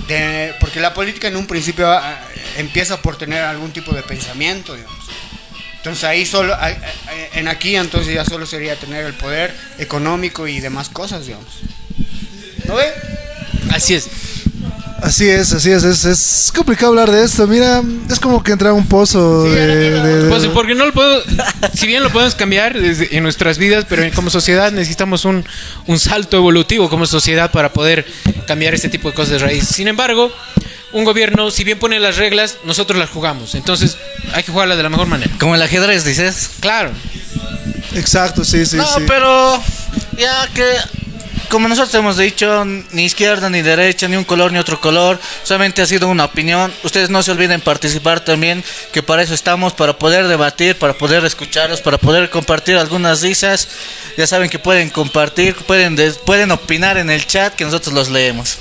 De, 0.08 0.54
porque 0.60 0.80
la 0.80 0.92
política 0.92 1.28
en 1.28 1.36
un 1.36 1.46
principio 1.46 1.90
ah, 1.90 2.18
empieza 2.58 3.00
por 3.00 3.16
tener 3.16 3.42
algún 3.42 3.72
tipo 3.72 3.92
de 3.94 4.02
pensamiento, 4.02 4.74
digamos. 4.74 5.04
Entonces 5.76 6.04
ahí 6.04 6.24
solo, 6.24 6.56
en 7.34 7.46
aquí 7.46 7.76
entonces 7.76 8.14
ya 8.14 8.24
solo 8.24 8.46
sería 8.46 8.74
tener 8.76 9.04
el 9.04 9.12
poder 9.14 9.54
económico 9.78 10.48
y 10.48 10.60
demás 10.60 10.88
cosas, 10.88 11.26
digamos. 11.26 11.46
¿No 12.64 12.74
ve? 12.74 12.90
Así 13.70 13.94
es. 13.94 14.08
Así 15.02 15.28
es, 15.28 15.52
así 15.52 15.70
es, 15.70 15.84
es, 15.84 16.04
es 16.06 16.52
complicado 16.54 16.88
hablar 16.92 17.10
de 17.10 17.24
esto. 17.24 17.46
Mira, 17.46 17.82
es 18.10 18.18
como 18.18 18.42
que 18.42 18.52
entrar 18.52 18.70
a 18.70 18.74
un 18.74 18.86
pozo 18.86 19.44
Sí, 19.44 19.50
de, 19.54 20.26
Pues 20.30 20.46
porque 20.46 20.74
no 20.74 20.86
lo 20.86 20.92
puedo, 20.94 21.22
si 21.74 21.86
bien 21.86 22.02
lo 22.02 22.10
podemos 22.10 22.34
cambiar 22.34 22.80
desde- 22.80 23.14
en 23.14 23.22
nuestras 23.22 23.58
vidas, 23.58 23.84
pero 23.86 24.02
como 24.14 24.30
sociedad 24.30 24.72
necesitamos 24.72 25.26
un, 25.26 25.44
un 25.86 25.98
salto 25.98 26.38
evolutivo 26.38 26.88
como 26.88 27.04
sociedad 27.04 27.50
para 27.50 27.72
poder 27.72 28.06
cambiar 28.46 28.72
este 28.74 28.88
tipo 28.88 29.10
de 29.10 29.14
cosas 29.14 29.32
de 29.32 29.38
raíz. 29.40 29.68
Sin 29.68 29.88
embargo, 29.88 30.32
un 30.92 31.04
gobierno, 31.04 31.50
si 31.50 31.64
bien 31.64 31.78
pone 31.78 32.00
las 32.00 32.16
reglas, 32.16 32.56
nosotros 32.64 32.98
las 32.98 33.10
jugamos. 33.10 33.54
Entonces 33.56 33.98
hay 34.32 34.42
que 34.42 34.52
jugarlas 34.52 34.78
de 34.78 34.84
la 34.84 34.88
mejor 34.88 35.06
manera. 35.08 35.30
Como 35.38 35.54
el 35.54 35.60
ajedrez, 35.60 36.04
dices. 36.04 36.48
Claro. 36.60 36.92
Exacto, 37.94 38.42
sí, 38.44 38.64
sí, 38.64 38.76
no, 38.76 38.86
sí. 38.86 39.02
pero 39.06 39.62
ya 40.18 40.48
que 40.54 40.64
como 41.48 41.68
nosotros 41.68 41.94
hemos 41.94 42.16
dicho, 42.16 42.64
ni 42.64 43.04
izquierda 43.04 43.50
ni 43.50 43.62
derecha, 43.62 44.08
ni 44.08 44.16
un 44.16 44.24
color 44.24 44.52
ni 44.52 44.58
otro 44.58 44.80
color, 44.80 45.20
solamente 45.42 45.82
ha 45.82 45.86
sido 45.86 46.08
una 46.08 46.24
opinión. 46.24 46.72
Ustedes 46.82 47.10
no 47.10 47.22
se 47.22 47.30
olviden 47.30 47.60
participar 47.60 48.20
también, 48.20 48.62
que 48.92 49.02
para 49.02 49.22
eso 49.22 49.34
estamos, 49.34 49.72
para 49.72 49.98
poder 49.98 50.28
debatir, 50.28 50.76
para 50.76 50.94
poder 50.94 51.24
escucharlos, 51.24 51.80
para 51.80 51.98
poder 51.98 52.30
compartir 52.30 52.76
algunas 52.76 53.22
risas. 53.22 53.68
Ya 54.16 54.26
saben 54.26 54.50
que 54.50 54.58
pueden 54.58 54.90
compartir, 54.90 55.54
pueden 55.54 55.96
pueden 56.24 56.50
opinar 56.50 56.98
en 56.98 57.10
el 57.10 57.26
chat, 57.26 57.54
que 57.54 57.64
nosotros 57.64 57.94
los 57.94 58.08
leemos. 58.10 58.58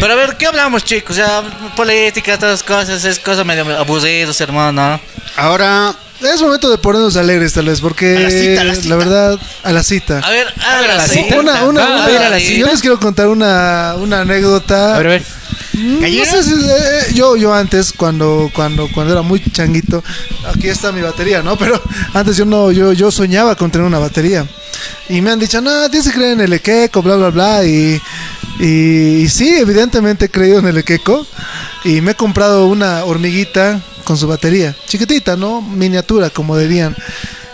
Pero 0.00 0.12
a 0.12 0.16
ver, 0.16 0.36
¿qué 0.36 0.46
hablamos, 0.46 0.84
chicos? 0.84 1.16
Ya 1.16 1.42
política, 1.76 2.38
todas 2.38 2.54
las 2.54 2.62
cosas, 2.62 3.04
es 3.04 3.18
cosa 3.18 3.44
medio 3.44 3.78
aburridos, 3.78 4.40
hermano. 4.40 5.00
Ahora, 5.36 5.94
Es 6.20 6.40
momento 6.40 6.70
de 6.70 6.78
ponernos 6.78 7.16
alegres, 7.16 7.52
tal 7.52 7.66
vez, 7.66 7.80
porque 7.80 8.16
A 8.16 8.20
la 8.20 8.30
cita, 8.30 8.60
a 8.60 8.64
la 8.64 8.74
cita. 8.74 8.96
verdad, 8.96 9.38
a 9.62 9.72
la 9.72 9.82
cita. 9.82 10.18
A 10.20 10.30
ver, 10.30 10.46
A 10.66 10.80
ver, 10.80 10.90
a 10.92 10.94
la 10.96 11.06
cita. 11.06 11.38
Una, 11.38 11.64
una, 11.64 11.82
Ah, 11.84 11.88
una- 11.90 12.04
a 12.04 12.06
ver, 12.06 12.22
a 12.22 12.30
la 12.30 12.38
yo 12.38 12.46
cita. 12.46 12.70
les 12.70 12.80
quiero 12.80 12.98
contar 13.00 13.28
una, 13.28 13.94
una 13.98 14.20
anécdota. 14.22 14.94
A 14.94 14.98
ver, 14.98 15.06
a 15.06 15.10
ver. 15.10 15.22
Mm. 15.74 16.00
No 16.00 16.24
sé 16.24 16.42
si- 16.44 16.52
eh, 16.52 16.66
eh, 16.70 17.12
yo, 17.14 17.36
yo 17.36 17.52
antes, 17.52 17.92
cuando, 17.92 18.48
cuando, 18.54 18.88
cuando 18.94 19.12
era 19.12 19.22
muy 19.22 19.42
changuito, 19.52 20.02
aquí 20.48 20.68
está 20.68 20.92
mi 20.92 21.02
batería, 21.02 21.42
¿no? 21.42 21.58
Pero 21.58 21.82
antes 22.14 22.36
yo 22.36 22.44
no, 22.44 22.70
yo, 22.70 22.92
yo 22.92 23.10
soñaba 23.10 23.56
con 23.56 23.70
tener 23.70 23.86
una 23.86 23.98
batería. 23.98 24.46
Y 25.08 25.20
me 25.20 25.30
han 25.30 25.38
dicho, 25.38 25.60
no, 25.60 25.90
tienes 25.90 26.08
que 26.08 26.14
creer 26.14 26.32
en 26.34 26.40
el 26.42 26.52
equeco, 26.52 27.02
bla, 27.02 27.16
bla, 27.16 27.30
bla. 27.30 27.64
Y 27.64 28.00
Y, 28.58 29.28
sí, 29.28 29.48
evidentemente 29.58 30.26
he 30.26 30.30
creído 30.30 30.58
en 30.58 30.66
el 30.66 30.78
Equeco. 30.78 31.26
Y 31.84 32.00
me 32.00 32.12
he 32.12 32.14
comprado 32.14 32.66
una 32.66 33.04
hormiguita 33.04 33.80
con 34.04 34.16
su 34.16 34.26
batería. 34.26 34.74
Chiquitita, 34.86 35.36
¿no? 35.36 35.60
Miniatura, 35.60 36.30
como 36.30 36.56
dirían. 36.56 36.96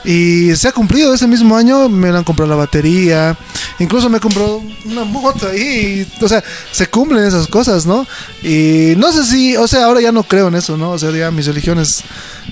Y 0.05 0.55
se 0.57 0.68
ha 0.68 0.72
cumplido 0.72 1.12
ese 1.12 1.26
mismo 1.26 1.57
año, 1.57 1.88
me 1.88 2.09
han 2.09 2.24
comprado 2.24 2.51
la 2.51 2.57
batería, 2.57 3.36
incluso 3.78 4.09
me 4.09 4.18
compró 4.18 4.62
una 4.86 5.05
moto 5.05 5.46
ahí, 5.48 6.07
o 6.22 6.28
sea, 6.28 6.42
se 6.72 6.86
cumplen 6.86 7.24
esas 7.24 7.46
cosas, 7.46 7.84
¿no? 7.84 8.07
Y 8.42 8.94
no 8.96 9.12
sé 9.12 9.24
si, 9.26 9.57
o 9.59 9.68
sea, 9.68 9.84
ahora 9.84 10.01
ya 10.01 10.11
no 10.11 10.22
creo 10.22 10.48
en 10.48 10.55
eso, 10.55 10.78
¿no? 10.78 10.92
O 10.92 10.98
sea, 10.98 11.11
ya 11.11 11.30
mis 11.30 11.46
religiones 11.46 12.03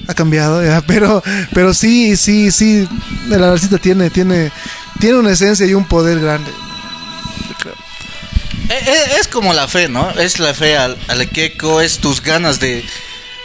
ha 0.07 0.15
cambiado, 0.15 0.63
ya, 0.63 0.83
pero, 0.87 1.23
pero 1.55 1.73
sí, 1.73 2.17
sí, 2.17 2.51
sí, 2.51 2.87
la 3.29 3.53
arcita 3.53 3.79
tiene, 3.79 4.11
tiene, 4.11 4.53
tiene 5.01 5.19
una 5.19 5.31
esencia 5.31 5.65
y 5.65 5.73
un 5.73 5.87
poder 5.87 6.21
grande. 6.21 6.51
Eh, 8.71 8.79
eh, 8.87 9.03
Es, 9.21 9.29
como 9.29 9.53
la 9.55 9.67
fe, 9.69 9.89
¿no? 9.89 10.11
Es 10.19 10.39
la 10.39 10.55
fe 10.55 10.77
al, 10.77 10.97
al 11.09 11.21
Ekeko, 11.23 11.81
es 11.81 11.99
tus 11.99 12.21
ganas 12.23 12.61
de... 12.61 12.85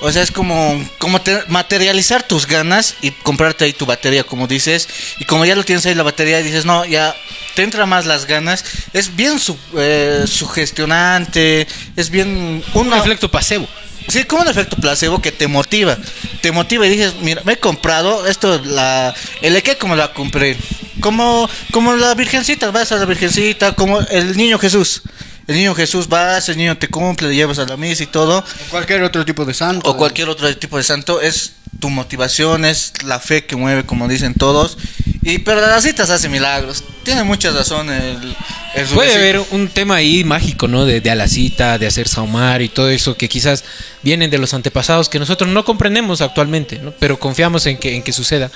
O 0.02 0.12
sea, 0.12 0.22
es 0.22 0.32
como, 0.32 0.84
como 0.98 1.22
te- 1.22 1.44
materializar 1.48 2.24
tus 2.24 2.46
ganas 2.46 2.96
y 3.02 3.12
comprarte 3.12 3.64
ahí 3.64 3.72
tu 3.72 3.86
batería, 3.86 4.26
como 4.26 4.48
dices. 4.48 4.90
Y 5.20 5.24
como 5.24 5.46
ya 5.46 5.56
lo 5.56 5.64
tienes 5.64 5.86
ahí 5.86 5.96
la 5.96 6.04
batería 6.04 6.42
y 6.42 6.44
dices, 6.44 6.66
no, 6.66 6.84
ya 6.84 7.16
te 7.56 7.64
entra 7.64 7.86
más 7.86 8.06
las 8.06 8.26
ganas. 8.26 8.66
Es 8.92 9.16
bien 9.16 9.40
su- 9.40 9.58
eh, 9.78 10.26
sugestionante, 10.28 11.68
es 11.96 12.10
bien... 12.10 12.62
Un 12.74 12.94
efecto 12.94 13.30
placebo. 13.32 13.66
Sí, 14.10 14.26
como 14.26 14.42
un 14.42 14.50
efecto 14.50 14.76
placebo 14.76 15.22
que 15.22 15.32
te 15.32 15.48
motiva. 15.48 15.98
Te 16.42 16.52
motiva 16.52 16.86
y 16.86 16.90
dices, 16.90 17.14
mira, 17.22 17.42
me 17.46 17.54
he 17.54 17.58
comprado 17.58 18.28
esto, 18.28 18.60
la, 18.66 19.14
el 19.42 19.56
Eke 19.56 19.78
como 19.78 19.96
la 19.96 20.12
compré. 20.12 20.58
Como, 21.04 21.50
como 21.72 21.94
la 21.98 22.16
Virgencita, 22.16 22.72
vas 22.72 22.94
a 22.94 22.96
la 22.96 23.04
Virgencita, 23.04 23.76
como 23.76 24.00
el 24.00 24.38
niño 24.38 24.58
Jesús. 24.58 25.02
El 25.48 25.58
niño 25.58 25.76
Jesús 25.76 26.08
vas, 26.08 26.48
el 26.48 26.56
niño 26.56 26.78
te 26.78 26.88
cumple, 26.88 27.28
le 27.28 27.36
llevas 27.36 27.60
a 27.60 27.66
la 27.66 27.76
misa 27.76 28.04
y 28.04 28.08
todo. 28.08 28.38
O 28.40 28.70
cualquier 28.72 29.04
otro 29.04 29.26
tipo 29.26 29.44
de 29.44 29.54
santo. 29.54 29.90
O 29.90 29.98
cualquier 29.98 30.30
otro 30.30 30.56
tipo 30.56 30.78
de 30.78 30.84
santo. 30.84 31.20
Es 31.20 31.56
tu 31.82 31.90
motivación, 31.90 32.64
es 32.64 32.94
la 33.04 33.20
fe 33.20 33.46
que 33.46 33.58
mueve, 33.58 33.86
como 33.86 34.08
dicen 34.08 34.34
todos. 34.34 34.78
Y 35.22 35.40
pero 35.40 35.60
las 35.60 35.84
citas 35.84 36.10
hace 36.10 36.30
milagros. 36.30 36.86
Tiene 37.04 37.24
mucha 37.24 37.52
razón 37.52 37.90
el, 37.92 38.36
el 38.74 38.86
Puede 38.88 39.16
haber 39.16 39.42
un 39.52 39.68
tema 39.68 39.96
ahí 39.96 40.24
mágico, 40.24 40.70
¿no? 40.70 40.86
De, 40.86 41.02
de 41.02 41.12
a 41.12 41.16
la 41.16 41.28
cita, 41.28 41.78
de 41.78 41.88
hacer 41.88 42.08
saumar 42.08 42.62
y 42.62 42.70
todo 42.70 42.90
eso 42.90 43.18
que 43.18 43.28
quizás 43.28 43.66
vienen 44.02 44.30
de 44.30 44.38
los 44.38 44.54
antepasados 44.54 45.10
que 45.10 45.20
nosotros 45.20 45.50
no 45.50 45.66
comprendemos 45.66 46.22
actualmente, 46.22 46.80
¿no? 46.80 46.94
Pero 46.98 47.20
confiamos 47.20 47.66
en 47.66 47.78
que, 47.78 47.98
en 47.98 48.04
que 48.04 48.14
suceda. 48.14 48.50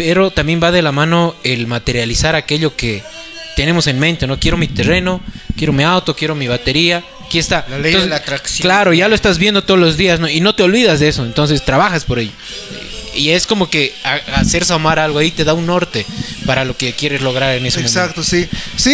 Pero 0.00 0.30
también 0.30 0.62
va 0.62 0.72
de 0.72 0.80
la 0.80 0.92
mano 0.92 1.34
el 1.44 1.66
materializar 1.66 2.34
aquello 2.34 2.74
que 2.74 3.02
tenemos 3.54 3.86
en 3.86 3.98
mente, 3.98 4.26
¿no? 4.26 4.40
Quiero 4.40 4.56
mi 4.56 4.66
terreno, 4.66 5.20
quiero 5.58 5.74
mi 5.74 5.84
auto, 5.84 6.16
quiero 6.16 6.34
mi 6.34 6.48
batería. 6.48 7.04
Aquí 7.26 7.38
está. 7.38 7.66
La 7.68 7.78
ley 7.78 7.92
de 7.92 8.06
la 8.06 8.16
atracción. 8.16 8.62
Claro, 8.62 8.94
ya 8.94 9.08
lo 9.08 9.14
estás 9.14 9.36
viendo 9.36 9.62
todos 9.62 9.78
los 9.78 9.98
días, 9.98 10.18
¿no? 10.18 10.26
Y 10.26 10.40
no 10.40 10.54
te 10.54 10.62
olvidas 10.62 11.00
de 11.00 11.08
eso, 11.08 11.22
entonces 11.22 11.62
trabajas 11.66 12.06
por 12.06 12.18
ello. 12.18 12.32
Y 13.14 13.30
es 13.30 13.46
como 13.46 13.68
que 13.68 13.94
a- 14.04 14.40
hacer 14.40 14.64
saumar 14.64 14.98
algo 14.98 15.18
ahí 15.18 15.30
te 15.30 15.44
da 15.44 15.54
un 15.54 15.66
norte 15.66 16.06
para 16.46 16.64
lo 16.64 16.76
que 16.76 16.92
quieres 16.94 17.20
lograr 17.22 17.54
en 17.54 17.66
ese 17.66 17.78
momento. 17.78 17.98
Exacto, 18.00 18.22
sí. 18.24 18.48
Sí, 18.76 18.90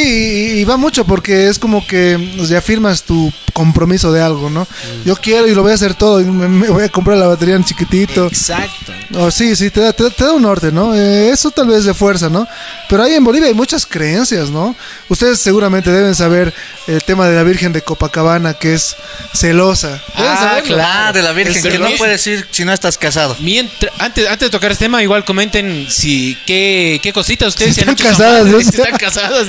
y, 0.56 0.60
y 0.60 0.64
va 0.64 0.76
mucho 0.76 1.04
porque 1.04 1.48
es 1.48 1.58
como 1.58 1.86
que 1.86 2.34
o 2.40 2.44
sea, 2.46 2.58
afirmas 2.58 3.02
tu 3.02 3.32
compromiso 3.52 4.12
de 4.12 4.20
algo, 4.22 4.50
¿no? 4.50 4.66
Yo 5.06 5.16
quiero 5.16 5.46
y 5.48 5.54
lo 5.54 5.62
voy 5.62 5.72
a 5.72 5.76
hacer 5.76 5.94
todo, 5.94 6.20
y 6.20 6.24
me, 6.24 6.46
me 6.46 6.68
voy 6.68 6.84
a 6.84 6.88
comprar 6.90 7.16
la 7.16 7.26
batería 7.26 7.54
en 7.56 7.64
chiquitito. 7.64 8.26
Exacto. 8.26 8.92
Oh, 9.14 9.30
sí, 9.30 9.56
sí, 9.56 9.70
te 9.70 9.80
da, 9.80 9.92
te, 9.94 10.02
da- 10.04 10.10
te 10.10 10.24
da 10.24 10.32
un 10.32 10.42
norte, 10.42 10.70
¿no? 10.70 10.94
Eh, 10.94 11.30
eso 11.30 11.50
tal 11.50 11.68
vez 11.68 11.84
de 11.84 11.94
fuerza, 11.94 12.28
¿no? 12.28 12.46
Pero 12.88 13.02
ahí 13.02 13.14
en 13.14 13.24
Bolivia 13.24 13.48
hay 13.48 13.54
muchas 13.54 13.86
creencias, 13.86 14.50
¿no? 14.50 14.76
Ustedes 15.08 15.38
seguramente 15.40 15.90
deben 15.90 16.14
saber 16.14 16.52
el 16.86 17.02
tema 17.04 17.26
de 17.28 17.36
la 17.36 17.42
Virgen 17.44 17.72
de 17.72 17.80
Copacabana, 17.80 18.54
que 18.54 18.74
es 18.74 18.94
celosa. 19.34 19.88
Deben 20.16 20.32
Ah, 20.32 20.36
saberlo. 20.38 20.74
claro. 20.74 20.92
Ah, 21.08 21.12
de 21.12 21.22
la 21.22 21.32
Virgen, 21.32 21.62
que 21.62 21.78
no 21.78 21.88
puedes 21.96 22.26
ir 22.26 22.46
si 22.50 22.64
no 22.64 22.72
estás 22.72 22.98
casado. 22.98 23.36
Mientras, 23.40 23.90
antes, 24.06 24.26
antes 24.26 24.46
de 24.46 24.50
tocar 24.50 24.72
este 24.72 24.86
tema, 24.86 25.02
igual 25.02 25.24
comenten 25.24 25.86
si 25.90 26.36
qué, 26.46 26.98
qué 27.02 27.12
cositas 27.12 27.48
ustedes 27.48 27.74
Si 27.74 27.80
se 27.82 27.88
han 27.88 27.90
están 27.96 28.06
hecho 28.12 28.18
casadas, 28.18 28.46
¿no? 28.46 28.60
si 28.60 28.68
están 28.68 28.96
casadas. 28.96 29.46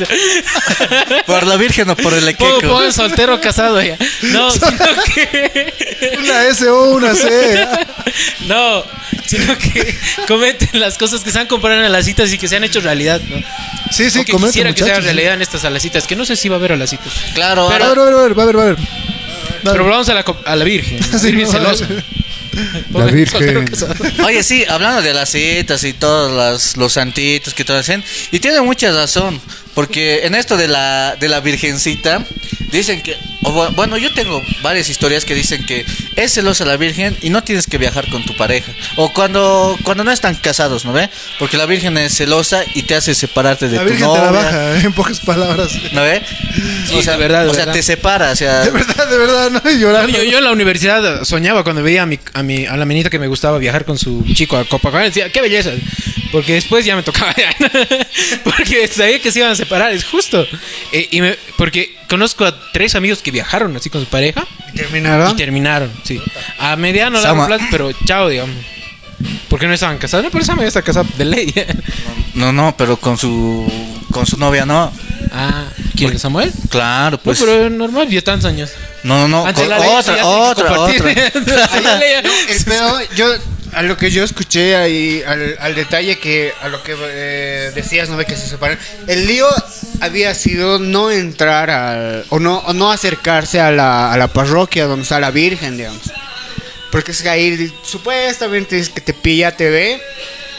Por 1.25 1.47
la 1.47 1.55
Virgen 1.55 1.89
o 1.89 1.95
por 1.95 2.13
el 2.13 2.27
Ekeko. 2.27 2.59
pongan 2.61 2.91
soltero 2.93 3.39
casado 3.41 3.81
ya. 3.81 3.97
No, 4.23 4.51
sino 4.51 4.67
que. 5.15 5.73
Una 6.19 6.45
S 6.45 6.67
o 6.67 6.91
una 6.91 7.13
C. 7.15 7.67
No, 8.47 8.83
sino 9.25 9.57
que 9.57 9.97
comenten 10.27 10.79
las 10.79 10.97
cosas 10.97 11.21
que 11.23 11.31
se 11.31 11.39
han 11.39 11.47
comprado 11.47 11.83
en 11.83 11.91
las 11.91 12.05
citas 12.05 12.31
y 12.31 12.37
que 12.37 12.47
se 12.47 12.55
han 12.57 12.63
hecho 12.63 12.79
realidad, 12.81 13.21
¿no? 13.29 13.37
Sí, 13.91 14.09
sí, 14.11 14.19
O 14.19 14.25
que 14.25 14.31
comenten, 14.33 14.49
quisiera 14.51 14.73
que 14.73 14.77
sea 14.79 14.87
muchachos. 14.87 15.05
realidad 15.05 15.33
en 15.33 15.41
estas 15.41 15.63
alacitas, 15.65 16.05
que 16.07 16.15
no 16.15 16.25
sé 16.25 16.35
si 16.35 16.49
va 16.49 16.55
a 16.55 16.59
haber 16.59 16.73
alacitas. 16.73 17.11
Claro, 17.33 17.67
Va 17.67 17.75
a 17.75 17.77
ver, 17.79 17.83
a 17.83 17.89
ver, 17.89 17.99
va 17.99 18.03
a 18.03 18.23
ver, 18.23 18.37
va 18.39 18.43
a 18.43 18.45
ver, 18.45 18.57
va 18.57 18.61
a 18.63 18.65
ver. 18.65 18.77
Pero 19.63 19.85
vamos 19.85 20.07
a 20.09 20.13
la, 20.13 20.23
co- 20.23 20.39
a 20.45 20.55
la 20.55 20.63
Virgen. 20.63 20.99
La 21.11 21.19
Sí, 21.19 21.31
Virgen 21.31 21.47
celosa. 21.51 21.87
La 22.93 23.05
Virgen. 23.05 23.65
Oye, 24.25 24.43
sí, 24.43 24.63
hablando 24.67 25.01
de 25.01 25.13
las 25.13 25.29
citas 25.29 25.83
y 25.83 25.93
todos 25.93 26.31
las- 26.31 26.77
los 26.77 26.93
santitos 26.93 27.53
que 27.53 27.63
todos 27.63 27.81
hacen, 27.81 28.03
y 28.31 28.39
tiene 28.39 28.61
mucha 28.61 28.91
razón, 28.91 29.39
porque 29.73 30.25
en 30.25 30.35
esto 30.35 30.57
de 30.57 30.67
la, 30.67 31.15
de 31.19 31.27
la 31.27 31.39
virgencita, 31.39 32.25
dicen 32.71 33.01
que, 33.01 33.15
o 33.47 33.53
bu- 33.69 33.75
bueno, 33.75 33.97
yo 33.97 34.13
tengo 34.13 34.41
varias 34.61 34.89
historias 34.89 35.25
que 35.25 35.35
dicen 35.35 35.65
que 35.65 35.85
es 36.15 36.33
celosa 36.33 36.65
la 36.65 36.77
virgen 36.77 37.15
y 37.21 37.29
no 37.29 37.43
tienes 37.43 37.65
que 37.67 37.77
viajar 37.77 38.07
con 38.09 38.23
tu 38.25 38.35
pareja, 38.35 38.71
o 38.95 39.13
cuando, 39.13 39.77
cuando 39.83 40.03
no 40.03 40.11
están 40.11 40.35
casados, 40.35 40.85
¿no 40.85 40.93
ve? 40.93 41.09
Porque 41.39 41.57
la 41.57 41.65
virgen 41.65 41.97
es 41.97 42.15
celosa 42.15 42.63
y 42.73 42.83
te 42.83 42.95
hace 42.95 43.13
separarte 43.15 43.67
de 43.69 43.77
La 43.77 43.83
tu 43.83 43.89
Virgen 43.89 44.11
te 44.11 44.17
la 44.19 44.25
novia, 44.31 44.41
baja, 44.41 44.79
en 44.83 44.93
pocas 44.93 45.19
palabras. 45.21 45.69
¿no 45.93 46.01
ve? 46.01 46.21
Sí, 46.87 47.01
de 47.01 47.17
verdad, 47.17 47.43
de 47.43 47.49
o 47.49 47.53
sea, 47.53 47.61
verdad. 47.65 47.73
te 47.73 47.83
separa, 47.83 48.31
o 48.31 48.35
sea, 48.35 48.61
De 48.61 48.71
verdad, 48.71 49.07
de 49.09 49.17
verdad, 49.17 49.49
no 49.51 49.71
llorando. 49.71 50.17
Yo, 50.17 50.23
yo 50.23 50.37
en 50.39 50.43
la 50.43 50.51
universidad 50.51 51.23
soñaba 51.23 51.63
cuando 51.63 51.83
veía 51.83 52.03
a, 52.03 52.05
mi, 52.05 52.19
a, 52.33 52.43
mi, 52.43 52.65
a 52.65 52.75
la 52.77 52.85
menita 52.85 53.09
que 53.09 53.19
me 53.19 53.27
gustaba 53.27 53.57
viajar 53.57 53.85
con 53.85 53.97
su 53.97 54.23
chico 54.33 54.57
a 54.57 54.65
Copacabana. 54.65 55.05
Decía, 55.05 55.31
qué 55.31 55.41
belleza. 55.41 55.71
Porque 56.31 56.53
después 56.53 56.85
ya 56.85 56.95
me 56.95 57.03
tocaba. 57.03 57.33
porque 58.43 58.87
sabía 58.87 59.19
que 59.21 59.31
se 59.31 59.39
iban 59.39 59.51
a 59.51 59.55
separar, 59.55 59.91
es 59.91 60.03
justo. 60.05 60.45
Eh, 60.91 61.07
y 61.11 61.21
me- 61.21 61.37
porque 61.57 61.95
conozco 62.09 62.45
a 62.45 62.71
tres 62.71 62.95
amigos 62.95 63.19
que 63.21 63.31
viajaron 63.31 63.75
así 63.75 63.89
con 63.89 64.01
su 64.01 64.07
pareja 64.07 64.45
y 64.73 64.77
¿Terminaron? 64.77 65.35
terminaron, 65.35 65.91
sí. 66.03 66.21
A 66.59 66.75
mediano 66.75 67.21
largo 67.21 67.45
plazo, 67.47 67.65
pero 67.71 67.91
chao, 68.05 68.29
digamos. 68.29 68.55
Porque 69.49 69.65
no 69.67 69.73
estaban 69.73 69.97
casados. 69.97 70.25
No, 70.25 70.31
pero 70.31 70.43
esa 70.43 70.55
ya 70.55 70.63
está 70.67 70.81
casada 70.81 71.07
de 71.17 71.25
ley. 71.25 71.53
no, 72.35 72.51
no, 72.51 72.75
pero 72.77 72.97
con 72.97 73.17
su, 73.17 73.65
con 74.11 74.25
su 74.27 74.37
novia 74.37 74.65
no. 74.65 74.91
ah, 75.31 75.65
¿quién? 75.95 76.19
¿Samuel? 76.19 76.51
Claro, 76.69 77.17
pues. 77.17 77.39
no, 77.39 77.45
pero 77.45 77.69
normal, 77.69 78.09
ya 78.09 78.21
tantos 78.21 78.49
años. 78.49 78.69
No, 79.03 79.27
no, 79.27 79.45
no. 79.45 79.53
Con- 79.53 79.71
otra, 79.71 80.25
otra, 80.25 80.79
otra. 80.81 81.11
El 82.47 82.63
pedo, 82.65 82.99
yo, 83.15 83.33
a 83.73 83.81
lo 83.81 83.97
que 83.97 84.09
yo 84.11 84.23
escuché 84.23 84.75
ahí, 84.75 85.21
al, 85.25 85.55
al 85.59 85.75
detalle 85.75 86.17
que, 86.19 86.51
a 86.61 86.67
lo 86.69 86.81
que 86.83 86.95
eh, 86.99 87.71
decías, 87.75 88.09
¿no? 88.09 88.17
De 88.17 88.25
que 88.25 88.35
se 88.35 88.47
separan. 88.47 88.79
El 89.07 89.27
lío 89.27 89.47
había 90.01 90.33
sido 90.33 90.79
no 90.79 91.11
entrar 91.11 91.69
al, 91.69 92.25
o 92.29 92.39
no, 92.39 92.57
o 92.59 92.73
no 92.73 92.91
acercarse 92.91 93.59
a 93.59 93.71
la, 93.71 94.11
a 94.13 94.17
la 94.17 94.27
parroquia 94.27 94.85
donde 94.85 95.03
está 95.03 95.19
la 95.19 95.31
Virgen, 95.31 95.77
digamos. 95.77 96.01
Porque 96.91 97.11
es 97.11 97.21
que 97.21 97.29
ahí 97.29 97.71
supuestamente 97.83 98.79
es 98.79 98.89
que 98.89 99.01
te 99.01 99.13
pilla, 99.13 99.55
te 99.55 99.69
ve 99.69 100.01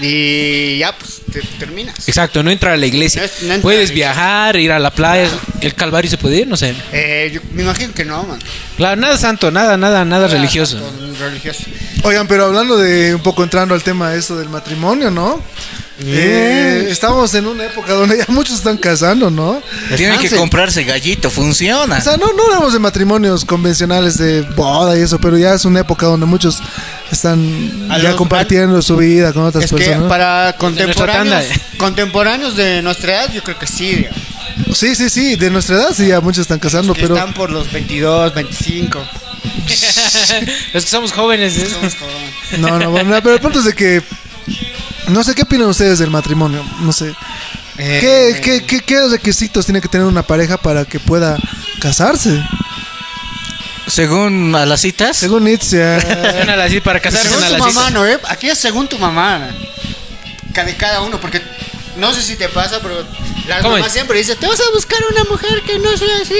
y 0.01 0.79
ya, 0.79 0.93
pues 0.97 1.21
te 1.33 1.41
terminas. 1.59 2.07
Exacto, 2.09 2.43
no 2.43 2.51
entrar 2.51 2.75
a 2.75 2.77
la 2.77 2.87
iglesia. 2.87 3.23
No 3.23 3.27
es- 3.27 3.43
no 3.43 3.59
Puedes 3.63 3.91
viajar, 3.91 4.57
ir 4.57 4.71
a 4.71 4.79
la 4.79 4.91
playa. 4.93 5.29
¿El 5.61 5.75
Calvario 5.75 6.11
se 6.11 6.19
puede 6.19 6.37
ir? 6.37 6.47
No 6.47 6.57
sé. 6.57 6.75
Eh, 6.93 7.31
yo 7.33 7.41
me 7.53 7.63
imagino 7.63 7.93
que 7.95 8.05
no, 8.05 8.23
man. 8.25 8.39
Claro, 8.79 8.99
nada 9.01 9.19
santo, 9.19 9.51
nada, 9.51 9.77
nada, 9.77 10.05
nada 10.07 10.27
religioso. 10.29 10.79
Religioso. 11.21 11.65
Oigan, 12.05 12.27
pero 12.29 12.47
hablando 12.47 12.79
de 12.79 13.15
un 13.15 13.23
poco 13.23 13.43
entrando 13.43 13.75
al 13.75 13.83
tema 13.83 14.15
eso 14.15 14.37
del 14.39 14.49
matrimonio, 14.49 15.11
¿no? 15.11 15.43
Eh, 16.01 16.87
estamos 16.91 17.35
en 17.35 17.47
una 17.49 17.65
época 17.65 17.93
donde 17.93 18.19
ya 18.19 18.25
muchos 18.29 18.55
están 18.59 18.77
casando, 18.77 19.31
¿no? 19.31 19.61
Tienen 19.97 20.21
que 20.21 20.31
comprarse 20.31 20.85
gallito, 20.85 21.29
funciona. 21.29 21.99
O 21.99 22.01
sea, 22.01 22.17
no, 22.17 22.33
no 22.35 22.45
hablamos 22.45 22.73
de 22.73 22.79
matrimonios 22.79 23.45
convencionales 23.45 24.17
de 24.17 24.43
boda 24.43 24.97
y 24.97 25.03
eso, 25.03 25.19
pero 25.21 25.37
ya 25.37 25.55
es 25.55 25.65
una 25.65 25.81
época 25.81 26.07
donde 26.07 26.25
muchos 26.27 26.63
están 27.11 27.89
A 27.91 27.97
ya 27.99 28.11
los- 28.11 28.15
compartiendo 28.17 28.81
su 28.81 28.97
vida 28.97 29.33
con 29.33 29.43
otras 29.45 29.65
Es 29.65 29.71
que 29.73 29.77
personas. 29.79 30.09
para 30.09 30.55
contemporáneos, 30.57 31.49
tanda. 31.49 31.65
contemporáneos 31.79 32.55
de 32.57 32.81
nuestra 32.81 33.15
edad, 33.25 33.33
yo 33.33 33.43
creo 33.43 33.59
que 33.59 33.67
sí, 33.67 33.97
digamos. 33.97 34.19
Sí, 34.75 34.95
sí, 34.95 35.09
sí, 35.11 35.37
de 35.37 35.51
nuestra 35.51 35.77
edad 35.77 35.95
sí 35.95 36.07
ya 36.09 36.21
muchos 36.21 36.43
están 36.43 36.59
casando, 36.59 36.95
pero 36.95 37.15
Están 37.17 37.35
por 37.35 37.51
los 37.51 37.71
22, 37.73 38.35
25. 38.35 39.09
Los 40.73 40.85
que 40.85 40.91
somos 40.91 41.13
jóvenes. 41.13 41.57
¿eh? 41.59 41.69
no, 42.59 42.79
no, 42.79 42.91
bueno, 42.91 43.11
pero 43.23 43.35
el 43.35 43.41
punto 43.41 43.59
es 43.61 43.65
de 43.67 43.75
que 43.75 44.03
no 45.09 45.23
sé 45.25 45.35
qué 45.35 45.43
opinan 45.43 45.69
ustedes 45.69 45.99
del 45.99 46.11
matrimonio, 46.11 46.65
no 46.81 46.93
sé. 46.93 47.15
Eh, 47.79 47.99
¿Qué, 48.01 48.41
qué, 48.41 48.65
qué, 48.67 48.81
qué 48.81 49.07
requisitos 49.09 49.65
tiene 49.65 49.81
que 49.81 49.89
tener 49.89 50.07
una 50.07 50.23
pareja 50.25 50.57
para 50.57 50.85
que 50.85 50.99
pueda 50.99 51.37
casarse? 51.81 52.43
Según 53.87 54.55
a 54.55 54.67
las 54.67 54.81
citas, 54.81 55.17
Según 55.17 55.45
Nietzsche, 55.45 55.79
Van 55.79 56.51
a 56.51 56.57
la 56.57 56.69
cita- 56.69 56.85
para 56.85 57.01
casarse 57.01 57.29
Según 57.29 57.43
en 57.45 57.49
tu 57.51 57.53
la 57.55 57.59
mamá, 57.59 57.81
cita. 57.87 57.91
¿no? 57.91 58.07
eh? 58.07 58.19
Aquí 58.29 58.49
es 58.51 58.59
según 58.59 58.87
tu 58.89 58.99
mamá. 58.99 59.49
De 60.67 60.75
cada 60.77 61.03
uno, 61.03 61.21
porque 61.21 61.41
no 61.99 62.13
sé 62.15 62.23
si 62.23 62.37
te 62.37 62.49
pasa, 62.49 62.81
pero 62.81 63.05
las 63.47 63.61
¿Cómo 63.63 63.73
mamás 63.75 63.89
es? 63.89 63.93
siempre 63.95 64.19
dicen, 64.19 64.37
te 64.39 64.47
vas 64.47 64.61
a 64.61 64.71
buscar 64.73 64.99
una 65.11 65.25
mujer 65.25 65.63
que 65.63 65.79
no 65.79 65.97
sea 65.97 66.19
así. 66.23 66.35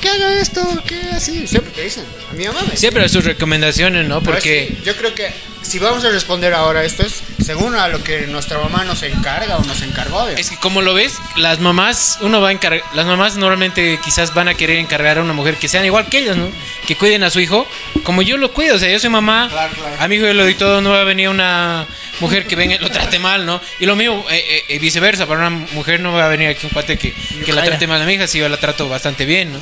que 0.00 0.08
haga 0.08 0.40
esto, 0.40 0.62
que 0.86 1.00
así. 1.12 1.46
Siempre 1.46 1.72
te 1.72 1.82
dicen. 1.82 2.04
A 2.30 2.34
mi 2.34 2.46
mamá 2.46 2.62
me 2.68 2.76
Siempre 2.76 3.08
sus 3.08 3.24
recomendaciones, 3.24 4.06
¿no? 4.06 4.20
Pero 4.20 4.32
Porque 4.32 4.68
sí, 4.76 4.82
yo 4.84 4.96
creo 4.96 5.14
que 5.14 5.28
si 5.68 5.78
vamos 5.78 6.04
a 6.04 6.10
responder 6.10 6.54
ahora 6.54 6.82
esto 6.84 7.04
es 7.04 7.22
según 7.44 7.74
a 7.74 7.88
lo 7.88 8.02
que 8.02 8.26
nuestra 8.26 8.58
mamá 8.58 8.84
nos 8.84 9.02
encarga 9.02 9.56
o 9.58 9.64
nos 9.64 9.82
encargó. 9.82 10.20
digamos. 10.26 10.40
es 10.40 10.50
que 10.50 10.56
como 10.56 10.80
lo 10.82 10.94
ves, 10.94 11.18
las 11.36 11.60
mamás, 11.60 12.18
uno 12.22 12.40
va 12.40 12.48
a 12.48 12.52
encargar, 12.52 12.82
las 12.94 13.06
mamás 13.06 13.36
normalmente 13.36 14.00
quizás 14.02 14.34
van 14.34 14.48
a 14.48 14.54
querer 14.54 14.78
encargar 14.78 15.18
a 15.18 15.22
una 15.22 15.32
mujer 15.34 15.56
que 15.56 15.68
sean 15.68 15.84
igual 15.84 16.08
que 16.08 16.18
ellas, 16.18 16.36
¿no? 16.36 16.50
Que 16.86 16.96
cuiden 16.96 17.22
a 17.24 17.30
su 17.30 17.40
hijo, 17.40 17.66
como 18.02 18.22
yo 18.22 18.36
lo 18.38 18.52
cuido, 18.52 18.76
o 18.76 18.78
sea, 18.78 18.90
yo 18.90 18.98
soy 18.98 19.10
mamá, 19.10 19.48
Claro, 19.50 19.72
claro. 19.74 19.96
a 19.98 20.08
mi 20.08 20.16
hijo 20.16 20.26
yo 20.26 20.32
le 20.34 20.42
doy 20.42 20.54
todo, 20.54 20.80
no 20.80 20.90
va 20.90 21.02
a 21.02 21.04
venir 21.04 21.28
una 21.28 21.86
mujer 22.20 22.46
que 22.46 22.56
venga 22.56 22.76
lo 22.80 22.90
trate 22.90 23.18
mal, 23.18 23.44
¿no? 23.46 23.60
Y 23.78 23.86
lo 23.86 23.94
mismo, 23.94 24.24
eh, 24.30 24.44
eh, 24.48 24.64
eh, 24.68 24.78
viceversa, 24.78 25.26
para 25.26 25.46
una 25.46 25.66
mujer 25.72 26.00
no 26.00 26.12
va 26.12 26.26
a 26.26 26.28
venir 26.28 26.48
aquí 26.48 26.66
un 26.66 26.70
cuate 26.70 26.96
que, 26.96 27.12
que 27.44 27.52
la 27.52 27.62
trate 27.62 27.86
mal 27.86 28.00
a 28.00 28.06
mi 28.06 28.14
hija, 28.14 28.26
si 28.26 28.38
yo 28.38 28.48
la 28.48 28.56
trato 28.56 28.88
bastante 28.88 29.24
bien, 29.24 29.52
¿no? 29.52 29.60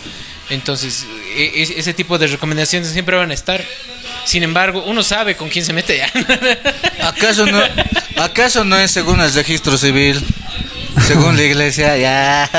Entonces, 0.51 1.05
eh, 1.37 1.53
es- 1.57 1.71
ese 1.71 1.93
tipo 1.95 2.19
de 2.19 2.27
recomendaciones 2.29 2.91
siempre 2.93 3.17
van 3.17 3.31
a 3.31 3.35
estar. 3.35 3.65
Sin 4.25 4.43
embargo, 4.43 4.83
uno 4.87 5.03
sabe 5.03 5.37
con 5.37 5.49
quién 5.49 5.65
se 5.65 5.73
mete 5.73 5.99
ya. 5.99 6.11
¿Acaso 7.09 7.47
no, 7.47 7.61
¿Acaso 8.17 8.65
no 8.65 8.77
es 8.79 8.91
según 8.91 9.21
el 9.21 9.33
registro 9.33 9.77
civil? 9.79 10.23
Según 11.07 11.37
la 11.37 11.43
iglesia, 11.43 11.97
ya. 11.97 12.51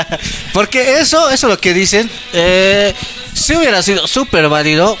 Porque 0.52 1.00
eso, 1.00 1.28
eso 1.30 1.48
lo 1.48 1.58
que 1.58 1.74
dicen, 1.74 2.08
eh, 2.32 2.94
si 3.34 3.54
hubiera 3.56 3.82
sido 3.82 4.06
súper 4.06 4.48
válido, 4.48 4.96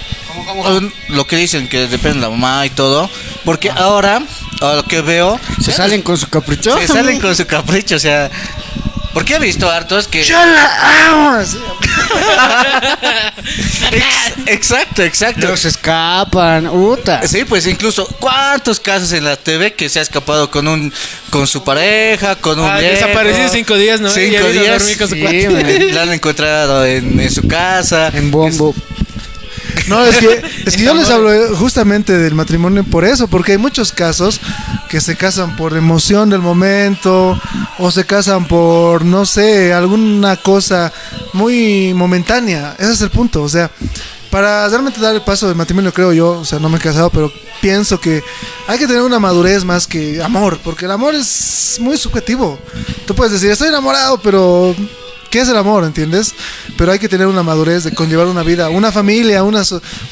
lo 1.08 1.26
que 1.26 1.36
dicen 1.36 1.68
que 1.68 1.86
depende 1.86 2.16
de 2.16 2.20
la 2.22 2.30
mamá 2.30 2.66
y 2.66 2.70
todo, 2.70 3.08
porque 3.44 3.70
ahora, 3.70 4.22
a 4.60 4.72
lo 4.74 4.84
que 4.84 5.00
veo, 5.02 5.38
Se 5.64 5.72
salen 5.72 6.02
con 6.02 6.18
su 6.18 6.28
capricho. 6.28 6.76
se 6.78 6.88
salen 6.88 7.20
con 7.20 7.34
su 7.36 7.46
capricho, 7.46 7.96
o 7.96 8.00
sea, 8.00 8.28
porque 9.18 9.34
he 9.34 9.38
visto 9.40 9.68
hartos 9.68 10.06
que... 10.06 10.22
Yo 10.22 10.36
la 10.36 11.08
amo. 11.10 11.42
exacto, 14.46 15.02
exacto. 15.02 15.48
Los 15.48 15.64
escapan. 15.64 16.68
Uta. 16.68 17.26
Sí, 17.26 17.44
pues 17.44 17.66
incluso 17.66 18.06
cuántos 18.20 18.78
casos 18.78 19.10
en 19.12 19.24
la 19.24 19.34
TV 19.36 19.74
que 19.74 19.88
se 19.88 19.98
ha 19.98 20.02
escapado 20.02 20.52
con 20.52 20.68
un 20.68 20.92
con 21.30 21.48
su 21.48 21.64
pareja, 21.64 22.36
con 22.36 22.60
un 22.60 22.70
Ah, 22.70 22.78
viejo. 22.78 22.94
desapareció 22.94 23.48
cinco 23.48 23.74
días, 23.74 24.00
¿no? 24.00 24.08
Cinco 24.08 24.46
días. 24.50 24.78
dormir 24.78 24.96
con 24.98 25.08
su 25.08 25.14
sí. 25.16 25.90
La 25.92 26.02
han 26.02 26.12
encontrado 26.12 26.86
en, 26.86 27.18
en 27.18 27.30
su 27.32 27.48
casa. 27.48 28.12
En 28.14 28.30
bombo. 28.30 28.72
No, 29.86 30.04
es 30.04 30.16
que, 30.16 30.42
es 30.66 30.76
que 30.76 30.82
yo 30.82 30.94
les 30.94 31.08
hablo 31.08 31.32
eh, 31.32 31.48
justamente 31.54 32.18
del 32.18 32.34
matrimonio 32.34 32.84
por 32.84 33.04
eso, 33.04 33.28
porque 33.28 33.52
hay 33.52 33.58
muchos 33.58 33.92
casos 33.92 34.40
que 34.88 35.00
se 35.00 35.16
casan 35.16 35.56
por 35.56 35.76
emoción 35.76 36.30
del 36.30 36.40
momento 36.40 37.40
o 37.78 37.90
se 37.90 38.04
casan 38.04 38.46
por, 38.46 39.04
no 39.04 39.24
sé, 39.26 39.72
alguna 39.72 40.36
cosa 40.36 40.92
muy 41.32 41.94
momentánea. 41.94 42.74
Ese 42.78 42.92
es 42.92 43.00
el 43.02 43.10
punto, 43.10 43.42
o 43.42 43.48
sea, 43.48 43.70
para 44.30 44.68
realmente 44.68 45.00
dar 45.00 45.14
el 45.14 45.22
paso 45.22 45.46
del 45.46 45.56
matrimonio, 45.56 45.92
creo 45.92 46.12
yo, 46.12 46.40
o 46.40 46.44
sea, 46.44 46.58
no 46.58 46.68
me 46.68 46.78
he 46.78 46.80
casado, 46.80 47.10
pero 47.10 47.32
pienso 47.60 48.00
que 48.00 48.22
hay 48.66 48.78
que 48.78 48.86
tener 48.86 49.02
una 49.02 49.18
madurez 49.18 49.64
más 49.64 49.86
que 49.86 50.22
amor, 50.22 50.58
porque 50.62 50.84
el 50.84 50.90
amor 50.90 51.14
es 51.14 51.78
muy 51.80 51.96
subjetivo. 51.96 52.58
Tú 53.06 53.14
puedes 53.14 53.32
decir, 53.32 53.50
estoy 53.50 53.68
enamorado, 53.68 54.18
pero 54.20 54.74
¿Qué 55.30 55.40
es 55.40 55.48
el 55.48 55.56
amor, 55.56 55.84
entiendes? 55.84 56.34
Pero 56.76 56.90
hay 56.92 56.98
que 56.98 57.08
tener 57.08 57.26
una 57.26 57.42
madurez 57.42 57.84
de 57.84 57.92
conllevar 57.94 58.26
una 58.26 58.42
vida, 58.42 58.70
una 58.70 58.90
familia, 58.90 59.42
una, 59.42 59.62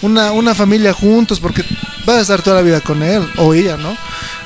una, 0.02 0.32
una 0.32 0.54
familia 0.54 0.92
juntos, 0.92 1.40
porque 1.40 1.64
vas 2.04 2.16
a 2.18 2.20
estar 2.20 2.42
toda 2.42 2.56
la 2.56 2.62
vida 2.62 2.80
con 2.80 3.02
él 3.02 3.26
o 3.38 3.54
ella, 3.54 3.76
¿no? 3.78 3.96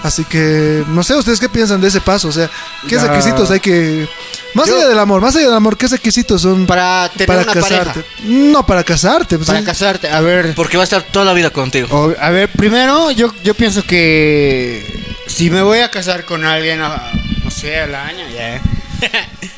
Así 0.02 0.24
que, 0.24 0.84
no 0.88 1.02
sé, 1.02 1.14
¿ustedes 1.14 1.40
qué 1.40 1.48
piensan 1.48 1.80
de 1.80 1.88
ese 1.88 2.00
paso? 2.00 2.28
O 2.28 2.32
sea, 2.32 2.48
¿qué 2.88 2.94
Ya. 2.96 3.04
requisitos 3.06 3.50
hay 3.50 3.60
que... 3.60 4.08
Más 4.54 4.66
Yo- 4.66 4.76
allá 4.76 4.88
del 4.88 4.98
amor, 4.98 5.20
más 5.20 5.36
allá 5.36 5.46
del 5.46 5.54
amor, 5.56 5.76
¿qué 5.76 5.86
requisitos 5.88 6.40
son 6.42 6.66
Para 6.66 7.10
tener 7.16 7.36
una 7.36 7.52
casarte? 7.52 7.76
pareja. 8.00 8.02
No, 8.24 8.64
para 8.66 8.82
casarte. 8.84 9.36
pues, 9.36 9.46
Para 9.46 9.60
sí. 9.60 9.64
casarte. 9.66 10.08
A 10.08 10.20
ver. 10.20 10.54
Porque 10.54 10.76
va 10.76 10.82
a 10.82 10.84
estar 10.84 11.02
toda 11.02 11.24
la 11.24 11.32
vida 11.34 11.50
contigo. 11.50 11.88
o- 11.90 12.14
a 12.18 12.30
ver, 12.30 12.48
primero 12.52 13.10
yo, 13.10 13.32
yo 13.44 13.54
pienso 13.54 13.82
que 13.84 15.04
si 15.26 15.50
me 15.50 15.62
voy 15.62 15.80
a 15.80 15.90
casar 15.90 16.24
con 16.24 16.44
alguien, 16.44 16.80
a- 16.80 17.10
no 17.44 17.50
sé, 17.50 17.78
al 17.80 17.94
año, 17.94 18.24
ya. 18.34 18.60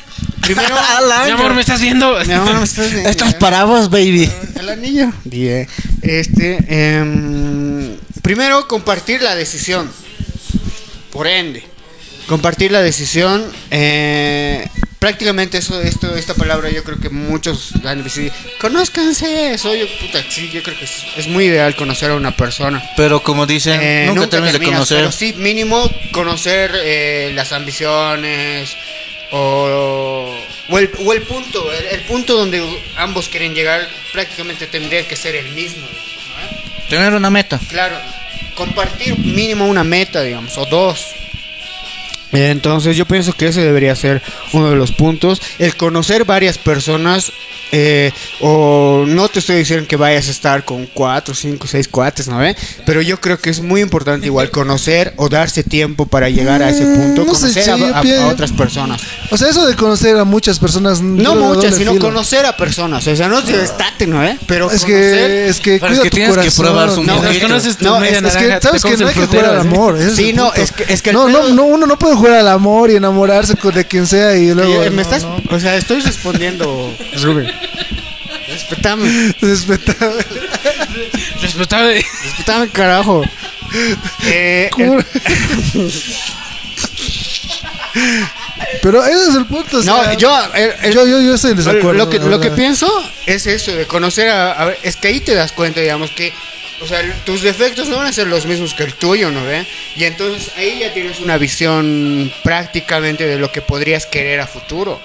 Primero, 0.43 0.75
Mi 1.25 1.31
amor, 1.31 1.53
¿me 1.53 1.61
estás 1.61 1.81
viendo? 1.81 2.17
Mi 2.25 2.33
amor, 2.33 2.57
¿me 2.57 2.63
estás 2.63 2.91
viendo? 2.91 3.09
Esto 3.09 3.25
es 3.25 3.33
para 3.35 3.63
vos, 3.63 3.89
baby. 3.89 4.29
El 4.59 4.69
anillo. 4.69 5.11
Bien. 5.23 5.67
Este, 6.01 6.57
em, 6.67 7.95
primero 8.21 8.67
compartir 8.67 9.21
la 9.21 9.35
decisión. 9.35 9.89
Por 11.11 11.27
ende, 11.27 11.63
compartir 12.27 12.71
la 12.71 12.81
decisión. 12.81 13.43
eh, 13.71 14.67
prácticamente 14.99 15.57
eso, 15.57 15.81
esto, 15.81 16.15
esta 16.15 16.33
palabra, 16.33 16.69
yo 16.69 16.81
creo 16.85 16.97
que 16.97 17.09
muchos 17.09 17.73
han 17.83 17.97
de 17.97 18.03
decir, 18.05 18.31
conózcanse. 18.59 19.53
Eso, 19.53 19.75
yo, 19.75 19.85
puta, 19.99 20.23
sí, 20.29 20.49
yo 20.53 20.63
creo 20.63 20.77
que 20.77 20.85
es, 20.85 20.91
es 21.17 21.27
muy 21.27 21.45
ideal 21.45 21.75
conocer 21.75 22.11
a 22.11 22.15
una 22.15 22.35
persona. 22.35 22.81
Pero 22.95 23.21
como 23.21 23.45
dicen, 23.45 23.79
Eh, 23.81 24.05
nunca, 24.07 24.27
terminas 24.29 24.57
de 24.59 24.65
conocer. 24.65 24.97
Pero 24.99 25.11
sí, 25.11 25.33
mínimo 25.37 25.89
conocer 26.13 26.71
eh, 26.83 27.31
las 27.35 27.51
ambiciones 27.51 28.69
o, 29.31 30.35
o, 30.69 30.79
el, 30.79 30.91
o 30.99 31.13
el 31.13 31.21
punto, 31.23 31.71
el, 31.71 31.85
el 31.87 32.01
punto 32.01 32.35
donde 32.35 32.61
ambos 32.95 33.29
quieren 33.29 33.53
llegar 33.53 33.87
prácticamente 34.11 34.67
tendría 34.67 35.07
que 35.07 35.15
ser 35.15 35.35
el 35.35 35.49
mismo. 35.49 35.81
¿no? 35.81 36.87
Tener 36.89 37.13
una 37.13 37.29
meta. 37.29 37.59
Claro, 37.69 37.95
compartir 38.55 39.17
mínimo 39.17 39.67
una 39.67 39.83
meta, 39.83 40.21
digamos, 40.21 40.57
o 40.57 40.65
dos. 40.65 41.15
Entonces 42.33 42.97
yo 42.97 43.05
pienso 43.05 43.33
que 43.33 43.47
ese 43.47 43.61
debería 43.61 43.95
ser 43.95 44.21
uno 44.53 44.69
de 44.69 44.75
los 44.75 44.91
puntos. 44.91 45.41
El 45.59 45.75
conocer 45.77 46.25
varias 46.25 46.57
personas, 46.57 47.31
eh, 47.71 48.11
o 48.41 49.03
no 49.07 49.29
te 49.29 49.39
estoy 49.39 49.57
diciendo 49.57 49.87
que 49.87 49.95
vayas 49.95 50.27
a 50.27 50.31
estar 50.31 50.65
con 50.65 50.85
cuatro, 50.93 51.33
cinco, 51.33 51.65
seis 51.67 51.87
cuates, 51.87 52.27
¿no 52.27 52.37
ve? 52.37 52.55
Pero 52.85 53.01
yo 53.01 53.19
creo 53.21 53.39
que 53.39 53.49
es 53.49 53.61
muy 53.61 53.81
importante 53.81 54.27
igual 54.27 54.49
conocer 54.51 55.13
o 55.17 55.29
darse 55.29 55.63
tiempo 55.63 56.05
para 56.05 56.29
llegar 56.29 56.61
a 56.61 56.69
ese 56.69 56.83
punto, 56.85 57.23
Mm, 57.23 57.27
no 57.27 57.33
sé, 57.35 57.41
conocer 57.41 57.63
sí, 57.63 57.69
a, 57.69 57.97
a- 58.21 58.23
a 58.25 58.27
otras 58.27 58.51
personas. 58.51 59.01
O 59.31 59.37
sea, 59.37 59.49
eso 59.49 59.65
de 59.65 59.75
conocer 59.75 60.17
a 60.17 60.23
muchas 60.23 60.59
personas... 60.59 61.01
No 61.01 61.35
muchas, 61.35 61.75
sino 61.75 61.93
filo. 61.93 62.05
conocer 62.05 62.45
a 62.45 62.55
personas. 62.57 63.05
O 63.07 63.15
sea, 63.15 63.27
no 63.27 63.41
se 63.41 63.61
estate, 63.63 64.07
¿no 64.07 64.19
ve? 64.19 64.37
Pero 64.47 64.69
Es 64.71 64.81
conocer... 64.81 64.87
que, 65.27 65.47
es 65.49 65.59
que 65.59 65.79
Pero 65.79 65.93
es 65.93 65.99
cuida 65.99 66.03
que 66.03 66.09
tu 66.09 66.15
tienes 66.15 66.29
que 66.35 66.35
corazón. 66.41 66.65
probar 66.65 66.91
su 66.91 67.03
No, 67.03 67.15
mojito. 67.15 67.47
conoces 67.47 67.77
tu 67.77 67.85
No, 67.85 67.99
media 67.99 68.19
es- 68.19 68.23
Es 68.25 68.35
que, 68.35 68.59
¿sabes 68.61 68.83
que 68.83 68.97
no 68.97 69.07
hay 69.07 69.13
que 69.13 69.25
jugar 69.27 69.45
al 69.45 69.59
amor? 69.59 69.97
Sí, 70.15 70.33
no, 70.33 70.53
es 70.53 70.71
que- 70.71 70.91
es 70.93 71.01
que 71.01 71.11
no, 71.13 71.27
no, 71.29 71.49
no, 71.49 71.63
uno 71.63 71.85
no 71.87 71.97
puede 71.99 72.15
jugar 72.15 72.22
al 72.31 72.47
amor 72.47 72.89
y 72.91 72.95
enamorarse 72.95 73.55
con- 73.55 73.73
de 73.73 73.85
quien 73.85 74.07
sea 74.07 74.35
y 74.35 74.53
luego... 74.53 74.79
Oye, 74.79 74.89
me 74.89 74.97
no, 74.97 75.01
estás, 75.01 75.23
no. 75.23 75.41
o 75.49 75.59
sea, 75.59 75.75
estoy 75.75 75.99
respondiendo, 76.01 76.95
Rubén. 77.21 77.51
Respetame, 78.47 79.33
Respetable. 79.41 80.25
Respetable. 81.41 82.05
respetame, 82.23 82.69
carajo. 82.69 83.23
Eh, 84.25 84.69
el- 84.77 85.05
Pero 88.81 89.03
ese 89.05 89.29
es 89.29 89.35
el 89.35 89.45
punto. 89.45 89.77
o 89.79 89.83
no, 89.83 90.03
sea, 90.03 90.13
yo, 90.15 90.35
el- 90.55 90.73
el- 90.83 90.93
yo, 90.93 91.05
yo, 91.07 91.21
yo 91.21 91.35
estoy 91.35 91.51
en 91.51 91.57
desacuerdo. 91.57 91.93
lo 91.93 92.09
que, 92.09 92.19
lo 92.19 92.39
que 92.39 92.51
pienso 92.51 92.87
es 93.25 93.47
eso, 93.47 93.71
de 93.75 93.85
conocer 93.85 94.29
a, 94.29 94.51
a 94.53 94.65
ver, 94.65 94.79
es 94.83 94.95
que 94.97 95.07
ahí 95.09 95.19
te 95.19 95.33
das 95.33 95.51
cuenta, 95.51 95.79
digamos, 95.79 96.11
que, 96.11 96.33
o 96.83 96.87
sea, 96.87 97.01
tus 97.25 97.41
defectos 97.41 97.87
no 97.87 97.95
van 97.95 98.07
a 98.07 98.11
ser 98.11 98.27
los 98.27 98.45
mismos 98.45 98.73
que 98.73 98.83
el 98.83 98.93
tuyo, 98.93 99.31
¿no 99.31 99.45
ve? 99.45 99.65
Y 99.95 100.03
entonces 100.03 100.51
ahí 100.57 100.79
ya 100.79 100.93
tienes 100.93 101.21
una 101.21 101.37
visión 101.37 102.31
prácticamente 102.43 103.25
de 103.25 103.39
lo 103.39 103.51
que 103.51 103.61
podrías 103.61 104.05
querer 104.05 104.41
a 104.41 104.47
futuro. 104.47 104.99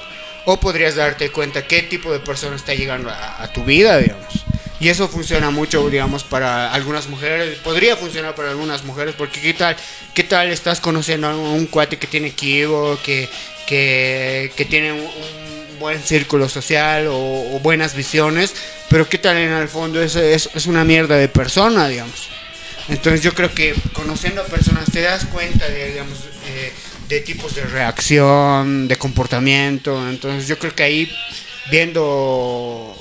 O 0.44 0.59
podrías 0.59 0.96
darte 0.96 1.30
cuenta 1.30 1.66
qué 1.66 1.82
tipo 1.82 2.10
de 2.10 2.18
persona 2.18 2.56
está 2.56 2.74
llegando 2.74 3.10
a, 3.10 3.48
tu 3.52 3.64
vida, 3.64 3.98
digamos. 3.98 4.44
Y 4.80 4.88
eso 4.88 5.09
funciona 5.09 5.50
mucho, 5.50 5.88
digamos, 5.88 6.24
para 6.24 6.72
algunas 6.72 7.09
mujeres. 7.09 7.59
Podría 7.59 7.96
funcionar 7.96 8.34
para 8.34 8.50
algunas 8.50 8.82
mujeres, 8.84 9.14
porque 9.16 9.40
qué 9.40 9.55
tal, 9.55 9.76
qué 10.14 10.24
tal 10.24 10.50
estás 10.50 10.80
conociendo 10.80 11.28
a 11.28 11.36
un 11.36 11.66
cuate 11.66 11.98
que 11.98 12.06
tiene 12.06 12.28
equivo, 12.28 12.98
que, 13.05 13.28
que, 13.66 14.50
que 14.56 14.64
tiene 14.64 14.92
un 14.92 15.09
buen 15.78 16.02
círculo 16.02 16.48
social 16.48 17.06
o, 17.10 17.59
buenas 17.62 17.94
visiones, 17.94 18.55
pero 18.88 19.09
qué 19.09 19.18
tal 19.18 19.36
en 19.36 19.52
el 19.52 19.68
fondo 19.68 20.02
es, 20.02 20.16
es, 20.16 20.66
una 20.66 20.84
mierda 20.84 21.16
de 21.16 21.28
persona, 21.28 21.88
digamos. 21.88 22.28
Entonces 22.88 23.22
yo 23.22 23.34
creo 23.34 23.52
que 23.52 23.74
conociendo 23.92 24.40
a 24.40 24.46
personas 24.46 24.90
te 24.90 25.02
das 25.02 25.26
cuenta 25.26 25.68
de, 25.68 25.90
digamos, 25.90 26.18
eh, 26.46 26.72
de 27.09 27.20
tipos 27.20 27.55
de 27.55 27.64
reacción, 27.64 28.88
de 28.88 28.96
comportamiento. 28.96 30.09
Entonces 30.09 30.48
yo 30.48 30.59
creo 30.59 30.74
que 30.74 30.82
ahí 30.82 31.12
viendo 31.70 32.94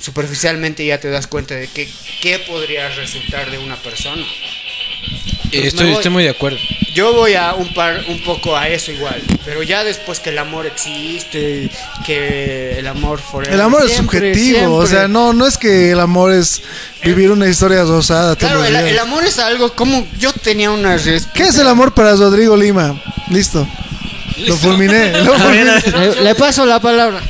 superficialmente 0.00 0.84
ya 0.84 1.00
te 1.00 1.08
das 1.08 1.26
cuenta 1.26 1.54
de 1.54 1.66
que, 1.68 1.88
qué 2.20 2.38
podría 2.40 2.88
resultar 2.90 3.50
de 3.50 3.58
una 3.58 3.76
persona. 3.76 4.24
Me 5.52 5.66
Estoy, 5.66 5.92
estoy 5.92 6.10
muy 6.10 6.24
de 6.24 6.30
acuerdo. 6.30 6.58
Yo 6.94 7.12
voy 7.12 7.34
a 7.34 7.54
un 7.54 7.74
par 7.74 8.04
un 8.08 8.22
poco 8.22 8.56
a 8.56 8.68
eso 8.68 8.92
igual, 8.92 9.20
pero 9.44 9.64
ya 9.64 9.82
después 9.82 10.20
que 10.20 10.30
el 10.30 10.38
amor 10.38 10.64
existe, 10.64 11.68
que 12.06 12.78
el 12.78 12.86
amor 12.86 13.20
forever, 13.20 13.52
El 13.52 13.60
amor 13.60 13.84
es 13.84 13.92
siempre, 13.92 14.32
subjetivo, 14.32 14.76
o 14.76 14.86
sea, 14.86 15.08
no, 15.08 15.32
no 15.32 15.44
es 15.44 15.58
que 15.58 15.90
el 15.90 15.98
amor 15.98 16.32
es 16.32 16.62
vivir 17.02 17.32
una 17.32 17.48
historia 17.48 17.82
rosada 17.82 18.36
Claro, 18.36 18.64
el, 18.64 18.98
amor 18.98 19.24
es 19.24 19.40
algo 19.40 19.74
como 19.74 20.06
yo 20.18 20.32
tenía 20.32 20.70
una 20.70 20.96
¿Qué 20.96 21.42
es 21.42 21.58
el 21.58 21.66
amor 21.66 21.94
para 21.94 22.14
Rodrigo 22.14 22.56
Lima? 22.56 22.94
Listo. 23.28 23.66
Lo 24.46 24.56
fulminé. 24.56 25.20
lo 25.24 25.34
fulminé. 25.38 25.80
Le, 25.80 26.22
le 26.22 26.34
paso 26.36 26.64
la 26.64 26.80
palabra, 26.80 27.20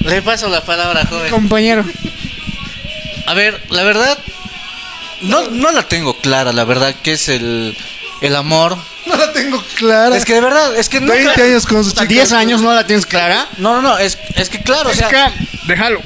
Le 0.00 0.20
paso 0.20 0.48
la 0.48 0.62
palabra, 0.62 1.06
joven. 1.06 1.30
compañero. 1.30 1.84
A 3.26 3.34
ver, 3.34 3.60
la 3.70 3.82
verdad, 3.82 4.18
no, 5.22 5.48
no 5.50 5.70
la 5.72 5.82
tengo 5.84 6.16
clara, 6.18 6.52
la 6.52 6.64
verdad, 6.64 6.94
que 7.02 7.12
es 7.12 7.28
el, 7.28 7.76
el 8.20 8.36
amor. 8.36 8.76
No 9.06 9.16
la 9.16 9.32
tengo 9.32 9.62
clara. 9.76 10.16
Es 10.16 10.24
que 10.24 10.34
de 10.34 10.40
verdad, 10.40 10.76
es 10.76 10.88
que 10.88 11.00
nunca- 11.00 11.14
20 11.14 11.42
años 11.42 11.66
con 11.66 11.84
su 11.84 11.90
chica. 11.90 12.04
10 12.06 12.32
años 12.32 12.60
no 12.62 12.72
la 12.74 12.86
tienes 12.86 13.06
clara. 13.06 13.48
No, 13.58 13.74
no, 13.74 13.82
no, 13.82 13.98
es, 13.98 14.18
es 14.34 14.48
que 14.48 14.60
claro, 14.62 14.90
o 14.90 14.94
sea, 14.94 15.32
déjalo. 15.66 16.00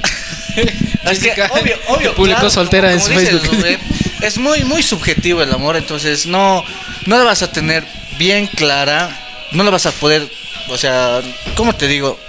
es 0.55 1.19
que 1.19 1.31
obvio, 1.49 1.77
obvio. 1.87 2.13
publicó 2.15 2.39
claro, 2.41 2.49
soltera 2.51 2.91
en 2.91 2.99
como 2.99 3.13
su 3.13 3.19
dices, 3.19 3.41
Facebook. 3.41 3.79
Es 4.21 4.37
muy, 4.37 4.63
muy 4.63 4.83
subjetivo 4.83 5.41
el 5.41 5.51
amor, 5.51 5.75
entonces 5.77 6.25
no, 6.27 6.63
no 7.07 7.17
la 7.17 7.23
vas 7.23 7.41
a 7.41 7.51
tener 7.51 7.83
bien 8.19 8.45
clara, 8.47 9.09
no 9.51 9.63
la 9.63 9.71
vas 9.71 9.87
a 9.87 9.91
poder, 9.91 10.29
o 10.67 10.77
sea, 10.77 11.21
¿cómo 11.55 11.73
te 11.73 11.87
digo? 11.87 12.19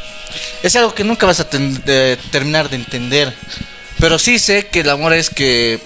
Es 0.63 0.75
algo 0.77 0.95
que 0.95 1.05
nunca 1.05 1.27
vas 1.27 1.41
a 1.41 1.51
ten- 1.51 1.85
de- 1.85 2.17
terminar 2.31 2.71
de 2.71 2.77
entender. 2.77 3.35
Pero 3.99 4.19
sí 4.19 4.39
sé 4.39 4.69
que 4.69 4.81
el 4.81 4.89
amor 4.89 5.13
es 5.13 5.29
que 5.29 5.79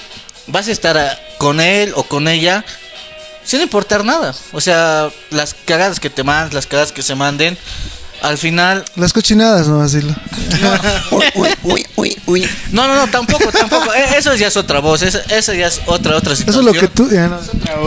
vas 0.46 0.68
a 0.68 0.72
estar 0.72 0.96
a- 0.98 1.18
con 1.38 1.60
él 1.60 1.92
o 1.96 2.04
con 2.04 2.28
ella 2.28 2.64
sin 3.44 3.60
importar 3.60 4.04
nada. 4.04 4.34
O 4.52 4.60
sea, 4.60 5.08
las 5.30 5.54
cagadas 5.64 6.00
que 6.00 6.10
te 6.10 6.24
mandan, 6.24 6.52
las 6.54 6.66
cagadas 6.66 6.92
que 6.92 7.02
se 7.02 7.14
manden, 7.14 7.56
al 8.22 8.38
final 8.38 8.82
Las 8.96 9.12
cochinadas, 9.12 9.68
no 9.68 9.82
decirlo. 9.82 10.14
Uy, 11.10 11.24
uy, 11.62 11.86
uy, 11.96 12.16
uy. 12.26 12.50
No, 12.72 12.86
no, 12.88 12.96
no, 12.96 13.06
tampoco, 13.08 13.52
tampoco. 13.52 13.92
E- 13.94 14.16
Eso 14.18 14.34
ya 14.34 14.48
es 14.48 14.56
otra 14.56 14.80
voz, 14.80 15.02
eso, 15.02 15.18
eso 15.28 15.52
ya 15.52 15.66
es 15.66 15.80
otra, 15.86 16.16
otra 16.16 16.32
Eso 16.32 16.40
situación. 16.42 16.68
es 16.68 16.74
lo 16.74 16.80
que 16.80 16.88
tú. 16.88 17.08
ya 17.10 17.28
no. 17.28 17.38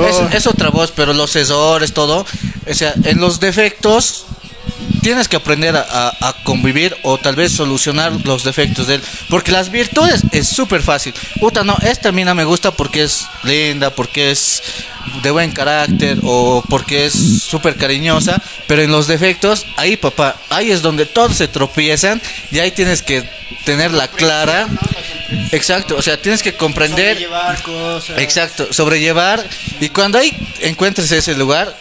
Es, 0.06 0.18
es 0.34 0.48
otra 0.48 0.70
voz, 0.70 0.92
pero 0.96 1.14
los 1.14 1.36
errores, 1.36 1.94
todo. 1.94 2.26
O 2.70 2.74
sea, 2.74 2.94
en 3.04 3.20
los 3.20 3.40
defectos 3.40 4.26
tienes 5.02 5.28
que 5.28 5.36
aprender 5.38 5.76
a, 5.76 5.82
a- 5.90 6.30
a 6.30 6.34
convivir 6.44 6.96
o 7.04 7.18
tal 7.18 7.36
vez 7.36 7.52
solucionar 7.52 8.12
los 8.26 8.44
defectos 8.44 8.88
de 8.88 8.96
él. 8.96 9.02
Porque 9.30 9.52
las 9.52 9.70
virtudes 9.72 10.22
es 10.32 10.48
súper 10.48 10.82
fácil. 10.82 11.14
Puta, 11.40 11.64
no, 11.64 11.78
esta 11.82 12.12
mina 12.12 12.34
me 12.34 12.44
gusta 12.44 12.72
porque 12.72 13.04
es 13.04 13.26
linda, 13.44 13.90
porque 13.90 14.32
es 14.32 14.62
de 15.24 15.32
buen 15.32 15.52
carácter 15.52 16.18
o 16.24 16.64
porque 16.70 17.06
es 17.06 17.14
súper 17.44 17.76
cariñosa. 17.76 18.42
Pero 18.68 18.82
en 18.84 18.92
los 18.92 19.08
defectos, 19.08 19.66
ahí 19.78 19.98
papá, 19.98 20.36
ahí 20.50 20.72
es 20.72 20.82
donde 20.82 21.06
todos 21.06 21.36
se 21.36 21.48
tropiezan 21.48 22.22
y 22.52 22.60
ahí 22.60 22.72
tienes 22.72 23.02
que 23.02 23.28
tenerla 23.66 24.08
clara. 24.08 24.68
Exacto, 25.52 25.96
o 25.98 26.02
sea, 26.02 26.22
tienes 26.22 26.42
que 26.44 26.54
comprender. 26.54 27.18
Llevar 27.18 27.62
cosas. 27.62 28.18
Exacto, 28.20 28.72
sobrellevar. 28.72 29.44
Y 29.80 29.90
cuando 29.90 30.18
ahí 30.18 30.36
encuentres 30.62 31.12
ese 31.12 31.36
lugar, 31.36 31.76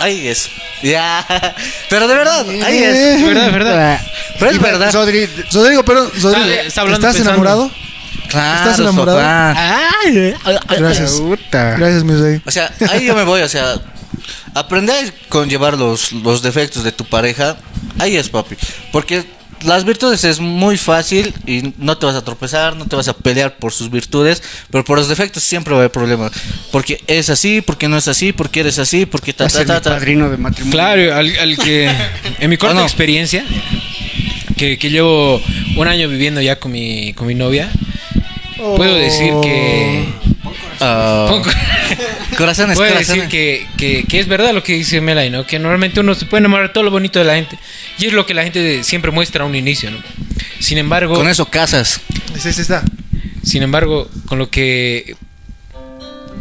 ahí 0.00 0.28
es. 0.28 0.48
Ya. 0.82 1.24
Pero 1.90 2.08
de 2.08 2.14
verdad, 2.14 2.48
ahí 2.64 2.78
es. 2.78 2.96
Eh, 2.96 3.24
verdad, 3.26 3.46
es 3.46 3.52
verdad. 3.52 4.00
Pero 4.38 4.50
es 4.50 4.60
verdad. 4.60 4.92
Rodri, 4.92 5.28
Rodrigo, 5.52 5.84
pero 5.84 6.04
Rodrigo, 6.22 6.44
Está- 6.46 6.62
está 6.62 6.80
hablando 6.80 7.06
¿estás 7.08 7.16
pensando. 7.16 7.30
enamorado? 7.42 7.70
Claro, 8.28 8.58
¿Estás 8.70 8.78
enamorado? 8.78 9.18
papá. 9.18 9.88
Gracias. 10.78 11.10
puta. 11.12 11.76
Gracias, 11.76 12.04
mi 12.04 12.14
rey. 12.14 12.40
O 12.46 12.50
sea, 12.50 12.72
ahí 12.90 13.04
yo 13.06 13.14
me 13.14 13.24
voy, 13.24 13.42
o 13.42 13.48
sea, 13.48 13.74
aprender 14.54 15.06
a 15.08 15.28
conllevar 15.28 15.76
los, 15.76 16.12
los 16.12 16.40
defectos 16.42 16.84
de 16.84 16.92
tu 16.92 17.04
pareja, 17.04 17.56
ahí 17.98 18.16
es, 18.16 18.28
papi. 18.28 18.56
Porque 18.92 19.24
las 19.64 19.84
virtudes 19.84 20.24
es 20.24 20.40
muy 20.40 20.76
fácil 20.76 21.34
y 21.46 21.72
no 21.78 21.98
te 21.98 22.06
vas 22.06 22.16
a 22.16 22.24
tropezar, 22.24 22.76
no 22.76 22.86
te 22.86 22.96
vas 22.96 23.08
a 23.08 23.12
pelear 23.14 23.56
por 23.56 23.72
sus 23.72 23.90
virtudes, 23.90 24.42
pero 24.70 24.84
por 24.84 24.98
los 24.98 25.08
defectos 25.08 25.42
siempre 25.42 25.72
va 25.72 25.78
a 25.78 25.82
haber 25.82 25.92
problemas. 25.92 26.32
Porque 26.72 27.02
es 27.06 27.30
así, 27.30 27.60
porque 27.60 27.88
no 27.88 27.96
es 27.96 28.08
así, 28.08 28.32
porque 28.32 28.60
eres 28.60 28.78
así, 28.78 29.06
porque 29.06 29.32
ta, 29.32 29.44
ta, 29.44 29.50
ser 29.50 29.66
ta, 29.66 29.74
mi 29.74 29.80
ta. 29.80 29.90
padrino 29.90 30.30
de 30.30 30.36
matrimonio. 30.36 30.72
Claro, 30.72 31.14
al, 31.16 31.38
al 31.38 31.56
que 31.58 31.90
en 32.38 32.50
mi 32.50 32.56
corta 32.56 32.76
¿O 32.76 32.78
no? 32.78 32.82
experiencia, 32.84 33.44
que, 34.56 34.78
que 34.78 34.90
llevo 34.90 35.40
un 35.76 35.88
año 35.88 36.08
viviendo 36.08 36.40
ya 36.40 36.58
con 36.58 36.72
mi, 36.72 37.12
con 37.14 37.26
mi 37.26 37.34
novia, 37.34 37.70
puedo 38.76 38.94
decir 38.94 39.32
que... 39.42 40.04
Ah, 40.82 41.42
puedo 42.44 42.76
corazones. 42.76 43.06
decir 43.08 43.28
que, 43.28 43.66
que, 43.76 44.04
que 44.08 44.20
es 44.20 44.28
verdad 44.28 44.52
lo 44.52 44.62
que 44.62 44.74
dice 44.74 45.00
Melanie, 45.00 45.30
¿no? 45.30 45.46
Que 45.46 45.58
normalmente 45.58 46.00
uno 46.00 46.14
se 46.14 46.26
puede 46.26 46.40
enamorar 46.40 46.68
de 46.68 46.72
todo 46.74 46.84
lo 46.84 46.90
bonito 46.90 47.18
de 47.18 47.24
la 47.24 47.34
gente. 47.34 47.58
Y 47.98 48.06
es 48.06 48.12
lo 48.12 48.26
que 48.26 48.34
la 48.34 48.42
gente 48.44 48.82
siempre 48.84 49.10
muestra 49.10 49.44
a 49.44 49.46
un 49.46 49.54
inicio, 49.54 49.90
¿no? 49.90 49.98
Sin 50.58 50.78
embargo... 50.78 51.14
Con 51.14 51.28
eso 51.28 51.46
casas. 51.46 52.00
Sí, 52.38 52.52
sí, 52.52 52.60
está. 52.60 52.82
Sin 53.42 53.62
embargo, 53.62 54.08
con 54.26 54.38
lo 54.38 54.50
que. 54.50 55.16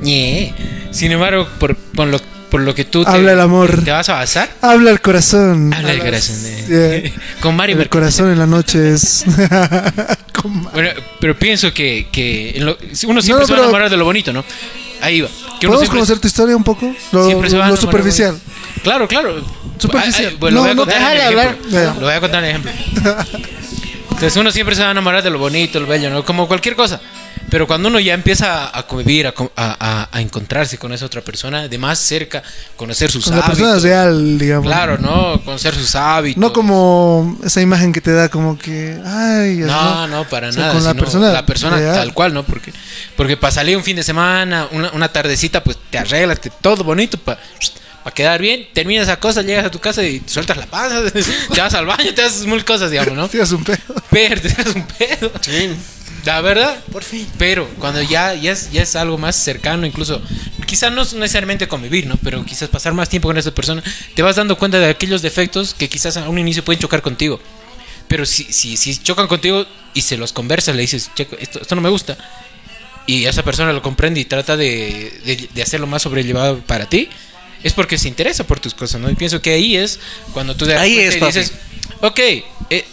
Ñe. 0.01 0.53
Sin 0.91 1.11
embargo, 1.11 1.47
por, 1.59 1.77
con 1.95 2.11
lo, 2.11 2.19
por 2.49 2.61
lo 2.61 2.73
que 2.75 2.85
tú 2.85 3.03
te, 3.03 3.09
Habla 3.11 3.33
el 3.33 3.39
amor. 3.39 3.83
te 3.83 3.91
vas 3.91 4.09
a 4.09 4.13
basar. 4.15 4.49
Habla 4.61 4.91
el 4.91 5.01
corazón. 5.01 5.73
Habla 5.73 5.93
el 5.93 5.99
corazón. 5.99 6.35
eh. 6.45 7.11
Yeah. 7.13 7.21
Con 7.41 7.55
Mario 7.55 7.73
El 7.73 7.79
Mercado. 7.79 8.01
corazón 8.01 8.31
en 8.31 8.39
la 8.39 8.47
noche 8.47 8.93
es. 8.93 9.25
Con 10.33 10.63
Bueno, 10.71 10.89
pero 11.19 11.37
pienso 11.37 11.73
que, 11.73 12.07
que 12.11 12.51
en 12.57 12.65
lo- 12.65 12.77
uno 13.03 13.13
No, 13.15 13.21
siempre 13.21 13.41
no, 13.43 13.47
se 13.47 13.53
va 13.53 13.59
a 13.59 13.61
enamorar 13.63 13.89
de 13.89 13.97
lo 13.97 14.05
bonito, 14.05 14.31
¿no? 14.33 14.43
Ahí 15.01 15.21
va. 15.21 15.29
Que 15.59 15.67
¿Podemos 15.67 15.79
siempre, 15.79 15.99
conocer 15.99 16.19
tu 16.19 16.27
historia 16.27 16.55
un 16.55 16.63
poco? 16.63 16.93
Lo, 17.11 17.41
lo 17.41 17.77
superficial. 17.77 18.39
Claro, 18.83 19.07
claro. 19.07 19.41
Superficial. 19.77 20.27
Ah, 20.27 20.31
ah, 20.33 20.37
bueno, 20.39 20.55
lo 20.55 20.61
voy 20.61 20.71
a 20.71 20.73
No, 20.75 20.85
no, 20.85 21.23
hablar. 21.23 21.57
Lo 21.71 22.05
voy 22.05 22.13
a 22.13 22.19
contar 22.19 22.43
en 22.43 22.49
ejemplo. 22.49 22.71
Entonces 24.11 24.35
uno 24.35 24.51
siempre 24.51 24.75
se 24.75 24.81
va 24.81 24.89
a 24.89 24.91
enamorar 24.91 25.23
de 25.23 25.29
lo 25.29 25.39
bonito, 25.39 25.79
lo 25.79 25.87
bello, 25.87 26.09
¿no? 26.09 26.25
Como 26.25 26.47
cualquier 26.47 26.75
cosa. 26.75 26.99
Pero 27.49 27.65
cuando 27.65 27.87
uno 27.87 27.99
ya 27.99 28.13
empieza 28.13 28.77
a 28.77 28.83
convivir, 28.85 29.25
a, 29.25 29.31
co- 29.31 29.51
a- 29.55 30.07
a- 30.11 30.21
encontrarse 30.21 30.77
con 30.77 30.93
esa 30.93 31.05
otra 31.07 31.21
persona, 31.21 31.67
de 31.67 31.77
más 31.79 31.97
cerca, 31.97 32.43
conocer 32.75 33.09
sus 33.11 33.25
Con 33.25 33.37
la 33.37 33.41
hábitos. 33.45 33.59
persona 33.59 33.79
real, 33.79 34.37
digamos. 34.37 34.65
Claro, 34.67 34.97
¿no? 34.99 35.41
Conocer 35.43 35.73
sus 35.73 35.95
hábitos. 35.95 36.39
No 36.39 36.53
como 36.53 37.37
esa 37.43 37.59
imagen 37.61 37.91
que 37.91 38.01
te 38.01 38.11
da 38.13 38.29
como 38.29 38.57
que. 38.57 38.99
Ay, 39.03 39.55
No, 39.65 40.07
no, 40.07 40.25
para 40.27 40.49
O 40.49 40.51
sea, 40.51 40.61
nada. 40.61 40.73
con 40.75 40.83
la 40.83 40.93
persona 40.93 41.31
la 41.31 41.45
persona 41.45 41.77
real. 41.77 41.95
tal 41.95 42.13
cual, 42.13 42.33
¿no? 42.35 42.43
Porque, 42.43 42.71
porque 43.17 43.35
para 43.35 43.51
salir 43.51 43.75
un 43.77 43.83
fin 43.83 43.95
de 43.95 44.03
semana, 44.03 44.67
una, 44.71 44.91
una 44.91 45.11
tardecita, 45.11 45.63
pues 45.63 45.77
te 45.89 45.97
arreglas, 45.97 46.39
te- 46.39 46.51
todo 46.61 46.83
bonito 46.83 47.17
para 47.17 47.39
quedar 48.13 48.41
bien. 48.41 48.67
Terminas 48.73 49.03
esa 49.03 49.19
cosa, 49.19 49.41
llegas 49.41 49.65
a 49.65 49.71
tu 49.71 49.79
casa 49.79 50.03
y 50.03 50.21
sueltas 50.25 50.57
la 50.57 50.65
panza, 50.67 51.01
te 51.53 51.61
vas 51.61 51.73
al 51.73 51.85
baño, 51.85 52.13
te 52.13 52.21
haces 52.23 52.45
mil 52.45 52.63
cosas, 52.65 52.91
digamos, 52.91 53.13
¿no? 53.15 53.27
Tiras 53.29 53.51
un 53.51 53.63
pedo. 53.63 53.77
Pero 54.11 54.41
te 54.41 54.49
das 54.49 54.75
un 54.75 54.83
pedo. 54.83 55.31
La 56.25 56.41
verdad, 56.41 56.77
por 56.91 57.03
fin. 57.03 57.27
Pero 57.37 57.67
cuando 57.79 58.01
ya, 58.01 58.33
ya, 58.35 58.51
es, 58.51 58.71
ya 58.71 58.81
es 58.83 58.95
algo 58.95 59.17
más 59.17 59.35
cercano, 59.35 59.85
incluso, 59.85 60.21
quizás 60.65 60.91
no 60.91 61.01
es 61.01 61.13
necesariamente 61.13 61.67
convivir, 61.67 62.07
¿no? 62.07 62.17
Pero 62.23 62.43
quizás 62.45 62.69
pasar 62.69 62.93
más 62.93 63.09
tiempo 63.09 63.27
con 63.29 63.37
esa 63.37 63.51
persona, 63.51 63.81
te 64.15 64.21
vas 64.21 64.35
dando 64.35 64.57
cuenta 64.57 64.79
de 64.79 64.89
aquellos 64.89 65.21
defectos 65.21 65.73
que 65.73 65.87
quizás 65.89 66.17
a 66.17 66.27
un 66.29 66.37
inicio 66.37 66.63
pueden 66.63 66.81
chocar 66.81 67.01
contigo. 67.01 67.39
Pero 68.07 68.25
si, 68.25 68.43
si, 68.51 68.75
si 68.75 68.97
chocan 68.97 69.27
contigo 69.27 69.65
y 69.93 70.01
se 70.01 70.17
los 70.17 70.33
conversas, 70.33 70.75
le 70.75 70.81
dices, 70.81 71.11
"Checo, 71.15 71.35
esto, 71.39 71.61
esto 71.61 71.75
no 71.75 71.81
me 71.81 71.89
gusta. 71.89 72.17
Y 73.05 73.25
esa 73.25 73.43
persona 73.43 73.71
lo 73.73 73.81
comprende 73.81 74.19
y 74.19 74.25
trata 74.25 74.57
de, 74.57 75.11
de, 75.25 75.49
de 75.53 75.61
hacerlo 75.63 75.87
más 75.87 76.01
sobrellevado 76.03 76.59
para 76.59 76.87
ti. 76.87 77.09
Es 77.63 77.73
porque 77.73 77.97
se 77.97 78.07
interesa 78.07 78.45
por 78.45 78.59
tus 78.59 78.73
cosas, 78.73 79.01
¿no? 79.01 79.09
Y 79.09 79.15
pienso 79.15 79.41
que 79.41 79.51
ahí 79.53 79.75
es 79.77 79.99
cuando 80.33 80.55
tú 80.55 80.65
das 80.65 80.79
Ahí 80.79 80.97
es, 80.99 81.15
y 81.15 81.19
papi. 81.19 81.33
dices, 81.33 81.53
ok, 82.01 82.19
eh, 82.69 82.85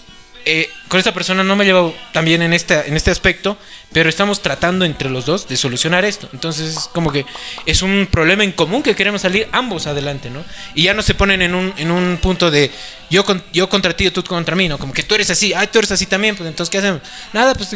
eh, 0.47 0.71
con 0.89 0.99
esta 0.99 1.13
persona 1.13 1.43
no 1.45 1.57
me 1.57 1.65
llevo 1.65 1.95
tan 2.13 2.25
bien 2.25 2.41
en, 2.41 2.53
esta, 2.55 2.87
en 2.87 2.97
este 2.97 3.11
aspecto, 3.11 3.59
pero 3.93 4.09
estamos 4.09 4.41
tratando 4.43 4.85
entre 4.85 5.11
los 5.11 5.27
dos 5.27 5.49
de 5.49 5.57
solucionar 5.57 6.05
esto. 6.05 6.29
Entonces, 6.33 6.77
es 6.77 6.79
como 6.93 7.13
que 7.13 7.27
es 7.67 7.83
un 7.83 8.09
problema 8.11 8.45
en 8.45 8.53
común 8.53 8.83
que 8.83 8.95
queremos 8.95 9.23
salir 9.23 9.49
ambos 9.53 9.87
adelante, 9.87 10.31
¿no? 10.31 10.45
Y 10.75 10.85
ya 10.85 10.95
no 10.95 11.03
se 11.03 11.15
ponen 11.15 11.43
en 11.43 11.55
un, 11.55 11.75
en 11.77 11.91
un 11.91 12.19
punto 12.23 12.51
de 12.51 12.71
yo, 13.11 13.25
con- 13.25 13.43
yo 13.53 13.69
contra 13.69 13.95
ti 13.97 14.07
o 14.07 14.13
tú 14.13 14.23
contra 14.25 14.57
mí, 14.57 14.69
¿no? 14.69 14.79
Como 14.79 14.93
que 14.93 15.03
tú 15.03 15.15
eres 15.15 15.29
así, 15.31 15.53
ay, 15.53 15.67
tú 15.67 15.79
eres 15.81 15.91
así 15.91 16.07
también, 16.07 16.37
pues 16.37 16.49
entonces, 16.49 16.71
¿qué 16.71 16.79
hacemos? 16.79 17.03
Nada, 17.33 17.55
pues 17.55 17.75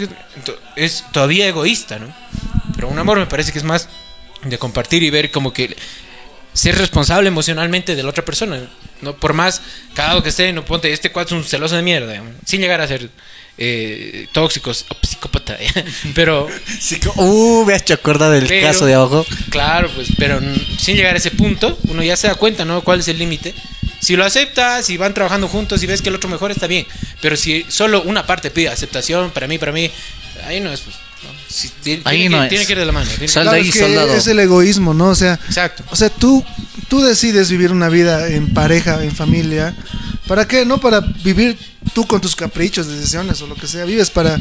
es 0.77 1.05
todavía 1.13 1.47
egoísta, 1.49 1.99
¿no? 1.99 2.07
Pero 2.75 2.89
un 2.89 2.99
amor 2.99 3.19
me 3.19 3.27
parece 3.27 3.53
que 3.53 3.59
es 3.59 3.65
más 3.65 3.89
de 4.45 4.59
compartir 4.59 5.03
y 5.03 5.11
ver 5.11 5.31
como 5.31 5.53
que 5.53 5.77
ser 6.52 6.77
responsable 6.78 7.28
emocionalmente 7.28 7.94
de 7.97 8.02
la 8.02 8.10
otra 8.10 8.24
persona. 8.24 8.60
No 9.02 9.16
por 9.16 9.32
más 9.32 9.62
cagado 9.94 10.22
que 10.22 10.28
esté, 10.28 10.52
no 10.52 10.64
ponte, 10.64 10.93
este 10.93 11.10
cuadro 11.10 11.36
es 11.36 11.43
un 11.44 11.48
celoso 11.48 11.74
de 11.77 11.82
mierda, 11.82 12.10
digamos, 12.12 12.35
sin 12.44 12.60
llegar 12.60 12.81
a 12.81 12.86
ser 12.89 13.09
eh, 13.56 14.27
tóxicos 14.32 14.85
o 14.89 15.06
psicópata. 15.06 15.56
pero 16.14 16.48
Uh, 17.16 17.64
me 17.64 17.74
has 17.74 17.82
hecho 17.82 17.94
acordar 17.94 18.31
del 18.32 18.47
Pero- 18.47 18.66
caso 18.66 18.85
de 18.86 18.94
abajo. 18.94 19.24
claro, 19.51 19.90
pues, 19.94 20.09
pero 20.18 20.40
sin 20.78 20.97
llegar 20.97 21.14
a 21.14 21.18
ese 21.18 21.31
punto, 21.31 21.78
uno 21.89 22.02
ya 22.02 22.16
se 22.16 22.27
da 22.28 22.35
cuenta, 22.35 22.64
¿no? 22.64 22.82
¿Cuál 22.82 23.01
es 23.01 23.09
el 23.09 23.18
límite? 23.18 23.55
Si 24.01 24.16
lo 24.16 24.24
aceptas, 24.24 24.86
si 24.86 24.97
van 24.97 25.12
trabajando 25.14 25.47
juntos 25.48 25.82
y 25.82 25.86
ves 25.86 26.01
que 26.02 26.09
el 26.09 26.14
otro 26.14 26.31
mejor 26.31 26.51
está 26.51 26.66
bien. 26.66 26.86
Pero 27.20 27.36
si 27.36 27.66
solo 27.68 28.02
una 28.02 28.27
parte 28.27 28.51
pide 28.51 28.68
aceptación, 28.70 29.31
para 29.31 29.47
mí, 29.47 29.59
para 29.59 29.72
mí, 29.72 29.90
ahí 30.47 30.59
no 30.60 30.72
es. 30.72 30.81
Pues, 30.81 30.97
¿no? 31.22 31.31
Si- 31.51 31.68
tiene, 31.82 32.02
Ahí 32.05 32.18
tiene 32.20 32.36
no 32.36 32.40
que, 32.40 32.44
es. 32.44 32.48
tiene 32.51 32.66
que 32.66 32.72
ir 32.72 32.78
de 32.78 32.86
la 32.86 32.93
mano. 32.93 33.10
Sal 33.10 33.28
Claro, 33.28 33.51
de 33.52 33.56
ahí, 33.56 33.68
es, 33.68 33.74
que 33.74 33.81
soldado. 33.81 34.14
es 34.14 34.27
el 34.28 34.39
egoísmo, 34.39 34.94
¿no? 34.94 35.09
O 35.09 35.14
sea, 35.14 35.35
Exacto. 35.48 35.82
o 35.90 35.97
sea, 35.97 36.09
tú, 36.09 36.44
tú 36.89 37.01
decides 37.02 37.51
vivir 37.51 37.72
una 37.72 37.89
vida 37.89 38.28
en 38.28 38.55
pareja, 38.55 39.02
en 39.02 39.10
familia. 39.14 39.74
¿Para 40.28 40.47
qué? 40.47 40.64
No 40.64 40.78
para 40.78 41.01
vivir 41.01 41.59
tú 41.93 42.06
con 42.06 42.20
tus 42.20 42.36
caprichos, 42.36 42.86
decisiones 42.86 43.43
o 43.43 43.48
lo 43.48 43.56
que 43.56 43.66
sea. 43.66 43.85
Vives 43.85 44.10
para, 44.10 44.39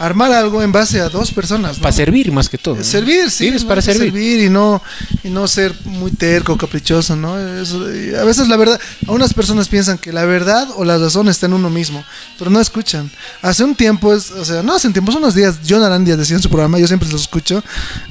armar 0.00 0.32
algo 0.32 0.62
en 0.62 0.72
base 0.72 0.98
a 0.98 1.10
dos 1.10 1.30
personas. 1.30 1.76
¿no? 1.76 1.82
Para 1.82 1.92
servir 1.94 2.32
más 2.32 2.48
que 2.48 2.56
todo. 2.56 2.76
¿no? 2.76 2.82
Servir, 2.84 3.30
sí. 3.30 3.44
Vives 3.44 3.64
para 3.64 3.82
servir. 3.82 4.40
y 4.40 4.48
no, 4.48 4.82
y 5.22 5.28
no 5.28 5.46
ser 5.46 5.74
muy 5.84 6.10
terco, 6.10 6.56
caprichoso, 6.56 7.14
¿no? 7.16 7.38
Eso, 7.60 7.84
a 8.18 8.24
veces 8.24 8.48
la 8.48 8.56
verdad, 8.56 8.80
algunas 9.02 9.34
personas 9.34 9.68
piensan 9.68 9.98
que 9.98 10.10
la 10.10 10.24
verdad 10.24 10.66
o 10.76 10.84
la 10.86 10.96
razón 10.96 11.28
está 11.28 11.46
en 11.46 11.52
uno 11.52 11.68
mismo, 11.68 12.02
pero 12.38 12.50
no 12.50 12.60
escuchan. 12.60 13.10
Hace 13.42 13.62
un 13.62 13.74
tiempo, 13.74 14.14
es, 14.14 14.30
o 14.30 14.44
sea, 14.44 14.62
no 14.62 14.74
hace 14.74 14.86
un 14.86 14.94
tiempo, 14.94 15.12
son 15.12 15.22
unos 15.22 15.34
días, 15.34 15.56
John 15.68 15.82
Arandia 15.82 16.16
decía 16.16 16.38
su 16.42 16.48
programa, 16.48 16.78
yo 16.78 16.86
siempre 16.86 17.08
los 17.08 17.22
escucho, 17.22 17.62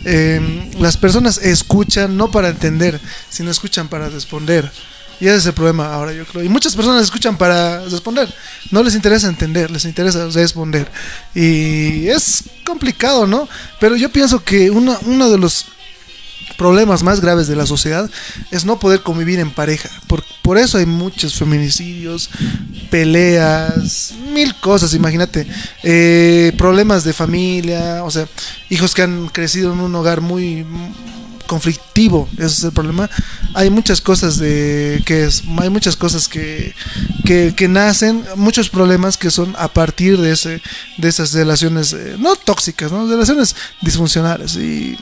eh, 0.06 0.72
las 0.80 0.98
personas 0.98 1.38
escuchan 1.38 2.18
no 2.18 2.32
para 2.32 2.50
entender, 2.50 3.00
sino 3.30 3.52
escuchan 3.52 3.88
para 3.88 4.10
responder. 4.10 4.72
Y 5.20 5.28
ese 5.28 5.38
es 5.38 5.46
el 5.48 5.54
problema 5.54 5.94
ahora, 5.94 6.14
yo 6.14 6.26
creo. 6.26 6.44
Y 6.44 6.50
muchas 6.50 6.76
personas 6.76 7.04
escuchan 7.04 7.38
para 7.38 7.84
responder. 7.86 8.34
No 8.72 8.82
les 8.84 8.96
interesa 8.96 9.28
entender, 9.28 9.70
les 9.70 9.84
interesa 9.84 10.28
responder. 10.28 10.90
Y 11.36 12.08
es 12.08 12.44
complicado, 12.66 13.28
¿no? 13.28 13.50
Pero 13.82 13.98
yo 13.98 14.10
pienso 14.10 14.42
que 14.44 14.72
una, 14.72 14.98
uno 15.06 15.30
de 15.30 15.38
los 15.38 15.66
problemas 16.60 17.04
más 17.04 17.22
graves 17.22 17.48
de 17.48 17.56
la 17.56 17.66
sociedad 17.66 18.10
es 18.52 18.66
no 18.66 18.80
poder 18.80 19.02
convivir 19.02 19.40
en 19.40 19.50
pareja. 19.50 19.90
Por, 20.08 20.24
por 20.44 20.58
eso 20.58 20.78
hay 20.78 20.86
muchos 20.86 21.34
feminicidios, 21.36 22.30
peleas, 22.92 24.14
mil 24.34 24.54
cosas, 24.56 24.94
imagínate. 24.94 25.48
Eh, 25.84 26.52
problemas 26.58 27.06
de 27.06 27.14
familia, 27.14 28.04
o 28.04 28.12
sea, 28.12 28.28
hijos 28.70 28.94
que 28.94 29.04
han 29.04 29.30
crecido 29.30 29.72
en 29.72 29.80
un 29.80 29.96
hogar 29.96 30.20
muy 30.20 30.66
conflictivo, 31.48 32.28
ese 32.34 32.46
es 32.46 32.64
el 32.66 32.74
problema. 32.74 33.10
Hay 33.54 33.70
muchas 33.70 34.02
cosas 34.02 34.38
de 34.38 35.02
que 35.06 35.30
hay 35.60 35.70
muchas 35.70 35.96
cosas 35.96 36.28
que, 36.28 36.76
que, 37.26 37.54
que 37.56 37.70
nacen, 37.70 38.24
muchos 38.36 38.70
problemas 38.70 39.16
que 39.16 39.32
son 39.32 39.56
a 39.58 39.70
partir 39.70 40.20
de 40.20 40.34
ese, 40.34 40.62
de 40.98 41.08
esas 41.08 41.32
relaciones 41.32 41.94
eh, 41.94 42.18
no 42.20 42.36
tóxicas, 42.36 42.92
¿no? 42.92 43.08
relaciones 43.08 43.56
disfuncionales 43.82 44.58
y 44.58 44.98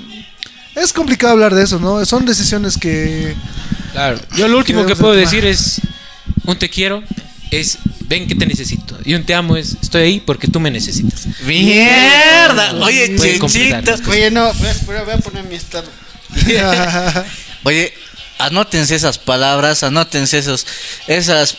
es 0.77 0.93
complicado 0.93 1.33
hablar 1.33 1.53
de 1.53 1.63
eso, 1.63 1.79
¿no? 1.79 2.05
Son 2.05 2.25
decisiones 2.25 2.77
que 2.77 3.35
Claro. 3.91 4.19
Yo 4.35 4.47
lo 4.47 4.57
último 4.57 4.85
que 4.85 4.95
puedo 4.95 5.13
de 5.13 5.21
decir 5.21 5.45
es: 5.45 5.81
un 6.45 6.57
te 6.57 6.69
quiero 6.69 7.03
es 7.51 7.79
ven 8.01 8.27
que 8.27 8.35
te 8.35 8.45
necesito. 8.45 8.97
Y 9.03 9.13
un 9.13 9.23
te 9.23 9.33
amo 9.33 9.57
es 9.57 9.75
estoy 9.81 10.03
ahí 10.03 10.19
porque 10.19 10.47
tú 10.47 10.59
me 10.59 10.69
necesitas. 10.69 11.27
¡Mierda! 11.45 12.73
Oye, 12.83 13.15
cosas. 13.39 14.01
Oye, 14.07 14.31
no, 14.31 14.53
voy 14.53 14.67
a, 14.67 14.71
espera, 14.71 15.03
voy 15.03 15.13
a 15.13 15.17
poner 15.17 15.43
mi 15.45 15.55
estado. 15.55 15.87
Oye, 17.63 17.93
anótense 18.37 18.95
esas 18.95 19.17
palabras, 19.17 19.83
anótense 19.83 20.37
esos, 20.37 20.65
esas 21.07 21.57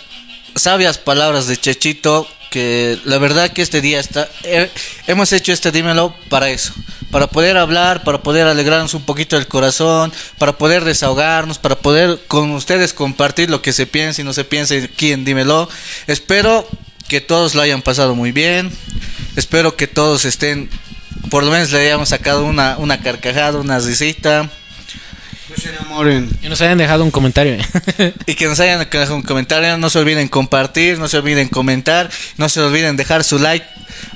sabias 0.62 0.98
palabras 0.98 1.46
de 1.46 1.56
Chechito. 1.56 2.26
Que 2.50 2.98
la 3.04 3.18
verdad 3.18 3.50
que 3.50 3.60
este 3.60 3.82
día 3.82 4.00
está. 4.00 4.26
eh, 4.42 4.70
hemos 5.06 5.34
hecho 5.34 5.52
este 5.52 5.70
dímelo 5.70 6.14
para 6.30 6.48
eso. 6.48 6.72
Para 7.10 7.26
poder 7.26 7.58
hablar, 7.58 8.04
para 8.04 8.22
poder 8.22 8.46
alegrarnos 8.46 8.94
un 8.94 9.02
poquito 9.02 9.36
el 9.36 9.46
corazón, 9.46 10.14
para 10.38 10.56
poder 10.56 10.82
desahogarnos, 10.84 11.58
para 11.58 11.76
poder 11.76 12.18
con 12.26 12.52
ustedes 12.52 12.94
compartir 12.94 13.50
lo 13.50 13.60
que 13.60 13.74
se 13.74 13.86
piensa 13.86 14.22
y 14.22 14.24
no 14.24 14.32
se 14.32 14.44
piensa 14.44 14.74
aquí 14.76 15.12
en 15.12 15.26
Dímelo. 15.26 15.68
Espero 16.06 16.66
que 17.06 17.20
todos 17.20 17.54
lo 17.54 17.60
hayan 17.60 17.82
pasado 17.82 18.14
muy 18.14 18.32
bien. 18.32 18.72
Espero 19.36 19.76
que 19.76 19.86
todos 19.86 20.24
estén. 20.24 20.70
Por 21.30 21.44
lo 21.44 21.50
menos 21.50 21.70
le 21.70 21.80
hayamos 21.80 22.08
sacado 22.08 22.46
una, 22.46 22.78
una 22.78 23.02
carcajada, 23.02 23.58
una 23.60 23.78
risita. 23.78 24.50
No 25.48 25.56
se 25.56 25.70
enamoren. 25.70 26.30
Y 26.42 26.48
nos 26.48 26.60
hayan 26.60 26.78
dejado 26.78 27.04
un 27.04 27.10
comentario. 27.10 27.56
Y 28.26 28.34
que 28.34 28.46
nos 28.46 28.60
hayan 28.60 28.78
dejado 28.78 29.14
un 29.14 29.22
comentario. 29.22 29.78
No 29.78 29.90
se 29.90 29.98
olviden 29.98 30.28
compartir, 30.28 30.98
no 30.98 31.08
se 31.08 31.18
olviden 31.18 31.48
comentar, 31.48 32.10
no 32.36 32.48
se 32.48 32.60
olviden 32.60 32.96
dejar 32.96 33.24
su 33.24 33.38
like 33.38 33.66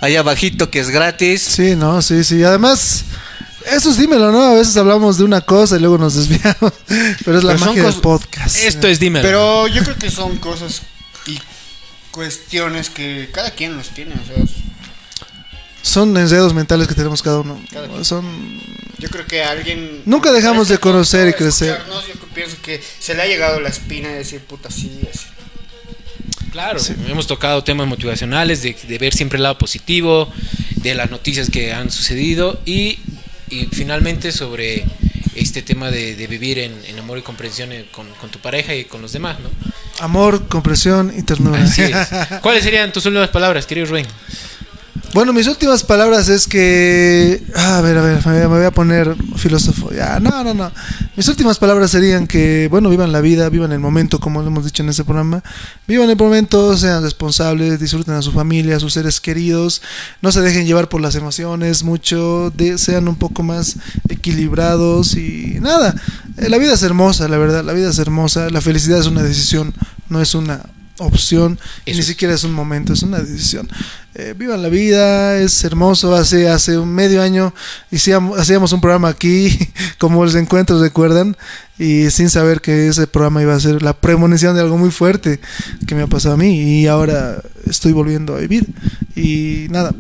allá 0.01 0.21
abajito 0.21 0.71
que 0.71 0.81
es 0.81 0.91
gratis. 0.91 1.43
Sí, 1.43 1.75
no, 1.77 2.03
sí, 2.03 2.25
sí. 2.25 2.43
Además, 2.43 3.05
eso 3.71 3.91
es 3.91 3.99
dímelo, 3.99 4.33
¿no? 4.33 4.43
A 4.43 4.55
veces 4.55 4.77
hablamos 4.77 5.19
de 5.19 5.25
una 5.25 5.41
cosa 5.41 5.77
y 5.77 5.81
luego 5.81 5.99
nos 5.99 6.15
desviamos. 6.15 6.73
Pero 7.25 7.39
es 7.39 7.45
la 7.45 7.55
Pero 7.55 7.67
magia 7.67 7.83
del 7.85 7.95
podcast. 7.95 8.57
Esto 8.65 8.89
es 8.89 8.99
dime. 8.99 9.21
Pero 9.23 9.67
yo 9.69 9.83
creo 9.83 9.97
que 9.97 10.11
son 10.11 10.37
cosas 10.39 10.83
y 11.27 11.39
cuestiones 12.11 12.91
que 12.91 13.31
cada 13.33 13.53
quien 13.53 13.77
los 13.77 13.91
tiene. 13.91 14.15
O 14.15 14.27
sea, 14.27 14.45
Son 15.83 16.17
enredos 16.17 16.55
mentales 16.55 16.89
que 16.89 16.95
tenemos 16.95 17.23
cada 17.23 17.41
uno. 17.41 17.61
Cada 17.71 17.89
quien. 17.89 18.05
Son 18.05 18.25
yo 18.99 19.09
creo 19.09 19.27
que 19.27 19.43
alguien. 19.43 20.03
Nunca 20.07 20.31
dejamos 20.31 20.69
de 20.69 20.79
conocer 20.79 21.29
y 21.29 21.33
crecer. 21.33 21.77
Yo 21.89 22.15
pienso 22.35 22.57
que 22.63 22.81
se 23.01 23.15
le 23.15 23.23
ha 23.23 23.27
llegado 23.27 23.61
la 23.61 23.69
espina 23.69 24.09
de 24.09 24.19
decir 24.19 24.41
puta 24.41 24.71
sí, 24.71 25.01
así. 25.13 25.27
Claro, 26.53 26.81
hemos 27.09 27.27
tocado 27.27 27.65
temas 27.65 27.89
motivacionales, 27.89 28.63
de, 28.63 28.75
de 28.75 28.99
ver 28.99 29.15
siempre 29.15 29.39
el 29.39 29.43
lado 29.43 29.57
positivo, 29.59 30.31
de 30.77 30.95
las 30.95 31.11
noticias 31.11 31.51
que 31.51 31.73
han 31.73 31.91
sucedido 31.91 32.61
y, 32.67 32.99
y 33.49 33.69
finalmente 33.73 34.33
sobre 34.33 34.85
este 35.35 35.63
tema 35.63 35.91
de, 35.91 36.15
de 36.15 36.27
vivir 36.27 36.59
en, 36.59 36.79
en 36.87 36.99
amor 36.99 37.17
y 37.17 37.23
comprensión 37.23 37.73
eh, 37.73 37.87
con, 37.91 38.07
con 38.21 38.31
tu 38.31 38.39
pareja 38.39 38.75
y 38.75 38.85
con 38.85 39.01
los 39.01 39.13
demás, 39.13 39.39
¿no? 39.41 39.49
amor, 40.03 40.49
comprensión 40.49 41.13
y 41.17 41.23
ternura. 41.23 41.63
Así 41.63 41.83
es. 41.83 41.97
¿Cuáles 42.43 42.65
serían 42.65 42.93
tus 42.93 43.07
últimas 43.07 43.31
palabras, 43.31 43.67
querido 43.67 43.87
Rubén? 43.87 44.07
Bueno, 45.15 45.35
mis 45.35 45.47
últimas 45.47 45.83
palabras 45.83 46.31
es 46.31 46.49
que. 46.49 47.43
ah, 47.55 47.79
a 47.79 47.81
ver, 47.83 47.99
a 47.99 48.03
ver, 48.03 48.27
me 48.27 48.47
voy 48.47 48.65
a- 48.65 48.71
poner 48.71 49.15
filósofo. 49.37 49.91
Ya, 49.93 50.19
no, 50.21 50.43
no, 50.43 50.55
no. 50.55 50.73
Mis 51.17 51.29
últimas 51.29 51.59
palabras 51.59 51.91
serían 51.91 52.27
que, 52.27 52.67
bueno, 52.71 52.89
vivan 52.89 53.13
la 53.13 53.21
vida, 53.21 53.51
vivan 53.51 53.73
el 53.73 53.79
momento, 53.79 54.19
como 54.21 54.41
lo 54.41 54.47
hemos 54.47 54.65
dicho 54.65 54.83
en 54.83 54.89
este 54.89 55.05
programa. 55.05 55.43
Vivan 55.87 56.09
el 56.09 56.17
momento, 56.17 56.79
sean 56.79 57.03
responsables, 57.03 57.79
disfruten 57.79 58.15
a 58.15 58.23
su 58.23 58.33
familia, 58.33 58.77
a 58.77 58.81
sus 58.81 58.95
seres 58.95 59.21
queridos. 59.21 59.83
No 60.23 60.33
se 60.33 60.41
dejen 60.41 60.65
llevar 60.67 60.89
por 60.89 61.03
las 61.03 61.15
emociones 61.15 61.83
mucho, 61.85 62.51
sean 62.77 63.07
un 63.07 63.17
poco 63.17 63.43
más 63.43 63.77
equilibrados 64.09 65.15
y 65.17 65.59
nada. 65.61 65.95
eh, 66.39 66.49
la 66.49 66.57
vida 66.57 66.73
es 66.73 66.83
hermosa, 66.83 67.29
la 67.29 67.37
verdad, 67.37 67.63
la 67.65 67.75
vida 67.75 67.91
es 67.91 67.99
hermosa. 67.99 68.49
La 68.49 68.63
felicidad 68.63 68.99
es 69.01 69.07
una 69.07 69.23
decisión, 69.23 69.75
no 70.09 70.23
es 70.23 70.35
una 70.35 70.63
opción 70.99 71.59
y 71.85 71.93
ni 71.93 72.01
es. 72.01 72.07
siquiera 72.07 72.35
es 72.35 72.45
un 72.45 72.53
momento, 72.53 72.93
es 72.93 73.03
una 73.03 73.19
decisión. 73.19 73.69
Eh, 74.15 74.35
vivan 74.37 74.61
la 74.63 74.69
vida, 74.69 75.39
es 75.39 75.65
hermoso. 75.65 76.15
Hace, 76.15 76.49
hace 76.49 76.79
un 76.79 76.93
medio 76.93 77.23
año 77.23 77.55
hacíamos, 77.93 78.39
hacíamos 78.39 78.73
un 78.73 78.81
programa 78.81 79.09
aquí, 79.09 79.57
como 79.99 80.25
los 80.25 80.35
encuentros, 80.35 80.81
recuerdan, 80.81 81.37
y 81.79 82.11
sin 82.11 82.29
saber 82.29 82.61
que 82.61 82.89
ese 82.89 83.07
programa 83.07 83.43
iba 83.43 83.55
a 83.55 83.61
ser 83.61 83.83
la 83.83 83.95
premonición 83.95 84.55
de 84.55 84.61
algo 84.61 84.77
muy 84.77 84.91
fuerte 84.91 85.41
que 85.87 85.95
me 85.95 86.03
ha 86.03 86.07
pasado 86.07 86.35
a 86.35 86.39
mí, 86.39 86.81
y 86.81 86.87
ahora 86.87 87.43
estoy 87.67 87.93
volviendo 87.93 88.37
a 88.37 88.41
vivir. 88.41 88.67
Y 89.17 89.67
nada, 89.71 89.95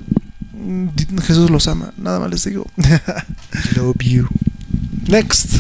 mm, 0.52 0.88
Jesús 1.24 1.50
los 1.50 1.66
ama, 1.68 1.92
nada 1.96 2.20
más 2.20 2.30
les 2.30 2.44
digo. 2.44 2.66
Love 3.76 3.96
you. 4.00 4.28
Next. 5.06 5.56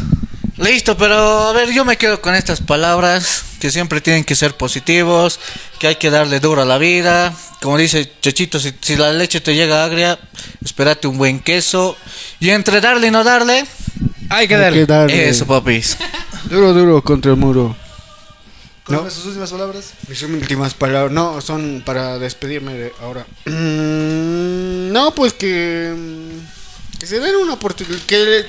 Listo, 0.58 0.96
pero 0.96 1.48
a 1.48 1.52
ver, 1.52 1.72
yo 1.72 1.84
me 1.84 1.96
quedo 1.96 2.20
con 2.20 2.34
estas 2.34 2.60
palabras 2.60 3.44
que 3.62 3.70
siempre 3.70 4.00
tienen 4.00 4.24
que 4.24 4.34
ser 4.34 4.56
positivos, 4.56 5.38
que 5.78 5.86
hay 5.86 5.94
que 5.94 6.10
darle 6.10 6.40
duro 6.40 6.62
a 6.62 6.64
la 6.64 6.78
vida. 6.78 7.32
Como 7.60 7.78
dice 7.78 8.10
Chechito, 8.20 8.58
si, 8.58 8.74
si 8.80 8.96
la 8.96 9.12
leche 9.12 9.40
te 9.40 9.54
llega 9.54 9.84
agria, 9.84 10.18
espérate 10.64 11.06
un 11.06 11.16
buen 11.16 11.38
queso. 11.38 11.96
Y 12.40 12.50
entre 12.50 12.80
darle 12.80 13.06
y 13.06 13.10
no 13.12 13.22
darle, 13.22 13.64
Hay 14.30 14.48
que 14.48 14.56
Hay 14.56 14.60
darle. 14.60 14.78
que 14.80 14.86
darle. 14.86 15.28
eso, 15.28 15.46
papis. 15.46 15.96
Duro, 16.50 16.72
duro 16.72 17.02
contra 17.04 17.30
el 17.30 17.36
muro. 17.36 17.76
¿Cuáles 18.84 19.04
No. 19.04 19.10
son 19.10 19.16
sus 19.20 19.26
últimas 19.26 19.52
palabras? 19.52 19.84
Mis 20.08 20.22
últimas 20.24 20.74
palabras, 20.74 21.12
no, 21.12 21.40
son 21.40 21.84
para 21.86 22.18
despedirme 22.18 22.74
de 22.74 22.92
ahora. 23.00 23.24
Mm, 23.46 24.90
no, 24.92 25.14
pues 25.14 25.34
que, 25.34 25.94
mm, 25.96 26.98
que 26.98 27.06
se 27.06 27.20
den 27.20 27.36
una 27.36 27.52
oportunidad, 27.52 28.00
que, 28.08 28.44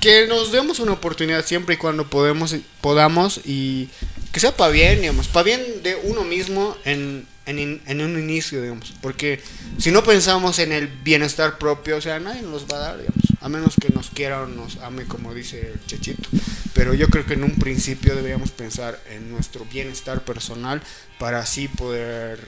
que 0.00 0.26
nos 0.26 0.52
demos 0.52 0.78
una 0.78 0.92
oportunidad 0.92 1.44
siempre 1.44 1.74
y 1.74 1.78
cuando 1.78 2.08
podemos, 2.08 2.54
podamos 2.80 3.40
y 3.44 3.88
que 4.32 4.40
sea 4.40 4.56
para 4.56 4.70
bien, 4.70 5.00
digamos, 5.00 5.28
para 5.28 5.44
bien 5.44 5.82
de 5.82 5.96
uno 6.04 6.24
mismo 6.24 6.76
en, 6.84 7.26
en, 7.46 7.80
en 7.86 8.00
un 8.00 8.18
inicio, 8.18 8.60
digamos, 8.62 8.92
porque 9.00 9.40
si 9.78 9.90
no 9.90 10.04
pensamos 10.04 10.58
en 10.58 10.72
el 10.72 10.86
bienestar 10.86 11.58
propio, 11.58 11.96
o 11.96 12.00
sea, 12.00 12.20
nadie 12.20 12.42
nos 12.42 12.70
va 12.70 12.76
a 12.76 12.80
dar, 12.80 12.98
digamos, 12.98 13.24
a 13.40 13.48
menos 13.48 13.74
que 13.80 13.88
nos 13.94 14.10
quiera 14.10 14.42
o 14.42 14.46
nos 14.46 14.76
ame, 14.78 15.04
como 15.04 15.34
dice 15.34 15.72
el 15.72 15.86
Chechito. 15.86 16.28
Pero 16.74 16.94
yo 16.94 17.08
creo 17.08 17.24
que 17.26 17.34
en 17.34 17.44
un 17.44 17.56
principio 17.56 18.14
deberíamos 18.14 18.50
pensar 18.50 19.00
en 19.10 19.30
nuestro 19.30 19.64
bienestar 19.64 20.24
personal 20.24 20.82
para 21.18 21.40
así 21.40 21.68
poder 21.68 22.40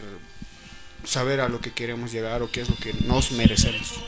saber 1.04 1.40
a 1.40 1.48
lo 1.48 1.60
que 1.60 1.72
queremos 1.72 2.12
llegar 2.12 2.42
o 2.42 2.50
qué 2.50 2.60
es 2.60 2.68
lo 2.68 2.76
que 2.76 2.92
nos 3.06 3.32
merecemos. 3.32 4.00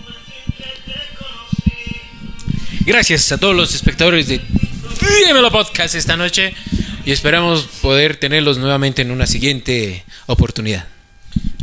Gracias 2.81 3.31
a 3.33 3.39
todos 3.39 3.55
los 3.55 3.75
espectadores 3.75 4.29
de 4.29 4.41
Dímelo 5.27 5.51
Podcast 5.51 5.95
esta 5.95 6.17
noche 6.17 6.55
y 7.05 7.13
esperamos 7.13 7.63
poder 7.81 8.17
tenerlos 8.17 8.59
nuevamente 8.59 9.03
en 9.03 9.11
una 9.11 9.27
siguiente 9.27 10.05
oportunidad. 10.27 10.87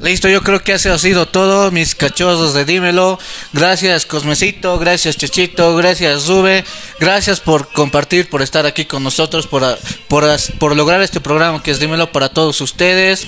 Listo, 0.02 0.30
yo 0.30 0.42
creo 0.42 0.64
que 0.64 0.74
eso 0.74 0.94
ha 0.94 0.98
sido 0.98 1.26
todo, 1.26 1.72
mis 1.72 1.94
cachorros 1.94 2.54
de 2.54 2.64
Dímelo. 2.64 3.20
Gracias, 3.52 4.06
Cosmecito, 4.06 4.80
gracias, 4.80 5.18
Chechito, 5.18 5.76
gracias, 5.76 6.24
Zube. 6.24 6.64
Gracias 7.00 7.42
por 7.42 7.72
compartir, 7.74 8.30
por 8.30 8.42
estar 8.42 8.66
aquí 8.66 8.86
con 8.86 9.04
nosotros, 9.04 9.46
por, 9.46 9.78
por, 10.08 10.26
por 10.58 10.76
lograr 10.76 11.02
este 11.02 11.20
programa 11.20 11.62
que 11.62 11.72
es 11.72 11.80
Dímelo 11.80 12.12
para 12.12 12.30
todos 12.30 12.62
ustedes. 12.62 13.28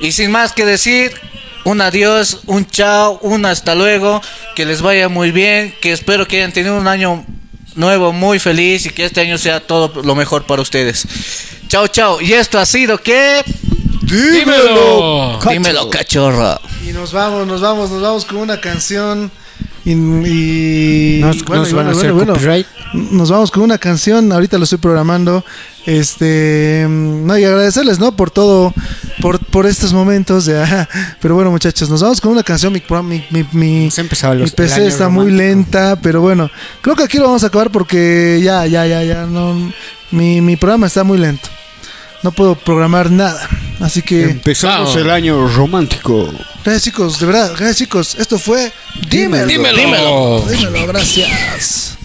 Y 0.00 0.12
sin 0.12 0.30
más 0.30 0.52
que 0.52 0.64
decir, 0.64 1.12
un 1.64 1.80
adiós, 1.80 2.40
un 2.46 2.66
chao, 2.66 3.18
un 3.22 3.46
hasta 3.46 3.74
luego, 3.74 4.20
que 4.54 4.66
les 4.66 4.82
vaya 4.82 5.08
muy 5.08 5.30
bien, 5.30 5.74
que 5.80 5.92
espero 5.92 6.26
que 6.26 6.38
hayan 6.38 6.52
tenido 6.52 6.76
un 6.76 6.88
año 6.88 7.24
nuevo 7.74 8.12
muy 8.12 8.38
feliz 8.38 8.86
y 8.86 8.90
que 8.90 9.04
este 9.04 9.20
año 9.20 9.38
sea 9.38 9.60
todo 9.60 10.02
lo 10.02 10.14
mejor 10.14 10.44
para 10.44 10.62
ustedes. 10.62 11.06
Chao, 11.68 11.88
chao. 11.88 12.20
Y 12.20 12.32
esto 12.34 12.58
ha 12.58 12.66
sido 12.66 12.98
que... 12.98 13.42
Dímelo. 14.02 15.38
Dímelo, 15.48 15.90
cachorro. 15.90 16.60
Y 16.86 16.92
nos 16.92 17.12
vamos, 17.12 17.46
nos 17.46 17.60
vamos, 17.60 17.90
nos 17.90 18.02
vamos 18.02 18.24
con 18.26 18.36
una 18.36 18.60
canción. 18.60 19.30
Y, 19.84 19.92
y- 19.92 21.18
Nos- 21.20 21.36
nos 21.58 21.72
van 21.76 21.86
a 21.86 21.90
hacer 21.98 22.10
copyright. 22.34 22.66
Nos 22.94 23.30
vamos 23.30 23.50
con 23.50 23.62
una 23.62 23.76
canción. 23.78 24.32
Ahorita 24.32 24.56
lo 24.58 24.64
estoy 24.64 24.78
programando. 24.78 25.44
Este, 25.86 26.86
mm, 26.88 27.26
no 27.26 27.36
y 27.38 27.44
agradecerles, 27.44 27.98
¿no? 27.98 28.16
Por 28.16 28.30
todo, 28.30 28.72
por, 29.20 29.38
por 29.46 29.66
estos 29.66 29.92
momentos. 29.92 30.46
de, 30.46 30.58
ah, 30.62 30.88
pero 31.20 31.34
bueno, 31.34 31.50
muchachos, 31.50 31.90
nos 31.90 32.00
vamos 32.02 32.20
con 32.20 32.32
una 32.32 32.42
canción. 32.42 32.72
Mi, 32.72 32.82
mi, 33.02 33.24
mi, 33.30 33.46
mi- 33.52 33.90
mi 34.44 34.46
PC 34.56 34.74
está 34.88 35.08
muy 35.10 35.30
lenta, 35.36 35.96
pero 36.02 36.20
bueno, 36.22 36.50
creo 36.80 36.96
que 36.96 37.02
aquí 37.04 37.18
lo 37.18 37.24
vamos 37.26 37.44
a 37.44 37.48
acabar 37.48 37.70
porque 37.70 38.40
ya, 38.42 38.66
ya, 38.66 38.86
ya, 38.86 39.02
ya, 39.04 39.26
no, 39.26 39.54
mi, 40.10 40.40
mi 40.40 40.56
programa 40.56 40.86
está 40.86 41.04
muy 41.04 41.18
lento. 41.18 41.48
No 42.24 42.32
puedo 42.32 42.54
programar 42.54 43.10
nada. 43.10 43.46
Así 43.80 44.00
que, 44.00 44.22
Empezamos 44.30 44.96
el 44.96 45.10
año 45.10 45.46
romántico. 45.46 46.32
gracias 46.64 46.84
chicos, 46.84 47.20
de 47.20 47.26
verdad, 47.26 47.50
gracias 47.50 47.76
chicos. 47.76 48.14
Esto 48.18 48.38
fue 48.38 48.72
Dímelo. 49.10 49.46
Dímelo. 49.46 49.76
Dímelo. 49.76 50.44
Dímelo, 50.48 50.86
gracias. 50.86 51.98